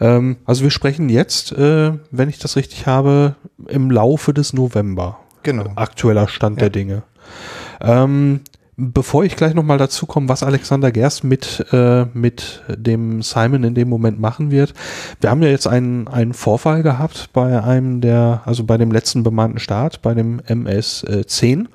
Ähm, 0.00 0.36
also 0.44 0.62
wir 0.62 0.70
sprechen 0.70 1.08
jetzt, 1.08 1.50
äh, 1.50 1.92
wenn 2.12 2.28
ich 2.28 2.38
das 2.38 2.54
richtig 2.54 2.86
habe, 2.86 3.34
im 3.66 3.90
Laufe 3.90 4.32
des 4.32 4.52
November. 4.52 5.18
Genau. 5.42 5.66
Aktueller 5.74 6.28
Stand 6.28 6.58
ja. 6.58 6.68
der 6.68 6.70
Dinge. 6.70 7.02
Ähm, 7.80 8.40
Bevor 8.78 9.24
ich 9.24 9.36
gleich 9.36 9.54
nochmal 9.54 9.78
dazu 9.78 10.04
komme, 10.04 10.28
was 10.28 10.42
Alexander 10.42 10.92
Gerst 10.92 11.24
mit, 11.24 11.64
äh, 11.72 12.04
mit 12.12 12.62
dem 12.68 13.22
Simon 13.22 13.64
in 13.64 13.74
dem 13.74 13.88
Moment 13.88 14.20
machen 14.20 14.50
wird. 14.50 14.74
Wir 15.20 15.30
haben 15.30 15.42
ja 15.42 15.48
jetzt 15.48 15.66
einen, 15.66 16.08
einen 16.08 16.34
Vorfall 16.34 16.82
gehabt 16.82 17.30
bei 17.32 17.62
einem 17.62 18.02
der, 18.02 18.42
also 18.44 18.64
bei 18.64 18.76
dem 18.76 18.92
letzten 18.92 19.22
bemannten 19.22 19.60
Start, 19.60 20.02
bei 20.02 20.12
dem 20.12 20.40
MS-10. 20.40 21.68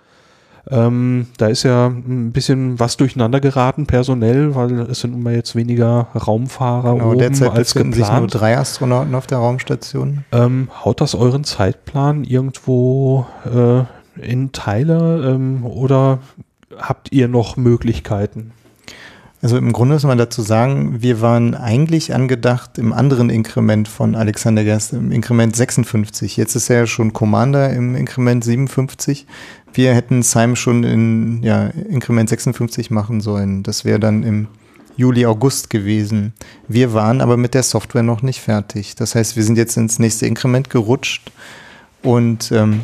Ähm, 0.70 1.26
da 1.38 1.47
ist 1.47 1.64
ja 1.64 1.88
ein 1.88 2.32
bisschen 2.34 2.80
was 2.80 2.97
durcheinander 2.97 3.39
geraten, 3.39 3.88
personell, 3.88 4.54
weil 4.54 4.82
es 4.82 4.99
sind 4.99 5.16
immer 5.16 5.32
jetzt 5.32 5.56
weniger 5.56 6.10
Raumfahrer 6.14 6.93
genau, 6.93 7.10
oben 7.10 7.18
derzeit 7.18 7.52
als 7.52 7.74
geplant. 7.74 7.95
sich 7.95 8.12
nur 8.12 8.28
drei 8.28 8.58
Astronauten 8.60 9.16
auf 9.16 9.26
der 9.26 9.39
Raumstation. 9.39 10.24
Ähm, 10.32 10.70
haut 10.86 11.02
das 11.02 11.16
euren 11.16 11.45
Zeitplan 11.45 12.24
irgendwo 12.24 13.26
äh, 13.45 13.86
in 14.22 14.52
Teile 14.52 15.34
ähm, 15.34 15.66
oder 15.66 16.20
habt 16.78 17.11
ihr 17.11 17.28
noch 17.28 17.57
Möglichkeiten? 17.57 18.51
Also 19.41 19.57
im 19.57 19.74
Grunde 19.74 19.95
muss 19.95 20.03
man 20.03 20.19
dazu 20.19 20.43
sagen, 20.43 21.01
wir 21.01 21.19
waren 21.22 21.55
eigentlich 21.55 22.13
angedacht 22.13 22.78
im 22.78 22.93
anderen 22.93 23.32
Inkrement 23.32 23.88
von 23.88 24.13
Alexander 24.13 24.63
Gerst, 24.63 24.93
im 24.93 25.11
Inkrement 25.11 25.55
56. 25.55 26.38
Jetzt 26.38 26.55
ist 26.55 26.69
er 26.69 26.82
ja 26.82 26.88
schon 26.88 27.11
Commander 27.11 27.74
im 27.74 27.95
Inkrement 27.95 28.43
57. 28.43 29.26
Wir 29.74 29.95
hätten 29.95 30.22
Simon 30.22 30.55
schon 30.55 30.84
in 30.84 31.41
ja, 31.41 31.67
Inkrement 31.67 32.30
56 32.30 32.91
machen 32.91 33.19
sollen. 33.19 33.63
Das 33.63 33.84
wäre 33.84 33.99
dann 33.99 34.22
im 34.22 34.47
Juli, 34.95 35.26
August 35.26 35.72
gewesen. 35.72 36.34
Wir 36.67 36.93
waren 36.93 37.22
aber 37.22 37.36
mit 37.36 37.55
der 37.55 37.63
Software 37.63 38.03
noch 38.03 38.22
nicht 38.22 38.41
fertig. 38.41 38.95
Das 38.95 39.15
heißt, 39.15 39.36
wir 39.36 39.43
sind 39.43 39.57
jetzt 39.57 39.76
ins 39.76 39.97
nächste 39.97 40.28
Inkrement 40.28 40.69
gerutscht 40.69 41.32
und 42.03 42.51
ähm, 42.51 42.82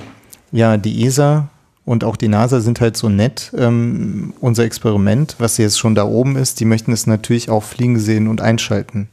ja, 0.51 0.77
die 0.77 1.05
ESA 1.05 1.49
und 1.87 2.03
auch 2.03 2.17
die 2.17 2.27
NASA 2.27 2.59
sind 2.59 2.81
halt 2.81 2.97
so 2.97 3.07
nett. 3.07 3.53
Ähm, 3.57 4.33
unser 4.41 4.65
Experiment, 4.65 5.37
was 5.39 5.57
jetzt 5.57 5.79
schon 5.79 5.95
da 5.95 6.03
oben 6.03 6.35
ist, 6.35 6.59
die 6.59 6.65
möchten 6.65 6.91
es 6.91 7.07
natürlich 7.07 7.49
auch 7.49 7.63
fliegen 7.63 7.97
sehen 7.97 8.27
und 8.27 8.41
einschalten. 8.41 9.07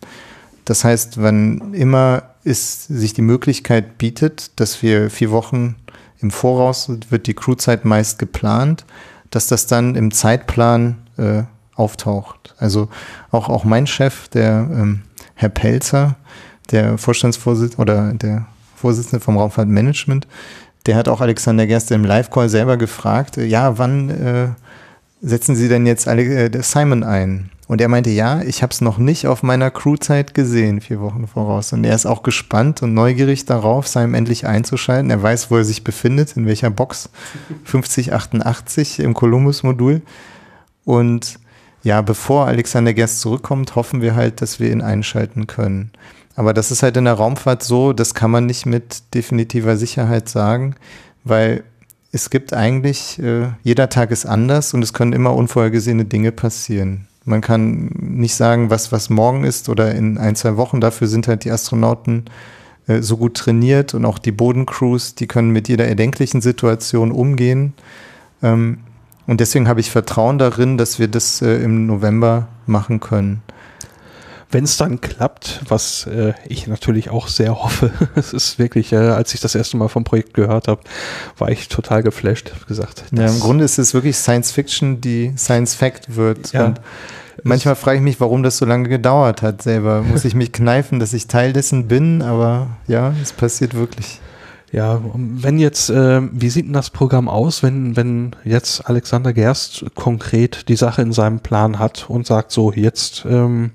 Das 0.64 0.82
heißt, 0.82 1.22
wenn 1.22 1.72
immer 1.72 2.24
es 2.42 2.86
sich 2.86 3.14
die 3.14 3.22
Möglichkeit 3.22 3.96
bietet, 3.96 4.58
dass 4.58 4.82
wir 4.82 5.08
vier 5.08 5.30
Wochen 5.30 5.76
im 6.18 6.32
Voraus 6.32 6.90
wird 7.10 7.28
die 7.28 7.34
Crewzeit 7.34 7.84
meist 7.84 8.18
geplant, 8.18 8.84
dass 9.30 9.46
das 9.46 9.68
dann 9.68 9.94
im 9.94 10.10
Zeitplan 10.10 10.96
äh, 11.16 11.44
auftaucht. 11.76 12.56
Also 12.58 12.88
auch, 13.30 13.48
auch 13.48 13.62
mein 13.62 13.86
Chef, 13.86 14.26
der 14.30 14.68
ähm, 14.72 15.02
Herr 15.36 15.48
Pelzer, 15.48 16.16
der 16.72 16.98
Vorstandsvorsitzende 16.98 17.80
oder 17.80 18.12
der 18.14 18.46
Vorsitzende 18.74 19.20
vom 19.20 19.38
Raumfahrtmanagement, 19.38 20.26
der 20.86 20.96
hat 20.96 21.08
auch 21.08 21.20
Alexander 21.20 21.66
Gerste 21.66 21.94
im 21.94 22.04
Live-Call 22.04 22.48
selber 22.48 22.76
gefragt, 22.76 23.38
äh, 23.38 23.44
ja, 23.44 23.78
wann 23.78 24.10
äh, 24.10 24.48
setzen 25.22 25.56
Sie 25.56 25.68
denn 25.68 25.86
jetzt 25.86 26.08
alle, 26.08 26.22
äh, 26.22 26.62
Simon 26.62 27.02
ein? 27.02 27.50
Und 27.66 27.80
er 27.80 27.88
meinte, 27.88 28.10
ja, 28.10 28.42
ich 28.42 28.62
habe 28.62 28.72
es 28.72 28.82
noch 28.82 28.98
nicht 28.98 29.26
auf 29.26 29.42
meiner 29.42 29.70
Crewzeit 29.70 30.34
gesehen, 30.34 30.82
vier 30.82 31.00
Wochen 31.00 31.26
voraus. 31.26 31.72
Und 31.72 31.84
er 31.84 31.94
ist 31.94 32.04
auch 32.04 32.22
gespannt 32.22 32.82
und 32.82 32.92
neugierig 32.92 33.46
darauf, 33.46 33.88
Simon 33.88 34.14
endlich 34.14 34.46
einzuschalten. 34.46 35.10
Er 35.10 35.22
weiß, 35.22 35.50
wo 35.50 35.56
er 35.56 35.64
sich 35.64 35.82
befindet, 35.82 36.36
in 36.36 36.46
welcher 36.46 36.68
Box 36.68 37.08
5088 37.64 39.00
im 39.00 39.14
Columbus-Modul. 39.14 40.02
Und 40.84 41.38
ja, 41.82 42.02
bevor 42.02 42.46
Alexander 42.46 42.92
Gerst 42.92 43.20
zurückkommt, 43.20 43.76
hoffen 43.76 44.02
wir 44.02 44.14
halt, 44.14 44.42
dass 44.42 44.60
wir 44.60 44.70
ihn 44.70 44.82
einschalten 44.82 45.46
können. 45.46 45.90
Aber 46.36 46.52
das 46.52 46.70
ist 46.70 46.82
halt 46.82 46.96
in 46.96 47.04
der 47.04 47.14
Raumfahrt 47.14 47.62
so, 47.62 47.92
das 47.92 48.14
kann 48.14 48.30
man 48.30 48.46
nicht 48.46 48.66
mit 48.66 49.14
definitiver 49.14 49.76
Sicherheit 49.76 50.28
sagen, 50.28 50.74
weil 51.22 51.64
es 52.12 52.30
gibt 52.30 52.52
eigentlich, 52.52 53.18
äh, 53.20 53.48
jeder 53.62 53.88
Tag 53.88 54.10
ist 54.10 54.26
anders 54.26 54.74
und 54.74 54.82
es 54.82 54.92
können 54.92 55.12
immer 55.12 55.34
unvorhergesehene 55.34 56.04
Dinge 56.04 56.32
passieren. 56.32 57.06
Man 57.24 57.40
kann 57.40 57.90
nicht 57.98 58.34
sagen, 58.34 58.70
was, 58.70 58.92
was 58.92 59.10
morgen 59.10 59.44
ist 59.44 59.68
oder 59.68 59.94
in 59.94 60.18
ein, 60.18 60.36
zwei 60.36 60.56
Wochen. 60.56 60.80
Dafür 60.80 61.08
sind 61.08 61.26
halt 61.26 61.44
die 61.44 61.50
Astronauten 61.50 62.26
äh, 62.86 63.00
so 63.00 63.16
gut 63.16 63.36
trainiert 63.36 63.94
und 63.94 64.04
auch 64.04 64.18
die 64.18 64.32
Bodencrews, 64.32 65.14
die 65.14 65.26
können 65.26 65.50
mit 65.50 65.68
jeder 65.68 65.86
erdenklichen 65.86 66.40
Situation 66.40 67.12
umgehen. 67.12 67.72
Ähm, 68.42 68.78
und 69.26 69.40
deswegen 69.40 69.68
habe 69.68 69.80
ich 69.80 69.90
Vertrauen 69.90 70.38
darin, 70.38 70.76
dass 70.76 70.98
wir 70.98 71.08
das 71.08 71.40
äh, 71.40 71.56
im 71.56 71.86
November 71.86 72.48
machen 72.66 73.00
können 73.00 73.42
wenn 74.50 74.64
es 74.64 74.76
dann 74.76 75.00
klappt, 75.00 75.60
was 75.68 76.06
äh, 76.06 76.34
ich 76.46 76.66
natürlich 76.66 77.10
auch 77.10 77.28
sehr 77.28 77.62
hoffe, 77.62 77.90
es 78.14 78.32
ist 78.32 78.58
wirklich, 78.58 78.92
äh, 78.92 78.96
als 78.96 79.34
ich 79.34 79.40
das 79.40 79.54
erste 79.54 79.76
Mal 79.76 79.88
vom 79.88 80.04
Projekt 80.04 80.34
gehört 80.34 80.68
habe, 80.68 80.80
war 81.38 81.50
ich 81.50 81.68
total 81.68 82.02
geflasht, 82.02 82.52
gesagt. 82.66 83.04
Ja, 83.12 83.26
im 83.26 83.40
Grunde 83.40 83.64
ist 83.64 83.78
es 83.78 83.94
wirklich 83.94 84.16
Science 84.16 84.52
Fiction, 84.52 85.00
die 85.00 85.32
Science 85.36 85.74
Fact 85.74 86.16
wird. 86.16 86.52
Ja. 86.52 86.66
Und 86.66 86.80
manchmal 87.42 87.76
frage 87.76 87.98
ich 87.98 88.02
mich, 88.04 88.20
warum 88.20 88.42
das 88.42 88.58
so 88.58 88.66
lange 88.66 88.88
gedauert 88.88 89.42
hat 89.42 89.62
selber. 89.62 90.02
Muss 90.02 90.24
ich 90.24 90.34
mich 90.34 90.52
kneifen, 90.52 91.00
dass 91.00 91.12
ich 91.12 91.26
Teil 91.26 91.52
dessen 91.52 91.88
bin, 91.88 92.22
aber 92.22 92.68
ja, 92.86 93.12
es 93.22 93.32
passiert 93.32 93.74
wirklich. 93.74 94.20
Ja, 94.72 95.00
wenn 95.14 95.60
jetzt, 95.60 95.88
äh, 95.88 96.20
wie 96.32 96.50
sieht 96.50 96.66
denn 96.66 96.72
das 96.72 96.90
Programm 96.90 97.28
aus, 97.28 97.62
wenn, 97.62 97.96
wenn 97.96 98.34
jetzt 98.44 98.88
Alexander 98.88 99.32
Gerst 99.32 99.84
konkret 99.94 100.68
die 100.68 100.74
Sache 100.74 101.00
in 101.00 101.12
seinem 101.12 101.38
Plan 101.38 101.78
hat 101.78 102.06
und 102.10 102.26
sagt 102.26 102.50
so, 102.50 102.72
jetzt 102.72 103.24
ähm, 103.24 103.70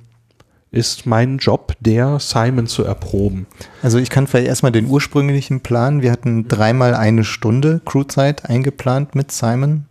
ist 0.72 1.05
mein 1.05 1.39
Job, 1.39 1.74
der 1.80 2.20
Simon 2.20 2.67
zu 2.67 2.84
erproben. 2.84 3.47
Also 3.82 3.97
ich 3.97 4.09
kann 4.09 4.28
vielleicht 4.28 4.47
erstmal 4.47 4.72
den 4.72 4.88
ursprünglichen 4.88 5.61
Plan. 5.61 6.01
Wir 6.01 6.11
hatten 6.11 6.47
dreimal 6.47 6.93
eine 6.93 7.24
Stunde 7.24 7.82
Crewzeit 7.86 8.45
eingeplant 8.45 9.15
mit 9.15 9.32
Simon. 9.32 9.86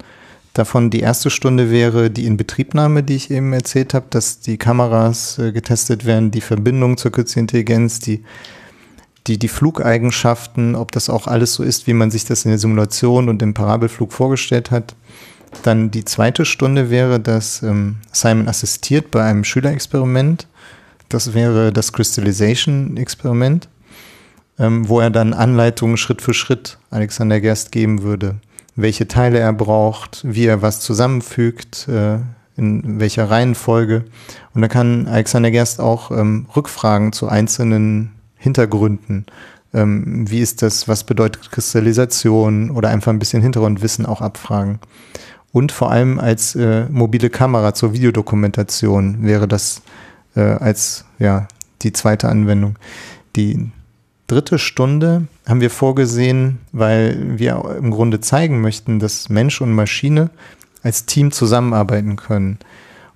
Davon 0.54 0.90
die 0.90 1.00
erste 1.00 1.30
Stunde 1.30 1.70
wäre 1.70 2.10
die 2.10 2.26
Inbetriebnahme, 2.26 3.02
die 3.02 3.16
ich 3.16 3.30
eben 3.30 3.52
erzählt 3.52 3.94
habe, 3.94 4.06
dass 4.10 4.40
die 4.40 4.56
Kameras 4.56 5.38
äh, 5.38 5.52
getestet 5.52 6.04
werden, 6.04 6.30
die 6.30 6.40
Verbindung 6.40 6.96
zur 6.96 7.12
künstlichen 7.12 7.44
Intelligenz, 7.44 8.00
die 8.00 8.24
die, 9.28 9.38
die 9.38 9.48
Flugeigenschaften, 9.48 10.74
ob 10.74 10.90
das 10.92 11.10
auch 11.10 11.26
alles 11.26 11.54
so 11.54 11.62
ist, 11.62 11.86
wie 11.86 11.92
man 11.92 12.10
sich 12.10 12.24
das 12.24 12.44
in 12.44 12.50
der 12.50 12.58
Simulation 12.58 13.28
und 13.28 13.42
im 13.42 13.54
Parabelflug 13.54 14.12
vorgestellt 14.12 14.70
hat. 14.70 14.96
Dann 15.62 15.90
die 15.90 16.04
zweite 16.04 16.44
Stunde 16.44 16.90
wäre, 16.90 17.20
dass 17.20 17.62
ähm, 17.62 17.96
Simon 18.12 18.48
assistiert 18.48 19.10
bei 19.10 19.24
einem 19.24 19.44
Schülerexperiment. 19.44 20.46
Das 21.08 21.34
wäre 21.34 21.72
das 21.72 21.92
Crystallization-Experiment, 21.92 23.68
ähm, 24.58 24.88
wo 24.88 25.00
er 25.00 25.10
dann 25.10 25.32
Anleitungen 25.32 25.96
Schritt 25.96 26.22
für 26.22 26.34
Schritt 26.34 26.78
Alexander 26.90 27.40
Gerst 27.40 27.72
geben 27.72 28.02
würde, 28.02 28.36
welche 28.76 29.08
Teile 29.08 29.38
er 29.38 29.52
braucht, 29.52 30.20
wie 30.22 30.46
er 30.46 30.62
was 30.62 30.80
zusammenfügt, 30.80 31.88
äh, 31.88 32.18
in 32.56 33.00
welcher 33.00 33.30
Reihenfolge. 33.30 34.04
Und 34.54 34.62
da 34.62 34.68
kann 34.68 35.06
Alexander 35.06 35.50
Gerst 35.50 35.80
auch 35.80 36.10
ähm, 36.10 36.46
Rückfragen 36.54 37.12
zu 37.12 37.28
einzelnen 37.28 38.12
Hintergründen. 38.36 39.26
Ähm, 39.72 40.28
wie 40.30 40.40
ist 40.40 40.62
das, 40.62 40.88
was 40.88 41.04
bedeutet 41.04 41.50
Kristallisation 41.50 42.70
oder 42.70 42.88
einfach 42.88 43.12
ein 43.12 43.18
bisschen 43.18 43.42
Hintergrundwissen 43.42 44.06
auch 44.06 44.20
abfragen. 44.20 44.80
Und 45.58 45.72
vor 45.72 45.90
allem 45.90 46.20
als 46.20 46.54
äh, 46.54 46.84
mobile 46.88 47.30
Kamera 47.30 47.74
zur 47.74 47.92
Videodokumentation 47.92 49.24
wäre 49.24 49.48
das 49.48 49.82
äh, 50.36 50.40
als 50.40 51.04
ja, 51.18 51.48
die 51.82 51.92
zweite 51.92 52.28
Anwendung. 52.28 52.76
Die 53.34 53.68
dritte 54.28 54.60
Stunde 54.60 55.26
haben 55.48 55.60
wir 55.60 55.70
vorgesehen, 55.70 56.60
weil 56.70 57.40
wir 57.40 57.76
im 57.76 57.90
Grunde 57.90 58.20
zeigen 58.20 58.60
möchten, 58.60 59.00
dass 59.00 59.30
Mensch 59.30 59.60
und 59.60 59.72
Maschine 59.72 60.30
als 60.84 61.06
Team 61.06 61.32
zusammenarbeiten 61.32 62.14
können. 62.14 62.60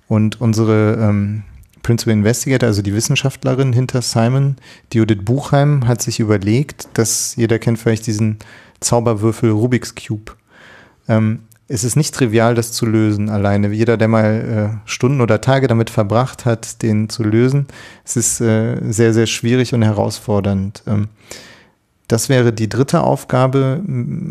Und 0.09 0.41
unsere 0.41 0.97
ähm, 0.99 1.43
Principal 1.81 2.13
Investigator, 2.13 2.67
also 2.67 2.81
die 2.81 2.93
Wissenschaftlerin 2.93 3.71
hinter 3.71 4.01
Simon, 4.01 4.57
die 4.91 4.97
Judith 4.97 5.23
Buchheim, 5.23 5.87
hat 5.87 6.01
sich 6.01 6.19
überlegt, 6.19 6.89
dass 6.95 7.37
jeder 7.37 7.57
kennt 7.57 7.79
vielleicht 7.79 8.05
diesen 8.05 8.39
Zauberwürfel 8.81 9.49
Rubik's 9.49 9.95
Cube. 9.95 10.33
Ähm, 11.07 11.39
es 11.67 11.83
ist 11.83 11.95
nicht 11.95 12.13
trivial, 12.13 12.55
das 12.55 12.71
zu 12.71 12.85
lösen 12.85 13.29
alleine. 13.29 13.69
Jeder, 13.69 13.97
der 13.97 14.07
mal 14.07 14.79
äh, 14.85 14.89
Stunden 14.89 15.21
oder 15.21 15.41
Tage 15.41 15.67
damit 15.67 15.89
verbracht 15.89 16.45
hat, 16.45 16.81
den 16.81 17.09
zu 17.09 17.23
lösen, 17.23 17.67
es 18.03 18.17
ist 18.17 18.41
äh, 18.41 18.77
sehr, 18.91 19.13
sehr 19.13 19.27
schwierig 19.27 19.73
und 19.73 19.81
herausfordernd. 19.81 20.83
Ähm, 20.87 21.07
das 22.07 22.29
wäre 22.29 22.51
die 22.51 22.69
dritte 22.69 23.01
Aufgabe, 23.01 23.81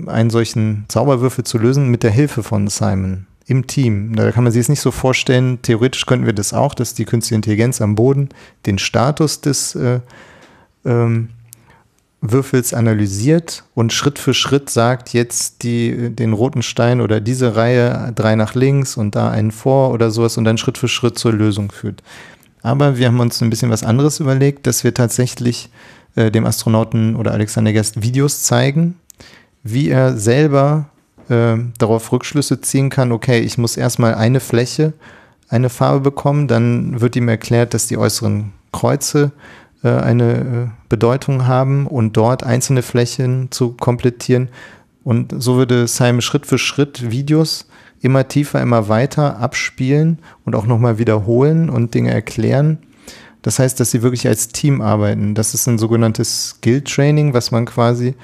einen 0.07 0.31
solchen 0.31 0.85
Zauberwürfel 0.89 1.45
zu 1.45 1.59
lösen 1.59 1.89
mit 1.89 2.03
der 2.03 2.11
Hilfe 2.11 2.43
von 2.43 2.69
Simon 2.69 3.27
im 3.47 3.67
Team. 3.67 4.15
Da 4.15 4.31
kann 4.31 4.45
man 4.45 4.53
sich 4.53 4.61
es 4.61 4.69
nicht 4.69 4.81
so 4.81 4.91
vorstellen. 4.91 5.61
Theoretisch 5.63 6.07
könnten 6.07 6.27
wir 6.27 6.33
das 6.33 6.53
auch, 6.53 6.75
dass 6.75 6.95
die 6.95 7.07
künstliche 7.07 7.37
Intelligenz 7.37 7.81
am 7.81 7.95
Boden 7.95 8.29
den 8.67 8.79
Status 8.79 9.41
des 9.41 9.75
äh, 9.75 10.01
ähm, 10.85 11.31
Würfels 12.25 12.73
analysiert 12.73 13.65
und 13.75 13.93
Schritt 13.93 14.19
für 14.19 14.33
Schritt 14.33 14.71
sagt, 14.71 15.13
jetzt 15.13 15.65
die, 15.65 16.11
den 16.11 16.33
roten 16.33 16.63
Stein 16.63 17.01
oder 17.01 17.21
diese 17.21 17.57
Reihe 17.57 18.13
drei 18.15 18.37
nach 18.37 18.55
links 18.55 18.97
und 18.97 19.17
da 19.17 19.29
einen 19.31 19.51
vor 19.51 19.91
oder 19.91 20.13
sowas 20.13 20.37
und 20.39 20.45
dann 20.45 20.57
Schritt 20.57 20.79
für 20.79 20.87
Schritt 20.87 21.19
zur 21.19 21.33
Lösung 21.33 21.73
führt. 21.73 22.01
Aber 22.63 22.97
wir 22.97 23.09
haben 23.09 23.19
uns 23.19 23.43
ein 23.43 23.51
bisschen 23.51 23.71
was 23.71 23.83
anderes 23.83 24.21
überlegt, 24.21 24.69
dass 24.69 24.85
wir 24.85 24.95
tatsächlich 24.95 25.69
äh, 26.15 26.31
dem 26.31 26.47
Astronauten 26.47 27.17
oder 27.17 27.33
Alexander 27.33 27.73
Gerst 27.73 28.03
Videos 28.03 28.45
zeigen, 28.45 28.95
wie 29.65 29.89
er 29.89 30.17
selber 30.17 30.91
äh, 31.29 31.57
darauf 31.79 32.13
Rückschlüsse 32.13 32.61
ziehen 32.61 32.89
kann, 32.89 33.11
okay, 33.11 33.41
ich 33.41 33.59
muss 33.59 33.77
erstmal 33.77 34.15
eine 34.15 34.39
Fläche, 34.39 34.93
eine 35.49 35.71
Farbe 35.71 36.01
bekommen, 36.01 36.47
dann 36.47 37.01
wird 37.01 37.17
ihm 37.17 37.29
erklärt, 37.29 37.75
dass 37.75 37.89
die 37.89 37.99
äußeren 37.99 38.53
Kreuze 38.71 39.33
eine 39.89 40.33
äh, 40.35 40.69
Bedeutung 40.89 41.47
haben 41.47 41.87
und 41.87 42.17
dort 42.17 42.45
einzelne 42.45 42.83
Flächen 42.83 43.51
zu 43.51 43.73
komplettieren. 43.73 44.49
Und 45.05 45.35
so 45.43 45.57
würde 45.57 45.89
Simon 45.89 46.21
Schritt 46.21 46.47
für 46.47 46.59
Schritt 46.59 47.11
Videos 47.11 47.67
immer 48.01 48.27
tiefer, 48.29 48.61
immer 48.61 48.89
weiter 48.89 49.39
abspielen 49.39 50.19
und 50.45 50.55
auch 50.55 50.67
nochmal 50.67 50.99
wiederholen 50.99 51.71
und 51.71 51.95
Dinge 51.95 52.13
erklären. 52.13 52.79
Das 53.43 53.59
heißt, 53.59 53.79
dass 53.81 53.91
sie 53.91 54.03
wirklich 54.03 54.27
als 54.29 54.49
Team 54.49 54.81
arbeiten. 54.81 55.35
Das 55.35 55.55
ist 55.55 55.67
ein 55.67 55.79
sogenanntes 55.79 56.51
Skill 56.51 56.83
Training, 56.83 57.35
was 57.35 57.51
man 57.51 57.65
quasi 57.65 58.15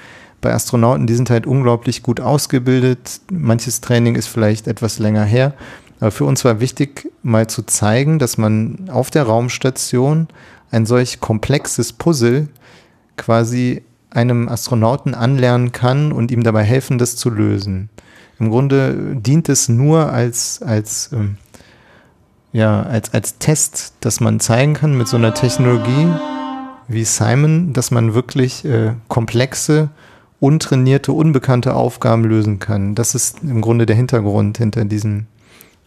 bei 0.41 0.53
Astronauten, 0.53 1.07
die 1.07 1.15
sind 1.15 1.29
halt 1.29 1.45
unglaublich 1.45 2.01
gut 2.01 2.21
ausgebildet. 2.21 3.19
Manches 3.29 3.81
Training 3.81 4.15
ist 4.15 4.27
vielleicht 4.27 4.67
etwas 4.67 4.99
länger 4.99 5.25
her. 5.25 5.53
Aber 5.99 6.11
für 6.11 6.23
uns 6.23 6.45
war 6.45 6.61
wichtig, 6.61 7.11
mal 7.23 7.47
zu 7.47 7.63
zeigen, 7.63 8.19
dass 8.19 8.37
man 8.37 8.89
auf 8.89 9.11
der 9.11 9.23
Raumstation 9.23 10.29
ein 10.71 10.85
solch 10.85 11.19
komplexes 11.19 11.93
Puzzle 11.93 12.47
quasi 13.17 13.83
einem 14.09 14.49
Astronauten 14.49 15.13
anlernen 15.13 15.71
kann 15.71 16.11
und 16.11 16.31
ihm 16.31 16.43
dabei 16.43 16.63
helfen, 16.63 16.97
das 16.97 17.15
zu 17.15 17.29
lösen. 17.29 17.89
Im 18.39 18.49
Grunde 18.49 19.15
dient 19.15 19.49
es 19.49 19.69
nur 19.69 20.11
als, 20.11 20.61
als, 20.61 21.11
ähm, 21.13 21.37
ja, 22.53 22.83
als, 22.83 23.13
als 23.13 23.37
Test, 23.37 23.93
dass 23.99 24.19
man 24.19 24.39
zeigen 24.39 24.73
kann 24.73 24.97
mit 24.97 25.07
so 25.07 25.17
einer 25.17 25.33
Technologie 25.33 26.07
wie 26.87 27.03
Simon, 27.03 27.73
dass 27.73 27.91
man 27.91 28.13
wirklich 28.13 28.65
äh, 28.65 28.93
komplexe 29.07 29.89
untrainierte, 30.39 31.11
unbekannte 31.11 31.75
Aufgaben 31.75 32.23
lösen 32.23 32.59
kann. 32.59 32.95
Das 32.95 33.13
ist 33.13 33.43
im 33.43 33.61
Grunde 33.61 33.85
der 33.85 33.95
Hintergrund 33.95 34.57
hinter 34.57 34.85
diesem 34.85 35.27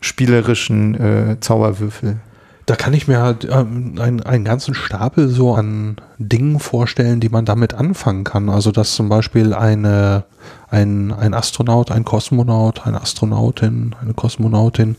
spielerischen 0.01 0.95
äh, 0.95 1.41
Zauberwürfel. 1.41 2.21
Da 2.67 2.77
kann 2.77 2.95
ich 2.95 3.09
mir 3.09 3.21
halt, 3.21 3.45
äh, 3.45 3.53
einen, 3.53 4.23
einen 4.23 4.45
ganzen 4.45 4.75
Stapel 4.75 5.29
so 5.29 5.55
an 5.55 5.97
Dingen 6.19 6.61
vorstellen, 6.61 7.21
die 7.21 7.29
man 7.29 7.45
damit 7.45 7.75
anfangen 7.75 8.25
kann. 8.25 8.49
Also 8.49 8.71
dass 8.71 8.95
zum 8.95 9.09
Beispiel 9.09 9.53
eine, 9.55 10.25
ein, 10.69 11.13
ein 11.13 11.35
Astronaut, 11.35 11.91
ein 11.91 12.05
Kosmonaut, 12.05 12.87
eine 12.87 13.01
Astronautin, 13.01 13.95
eine 14.01 14.15
Kosmonautin 14.15 14.97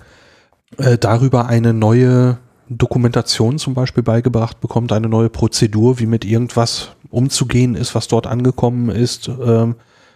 äh, 0.77 0.97
darüber 0.97 1.47
eine 1.47 1.73
neue 1.73 2.37
Dokumentation 2.69 3.57
zum 3.57 3.73
Beispiel 3.73 4.03
beigebracht 4.03 4.59
bekommt, 4.61 4.91
eine 4.91 5.09
neue 5.09 5.29
Prozedur, 5.29 5.99
wie 5.99 6.05
mit 6.05 6.25
irgendwas 6.25 6.89
umzugehen 7.09 7.75
ist, 7.75 7.93
was 7.95 8.07
dort 8.07 8.27
angekommen 8.27 8.89
ist, 8.89 9.27
ähm, 9.27 9.75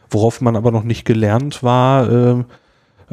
worauf 0.09 0.41
man 0.41 0.55
aber 0.55 0.71
noch 0.71 0.83
nicht 0.83 1.05
gelernt 1.05 1.61
war, 1.63 2.09
ähm, 2.11 2.45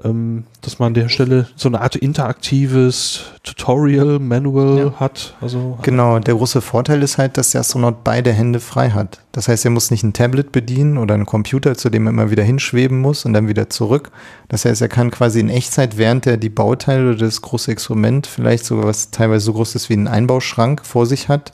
ähm, 0.02 0.44
dass 0.60 0.78
man 0.78 0.88
an 0.88 0.94
der 0.94 1.08
Stelle 1.08 1.46
so 1.54 1.68
eine 1.68 1.80
Art 1.80 1.94
interaktives 1.94 3.26
Tutorial, 3.44 4.18
Manual 4.18 4.78
ja. 4.78 4.92
hat. 4.98 5.34
Also 5.40 5.78
genau, 5.82 6.18
der 6.18 6.34
große 6.34 6.60
Vorteil 6.60 7.02
ist 7.02 7.18
halt, 7.18 7.36
dass 7.36 7.50
der 7.50 7.60
Astronaut 7.60 8.02
beide 8.02 8.32
Hände 8.32 8.58
frei 8.58 8.90
hat. 8.90 9.20
Das 9.30 9.48
heißt, 9.48 9.64
er 9.64 9.70
muss 9.70 9.90
nicht 9.90 10.02
ein 10.02 10.12
Tablet 10.12 10.50
bedienen 10.50 10.98
oder 10.98 11.14
einen 11.14 11.26
Computer, 11.26 11.76
zu 11.76 11.90
dem 11.90 12.06
er 12.06 12.10
immer 12.10 12.30
wieder 12.30 12.42
hinschweben 12.42 13.00
muss 13.00 13.24
und 13.24 13.34
dann 13.34 13.46
wieder 13.46 13.70
zurück. 13.70 14.10
Das 14.48 14.64
heißt, 14.64 14.82
er 14.82 14.88
kann 14.88 15.10
quasi 15.10 15.40
in 15.40 15.48
Echtzeit, 15.48 15.96
während 15.96 16.26
er 16.26 16.38
die 16.38 16.50
Bauteile 16.50 17.10
oder 17.10 17.18
das 17.18 17.42
große 17.42 17.70
Experiment, 17.70 18.26
vielleicht 18.26 18.64
sogar 18.64 18.86
was 18.86 19.10
teilweise 19.10 19.44
so 19.44 19.52
groß 19.52 19.74
ist 19.76 19.90
wie 19.90 19.94
ein 19.96 20.08
Einbauschrank 20.08 20.84
vor 20.84 21.06
sich 21.06 21.28
hat, 21.28 21.52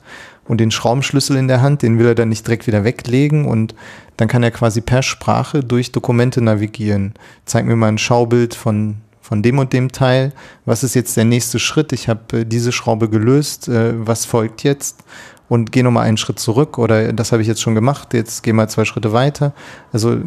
und 0.51 0.57
den 0.57 0.69
Schraubenschlüssel 0.69 1.37
in 1.37 1.47
der 1.47 1.61
Hand, 1.61 1.81
den 1.81 1.97
will 1.97 2.07
er 2.07 2.13
dann 2.13 2.27
nicht 2.27 2.45
direkt 2.45 2.67
wieder 2.67 2.83
weglegen 2.83 3.45
und 3.45 3.73
dann 4.17 4.27
kann 4.27 4.43
er 4.43 4.51
quasi 4.51 4.81
per 4.81 5.01
Sprache 5.01 5.63
durch 5.63 5.93
Dokumente 5.93 6.41
navigieren. 6.41 7.13
Zeig 7.45 7.65
mir 7.65 7.77
mal 7.77 7.87
ein 7.87 7.97
Schaubild 7.97 8.53
von, 8.53 8.97
von 9.21 9.41
dem 9.43 9.59
und 9.59 9.71
dem 9.71 9.93
Teil. 9.93 10.33
Was 10.65 10.83
ist 10.83 10.93
jetzt 10.93 11.15
der 11.15 11.23
nächste 11.23 11.57
Schritt? 11.57 11.93
Ich 11.93 12.09
habe 12.09 12.39
äh, 12.39 12.45
diese 12.45 12.73
Schraube 12.73 13.07
gelöst. 13.07 13.69
Äh, 13.69 13.93
was 14.05 14.25
folgt 14.25 14.63
jetzt? 14.63 15.05
Und 15.47 15.71
geh 15.71 15.83
nochmal 15.83 16.05
einen 16.05 16.17
Schritt 16.17 16.37
zurück 16.37 16.77
oder 16.77 17.13
das 17.13 17.31
habe 17.31 17.41
ich 17.41 17.47
jetzt 17.47 17.61
schon 17.61 17.75
gemacht, 17.75 18.13
jetzt 18.13 18.43
geh 18.43 18.51
mal 18.51 18.67
zwei 18.67 18.83
Schritte 18.83 19.13
weiter. 19.13 19.53
Also 19.93 20.17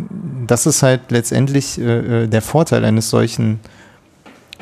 das 0.47 0.65
ist 0.65 0.83
halt 0.83 1.11
letztendlich 1.11 1.79
äh, 1.79 2.23
äh 2.23 2.29
der 2.29 2.41
Vorteil 2.41 2.83
eines 2.87 3.11
solchen 3.11 3.61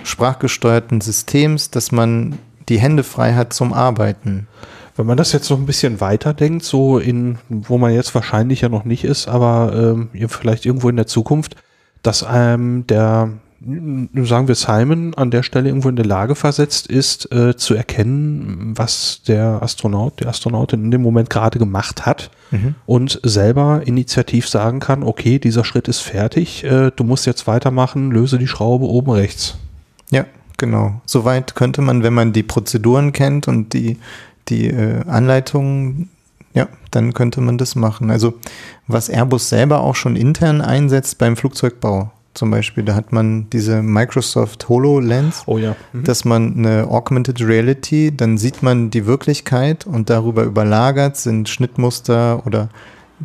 sprachgesteuerten 0.02 1.01
Systems, 1.01 1.70
dass 1.70 1.93
man 1.93 2.40
die 2.68 2.80
Hände 2.80 3.05
frei 3.05 3.34
hat 3.34 3.52
zum 3.52 3.72
Arbeiten. 3.72 4.48
Wenn 4.97 5.06
man 5.06 5.16
das 5.16 5.32
jetzt 5.32 5.51
noch 5.51 5.59
ein 5.59 5.66
bisschen 5.66 6.01
weiterdenkt, 6.01 6.64
so 6.64 6.98
in, 6.98 7.39
wo 7.48 7.78
man 7.78 7.94
jetzt 7.94 8.14
wahrscheinlich 8.14 8.60
ja 8.60 8.69
noch 8.69 8.85
nicht 8.85 9.05
ist, 9.05 9.27
aber 9.27 9.73
ähm, 9.74 10.28
vielleicht 10.28 10.66
irgendwo 10.66 10.89
in 10.89 10.97
der 10.97 11.06
Zukunft, 11.06 11.56
dass 12.02 12.27
ähm, 12.31 12.85
der, 12.89 13.31
sagen 13.60 14.48
wir 14.48 14.55
Simon, 14.55 15.14
an 15.14 15.31
der 15.31 15.43
Stelle 15.43 15.69
irgendwo 15.69 15.89
in 15.89 15.97
der 15.97 16.05
Lage 16.05 16.35
versetzt 16.35 16.89
ist, 16.89 17.32
äh, 17.32 17.56
zu 17.56 17.74
erkennen, 17.74 18.74
was 18.77 19.23
der 19.27 19.62
Astronaut, 19.62 20.20
die 20.20 20.27
Astronautin 20.27 20.85
in 20.85 20.90
dem 20.90 21.02
Moment 21.02 21.31
gerade 21.31 21.59
gemacht 21.59 22.05
hat 22.05 22.31
mhm. 22.51 22.74
und 22.85 23.19
selber 23.23 23.82
initiativ 23.86 24.47
sagen 24.47 24.81
kann, 24.81 25.02
okay, 25.02 25.39
dieser 25.39 25.64
Schritt 25.64 25.89
ist 25.89 26.01
fertig, 26.01 26.64
äh, 26.64 26.90
du 26.94 27.05
musst 27.05 27.24
jetzt 27.24 27.47
weitermachen, 27.47 28.10
löse 28.10 28.36
die 28.36 28.48
Schraube 28.48 28.85
oben 28.85 29.12
rechts. 29.12 29.56
Ja, 30.10 30.27
genau. 30.59 31.01
Soweit 31.06 31.55
könnte 31.55 31.81
man, 31.81 32.02
wenn 32.02 32.12
man 32.12 32.35
die 32.35 32.43
Prozeduren 32.43 33.12
kennt 33.12 33.48
und 33.48 33.73
die, 33.73 33.98
die 34.48 34.69
äh, 34.69 35.05
Anleitungen, 35.06 36.10
ja, 36.55 36.69
dann 36.90 37.14
könnte 37.14 37.40
man 37.40 37.59
das 37.59 37.74
machen. 37.74 38.10
Also 38.10 38.35
was 38.86 39.09
Airbus 39.09 39.48
selber 39.48 39.81
auch 39.81 39.94
schon 39.94 40.16
intern 40.16 40.60
einsetzt 40.60 41.19
beim 41.19 41.36
Flugzeugbau 41.36 42.10
zum 42.35 42.51
Beispiel, 42.51 42.82
da 42.82 42.94
hat 42.94 43.12
man 43.12 43.51
diese 43.51 43.82
Microsoft 43.82 44.69
HoloLens, 44.69 45.43
oh 45.47 45.59
ja. 45.59 45.77
Mhm. 45.93 46.05
dass 46.05 46.24
man 46.24 46.56
eine 46.56 46.89
Augmented 46.89 47.43
Reality, 47.43 48.14
dann 48.16 48.39
sieht 48.39 48.62
man 48.62 48.90
die 48.90 49.06
Wirklichkeit 49.06 49.86
und 49.86 50.09
darüber 50.09 50.44
überlagert 50.44 51.19
sind 51.19 51.51
Schnittmuster 51.51 52.47
oder 52.47 52.70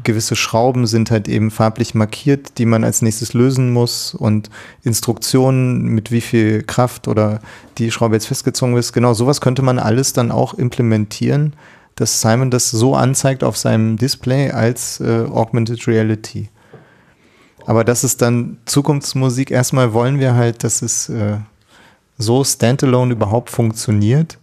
gewisse 0.04 0.36
Schrauben 0.36 0.88
sind 0.88 1.12
halt 1.12 1.28
eben 1.28 1.52
farblich 1.52 1.96
markiert, 1.96 2.58
die 2.58 2.66
man 2.66 2.84
als 2.84 3.02
nächstes 3.02 3.34
lösen 3.34 3.72
muss 3.72 4.14
und 4.14 4.50
Instruktionen 4.84 5.84
mit 5.84 6.12
wie 6.12 6.22
viel 6.22 6.64
Kraft 6.64 7.08
oder 7.08 7.40
die 7.78 7.92
Schraube 7.92 8.16
jetzt 8.16 8.28
festgezogen 8.28 8.76
ist. 8.78 8.94
Genau, 8.94 9.14
sowas 9.14 9.42
könnte 9.42 9.62
man 9.62 9.80
alles 9.80 10.14
dann 10.14 10.32
auch 10.32 10.54
implementieren, 10.54 11.54
dass 11.96 12.22
Simon 12.22 12.52
das 12.52 12.70
so 12.70 12.96
anzeigt 12.96 13.44
auf 13.44 13.58
seinem 13.58 13.98
Display 13.98 14.52
als 14.52 15.00
äh, 15.00 15.26
Augmented 15.32 15.88
Reality. 15.88 16.50
Aber 17.66 17.84
das 17.84 18.04
ist 18.04 18.22
dann 18.22 18.58
Zukunftsmusik. 18.66 19.52
Erstmal 19.52 19.94
wollen 19.94 20.20
wir 20.20 20.36
halt, 20.36 20.64
dass 20.64 20.82
es 20.82 21.10
äh, 21.10 21.38
so 22.18 22.44
standalone 22.44 23.14
überhaupt 23.14 23.50
funktioniert. 23.50 24.38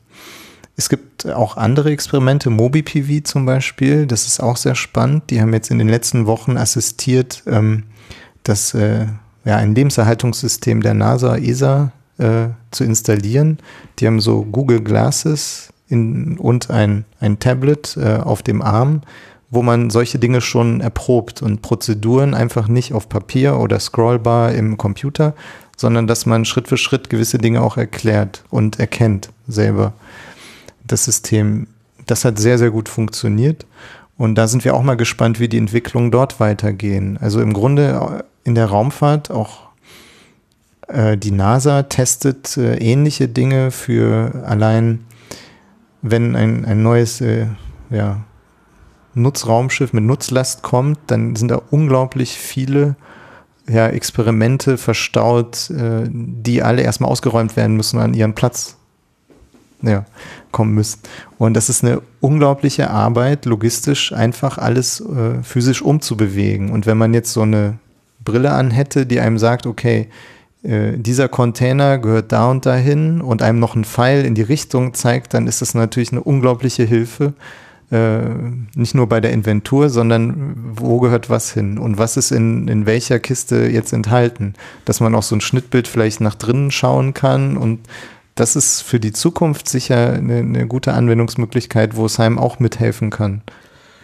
Es 0.76 0.88
gibt 0.88 1.26
auch 1.26 1.56
andere 1.56 1.90
Experimente, 1.90 2.50
MobiPV 2.50 3.22
zum 3.24 3.46
Beispiel, 3.46 4.06
das 4.06 4.26
ist 4.26 4.40
auch 4.40 4.56
sehr 4.56 4.74
spannend. 4.74 5.30
Die 5.30 5.40
haben 5.40 5.52
jetzt 5.52 5.70
in 5.70 5.78
den 5.78 5.88
letzten 5.88 6.26
Wochen 6.26 6.56
assistiert, 6.56 7.44
ähm, 7.46 7.84
das, 8.42 8.74
äh, 8.74 9.06
ja, 9.44 9.56
ein 9.56 9.74
Lebenserhaltungssystem 9.74 10.82
der 10.82 10.94
NASA, 10.94 11.36
ESA, 11.36 11.92
äh, 12.18 12.48
zu 12.70 12.84
installieren. 12.84 13.58
Die 13.98 14.06
haben 14.06 14.20
so 14.20 14.42
Google 14.42 14.80
Glasses 14.80 15.72
in, 15.88 16.38
und 16.38 16.70
ein, 16.70 17.04
ein 17.20 17.38
Tablet 17.38 17.96
äh, 17.96 18.16
auf 18.16 18.42
dem 18.42 18.62
Arm, 18.62 19.02
wo 19.50 19.62
man 19.62 19.90
solche 19.90 20.18
Dinge 20.18 20.40
schon 20.40 20.80
erprobt 20.80 21.40
und 21.42 21.62
Prozeduren 21.62 22.34
einfach 22.34 22.66
nicht 22.66 22.92
auf 22.92 23.08
Papier 23.08 23.58
oder 23.58 23.78
Scrollbar 23.78 24.52
im 24.52 24.76
Computer, 24.76 25.34
sondern 25.76 26.06
dass 26.06 26.26
man 26.26 26.44
Schritt 26.44 26.68
für 26.68 26.76
Schritt 26.76 27.10
gewisse 27.10 27.38
Dinge 27.38 27.62
auch 27.62 27.76
erklärt 27.76 28.44
und 28.50 28.80
erkennt 28.80 29.30
selber. 29.46 29.92
Das 30.86 31.04
System, 31.04 31.66
das 32.06 32.24
hat 32.24 32.38
sehr, 32.38 32.58
sehr 32.58 32.70
gut 32.70 32.88
funktioniert. 32.88 33.66
Und 34.16 34.36
da 34.36 34.46
sind 34.46 34.64
wir 34.64 34.74
auch 34.74 34.82
mal 34.82 34.96
gespannt, 34.96 35.40
wie 35.40 35.48
die 35.48 35.58
Entwicklungen 35.58 36.10
dort 36.10 36.38
weitergehen. 36.38 37.18
Also 37.20 37.40
im 37.40 37.52
Grunde 37.52 38.24
in 38.44 38.54
der 38.54 38.66
Raumfahrt 38.66 39.30
auch 39.30 39.64
äh, 40.88 41.16
die 41.16 41.30
NASA 41.30 41.84
testet 41.84 42.56
äh, 42.56 42.76
ähnliche 42.76 43.28
Dinge 43.28 43.70
für 43.70 44.44
allein, 44.46 45.06
wenn 46.02 46.36
ein, 46.36 46.64
ein 46.64 46.82
neues 46.82 47.20
äh, 47.20 47.46
ja, 47.90 48.24
Nutzraumschiff 49.14 49.92
mit 49.92 50.04
Nutzlast 50.04 50.62
kommt, 50.62 50.98
dann 51.06 51.36
sind 51.36 51.50
da 51.50 51.60
unglaublich 51.70 52.32
viele 52.32 52.96
ja, 53.68 53.88
Experimente 53.88 54.76
verstaut, 54.76 55.70
äh, 55.70 56.04
die 56.08 56.62
alle 56.62 56.82
erstmal 56.82 57.10
ausgeräumt 57.10 57.56
werden 57.56 57.76
müssen 57.76 57.98
an 57.98 58.14
ihren 58.14 58.34
Platz 58.34 58.76
ja, 59.82 60.04
kommen 60.50 60.74
müssen. 60.74 61.00
Und 61.38 61.54
das 61.54 61.68
ist 61.68 61.84
eine 61.84 62.00
unglaubliche 62.20 62.90
Arbeit, 62.90 63.44
logistisch 63.44 64.12
einfach 64.12 64.58
alles 64.58 65.00
äh, 65.00 65.42
physisch 65.42 65.82
umzubewegen. 65.82 66.70
Und 66.70 66.86
wenn 66.86 66.98
man 66.98 67.14
jetzt 67.14 67.32
so 67.32 67.42
eine 67.42 67.78
Brille 68.24 68.52
an 68.52 68.70
hätte, 68.70 69.06
die 69.06 69.20
einem 69.20 69.38
sagt, 69.38 69.66
okay, 69.66 70.08
äh, 70.62 70.96
dieser 70.96 71.28
Container 71.28 71.98
gehört 71.98 72.32
da 72.32 72.50
und 72.50 72.64
dahin 72.66 73.20
und 73.20 73.42
einem 73.42 73.58
noch 73.58 73.74
einen 73.74 73.84
Pfeil 73.84 74.24
in 74.24 74.34
die 74.34 74.42
Richtung 74.42 74.94
zeigt, 74.94 75.34
dann 75.34 75.46
ist 75.46 75.60
das 75.60 75.74
natürlich 75.74 76.12
eine 76.12 76.22
unglaubliche 76.22 76.84
Hilfe, 76.84 77.34
äh, 77.90 78.20
nicht 78.74 78.94
nur 78.94 79.06
bei 79.06 79.20
der 79.20 79.32
Inventur, 79.32 79.90
sondern 79.90 80.54
wo 80.74 81.00
gehört 81.00 81.28
was 81.28 81.52
hin 81.52 81.78
und 81.78 81.98
was 81.98 82.16
ist 82.16 82.32
in, 82.32 82.66
in 82.68 82.86
welcher 82.86 83.18
Kiste 83.18 83.68
jetzt 83.68 83.92
enthalten, 83.92 84.54
dass 84.86 85.00
man 85.00 85.14
auch 85.14 85.22
so 85.22 85.36
ein 85.36 85.42
Schnittbild 85.42 85.86
vielleicht 85.86 86.22
nach 86.22 86.34
drinnen 86.34 86.70
schauen 86.70 87.12
kann 87.12 87.58
und 87.58 87.80
das 88.34 88.56
ist 88.56 88.82
für 88.82 89.00
die 89.00 89.12
Zukunft 89.12 89.68
sicher 89.68 90.12
eine, 90.12 90.38
eine 90.38 90.66
gute 90.66 90.92
Anwendungsmöglichkeit, 90.92 91.96
wo 91.96 92.06
es 92.06 92.18
einem 92.18 92.38
auch 92.38 92.58
mithelfen 92.58 93.10
kann. 93.10 93.42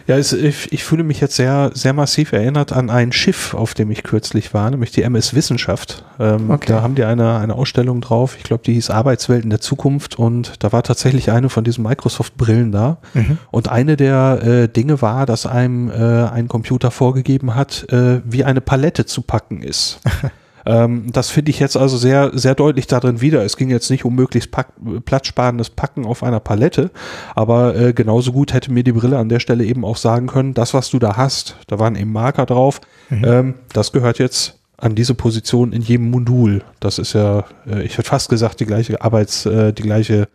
Ja, 0.07 0.17
es, 0.17 0.33
ich, 0.33 0.71
ich, 0.71 0.83
fühle 0.83 1.03
mich 1.03 1.21
jetzt 1.21 1.35
sehr, 1.35 1.71
sehr 1.73 1.93
massiv 1.93 2.33
erinnert 2.33 2.73
an 2.73 2.89
ein 2.89 3.11
Schiff, 3.11 3.53
auf 3.53 3.73
dem 3.73 3.91
ich 3.91 4.03
kürzlich 4.03 4.53
war, 4.53 4.69
nämlich 4.69 4.91
die 4.91 5.03
MS 5.03 5.35
Wissenschaft. 5.35 6.03
Ähm, 6.19 6.49
okay. 6.49 6.65
Da 6.67 6.81
haben 6.81 6.95
die 6.95 7.03
eine, 7.03 7.37
eine 7.37 7.55
Ausstellung 7.55 8.01
drauf. 8.01 8.35
Ich 8.37 8.43
glaube, 8.43 8.63
die 8.65 8.73
hieß 8.73 8.89
Arbeitswelten 8.89 9.49
der 9.49 9.61
Zukunft 9.61 10.17
und 10.17 10.53
da 10.63 10.71
war 10.71 10.83
tatsächlich 10.83 11.31
eine 11.31 11.49
von 11.49 11.63
diesen 11.63 11.83
Microsoft-Brillen 11.83 12.71
da. 12.71 12.97
Mhm. 13.13 13.37
Und 13.51 13.69
eine 13.69 13.95
der 13.95 14.41
äh, 14.43 14.67
Dinge 14.67 15.01
war, 15.01 15.25
dass 15.25 15.45
einem 15.45 15.89
äh, 15.89 15.93
ein 15.93 16.47
Computer 16.47 16.89
vorgegeben 16.89 17.55
hat, 17.55 17.87
äh, 17.91 18.21
wie 18.25 18.43
eine 18.43 18.61
Palette 18.61 19.05
zu 19.05 19.21
packen 19.21 19.61
ist. 19.61 19.99
Ähm, 20.65 21.11
das 21.11 21.29
finde 21.29 21.51
ich 21.51 21.59
jetzt 21.59 21.77
also 21.77 21.97
sehr, 21.97 22.31
sehr 22.33 22.55
deutlich 22.55 22.87
darin 22.87 23.21
wieder. 23.21 23.43
Es 23.43 23.57
ging 23.57 23.69
jetzt 23.69 23.89
nicht 23.89 24.05
um 24.05 24.15
möglichst 24.15 24.51
pack, 24.51 24.67
platzsparendes 25.05 25.69
Packen 25.71 26.05
auf 26.05 26.23
einer 26.23 26.39
Palette, 26.39 26.91
aber 27.35 27.75
äh, 27.75 27.93
genauso 27.93 28.31
gut 28.31 28.53
hätte 28.53 28.71
mir 28.71 28.83
die 28.83 28.91
Brille 28.91 29.17
an 29.17 29.29
der 29.29 29.39
Stelle 29.39 29.65
eben 29.65 29.85
auch 29.85 29.97
sagen 29.97 30.27
können, 30.27 30.53
das, 30.53 30.73
was 30.73 30.89
du 30.89 30.99
da 30.99 31.17
hast, 31.17 31.57
da 31.67 31.79
waren 31.79 31.95
eben 31.95 32.11
Marker 32.11 32.45
drauf, 32.45 32.81
mhm. 33.09 33.25
ähm, 33.25 33.53
das 33.73 33.91
gehört 33.91 34.19
jetzt 34.19 34.59
an 34.77 34.95
diese 34.95 35.13
Position 35.13 35.73
in 35.73 35.81
jedem 35.81 36.09
Modul. 36.09 36.63
Das 36.79 36.97
ist 36.97 37.13
ja, 37.13 37.45
äh, 37.67 37.83
ich 37.83 37.97
hätte 37.97 38.09
fast 38.09 38.29
gesagt, 38.29 38.59
die 38.59 38.65
gleiche 38.65 39.01
Arbeits, 39.01 39.45
äh, 39.45 39.73
die 39.73 39.83
gleiche, 39.83 40.27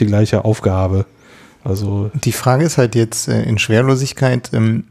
die 0.00 0.06
gleiche 0.06 0.44
Aufgabe. 0.44 1.06
Also 1.62 2.10
die 2.14 2.32
Frage 2.32 2.64
ist 2.64 2.78
halt 2.78 2.94
jetzt 2.94 3.28
äh, 3.28 3.42
in 3.42 3.58
Schwerlosigkeit, 3.58 4.50
ähm, 4.52 4.84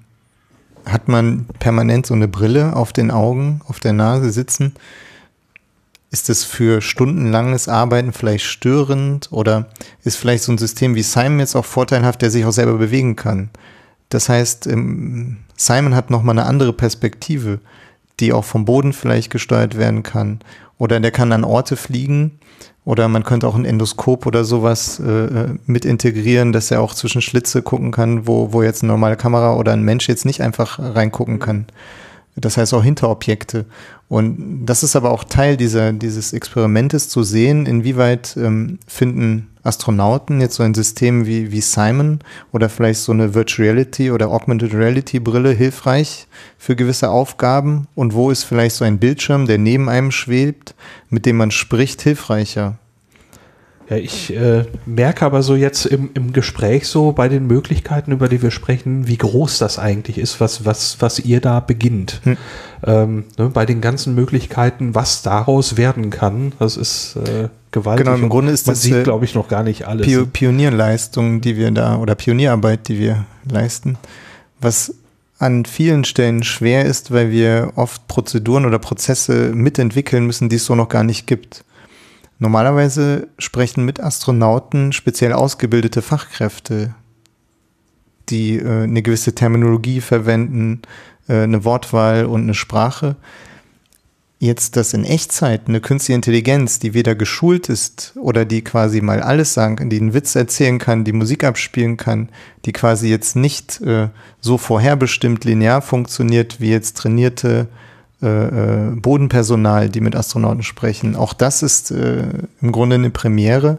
hat 0.86 1.08
man 1.08 1.46
permanent 1.60 2.06
so 2.06 2.14
eine 2.14 2.28
Brille 2.28 2.76
auf 2.76 2.94
den 2.94 3.12
Augen, 3.12 3.62
auf 3.68 3.80
der 3.80 3.94
Nase 3.94 4.32
sitzen? 4.32 4.74
Ist 6.10 6.30
es 6.30 6.44
für 6.44 6.82
stundenlanges 6.82 7.70
Arbeiten 7.70 8.12
vielleicht 8.12 8.46
störend 8.46 9.30
oder 9.32 9.68
ist 10.04 10.18
vielleicht 10.18 10.44
so 10.44 10.52
ein 10.52 10.58
System 10.58 10.96
wie 10.96 11.04
Simon 11.04 11.40
jetzt 11.40 11.56
auch 11.56 11.66
vorteilhaft, 11.66 12.22
der 12.22 12.32
sich 12.32 12.44
auch 12.46 12.52
selber 12.52 12.78
bewegen 12.78 13.16
kann? 13.16 13.50
Das 14.10 14.28
heißt, 14.28 14.68
ähm, 14.68 15.38
Simon 15.56 15.96
hat 15.96 16.10
nochmal 16.10 16.38
eine 16.38 16.48
andere 16.48 16.74
Perspektive, 16.74 17.60
die 18.20 18.34
auch 18.34 18.44
vom 18.44 18.66
Boden 18.66 18.94
vielleicht 18.94 19.32
gesteuert 19.32 19.78
werden 19.78 20.04
kann. 20.04 20.40
Oder 20.82 21.00
der 21.00 21.12
kann 21.12 21.32
an 21.32 21.44
Orte 21.44 21.76
fliegen, 21.76 22.40
oder 22.86 23.08
man 23.08 23.24
könnte 23.24 23.48
auch 23.48 23.54
ein 23.54 23.66
Endoskop 23.66 24.26
oder 24.26 24.44
sowas 24.44 25.00
äh, 25.00 25.26
äh, 25.26 25.50
mit 25.68 25.86
integrieren, 25.86 26.54
dass 26.54 26.72
er 26.72 26.82
auch 26.82 26.96
zwischen 26.96 27.22
Schlitze 27.22 27.62
gucken 27.62 27.92
kann, 27.92 28.26
wo, 28.26 28.52
wo 28.52 28.64
jetzt 28.64 28.82
eine 28.82 28.92
normale 28.92 29.16
Kamera 29.16 29.56
oder 29.58 29.74
ein 29.74 29.84
Mensch 29.84 30.10
jetzt 30.10 30.26
nicht 30.26 30.42
einfach 30.42 30.80
reingucken 30.80 31.38
kann. 31.38 31.68
Das 32.36 32.58
heißt 32.58 32.74
auch 32.74 32.84
Hinterobjekte. 32.84 33.66
Und 34.10 34.66
das 34.66 34.82
ist 34.82 34.96
aber 34.96 35.12
auch 35.12 35.24
Teil 35.24 35.56
dieser, 35.56 35.94
dieses 35.94 36.34
Experimentes 36.34 37.10
zu 37.10 37.22
sehen, 37.22 37.68
inwieweit 37.68 38.36
ähm, 38.38 38.80
finden 38.88 39.51
Astronauten 39.64 40.42
jetzt 40.42 40.56
so 40.56 40.64
ein 40.64 40.74
System 40.74 41.26
wie, 41.26 41.52
wie 41.52 41.62
Simon 41.62 42.20
oder 42.52 42.70
vielleicht 42.70 43.02
so 43.02 43.12
eine 43.12 43.34
Virtual 43.34 43.70
Reality 43.70 44.12
oder 44.12 44.30
Augmented 44.30 44.74
Reality 44.74 45.20
Brille 45.20 45.52
hilfreich 45.52 46.28
für 46.58 46.76
gewisse 46.76 47.10
Aufgaben 47.10 47.88
und 47.96 48.14
wo 48.14 48.32
ist 48.32 48.44
vielleicht 48.44 48.76
so 48.76 48.86
ein 48.86 48.98
Bildschirm, 48.98 49.46
der 49.46 49.58
neben 49.58 49.90
einem 49.90 50.12
schwebt, 50.12 50.76
mit 51.10 51.26
dem 51.26 51.38
man 51.38 51.52
spricht, 51.52 52.02
hilfreicher. 52.02 52.78
Ja, 53.92 53.98
ich 53.98 54.34
äh, 54.34 54.64
merke 54.86 55.26
aber 55.26 55.44
so 55.44 55.54
jetzt 55.54 55.86
im, 55.86 56.12
im 56.14 56.32
Gespräch 56.32 56.88
so 56.88 57.12
bei 57.12 57.28
den 57.28 57.46
Möglichkeiten, 57.46 58.14
über 58.14 58.30
die 58.30 58.42
wir 58.42 58.50
sprechen, 58.50 59.06
wie 59.06 59.18
groß 59.18 59.58
das 59.58 59.80
eigentlich 59.80 60.18
ist, 60.18 60.40
was, 60.40 60.64
was, 60.64 61.02
was 61.02 61.20
ihr 61.20 61.42
da 61.42 61.60
beginnt. 61.60 62.22
Hm. 62.24 62.38
Ähm, 62.86 63.24
ne, 63.38 63.50
bei 63.50 63.66
den 63.66 63.82
ganzen 63.82 64.16
Möglichkeiten, 64.16 64.96
was 64.96 65.24
daraus 65.24 65.76
werden 65.76 66.10
kann, 66.10 66.54
das 66.58 66.78
ist 66.78 67.18
äh, 67.18 67.50
gewaltig. 67.72 68.06
Genau, 68.06 68.18
im 68.18 68.30
Grunde 68.30 68.54
ist 68.54 68.66
man 68.66 68.76
das, 68.76 68.82
sieht, 68.82 69.04
glaube 69.04 69.26
ich, 69.26 69.36
noch 69.36 69.50
gar 69.50 69.64
nicht 69.64 69.86
alles. 69.86 70.08
Pio 70.08 70.26
Pionierleistung, 70.26 71.42
die 71.42 71.58
wir 71.58 71.70
da, 71.72 71.98
oder 71.98 72.16
Pionierarbeit, 72.16 72.88
die 72.88 72.98
wir 72.98 73.26
leisten, 73.44 73.98
was 74.62 74.96
an 75.38 75.66
vielen 75.66 76.06
Stellen 76.06 76.44
schwer 76.44 76.86
ist, 76.86 77.12
weil 77.12 77.30
wir 77.30 77.74
oft 77.76 78.08
Prozeduren 78.08 78.66
oder 78.66 78.80
Prozesse 78.80 79.52
mitentwickeln 79.54 80.26
müssen, 80.26 80.48
die 80.48 80.56
es 80.56 80.66
so 80.66 80.76
noch 80.76 80.88
gar 80.88 81.04
nicht 81.04 81.28
gibt. 81.28 81.66
Normalerweise 82.42 83.28
sprechen 83.38 83.86
mit 83.86 84.00
Astronauten 84.00 84.94
speziell 84.94 85.32
ausgebildete 85.32 86.02
Fachkräfte, 86.02 86.96
die 88.30 88.58
äh, 88.58 88.82
eine 88.86 89.04
gewisse 89.04 89.36
Terminologie 89.36 90.02
verwenden, 90.02 90.82
äh, 91.28 91.44
eine 91.44 91.64
Wortwahl 91.66 92.26
und 92.26 92.42
eine 92.42 92.56
Sprache. 92.56 93.16
jetzt 94.40 94.76
das 94.76 94.96
in 94.96 95.04
Echtzeit 95.04 95.68
eine 95.68 95.82
künstliche 95.82 96.16
Intelligenz, 96.16 96.80
die 96.80 96.96
weder 96.96 97.14
geschult 97.14 97.70
ist 97.70 98.14
oder 98.16 98.44
die 98.44 98.64
quasi 98.64 99.02
mal 99.02 99.22
alles 99.22 99.54
sagen 99.54 99.76
kann, 99.76 99.92
die 99.92 100.00
einen 100.00 100.16
Witz 100.16 100.34
erzählen 100.34 100.80
kann, 100.80 101.04
die 101.04 101.14
Musik 101.14 101.44
abspielen 101.44 101.96
kann, 101.96 102.30
die 102.66 102.72
quasi 102.72 103.08
jetzt 103.08 103.36
nicht 103.36 103.82
äh, 103.82 104.10
so 104.40 104.58
vorherbestimmt 104.58 105.46
linear 105.46 105.84
funktioniert 105.84 106.60
wie 106.60 106.72
jetzt 106.72 106.98
trainierte 106.98 107.68
äh, 107.70 107.91
äh, 108.22 108.96
Bodenpersonal, 108.96 109.90
die 109.90 110.02
mit 110.02 110.16
Astronauten 110.16 110.64
sprechen. 110.64 111.16
Auch 111.16 111.34
das 111.34 111.64
ist 111.64 111.92
äh, 111.92 112.24
im 112.62 112.72
Grunde 112.72 112.96
eine 112.96 113.10
Premiere, 113.10 113.78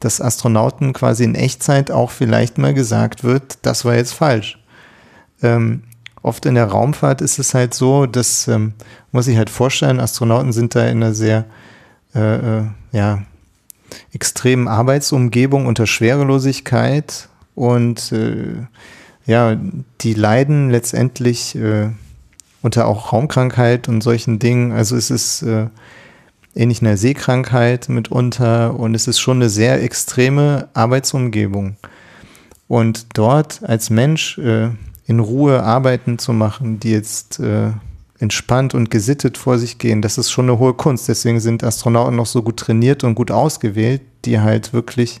dass 0.00 0.20
Astronauten 0.20 0.92
quasi 0.92 1.24
in 1.24 1.34
Echtzeit 1.34 1.90
auch 1.90 2.10
vielleicht 2.10 2.58
mal 2.58 2.74
gesagt 2.74 3.22
wird, 3.22 3.58
das 3.62 3.84
war 3.84 3.94
jetzt 3.94 4.14
falsch. 4.14 4.58
Ähm, 5.42 5.82
oft 6.22 6.46
in 6.46 6.54
der 6.54 6.66
Raumfahrt 6.66 7.20
ist 7.20 7.38
es 7.38 7.54
halt 7.54 7.74
so, 7.74 8.06
dass, 8.06 8.48
ähm, 8.48 8.74
muss 9.12 9.28
ich 9.28 9.36
halt 9.36 9.50
vorstellen, 9.50 10.00
Astronauten 10.00 10.52
sind 10.52 10.74
da 10.74 10.86
in 10.86 11.02
einer 11.02 11.14
sehr, 11.14 11.44
äh, 12.14 12.60
äh, 12.60 12.62
ja, 12.92 13.22
extremen 14.12 14.68
Arbeitsumgebung 14.68 15.66
unter 15.66 15.86
Schwerelosigkeit 15.86 17.28
und 17.54 18.10
äh, 18.12 18.66
ja, 19.26 19.56
die 20.00 20.14
leiden 20.14 20.70
letztendlich 20.70 21.54
äh, 21.54 21.90
unter 22.62 22.86
auch 22.86 23.12
Raumkrankheit 23.12 23.88
und 23.88 24.02
solchen 24.02 24.38
Dingen. 24.38 24.72
Also 24.72 24.96
es 24.96 25.10
ist 25.10 25.42
äh, 25.42 25.66
ähnlich 26.54 26.80
einer 26.80 26.96
Seekrankheit 26.96 27.88
mitunter 27.88 28.78
und 28.78 28.94
es 28.94 29.08
ist 29.08 29.20
schon 29.20 29.38
eine 29.38 29.48
sehr 29.48 29.82
extreme 29.82 30.68
Arbeitsumgebung. 30.74 31.76
Und 32.68 33.06
dort 33.14 33.62
als 33.64 33.90
Mensch 33.90 34.38
äh, 34.38 34.70
in 35.06 35.20
Ruhe 35.20 35.62
Arbeiten 35.62 36.18
zu 36.18 36.32
machen, 36.32 36.80
die 36.80 36.92
jetzt 36.92 37.40
äh, 37.40 37.72
entspannt 38.18 38.74
und 38.74 38.90
gesittet 38.90 39.36
vor 39.36 39.58
sich 39.58 39.78
gehen, 39.78 40.00
das 40.00 40.16
ist 40.16 40.30
schon 40.30 40.48
eine 40.48 40.58
hohe 40.58 40.74
Kunst. 40.74 41.08
Deswegen 41.08 41.40
sind 41.40 41.64
Astronauten 41.64 42.16
noch 42.16 42.26
so 42.26 42.42
gut 42.42 42.58
trainiert 42.58 43.04
und 43.04 43.14
gut 43.14 43.30
ausgewählt, 43.30 44.00
die 44.24 44.40
halt 44.40 44.72
wirklich 44.72 45.20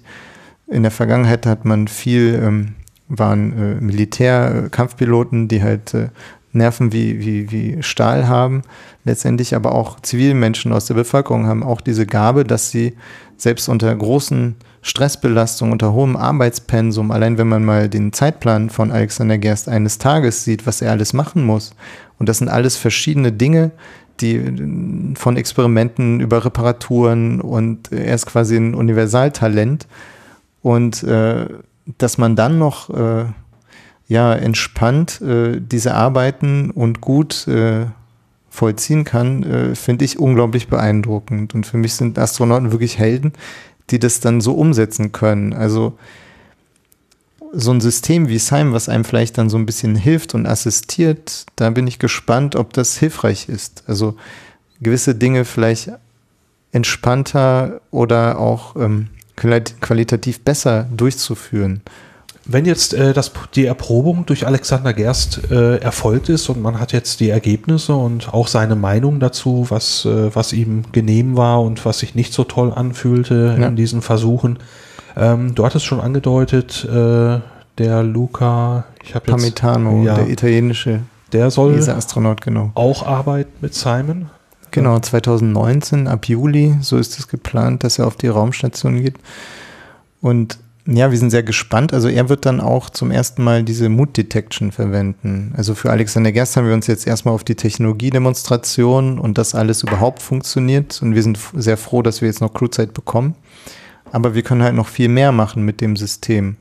in 0.68 0.82
der 0.82 0.92
Vergangenheit 0.92 1.44
hat 1.44 1.64
man 1.64 1.88
viel, 1.88 2.40
ähm, 2.42 2.74
waren 3.08 3.52
äh, 3.58 3.74
Militär-Kampfpiloten, 3.80 5.48
die 5.48 5.62
halt 5.62 5.92
äh, 5.92 6.08
Nerven 6.52 6.92
wie, 6.92 7.20
wie, 7.20 7.50
wie 7.50 7.82
Stahl 7.82 8.28
haben. 8.28 8.62
Letztendlich 9.04 9.54
aber 9.54 9.72
auch 9.72 10.00
Zivilmenschen 10.00 10.72
aus 10.72 10.86
der 10.86 10.94
Bevölkerung 10.94 11.46
haben 11.46 11.62
auch 11.62 11.80
diese 11.80 12.06
Gabe, 12.06 12.44
dass 12.44 12.70
sie 12.70 12.94
selbst 13.36 13.68
unter 13.68 13.94
großen 13.94 14.56
Stressbelastungen, 14.82 15.72
unter 15.72 15.92
hohem 15.92 16.16
Arbeitspensum, 16.16 17.10
allein 17.10 17.38
wenn 17.38 17.48
man 17.48 17.64
mal 17.64 17.88
den 17.88 18.12
Zeitplan 18.12 18.68
von 18.68 18.90
Alexander 18.90 19.38
Gerst 19.38 19.68
eines 19.68 19.98
Tages 19.98 20.44
sieht, 20.44 20.66
was 20.66 20.82
er 20.82 20.90
alles 20.90 21.12
machen 21.12 21.44
muss. 21.44 21.72
Und 22.18 22.28
das 22.28 22.38
sind 22.38 22.48
alles 22.48 22.76
verschiedene 22.76 23.32
Dinge, 23.32 23.70
die 24.20 25.14
von 25.16 25.36
Experimenten 25.36 26.20
über 26.20 26.44
Reparaturen 26.44 27.40
und 27.40 27.90
er 27.90 28.14
ist 28.14 28.26
quasi 28.26 28.56
ein 28.56 28.74
Universaltalent. 28.74 29.86
Und 30.62 31.02
äh, 31.02 31.46
dass 31.98 32.18
man 32.18 32.36
dann 32.36 32.58
noch 32.58 32.90
äh, 32.90 33.24
ja 34.08 34.34
entspannt 34.34 35.20
äh, 35.20 35.60
diese 35.60 35.94
Arbeiten 35.94 36.70
und 36.70 37.00
gut 37.00 37.46
äh, 37.48 37.86
vollziehen 38.50 39.04
kann, 39.04 39.42
äh, 39.42 39.74
finde 39.74 40.04
ich 40.04 40.18
unglaublich 40.18 40.68
beeindruckend. 40.68 41.54
Und 41.54 41.66
für 41.66 41.78
mich 41.78 41.94
sind 41.94 42.18
Astronauten 42.18 42.70
wirklich 42.70 42.98
Helden, 42.98 43.32
die 43.90 43.98
das 43.98 44.20
dann 44.20 44.40
so 44.40 44.52
umsetzen 44.54 45.12
können. 45.12 45.54
Also 45.54 45.98
so 47.52 47.70
ein 47.70 47.80
System 47.80 48.28
wie 48.28 48.38
SIME, 48.38 48.72
was 48.72 48.88
einem 48.88 49.04
vielleicht 49.04 49.38
dann 49.38 49.50
so 49.50 49.58
ein 49.58 49.66
bisschen 49.66 49.94
hilft 49.94 50.34
und 50.34 50.46
assistiert, 50.46 51.46
da 51.56 51.70
bin 51.70 51.86
ich 51.86 51.98
gespannt, 51.98 52.56
ob 52.56 52.72
das 52.72 52.96
hilfreich 52.96 53.48
ist. 53.48 53.84
Also 53.86 54.16
gewisse 54.80 55.14
Dinge 55.14 55.44
vielleicht 55.44 55.90
entspannter 56.72 57.80
oder 57.90 58.38
auch 58.38 58.76
ähm, 58.76 59.08
qualitativ 59.36 60.40
besser 60.40 60.88
durchzuführen. 60.94 61.82
Wenn 62.44 62.64
jetzt 62.64 62.92
äh, 62.94 63.12
das, 63.12 63.30
die 63.54 63.66
Erprobung 63.66 64.26
durch 64.26 64.46
Alexander 64.46 64.92
Gerst 64.92 65.50
äh, 65.50 65.76
erfolgt 65.76 66.28
ist 66.28 66.48
und 66.48 66.60
man 66.60 66.80
hat 66.80 66.92
jetzt 66.92 67.20
die 67.20 67.30
Ergebnisse 67.30 67.94
und 67.94 68.34
auch 68.34 68.48
seine 68.48 68.74
Meinung 68.74 69.20
dazu, 69.20 69.66
was, 69.68 70.04
äh, 70.04 70.34
was 70.34 70.52
ihm 70.52 70.84
genehm 70.92 71.36
war 71.36 71.62
und 71.62 71.84
was 71.84 72.00
sich 72.00 72.14
nicht 72.14 72.32
so 72.32 72.44
toll 72.44 72.72
anfühlte 72.74 73.56
ja. 73.60 73.68
in 73.68 73.76
diesen 73.76 74.02
Versuchen. 74.02 74.58
Ähm, 75.16 75.54
du 75.54 75.64
hattest 75.64 75.84
schon 75.84 76.00
angedeutet, 76.00 76.84
äh, 76.84 77.38
der 77.78 78.02
Luca, 78.02 78.84
ich 79.04 79.14
habe 79.14 79.30
jetzt 79.30 79.36
Pamitano, 79.36 80.02
ja, 80.04 80.14
der 80.14 80.28
italienische 80.28 81.00
der 81.32 81.50
soll 81.50 81.78
Astronaut 81.88 82.40
genau 82.42 82.72
auch 82.74 83.06
arbeiten 83.06 83.52
mit 83.60 83.74
Simon. 83.74 84.28
Genau, 84.70 84.98
2019 84.98 86.08
ab 86.08 86.28
Juli, 86.28 86.76
so 86.80 86.96
ist 86.96 87.18
es 87.18 87.28
geplant, 87.28 87.84
dass 87.84 87.98
er 87.98 88.06
auf 88.06 88.16
die 88.16 88.28
Raumstation 88.28 89.02
geht. 89.02 89.16
Und 90.20 90.58
ja, 90.86 91.10
wir 91.12 91.18
sind 91.18 91.30
sehr 91.30 91.44
gespannt. 91.44 91.92
Also 91.92 92.08
er 92.08 92.28
wird 92.28 92.44
dann 92.44 92.60
auch 92.60 92.90
zum 92.90 93.12
ersten 93.12 93.44
Mal 93.44 93.62
diese 93.62 93.88
Mood 93.88 94.16
Detection 94.16 94.72
verwenden. 94.72 95.54
Also 95.56 95.74
für 95.74 95.90
Alexander 95.90 96.32
Gerst 96.32 96.56
haben 96.56 96.66
wir 96.66 96.74
uns 96.74 96.88
jetzt 96.88 97.06
erstmal 97.06 97.34
auf 97.34 97.44
die 97.44 97.54
Technologiedemonstration 97.54 99.18
und 99.18 99.38
dass 99.38 99.54
alles 99.54 99.84
überhaupt 99.84 100.22
funktioniert. 100.22 101.00
Und 101.00 101.14
wir 101.14 101.22
sind 101.22 101.38
sehr 101.54 101.76
froh, 101.76 102.02
dass 102.02 102.20
wir 102.20 102.28
jetzt 102.28 102.40
noch 102.40 102.52
Crewzeit 102.52 102.94
bekommen. 102.94 103.36
Aber 104.10 104.34
wir 104.34 104.42
können 104.42 104.62
halt 104.62 104.74
noch 104.74 104.88
viel 104.88 105.08
mehr 105.08 105.30
machen 105.30 105.64
mit 105.64 105.80
dem 105.80 105.96
System. 105.96 106.56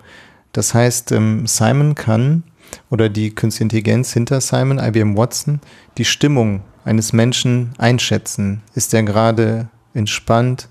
Das 0.53 0.73
heißt, 0.73 1.11
ähm, 1.11 1.47
Simon 1.47 1.95
kann 1.95 2.43
oder 2.89 3.09
die 3.09 3.33
Künstliche 3.33 3.63
Intelligenz 3.63 4.13
hinter 4.13 4.39
Simon, 4.39 4.77
IBM 4.77 5.17
Watson, 5.17 5.61
die 5.97 6.05
Stimmung 6.05 6.61
eines 6.85 7.11
Menschen 7.11 7.71
einschätzen. 7.77 8.61
Ist 8.75 8.93
er 8.93 9.03
gerade 9.03 9.69
entspannt? 9.93 10.69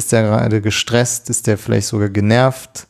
Ist 0.00 0.14
er 0.14 0.22
gerade 0.22 0.62
gestresst? 0.62 1.28
Ist 1.28 1.46
er 1.46 1.58
vielleicht 1.58 1.88
sogar 1.88 2.08
genervt? 2.08 2.86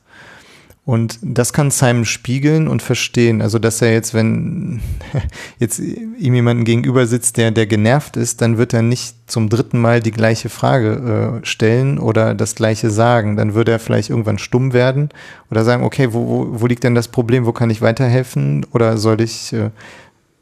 Und 0.85 1.19
das 1.23 1.53
kann 1.53 1.73
Simon 1.73 2.05
spiegeln 2.05 2.69
und 2.69 2.82
verstehen. 2.82 3.43
Also, 3.43 3.59
dass 3.59 3.82
er 3.82 3.93
jetzt, 3.93 4.15
wenn 4.15 4.81
jetzt 5.59 5.81
ihm 5.81 6.35
jemanden 6.35 6.62
gegenüber 6.62 7.09
sitzt, 7.09 7.37
der, 7.37 7.51
der 7.51 7.66
genervt 7.66 8.16
ist, 8.16 8.41
dann 8.41 8.59
wird 8.59 8.74
er 8.74 8.82
nicht 8.82 9.16
zum 9.27 9.49
dritten 9.49 9.81
Mal 9.81 9.99
die 9.99 10.12
gleiche 10.12 10.49
Frage 10.51 11.41
äh, 11.43 11.45
stellen 11.45 11.99
oder 11.99 12.35
das 12.37 12.55
gleiche 12.55 12.91
sagen. 12.91 13.37
Dann 13.37 13.55
würde 13.55 13.73
er 13.73 13.81
vielleicht 13.81 14.11
irgendwann 14.11 14.39
stumm 14.39 14.73
werden 14.73 15.09
oder 15.51 15.65
sagen, 15.65 15.82
okay, 15.82 16.12
wo, 16.12 16.28
wo, 16.28 16.61
wo 16.61 16.66
liegt 16.69 16.85
denn 16.85 16.95
das 16.95 17.09
Problem? 17.09 17.45
Wo 17.45 17.53
kann 17.53 17.70
ich 17.70 17.82
weiterhelfen? 17.82 18.65
Oder 18.70 18.99
soll 18.99 19.20
ich 19.20 19.53
äh, 19.53 19.70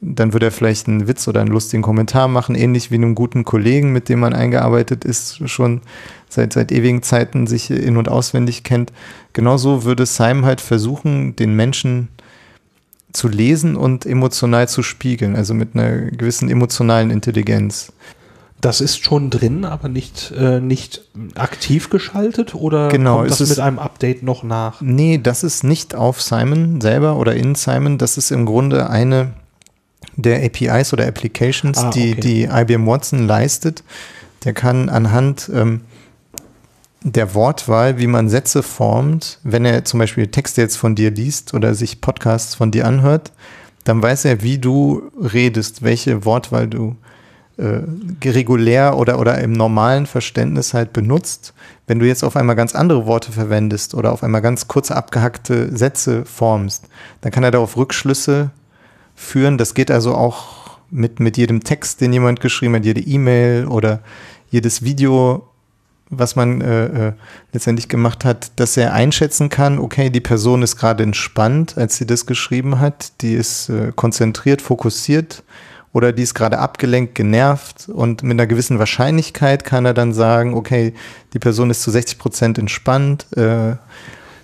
dann 0.01 0.33
würde 0.33 0.47
er 0.47 0.53
vielleicht 0.53 0.87
einen 0.87 1.09
Witz 1.09 1.27
oder 1.27 1.41
einen 1.41 1.51
lustigen 1.51 1.83
Kommentar 1.83 2.29
machen, 2.29 2.55
ähnlich 2.55 2.91
wie 2.91 2.97
einem 2.97 3.15
guten 3.15 3.45
Kollegen, 3.45 3.93
mit 3.93 4.09
dem 4.09 4.21
man 4.21 4.33
eingearbeitet 4.33 5.05
ist, 5.05 5.49
schon 5.49 5.81
seit, 6.29 6.53
seit 6.53 6.71
ewigen 6.71 7.03
Zeiten 7.03 7.47
sich 7.47 7.71
in- 7.71 7.97
und 7.97 8.09
auswendig 8.09 8.63
kennt. 8.63 8.93
Genauso 9.33 9.85
würde 9.85 10.07
Simon 10.07 10.45
halt 10.45 10.61
versuchen, 10.61 11.35
den 11.35 11.55
Menschen 11.55 12.09
zu 13.13 13.27
lesen 13.27 13.75
und 13.75 14.07
emotional 14.07 14.69
zu 14.69 14.83
spiegeln, 14.83 15.35
also 15.35 15.55
mit 15.55 15.75
einer 15.75 16.11
gewissen 16.11 16.49
emotionalen 16.49 17.11
Intelligenz. 17.11 17.93
Das 18.61 18.81
ist 18.81 19.03
schon 19.05 19.31
drin, 19.31 19.65
aber 19.65 19.89
nicht, 19.89 20.33
äh, 20.37 20.61
nicht 20.61 21.03
aktiv 21.37 21.91
geschaltet 21.91 22.55
oder 22.55 22.89
genau, 22.89 23.19
kommt 23.19 23.31
das 23.31 23.49
mit 23.49 23.61
einem 23.61 23.79
Update 23.79 24.23
noch 24.23 24.43
nach? 24.43 24.81
Nee, 24.81 25.19
das 25.23 25.45
ist 25.45 25.63
nicht 25.65 25.95
auf 25.95 26.21
Simon 26.21 26.81
selber 26.81 27.17
oder 27.17 27.35
in 27.35 27.55
Simon. 27.55 27.99
Das 27.99 28.19
ist 28.19 28.33
im 28.33 28.47
Grunde 28.47 28.91
eine 28.91 29.33
der 30.17 30.45
APIs 30.45 30.93
oder 30.93 31.07
Applications, 31.07 31.79
ah, 31.79 31.91
die, 31.91 32.13
okay. 32.13 32.21
die 32.21 32.43
IBM 32.45 32.87
Watson 32.87 33.27
leistet. 33.27 33.85
Der 34.45 34.53
kann 34.53 34.89
anhand 34.89 35.51
ähm, 35.53 35.83
der 37.03 37.35
Wortwahl, 37.35 37.99
wie 37.99 38.07
man 38.07 38.29
Sätze 38.29 38.63
formt, 38.63 39.39
wenn 39.45 39.65
er 39.65 39.85
zum 39.85 39.99
Beispiel 40.01 40.27
Texte 40.29 40.61
jetzt 40.61 40.77
von 40.77 40.95
dir 40.95 41.11
liest 41.11 41.55
oder 41.55 41.75
sich 41.75 42.01
Podcasts 42.01 42.55
von 42.55 42.71
dir 42.71 42.87
anhört, 42.87 43.33
dann 43.85 44.03
weiß 44.03 44.25
er, 44.25 44.43
wie 44.43 44.59
du 44.59 45.11
redest, 45.19 45.83
welche 45.83 46.25
Wortwahl 46.25 46.67
du 46.67 46.97
äh, 47.57 47.81
regulär 48.25 48.97
oder, 48.97 49.19
oder 49.19 49.39
im 49.39 49.53
normalen 49.53 50.07
Verständnis 50.07 50.75
halt 50.75 50.93
benutzt. 50.93 51.55
Wenn 51.87 51.99
du 51.99 52.07
jetzt 52.07 52.23
auf 52.23 52.37
einmal 52.37 52.57
ganz 52.57 52.75
andere 52.75 53.07
Worte 53.07 53.33
verwendest 53.33 53.95
oder 53.95 54.13
auf 54.13 54.23
einmal 54.23 54.43
ganz 54.43 54.69
kurze 54.69 54.95
abgehackte 54.95 55.77
Sätze 55.77 56.25
formst, 56.25 56.87
dann 57.21 57.33
kann 57.33 57.45
er 57.45 57.51
darauf 57.51 57.77
Rückschlüsse 57.77 58.51
führen. 59.19 59.59
Das 59.59 59.75
geht 59.75 59.91
also 59.91 60.15
auch 60.15 60.79
mit, 60.91 61.21
mit 61.21 61.37
jedem 61.37 61.65
Text, 61.65 62.01
den 62.01 62.13
jemand 62.13 62.41
geschrieben 62.41 62.77
hat, 62.77 62.85
jede 62.85 63.01
E-Mail 63.01 63.67
oder 63.67 64.01
jedes 64.51 64.83
Video, 64.83 65.47
was 66.09 66.37
man 66.37 66.63
äh, 66.63 67.09
äh, 67.09 67.13
letztendlich 67.53 67.89
gemacht 67.89 68.25
hat, 68.25 68.53
dass 68.57 68.77
er 68.77 68.95
einschätzen 68.95 69.51
kann, 69.51 69.79
okay, 69.79 70.09
die 70.09 70.21
Person 70.21 70.63
ist 70.63 70.77
gerade 70.77 71.03
entspannt, 71.03 71.77
als 71.77 71.97
sie 71.97 72.07
das 72.07 72.25
geschrieben 72.25 72.81
hat, 72.81 73.13
die 73.21 73.35
ist 73.35 73.69
äh, 73.69 73.93
konzentriert, 73.95 74.63
fokussiert 74.63 75.43
oder 75.93 76.13
die 76.13 76.23
ist 76.23 76.35
gerade 76.35 76.59
abgelenkt, 76.59 77.15
genervt 77.15 77.89
und 77.89 78.23
mit 78.23 78.33
einer 78.33 78.47
gewissen 78.47 78.79
Wahrscheinlichkeit 78.79 79.65
kann 79.65 79.85
er 79.85 79.95
dann 79.95 80.15
sagen, 80.15 80.55
okay, 80.55 80.95
die 81.35 81.39
Person 81.39 81.69
ist 81.71 81.83
zu 81.83 81.91
60 81.91 82.19
Prozent 82.19 82.59
entspannt 82.59 83.27
äh, 83.37 83.77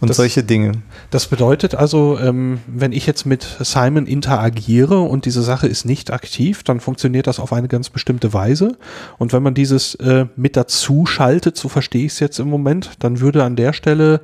und 0.04 0.10
Das- 0.10 0.16
solche 0.18 0.42
Dinge. 0.44 0.72
Das 1.10 1.26
bedeutet 1.26 1.74
also, 1.74 2.18
ähm, 2.18 2.60
wenn 2.66 2.92
ich 2.92 3.06
jetzt 3.06 3.24
mit 3.26 3.46
Simon 3.60 4.06
interagiere 4.06 5.00
und 5.00 5.24
diese 5.24 5.42
Sache 5.42 5.66
ist 5.66 5.84
nicht 5.84 6.12
aktiv, 6.12 6.62
dann 6.62 6.80
funktioniert 6.80 7.26
das 7.26 7.40
auf 7.40 7.52
eine 7.52 7.68
ganz 7.68 7.90
bestimmte 7.90 8.32
Weise. 8.32 8.76
Und 9.18 9.32
wenn 9.32 9.42
man 9.42 9.54
dieses 9.54 9.94
äh, 9.96 10.26
mit 10.36 10.56
dazu 10.56 11.06
schaltet, 11.06 11.56
so 11.56 11.68
verstehe 11.68 12.04
ich 12.06 12.12
es 12.12 12.20
jetzt 12.20 12.38
im 12.38 12.48
Moment, 12.48 12.92
dann 13.00 13.20
würde 13.20 13.42
an 13.44 13.56
der 13.56 13.72
Stelle 13.72 14.20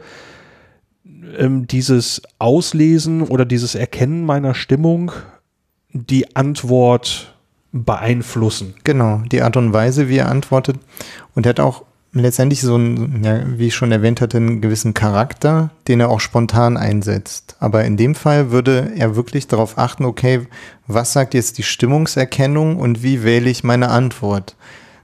ähm, 1.38 1.66
dieses 1.66 2.22
Auslesen 2.38 3.22
oder 3.22 3.44
dieses 3.44 3.74
Erkennen 3.74 4.24
meiner 4.24 4.54
Stimmung 4.54 5.12
die 5.92 6.36
Antwort 6.36 7.34
beeinflussen. 7.72 8.74
Genau, 8.84 9.22
die 9.30 9.42
Art 9.42 9.56
und 9.56 9.72
Weise, 9.72 10.08
wie 10.08 10.16
er 10.18 10.28
antwortet. 10.28 10.76
Und 11.34 11.46
er 11.46 11.50
hat 11.50 11.60
auch 11.60 11.84
letztendlich 12.12 12.60
so 12.60 12.74
einen, 12.74 13.22
ja, 13.22 13.42
wie 13.46 13.68
ich 13.68 13.74
schon 13.74 13.92
erwähnt 13.92 14.20
hatte, 14.20 14.38
einen 14.38 14.60
gewissen 14.60 14.94
Charakter, 14.94 15.70
den 15.86 16.00
er 16.00 16.08
auch 16.08 16.20
spontan 16.20 16.76
einsetzt. 16.76 17.56
Aber 17.60 17.84
in 17.84 17.96
dem 17.96 18.14
Fall 18.14 18.50
würde 18.50 18.92
er 18.96 19.16
wirklich 19.16 19.46
darauf 19.46 19.78
achten, 19.78 20.04
okay, 20.04 20.46
was 20.86 21.12
sagt 21.12 21.34
jetzt 21.34 21.58
die 21.58 21.62
Stimmungserkennung 21.62 22.76
und 22.76 23.02
wie 23.02 23.22
wähle 23.22 23.48
ich 23.48 23.62
meine 23.62 23.90
Antwort? 23.90 24.56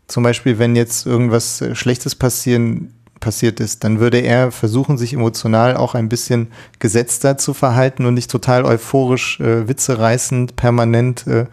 Zum 0.08 0.22
Beispiel, 0.22 0.58
wenn 0.58 0.76
jetzt 0.76 1.06
irgendwas 1.06 1.62
Schlechtes 1.74 2.14
passieren, 2.14 2.92
passiert 3.20 3.60
ist, 3.60 3.82
dann 3.82 3.98
würde 3.98 4.18
er 4.18 4.52
versuchen, 4.52 4.98
sich 4.98 5.14
emotional 5.14 5.76
auch 5.76 5.94
ein 5.94 6.08
bisschen 6.08 6.48
gesetzter 6.78 7.38
zu 7.38 7.54
verhalten 7.54 8.04
und 8.04 8.14
nicht 8.14 8.30
total 8.30 8.64
euphorisch, 8.64 9.40
äh, 9.40 9.66
witzereißend, 9.68 10.56
permanent 10.56 11.26
äh, 11.26 11.46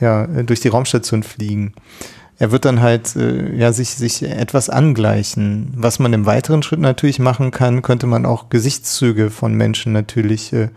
ja, 0.00 0.26
durch 0.26 0.60
die 0.60 0.68
Raumstation 0.68 1.22
fliegen. 1.22 1.74
Er 2.40 2.52
wird 2.52 2.64
dann 2.64 2.80
halt 2.80 3.16
äh, 3.16 3.54
ja, 3.56 3.72
sich, 3.72 3.90
sich 3.90 4.22
etwas 4.22 4.70
angleichen. 4.70 5.72
Was 5.76 5.98
man 5.98 6.12
im 6.12 6.24
weiteren 6.24 6.62
Schritt 6.62 6.80
natürlich 6.80 7.18
machen 7.18 7.50
kann, 7.50 7.82
könnte 7.82 8.06
man 8.06 8.26
auch 8.26 8.48
Gesichtszüge 8.48 9.30
von 9.30 9.54
Menschen 9.54 9.92
natürlich 9.92 10.52
äh, 10.52 10.68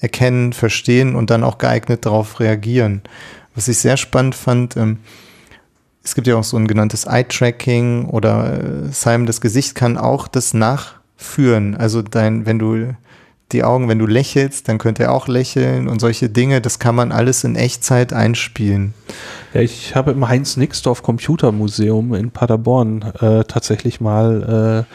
erkennen, 0.00 0.52
verstehen 0.52 1.14
und 1.14 1.30
dann 1.30 1.44
auch 1.44 1.58
geeignet 1.58 2.04
darauf 2.04 2.40
reagieren. 2.40 3.02
Was 3.54 3.68
ich 3.68 3.78
sehr 3.78 3.96
spannend 3.96 4.34
fand, 4.34 4.76
ähm, 4.76 4.98
es 6.02 6.14
gibt 6.14 6.26
ja 6.26 6.36
auch 6.36 6.44
so 6.44 6.56
ein 6.56 6.66
genanntes 6.66 7.06
Eye-Tracking 7.06 8.06
oder 8.06 8.58
äh, 8.58 8.92
Simon, 8.92 9.26
das 9.26 9.40
Gesicht 9.40 9.74
kann 9.74 9.96
auch 9.96 10.28
das 10.28 10.52
nachführen. 10.52 11.76
Also 11.76 12.02
dein, 12.02 12.44
wenn 12.44 12.58
du 12.58 12.94
die 13.52 13.62
Augen, 13.62 13.88
wenn 13.88 13.98
du 13.98 14.06
lächelst, 14.06 14.68
dann 14.68 14.78
könnte 14.78 15.04
er 15.04 15.12
auch 15.12 15.28
lächeln 15.28 15.88
und 15.88 16.00
solche 16.00 16.28
Dinge, 16.28 16.60
das 16.60 16.78
kann 16.78 16.94
man 16.94 17.12
alles 17.12 17.44
in 17.44 17.56
Echtzeit 17.56 18.12
einspielen. 18.12 18.94
Ja, 19.52 19.60
ich 19.60 19.94
habe 19.94 20.10
im 20.10 20.26
Heinz-Nixdorf 20.26 21.02
Computermuseum 21.02 22.14
in 22.14 22.30
Paderborn 22.30 23.02
äh, 23.20 23.44
tatsächlich 23.44 24.00
mal 24.00 24.86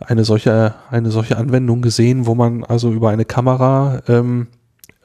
äh, 0.00 0.04
eine 0.04 0.24
solche 0.24 0.74
eine 0.90 1.10
solche 1.10 1.36
Anwendung 1.36 1.82
gesehen, 1.82 2.26
wo 2.26 2.34
man 2.34 2.62
also 2.62 2.92
über 2.92 3.10
eine 3.10 3.24
Kamera 3.24 4.02
ähm, 4.06 4.46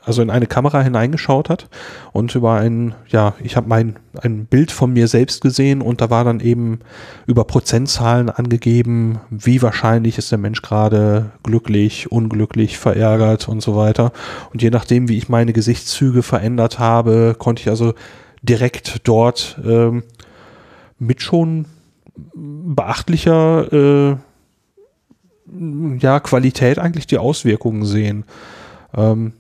also 0.10 0.24
in 0.24 0.32
eine 0.32 0.48
Kamera 0.48 0.82
hineingeschaut 0.82 1.50
hat 1.50 1.70
und 2.14 2.34
über 2.34 2.56
ein, 2.56 2.96
ja, 3.10 3.36
ich 3.44 3.56
habe 3.56 3.70
mein 3.70 3.98
ein 4.20 4.48
Bild 4.48 4.72
von 4.72 4.92
mir 4.92 5.08
selbst 5.08 5.42
gesehen 5.42 5.84
und 5.84 6.02
da 6.02 6.10
war 6.10 6.24
dann 6.24 6.40
eben 6.40 6.80
über 7.28 7.44
Prozentzahlen 7.44 8.32
angegeben, 8.32 9.20
wie 9.30 9.62
wahrscheinlich 9.62 10.18
ist 10.18 10.32
der 10.32 10.40
Mensch 10.40 10.64
gerade 10.64 11.30
glücklich, 11.44 12.12
unglücklich, 12.12 12.80
verärgert 12.80 13.48
und 13.48 13.62
so 13.62 13.76
weiter. 13.76 14.12
Und 14.52 14.64
je 14.64 14.72
nachdem, 14.72 15.10
wie 15.10 15.18
ich 15.18 15.30
meine 15.30 15.54
Gesichtszüge 15.54 16.24
verändert 16.24 16.80
habe, 16.80 17.36
konnte 17.38 17.62
ich 17.62 17.70
also 17.70 17.94
direkt 18.42 19.08
dort 19.08 19.62
ähm, 19.64 20.02
mit 20.98 21.22
schon 21.22 21.66
beachtlicher 22.34 23.72
äh, 23.72 24.16
ja, 26.00 26.20
Qualität 26.20 26.80
eigentlich 26.80 27.06
die 27.06 27.20
Auswirkungen 27.20 27.86
sehen. 27.86 28.24
Ähm, 28.96 29.34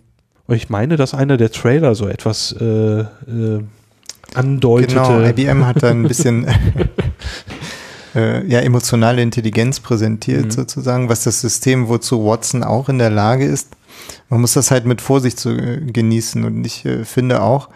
und 0.50 0.56
ich 0.56 0.70
meine, 0.70 0.96
dass 0.96 1.14
einer 1.14 1.38
der 1.38 1.52
Trailer 1.52 1.94
so 1.94 2.08
etwas 2.08 2.56
äh, 2.60 3.02
äh, 3.02 3.06
andeutete. 4.34 4.96
Genau, 4.96 5.22
IBM 5.22 5.66
hat 5.66 5.84
da 5.84 5.92
ein 5.92 6.08
bisschen 6.08 6.48
äh, 8.16 8.44
ja, 8.48 8.60
emotionale 8.60 9.22
Intelligenz 9.22 9.80
präsentiert 9.80 10.46
Mhm. 10.46 10.52
sozusagen, 10.52 11.08
was 11.08 11.24
das 11.24 11.40
System, 11.42 11.88
wozu 11.88 12.26
Watson 12.26 12.64
auch 12.64 12.90
in 12.90 12.98
der 12.98 13.12
Lage 13.12 13.46
ist. 13.46 13.70
Man 14.30 14.42
muss 14.42 14.54
das 14.54 14.72
halt 14.72 14.86
mit 14.86 15.02
Vorsicht 15.02 15.40
zu, 15.40 15.52
äh, 15.52 15.82
genießen 15.82 16.44
und 16.44 16.66
ich 16.66 16.84
äh, 16.84 17.06
finde 17.06 17.44
auch, 17.44 17.70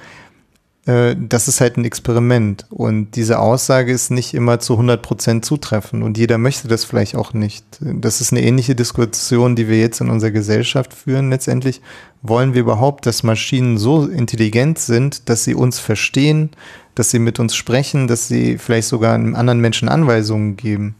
äh, 0.88 1.16
das 1.16 1.48
ist 1.48 1.62
halt 1.62 1.78
ein 1.78 1.86
Experiment 1.86 2.66
und 2.72 3.12
diese 3.12 3.38
Aussage 3.38 3.92
ist 3.92 4.10
nicht 4.10 4.34
immer 4.34 4.60
zu 4.60 4.80
100% 4.80 5.44
zutreffend 5.44 6.04
und 6.04 6.18
jeder 6.18 6.40
möchte 6.40 6.68
das 6.68 6.86
vielleicht 6.86 7.16
auch 7.16 7.34
nicht. 7.34 7.66
Das 7.82 8.20
ist 8.20 8.32
eine 8.32 8.42
ähnliche 8.42 8.74
Diskussion, 8.74 9.56
die 9.56 9.68
wir 9.68 9.80
jetzt 9.80 10.02
in 10.02 10.10
unserer 10.10 10.32
Gesellschaft 10.32 10.92
führen 10.94 11.30
letztendlich. 11.30 11.82
Wollen 12.26 12.54
wir 12.54 12.62
überhaupt, 12.62 13.06
dass 13.06 13.22
Maschinen 13.24 13.78
so 13.78 14.08
intelligent 14.08 14.80
sind, 14.80 15.28
dass 15.28 15.44
sie 15.44 15.56
uns 15.56 15.80
verstehen, 15.80 16.52
dass 16.96 17.12
sie 17.12 17.20
mit 17.20 17.38
uns 17.38 17.54
sprechen, 17.54 18.08
dass 18.08 18.30
sie 18.30 18.58
vielleicht 18.58 18.88
sogar 18.88 19.14
einem 19.14 19.36
anderen 19.36 19.60
Menschen 19.60 19.90
Anweisungen 19.90 20.56
geben? 20.56 20.96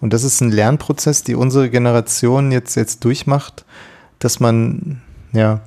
Und 0.00 0.12
das 0.12 0.22
ist 0.22 0.40
ein 0.40 0.52
Lernprozess, 0.52 1.24
die 1.24 1.34
unsere 1.34 1.70
Generation 1.70 2.52
jetzt, 2.52 2.76
jetzt 2.76 3.04
durchmacht, 3.04 3.64
dass 4.20 4.38
man, 4.38 5.02
ja, 5.32 5.60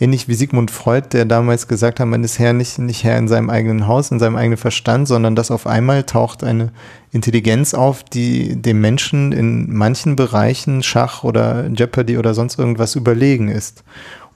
ähnlich 0.00 0.26
wie 0.26 0.34
Sigmund 0.34 0.70
Freud, 0.70 1.08
der 1.12 1.24
damals 1.24 1.68
gesagt 1.68 2.00
hat, 2.00 2.06
man 2.06 2.24
ist 2.24 2.38
Herr 2.38 2.52
nicht, 2.52 2.78
nicht 2.78 3.04
Herr 3.04 3.18
in 3.18 3.28
seinem 3.28 3.50
eigenen 3.50 3.86
Haus, 3.86 4.10
in 4.10 4.18
seinem 4.18 4.36
eigenen 4.36 4.56
Verstand, 4.58 5.08
sondern 5.08 5.36
dass 5.36 5.50
auf 5.50 5.66
einmal 5.66 6.04
taucht 6.04 6.44
eine 6.44 6.72
Intelligenz 7.12 7.74
auf, 7.74 8.04
die 8.04 8.56
dem 8.56 8.80
Menschen 8.80 9.32
in 9.32 9.72
manchen 9.74 10.16
Bereichen, 10.16 10.82
Schach 10.82 11.24
oder 11.24 11.68
Jeopardy 11.68 12.18
oder 12.18 12.34
sonst 12.34 12.58
irgendwas 12.58 12.94
überlegen 12.94 13.48
ist. 13.48 13.84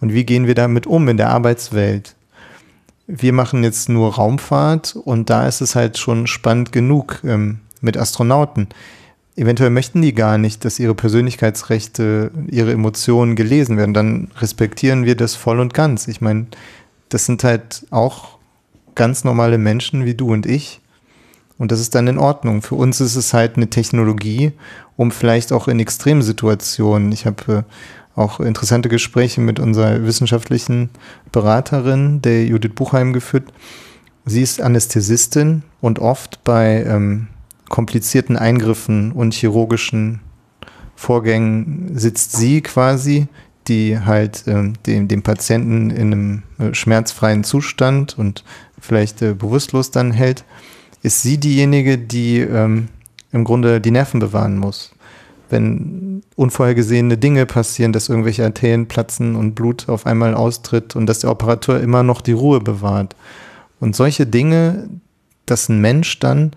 Und 0.01 0.15
wie 0.15 0.25
gehen 0.25 0.47
wir 0.47 0.55
damit 0.55 0.87
um 0.87 1.09
in 1.09 1.17
der 1.17 1.31
Arbeitswelt? 1.31 2.15
Wir 3.07 3.33
machen 3.33 3.65
jetzt 3.65 3.89
nur 3.89 4.15
Raumfahrt 4.15 4.97
und 4.97 5.31
da 5.31 5.47
ist 5.47 5.61
es 5.61 5.75
halt 5.75 5.99
schon 5.99 6.27
spannend 6.27 6.73
genug 6.73 7.21
ähm, 7.25 7.59
mit 7.81 7.97
Astronauten. 7.97 8.69
Eventuell 9.37 9.71
möchten 9.71 10.03
die 10.03 10.15
gar 10.15 10.39
nicht, 10.39 10.65
dass 10.65 10.79
ihre 10.79 10.95
Persönlichkeitsrechte, 10.95 12.31
ihre 12.49 12.73
Emotionen 12.73 13.37
gelesen 13.37 13.77
werden. 13.77 13.95
Dann 13.95 14.31
respektieren 14.39 15.05
wir 15.05 15.17
das 15.17 15.35
voll 15.35 15.61
und 15.61 15.75
ganz. 15.75 16.09
Ich 16.09 16.21
meine, 16.21 16.47
das 17.09 17.27
sind 17.27 17.43
halt 17.43 17.87
auch 17.91 18.39
ganz 18.95 19.25
normale 19.25 19.59
Menschen 19.59 20.05
wie 20.05 20.15
du 20.15 20.33
und 20.33 20.47
ich. 20.47 20.81
Und 21.59 21.73
das 21.73 21.81
ist 21.81 21.95
dann 21.95 22.07
in 22.07 22.19
Ordnung. 22.19 22.63
Für 22.63 22.75
uns 22.77 23.01
ist 23.01 23.17
es 23.17 23.35
halt 23.35 23.57
eine 23.57 23.69
Technologie, 23.69 24.53
um 24.97 25.11
vielleicht 25.11 25.53
auch 25.53 25.69
in 25.69 25.79
Extremsituationen. 25.79 27.13
Ich 27.13 27.27
habe 27.27 27.53
äh, 27.53 27.63
auch 28.17 28.41
interessante 28.41 28.89
Gespräche 28.89 29.41
mit 29.41 29.61
unserer 29.61 30.05
wissenschaftlichen 30.05 30.91
Beraterin, 31.33 32.23
der 32.23 32.45
Judith 32.45 32.73
Buchheim, 32.75 33.13
geführt. 33.13 33.53
Sie 34.27 34.43
ist 34.43 34.61
Anästhesistin 34.61 35.63
und 35.81 35.99
oft 35.99 36.45
bei 36.45 36.85
ähm, 36.85 37.29
komplizierten 37.69 38.37
Eingriffen 38.37 39.13
und 39.13 39.35
chirurgischen 39.35 40.21
Vorgängen 40.97 41.97
sitzt 41.97 42.37
sie 42.37 42.61
quasi, 42.61 43.29
die 43.69 43.99
halt 43.99 44.45
ähm, 44.47 44.75
dem, 44.87 45.09
dem 45.09 45.23
Patienten 45.23 45.91
in 45.91 46.13
einem 46.13 46.43
äh, 46.59 46.75
schmerzfreien 46.75 47.45
Zustand 47.45 48.19
und 48.19 48.45
vielleicht 48.79 49.23
äh, 49.23 49.33
bewusstlos 49.33 49.91
dann 49.91 50.13
hält, 50.13 50.45
ist 51.03 51.23
sie 51.23 51.39
diejenige, 51.39 51.97
die 51.97 52.41
ähm, 52.41 52.89
im 53.33 53.45
Grunde 53.45 53.81
die 53.81 53.93
Nerven 53.93 54.21
bewahren 54.21 54.59
muss. 54.59 54.93
Wenn 55.51 56.23
unvorhergesehene 56.37 57.19
Dinge 57.19 57.47
passieren, 57.47 57.93
dass 57.93 58.09
irgendwelche 58.09 58.45
Arterien 58.45 58.87
platzen 58.87 59.37
und 59.37 59.55
Blut 59.55 59.89
auf 59.89 60.07
einmal 60.07 60.35
austritt 60.35 60.97
und 60.97 61.07
dass 61.07 61.21
der 61.21 61.31
Operateur 61.31 61.81
immer 61.81 62.03
noch 62.03 62.21
die 62.21 62.33
Ruhe 62.33 62.61
bewahrt. 62.61 63.15
Und 63.81 63.97
solche 63.97 64.27
Dinge, 64.27 64.89
dass 65.47 65.69
ein 65.69 65.81
Mensch 65.81 66.19
dann 66.21 66.53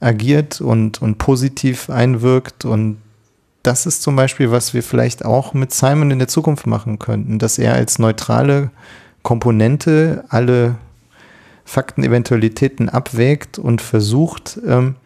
agiert 0.00 0.60
und, 0.60 1.02
und 1.02 1.18
positiv 1.18 1.90
einwirkt 1.90 2.64
und 2.64 2.98
das 3.62 3.84
ist 3.84 4.02
zum 4.02 4.16
Beispiel, 4.16 4.50
was 4.50 4.72
wir 4.72 4.82
vielleicht 4.82 5.24
auch 5.24 5.52
mit 5.52 5.72
Simon 5.72 6.10
in 6.10 6.18
der 6.18 6.28
Zukunft 6.28 6.66
machen 6.66 6.98
könnten, 6.98 7.38
dass 7.38 7.58
er 7.58 7.74
als 7.74 7.98
neutrale 7.98 8.70
Komponente 9.22 10.24
alle 10.28 10.76
Fakten, 11.64 12.02
Eventualitäten 12.02 12.88
abwägt 12.88 13.58
und 13.58 13.82
versucht, 13.82 14.58
ähm, 14.66 14.96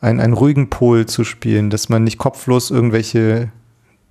einen, 0.00 0.20
einen 0.20 0.32
ruhigen 0.32 0.70
Pol 0.70 1.06
zu 1.06 1.24
spielen, 1.24 1.70
dass 1.70 1.88
man 1.88 2.04
nicht 2.04 2.18
kopflos 2.18 2.70
irgendwelche 2.70 3.50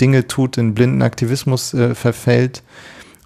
Dinge 0.02 0.28
tut, 0.28 0.58
in 0.58 0.74
blinden 0.76 1.02
Aktivismus 1.02 1.74
äh, 1.74 1.96
verfällt. 1.96 2.64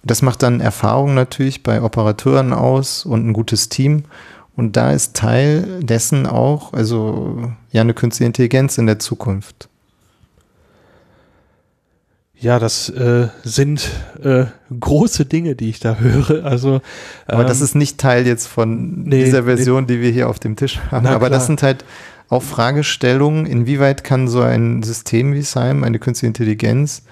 Das 0.04 0.22
macht 0.22 0.42
dann 0.42 0.60
Erfahrung 0.60 1.14
natürlich 1.14 1.62
bei 1.62 1.82
Operateuren 1.82 2.52
aus 2.52 3.04
und 3.04 3.28
ein 3.28 3.32
gutes 3.32 3.68
Team. 3.68 4.04
Und 4.56 4.76
da 4.76 4.92
ist 4.92 5.16
Teil 5.16 5.80
dessen 5.82 6.26
auch, 6.26 6.72
also 6.72 7.52
ja, 7.70 7.80
eine 7.80 7.94
künstliche 7.94 8.26
Intelligenz 8.26 8.78
in 8.78 8.86
der 8.86 8.98
Zukunft. 8.98 9.68
Ja, 12.40 12.58
das 12.58 12.88
äh, 12.88 13.28
sind 13.42 13.90
äh, 14.22 14.46
große 14.78 15.26
Dinge, 15.26 15.56
die 15.56 15.68
ich 15.68 15.80
da 15.80 15.96
höre. 16.00 16.44
Also, 16.44 16.80
Aber 17.26 17.42
ähm, 17.42 17.48
das 17.48 17.60
ist 17.60 17.74
nicht 17.74 17.98
Teil 17.98 18.26
jetzt 18.26 18.46
von 18.46 19.02
nee, 19.04 19.24
dieser 19.24 19.44
Version, 19.44 19.86
die 19.86 20.00
wir 20.00 20.10
hier 20.10 20.28
auf 20.28 20.38
dem 20.38 20.56
Tisch 20.56 20.80
haben. 20.90 21.04
Na 21.04 21.14
Aber 21.14 21.28
das 21.28 21.44
klar. 21.44 21.46
sind 21.46 21.62
halt 21.62 21.84
auch 22.30 22.42
Fragestellungen, 22.42 23.44
inwieweit 23.44 24.04
kann 24.04 24.28
so 24.28 24.40
ein 24.40 24.82
System 24.82 25.34
wie 25.34 25.42
SIME, 25.42 25.84
eine 25.84 25.98
künstliche 25.98 26.28
Intelligenz, 26.28 27.02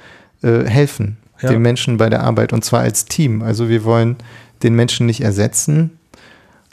äh, 0.43 0.65
helfen 0.65 1.19
ja. 1.43 1.51
den 1.51 1.61
Menschen 1.61 1.97
bei 1.97 2.09
der 2.09 2.23
Arbeit 2.23 2.53
und 2.53 2.65
zwar 2.65 2.81
als 2.81 3.05
Team. 3.05 3.43
Also 3.43 3.69
wir 3.69 3.85
wollen 3.85 4.17
den 4.63 4.75
Menschen 4.75 5.07
nicht 5.07 5.21
ersetzen 5.21 5.99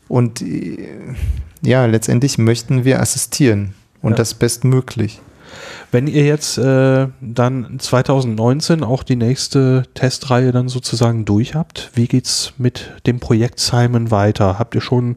und 0.07 0.41
äh, 0.41 0.87
ja, 1.61 1.85
letztendlich 1.87 2.37
möchten 2.37 2.85
wir 2.85 3.01
assistieren 3.01 3.73
und 4.01 4.11
ja. 4.11 4.17
das 4.17 4.35
bestmöglich. 4.35 5.19
Wenn 5.91 6.07
ihr 6.07 6.25
jetzt 6.25 6.57
äh, 6.57 7.07
dann 7.21 7.79
2019 7.79 8.83
auch 8.83 9.03
die 9.03 9.15
nächste 9.15 9.83
Testreihe 9.93 10.51
dann 10.51 10.67
sozusagen 10.67 11.25
durch 11.25 11.55
habt, 11.55 11.91
wie 11.93 12.07
geht's 12.07 12.53
mit 12.57 12.91
dem 13.05 13.19
Projekt 13.19 13.59
Simon 13.59 14.11
weiter? 14.11 14.59
Habt 14.59 14.75
ihr 14.75 14.81
schon 14.81 15.15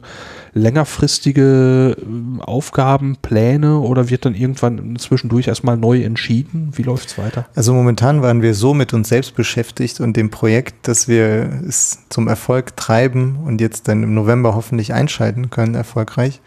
längerfristige 0.53 1.97
äh, 1.97 2.41
Aufgaben, 2.41 3.17
Pläne 3.21 3.79
oder 3.79 4.09
wird 4.09 4.25
dann 4.25 4.35
irgendwann 4.35 4.97
zwischendurch 4.97 5.47
erstmal 5.47 5.77
neu 5.77 6.01
entschieden? 6.03 6.71
Wie 6.75 6.83
läuft's 6.83 7.17
weiter? 7.17 7.45
Also 7.55 7.73
momentan 7.73 8.21
waren 8.21 8.41
wir 8.41 8.53
so 8.53 8.73
mit 8.73 8.93
uns 8.93 9.09
selbst 9.09 9.35
beschäftigt 9.35 9.99
und 9.99 10.15
dem 10.15 10.29
Projekt, 10.29 10.87
dass 10.87 11.07
wir 11.07 11.61
es 11.67 11.99
zum 12.09 12.27
Erfolg 12.27 12.75
treiben 12.75 13.39
und 13.45 13.61
jetzt 13.61 13.87
dann 13.87 14.03
im 14.03 14.13
November 14.13 14.55
hoffentlich 14.55 14.93
einschalten 14.93 15.49
können, 15.49 15.75
erfolgreich 15.75 16.41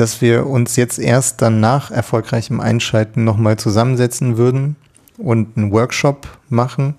dass 0.00 0.20
wir 0.20 0.46
uns 0.46 0.76
jetzt 0.76 0.98
erst 0.98 1.42
dann 1.42 1.60
nach 1.60 1.90
erfolgreichem 1.90 2.60
Einschalten 2.60 3.24
nochmal 3.24 3.56
zusammensetzen 3.56 4.36
würden 4.36 4.76
und 5.16 5.56
einen 5.56 5.72
Workshop 5.72 6.28
machen 6.48 6.94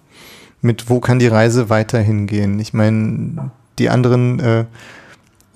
mit, 0.62 0.90
wo 0.90 1.00
kann 1.00 1.20
die 1.20 1.28
Reise 1.28 1.70
weiterhin 1.70 2.28
gehen. 2.28 2.60
Ich 2.60 2.74
meine, 2.74 3.52
die 3.78 3.90
anderen 3.90 4.40
äh, 4.40 4.66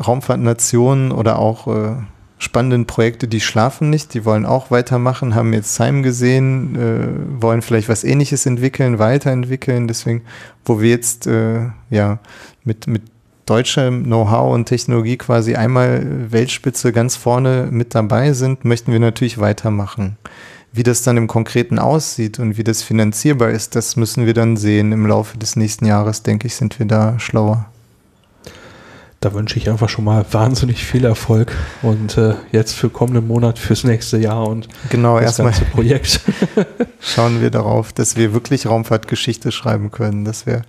Raumfahrtnationen 0.05 1.11
oder 1.11 1.39
auch 1.39 1.67
äh, 1.67 1.95
spannenden 2.37 2.85
Projekte, 2.85 3.27
die 3.27 3.41
schlafen 3.41 3.89
nicht, 3.89 4.13
die 4.13 4.25
wollen 4.25 4.45
auch 4.45 4.71
weitermachen, 4.71 5.35
haben 5.35 5.53
jetzt 5.53 5.75
Simon 5.75 6.03
gesehen, 6.03 6.75
äh, 6.75 7.41
wollen 7.41 7.61
vielleicht 7.61 7.89
was 7.89 8.03
ähnliches 8.03 8.45
entwickeln, 8.45 8.99
weiterentwickeln. 8.99 9.87
Deswegen, 9.87 10.23
wo 10.65 10.79
wir 10.79 10.89
jetzt 10.89 11.27
äh, 11.27 11.69
ja 11.89 12.19
mit, 12.63 12.87
mit 12.87 13.12
deutschem 13.45 14.03
Know-how 14.03 14.53
und 14.53 14.65
Technologie 14.65 15.17
quasi 15.17 15.55
einmal 15.55 16.31
Weltspitze 16.31 16.91
ganz 16.91 17.15
vorne 17.15 17.67
mit 17.71 17.95
dabei 17.95 18.33
sind, 18.33 18.65
möchten 18.65 18.91
wir 18.91 18.99
natürlich 18.99 19.37
weitermachen. 19.37 20.17
Wie 20.71 20.83
das 20.83 21.03
dann 21.03 21.17
im 21.17 21.27
Konkreten 21.27 21.77
aussieht 21.77 22.39
und 22.39 22.57
wie 22.57 22.63
das 22.63 22.81
finanzierbar 22.81 23.51
ist, 23.51 23.75
das 23.75 23.95
müssen 23.95 24.25
wir 24.25 24.33
dann 24.33 24.57
sehen. 24.57 24.91
Im 24.91 25.05
Laufe 25.05 25.37
des 25.37 25.55
nächsten 25.55 25.85
Jahres, 25.85 26.23
denke 26.23 26.47
ich, 26.47 26.55
sind 26.55 26.79
wir 26.79 26.87
da 26.87 27.19
schlauer. 27.19 27.67
Da 29.19 29.33
wünsche 29.33 29.57
ich 29.57 29.69
einfach 29.69 29.87
schon 29.87 30.03
mal 30.03 30.25
wahnsinnig 30.31 30.83
viel 30.83 31.05
Erfolg 31.05 31.55
und 31.81 32.17
äh, 32.17 32.33
jetzt 32.51 32.73
für 32.73 32.89
kommenden 32.89 33.25
Monat, 33.25 33.57
fürs 33.57 33.85
nächste 33.85 34.17
Jahr 34.17 34.47
und 34.47 34.67
genau, 34.89 35.17
das 35.19 35.37
ganze 35.37 35.63
Projekt. 35.63 36.19
schauen 36.99 37.39
wir 37.39 37.49
darauf, 37.49 37.93
dass 37.93 38.17
wir 38.17 38.33
wirklich 38.33 38.65
Raumfahrtgeschichte 38.65 39.53
schreiben 39.53 39.91
können. 39.91 40.25
Das 40.25 40.45
wäre 40.45 40.63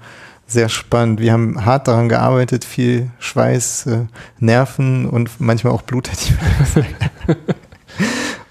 sehr 0.47 0.69
spannend. 0.69 1.21
Wir 1.21 1.33
haben 1.33 1.65
hart 1.65 1.89
daran 1.89 2.09
gearbeitet, 2.09 2.65
viel 2.65 3.11
Schweiß, 3.19 3.87
äh, 3.87 3.99
Nerven 4.39 5.07
und 5.07 5.41
manchmal 5.41 5.73
auch 5.73 5.83
Blut, 5.83 6.11
hätte 6.11 6.35
ich 6.77 6.85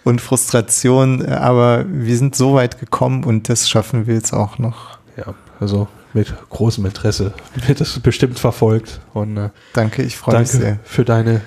und 0.03 0.21
Frustration, 0.21 1.25
äh, 1.25 1.31
aber 1.31 1.85
wir 1.87 2.17
sind 2.17 2.35
so 2.35 2.55
weit 2.55 2.79
gekommen 2.79 3.23
und 3.23 3.49
das 3.49 3.69
schaffen 3.69 4.07
wir 4.07 4.15
jetzt 4.15 4.33
auch 4.33 4.57
noch. 4.57 4.97
Ja, 5.17 5.33
also 5.59 5.87
mit 6.13 6.33
großem 6.49 6.85
Interesse 6.85 7.33
wird 7.67 7.81
es 7.81 7.99
bestimmt 7.99 8.39
verfolgt. 8.39 8.99
Und, 9.13 9.37
äh, 9.37 9.49
danke, 9.73 10.03
ich 10.03 10.17
freue 10.17 10.39
mich 10.39 10.49
sehr. 10.49 10.79
Für 10.83 11.05
deine 11.05 11.41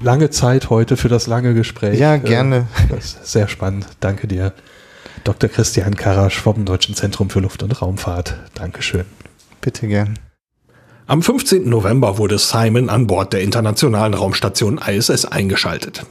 lange 0.00 0.30
Zeit 0.30 0.70
heute, 0.70 0.96
für 0.96 1.08
das 1.08 1.26
lange 1.26 1.54
Gespräch. 1.54 1.98
Ja, 1.98 2.16
gerne. 2.16 2.66
Äh, 2.90 2.96
sehr 3.00 3.48
spannend. 3.48 3.86
Danke 4.00 4.26
dir. 4.26 4.52
Dr. 5.24 5.48
Christian 5.48 5.94
Karasch 5.94 6.38
vom 6.38 6.64
Deutschen 6.64 6.94
Zentrum 6.94 7.30
für 7.30 7.40
Luft- 7.40 7.62
und 7.62 7.80
Raumfahrt. 7.80 8.36
Dankeschön. 8.54 9.04
Bitte 9.62 9.86
gern. 9.86 10.18
Am 11.06 11.22
15. 11.22 11.68
November 11.68 12.18
wurde 12.18 12.36
Simon 12.36 12.90
an 12.90 13.06
Bord 13.06 13.32
der 13.32 13.42
internationalen 13.42 14.12
Raumstation 14.12 14.78
ISS 14.78 15.24
eingeschaltet. 15.24 16.04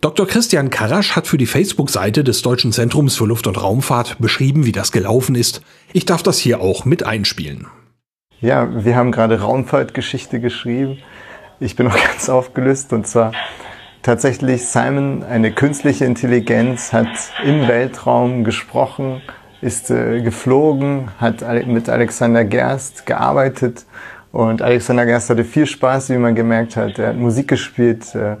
Dr. 0.00 0.26
Christian 0.26 0.70
Karasch 0.70 1.14
hat 1.14 1.26
für 1.26 1.38
die 1.38 1.46
Facebook-Seite 1.46 2.24
des 2.24 2.42
Deutschen 2.42 2.72
Zentrums 2.72 3.16
für 3.16 3.26
Luft- 3.26 3.46
und 3.46 3.62
Raumfahrt 3.62 4.18
beschrieben, 4.18 4.66
wie 4.66 4.72
das 4.72 4.92
gelaufen 4.92 5.34
ist. 5.34 5.62
Ich 5.92 6.06
darf 6.06 6.22
das 6.22 6.38
hier 6.38 6.60
auch 6.60 6.84
mit 6.84 7.04
einspielen. 7.04 7.66
Ja, 8.40 8.84
wir 8.84 8.96
haben 8.96 9.12
gerade 9.12 9.40
Raumfahrtgeschichte 9.40 10.40
geschrieben. 10.40 10.98
Ich 11.60 11.76
bin 11.76 11.86
noch 11.86 11.96
ganz 12.08 12.28
aufgelöst 12.28 12.92
und 12.94 13.06
zwar 13.06 13.32
tatsächlich 14.02 14.66
Simon, 14.66 15.22
eine 15.22 15.52
künstliche 15.52 16.06
Intelligenz, 16.06 16.94
hat 16.94 17.08
im 17.44 17.68
Weltraum 17.68 18.44
gesprochen, 18.44 19.20
ist 19.64 19.90
äh, 19.90 20.20
geflogen, 20.20 21.08
hat 21.18 21.42
mit 21.66 21.88
Alexander 21.88 22.44
Gerst 22.44 23.06
gearbeitet 23.06 23.86
und 24.30 24.60
Alexander 24.60 25.06
Gerst 25.06 25.30
hatte 25.30 25.42
viel 25.42 25.66
Spaß, 25.66 26.10
wie 26.10 26.18
man 26.18 26.34
gemerkt 26.34 26.76
hat. 26.76 26.98
Er 26.98 27.08
hat 27.08 27.16
Musik 27.16 27.48
gespielt, 27.48 28.14
äh, 28.14 28.36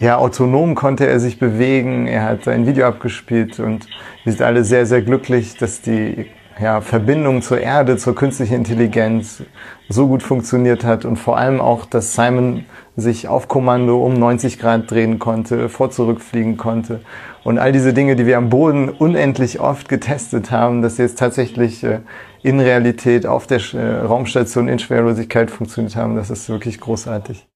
ja, 0.00 0.16
autonom 0.18 0.74
konnte 0.74 1.06
er 1.06 1.20
sich 1.20 1.38
bewegen, 1.38 2.08
er 2.08 2.24
hat 2.24 2.48
ein 2.48 2.66
Video 2.66 2.86
abgespielt 2.86 3.60
und 3.60 3.86
wir 4.24 4.32
sind 4.32 4.42
alle 4.42 4.64
sehr, 4.64 4.84
sehr 4.84 5.00
glücklich, 5.02 5.56
dass 5.56 5.80
die 5.80 6.26
ja, 6.60 6.80
Verbindung 6.80 7.40
zur 7.40 7.60
Erde, 7.60 7.96
zur 7.96 8.16
künstlichen 8.16 8.54
Intelligenz 8.54 9.44
so 9.92 10.08
gut 10.08 10.22
funktioniert 10.22 10.84
hat 10.84 11.04
und 11.04 11.16
vor 11.16 11.36
allem 11.36 11.60
auch, 11.60 11.86
dass 11.86 12.14
Simon 12.14 12.64
sich 12.96 13.28
auf 13.28 13.48
Kommando 13.48 14.04
um 14.04 14.14
90 14.14 14.58
Grad 14.58 14.90
drehen 14.90 15.18
konnte, 15.18 15.68
vor 15.68 15.90
zurückfliegen 15.90 16.56
konnte 16.56 17.00
und 17.44 17.58
all 17.58 17.72
diese 17.72 17.92
Dinge, 17.92 18.16
die 18.16 18.26
wir 18.26 18.38
am 18.38 18.50
Boden 18.50 18.88
unendlich 18.88 19.60
oft 19.60 19.88
getestet 19.88 20.50
haben, 20.50 20.82
dass 20.82 20.96
sie 20.96 21.02
jetzt 21.02 21.18
tatsächlich 21.18 21.82
äh, 21.84 22.00
in 22.42 22.60
Realität 22.60 23.26
auf 23.26 23.46
der 23.46 23.60
äh, 23.74 24.00
Raumstation 24.00 24.68
in 24.68 24.78
Schwerelosigkeit 24.78 25.50
funktioniert 25.50 25.96
haben, 25.96 26.16
das 26.16 26.30
ist 26.30 26.48
wirklich 26.48 26.80
großartig. 26.80 27.46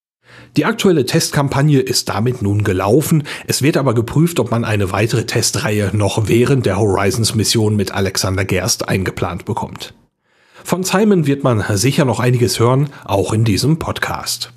Die 0.57 0.65
aktuelle 0.65 1.07
Testkampagne 1.07 1.81
ist 1.81 2.09
damit 2.09 2.43
nun 2.43 2.65
gelaufen. 2.65 3.23
Es 3.47 3.63
wird 3.63 3.77
aber 3.77 3.95
geprüft, 3.95 4.41
ob 4.41 4.51
man 4.51 4.65
eine 4.65 4.91
weitere 4.91 5.25
Testreihe 5.25 5.91
noch 5.93 6.29
während 6.29 6.67
der 6.67 6.79
Horizons-Mission 6.79 7.77
mit 7.77 7.93
Alexander 7.93 8.45
Gerst 8.45 8.89
eingeplant 8.89 9.45
bekommt. 9.45 9.95
Von 10.67 10.83
Simon 10.83 11.29
wird 11.29 11.45
man 11.45 11.65
sicher 11.77 12.05
noch 12.05 12.19
einiges 12.19 12.59
hören, 12.59 12.89
auch 13.05 13.33
in 13.33 13.45
diesem 13.45 13.79
Podcast. 13.79 14.53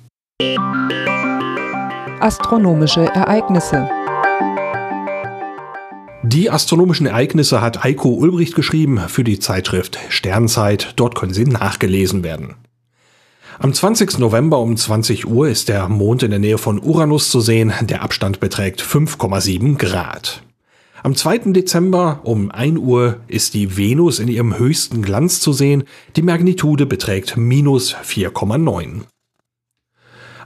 Astronomische 2.18 3.02
Ereignisse 3.02 3.88
die 6.22 6.50
astronomischen 6.50 7.06
Ereignisse 7.06 7.60
hat 7.60 7.84
Eiko 7.84 8.10
Ulbricht 8.10 8.54
geschrieben 8.54 9.00
für 9.08 9.24
die 9.24 9.38
Zeitschrift 9.38 9.98
Sternzeit. 10.10 10.92
Dort 10.96 11.14
können 11.14 11.32
sie 11.32 11.44
nachgelesen 11.44 12.22
werden. 12.22 12.56
Am 13.58 13.72
20. 13.72 14.18
November 14.18 14.58
um 14.58 14.76
20 14.76 15.26
Uhr 15.26 15.48
ist 15.48 15.68
der 15.68 15.88
Mond 15.88 16.22
in 16.22 16.30
der 16.30 16.38
Nähe 16.38 16.58
von 16.58 16.78
Uranus 16.78 17.30
zu 17.30 17.40
sehen. 17.40 17.72
Der 17.82 18.02
Abstand 18.02 18.38
beträgt 18.38 18.82
5,7 18.82 19.78
Grad. 19.78 20.42
Am 21.02 21.14
2. 21.14 21.52
Dezember 21.52 22.20
um 22.24 22.50
1 22.50 22.78
Uhr 22.78 23.20
ist 23.26 23.54
die 23.54 23.76
Venus 23.76 24.18
in 24.18 24.28
ihrem 24.28 24.58
höchsten 24.58 25.00
Glanz 25.00 25.40
zu 25.40 25.52
sehen. 25.52 25.84
Die 26.16 26.22
Magnitude 26.22 26.84
beträgt 26.84 27.38
minus 27.38 27.94
4,9. 27.94 29.02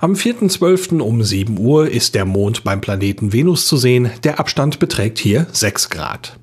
Am 0.01 0.13
4.12. 0.13 1.01
um 1.01 1.25
7 1.25 1.59
Uhr 1.59 1.89
ist 1.89 2.15
der 2.15 2.25
Mond 2.25 2.63
beim 2.63 2.81
Planeten 2.81 3.33
Venus 3.33 3.67
zu 3.67 3.77
sehen. 3.77 4.11
Der 4.23 4.39
Abstand 4.39 4.79
beträgt 4.79 5.19
hier 5.19 5.47
6 5.51 5.91
Grad. 5.91 6.39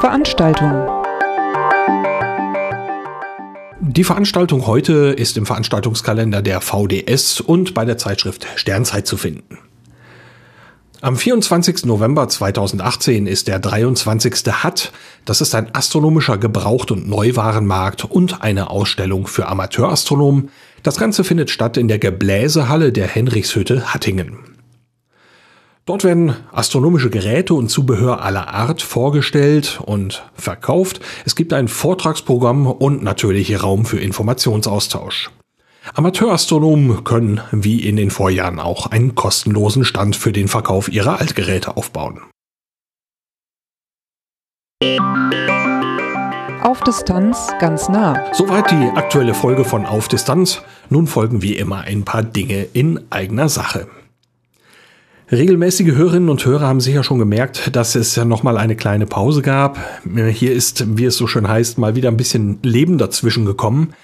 Veranstaltung 0.00 0.88
die 3.80 4.04
Veranstaltung 4.04 4.66
heute 4.66 5.14
ist 5.16 5.38
im 5.38 5.46
Veranstaltungskalender 5.46 6.42
der 6.42 6.60
VDS 6.60 7.40
und 7.40 7.72
bei 7.72 7.86
der 7.86 7.96
Zeitschrift 7.96 8.46
Sternzeit 8.56 9.06
zu 9.06 9.16
finden. 9.16 9.58
Am 11.02 11.16
24. 11.16 11.84
November 11.84 12.26
2018 12.26 13.26
ist 13.26 13.48
der 13.48 13.58
23. 13.58 14.34
HAT. 14.50 14.92
Das 15.26 15.42
ist 15.42 15.54
ein 15.54 15.74
astronomischer 15.74 16.38
Gebraucht- 16.38 16.90
und 16.90 17.06
Neuwarenmarkt 17.06 18.06
und 18.06 18.40
eine 18.42 18.70
Ausstellung 18.70 19.26
für 19.26 19.46
Amateurastronomen. 19.46 20.48
Das 20.82 20.96
Ganze 20.96 21.22
findet 21.22 21.50
statt 21.50 21.76
in 21.76 21.88
der 21.88 21.98
Gebläsehalle 21.98 22.92
der 22.92 23.08
Henrichshütte 23.08 23.92
Hattingen. 23.92 24.38
Dort 25.84 26.02
werden 26.02 26.34
astronomische 26.50 27.10
Geräte 27.10 27.52
und 27.52 27.68
Zubehör 27.68 28.22
aller 28.22 28.48
Art 28.48 28.80
vorgestellt 28.80 29.78
und 29.84 30.24
verkauft. 30.34 31.00
Es 31.26 31.36
gibt 31.36 31.52
ein 31.52 31.68
Vortragsprogramm 31.68 32.66
und 32.66 33.02
natürlich 33.02 33.62
Raum 33.62 33.84
für 33.84 34.00
Informationsaustausch. 34.00 35.30
Amateurastronomen 35.94 37.04
können 37.04 37.40
wie 37.52 37.86
in 37.86 37.96
den 37.96 38.10
Vorjahren 38.10 38.58
auch 38.58 38.86
einen 38.86 39.14
kostenlosen 39.14 39.84
Stand 39.84 40.16
für 40.16 40.32
den 40.32 40.48
Verkauf 40.48 40.88
ihrer 40.88 41.20
Altgeräte 41.20 41.76
aufbauen. 41.76 42.20
Auf 46.62 46.80
Distanz 46.80 47.52
ganz 47.60 47.88
nah. 47.88 48.32
Soweit 48.32 48.70
die 48.70 48.90
aktuelle 48.96 49.34
Folge 49.34 49.64
von 49.64 49.86
Auf 49.86 50.08
Distanz. 50.08 50.62
Nun 50.90 51.06
folgen 51.06 51.40
wie 51.40 51.56
immer 51.56 51.82
ein 51.82 52.04
paar 52.04 52.22
Dinge 52.22 52.66
in 52.72 53.00
eigener 53.10 53.48
Sache. 53.48 53.86
Regelmäßige 55.30 55.94
Hörerinnen 55.94 56.28
und 56.28 56.44
Hörer 56.44 56.66
haben 56.66 56.80
sicher 56.80 57.02
schon 57.02 57.18
gemerkt, 57.18 57.74
dass 57.74 57.94
es 57.94 58.14
ja 58.14 58.24
nochmal 58.24 58.58
eine 58.58 58.76
kleine 58.76 59.06
Pause 59.06 59.42
gab. 59.42 59.78
Hier 60.32 60.52
ist, 60.52 60.98
wie 60.98 61.04
es 61.04 61.16
so 61.16 61.26
schön 61.26 61.48
heißt, 61.48 61.78
mal 61.78 61.96
wieder 61.96 62.10
ein 62.10 62.16
bisschen 62.16 62.58
Leben 62.62 62.98
dazwischen 62.98 63.44
gekommen. 63.44 63.94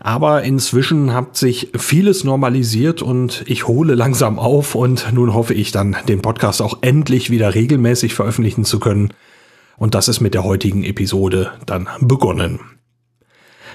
Aber 0.00 0.42
inzwischen 0.42 1.14
hat 1.14 1.36
sich 1.36 1.72
vieles 1.76 2.24
normalisiert 2.24 3.02
und 3.02 3.42
ich 3.46 3.66
hole 3.66 3.94
langsam 3.94 4.38
auf 4.38 4.74
und 4.74 5.12
nun 5.12 5.34
hoffe 5.34 5.54
ich 5.54 5.72
dann, 5.72 5.96
den 6.08 6.22
Podcast 6.22 6.62
auch 6.62 6.78
endlich 6.82 7.30
wieder 7.30 7.54
regelmäßig 7.54 8.14
veröffentlichen 8.14 8.64
zu 8.64 8.80
können. 8.80 9.12
Und 9.76 9.94
das 9.94 10.08
ist 10.08 10.20
mit 10.20 10.34
der 10.34 10.44
heutigen 10.44 10.84
Episode 10.84 11.52
dann 11.66 11.88
begonnen. 12.00 12.60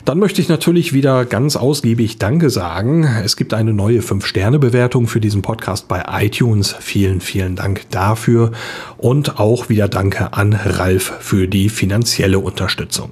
Dann 0.05 0.19
möchte 0.19 0.41
ich 0.41 0.49
natürlich 0.49 0.91
wieder 0.91 1.23
ganz 1.23 1.55
ausgiebig 1.55 2.19
Danke 2.19 2.49
sagen. 2.49 3.07
Es 3.23 3.37
gibt 3.37 3.53
eine 3.53 3.71
neue 3.71 4.01
5-Sterne-Bewertung 4.01 5.07
für 5.07 5.21
diesen 5.21 5.41
Podcast 5.41 5.87
bei 5.87 6.03
iTunes. 6.09 6.75
Vielen, 6.77 7.21
vielen 7.21 7.55
Dank 7.55 7.89
dafür. 7.89 8.51
Und 8.97 9.39
auch 9.39 9.69
wieder 9.69 9.87
Danke 9.87 10.33
an 10.33 10.53
Ralf 10.53 11.13
für 11.21 11.47
die 11.47 11.69
finanzielle 11.69 12.39
Unterstützung. 12.39 13.11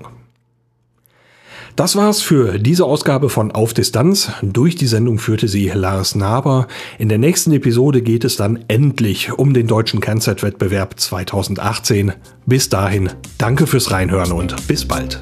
Das 1.75 1.95
war's 1.95 2.21
für 2.21 2.59
diese 2.59 2.85
Ausgabe 2.85 3.29
von 3.29 3.51
Auf 3.51 3.73
Distanz. 3.73 4.31
Durch 4.41 4.75
die 4.75 4.87
Sendung 4.87 5.19
führte 5.19 5.47
sie 5.47 5.69
Lars 5.69 6.15
Naber. 6.15 6.67
In 6.99 7.09
der 7.09 7.17
nächsten 7.17 7.51
Episode 7.53 8.01
geht 8.01 8.23
es 8.23 8.35
dann 8.35 8.65
endlich 8.67 9.31
um 9.31 9.53
den 9.53 9.67
deutschen 9.67 10.01
Kernzeitwettbewerb 10.01 10.99
2018. 10.99 12.13
Bis 12.45 12.69
dahin, 12.69 13.09
danke 13.37 13.67
fürs 13.67 13.91
Reinhören 13.91 14.31
und 14.31 14.67
bis 14.67 14.85
bald. 14.85 15.21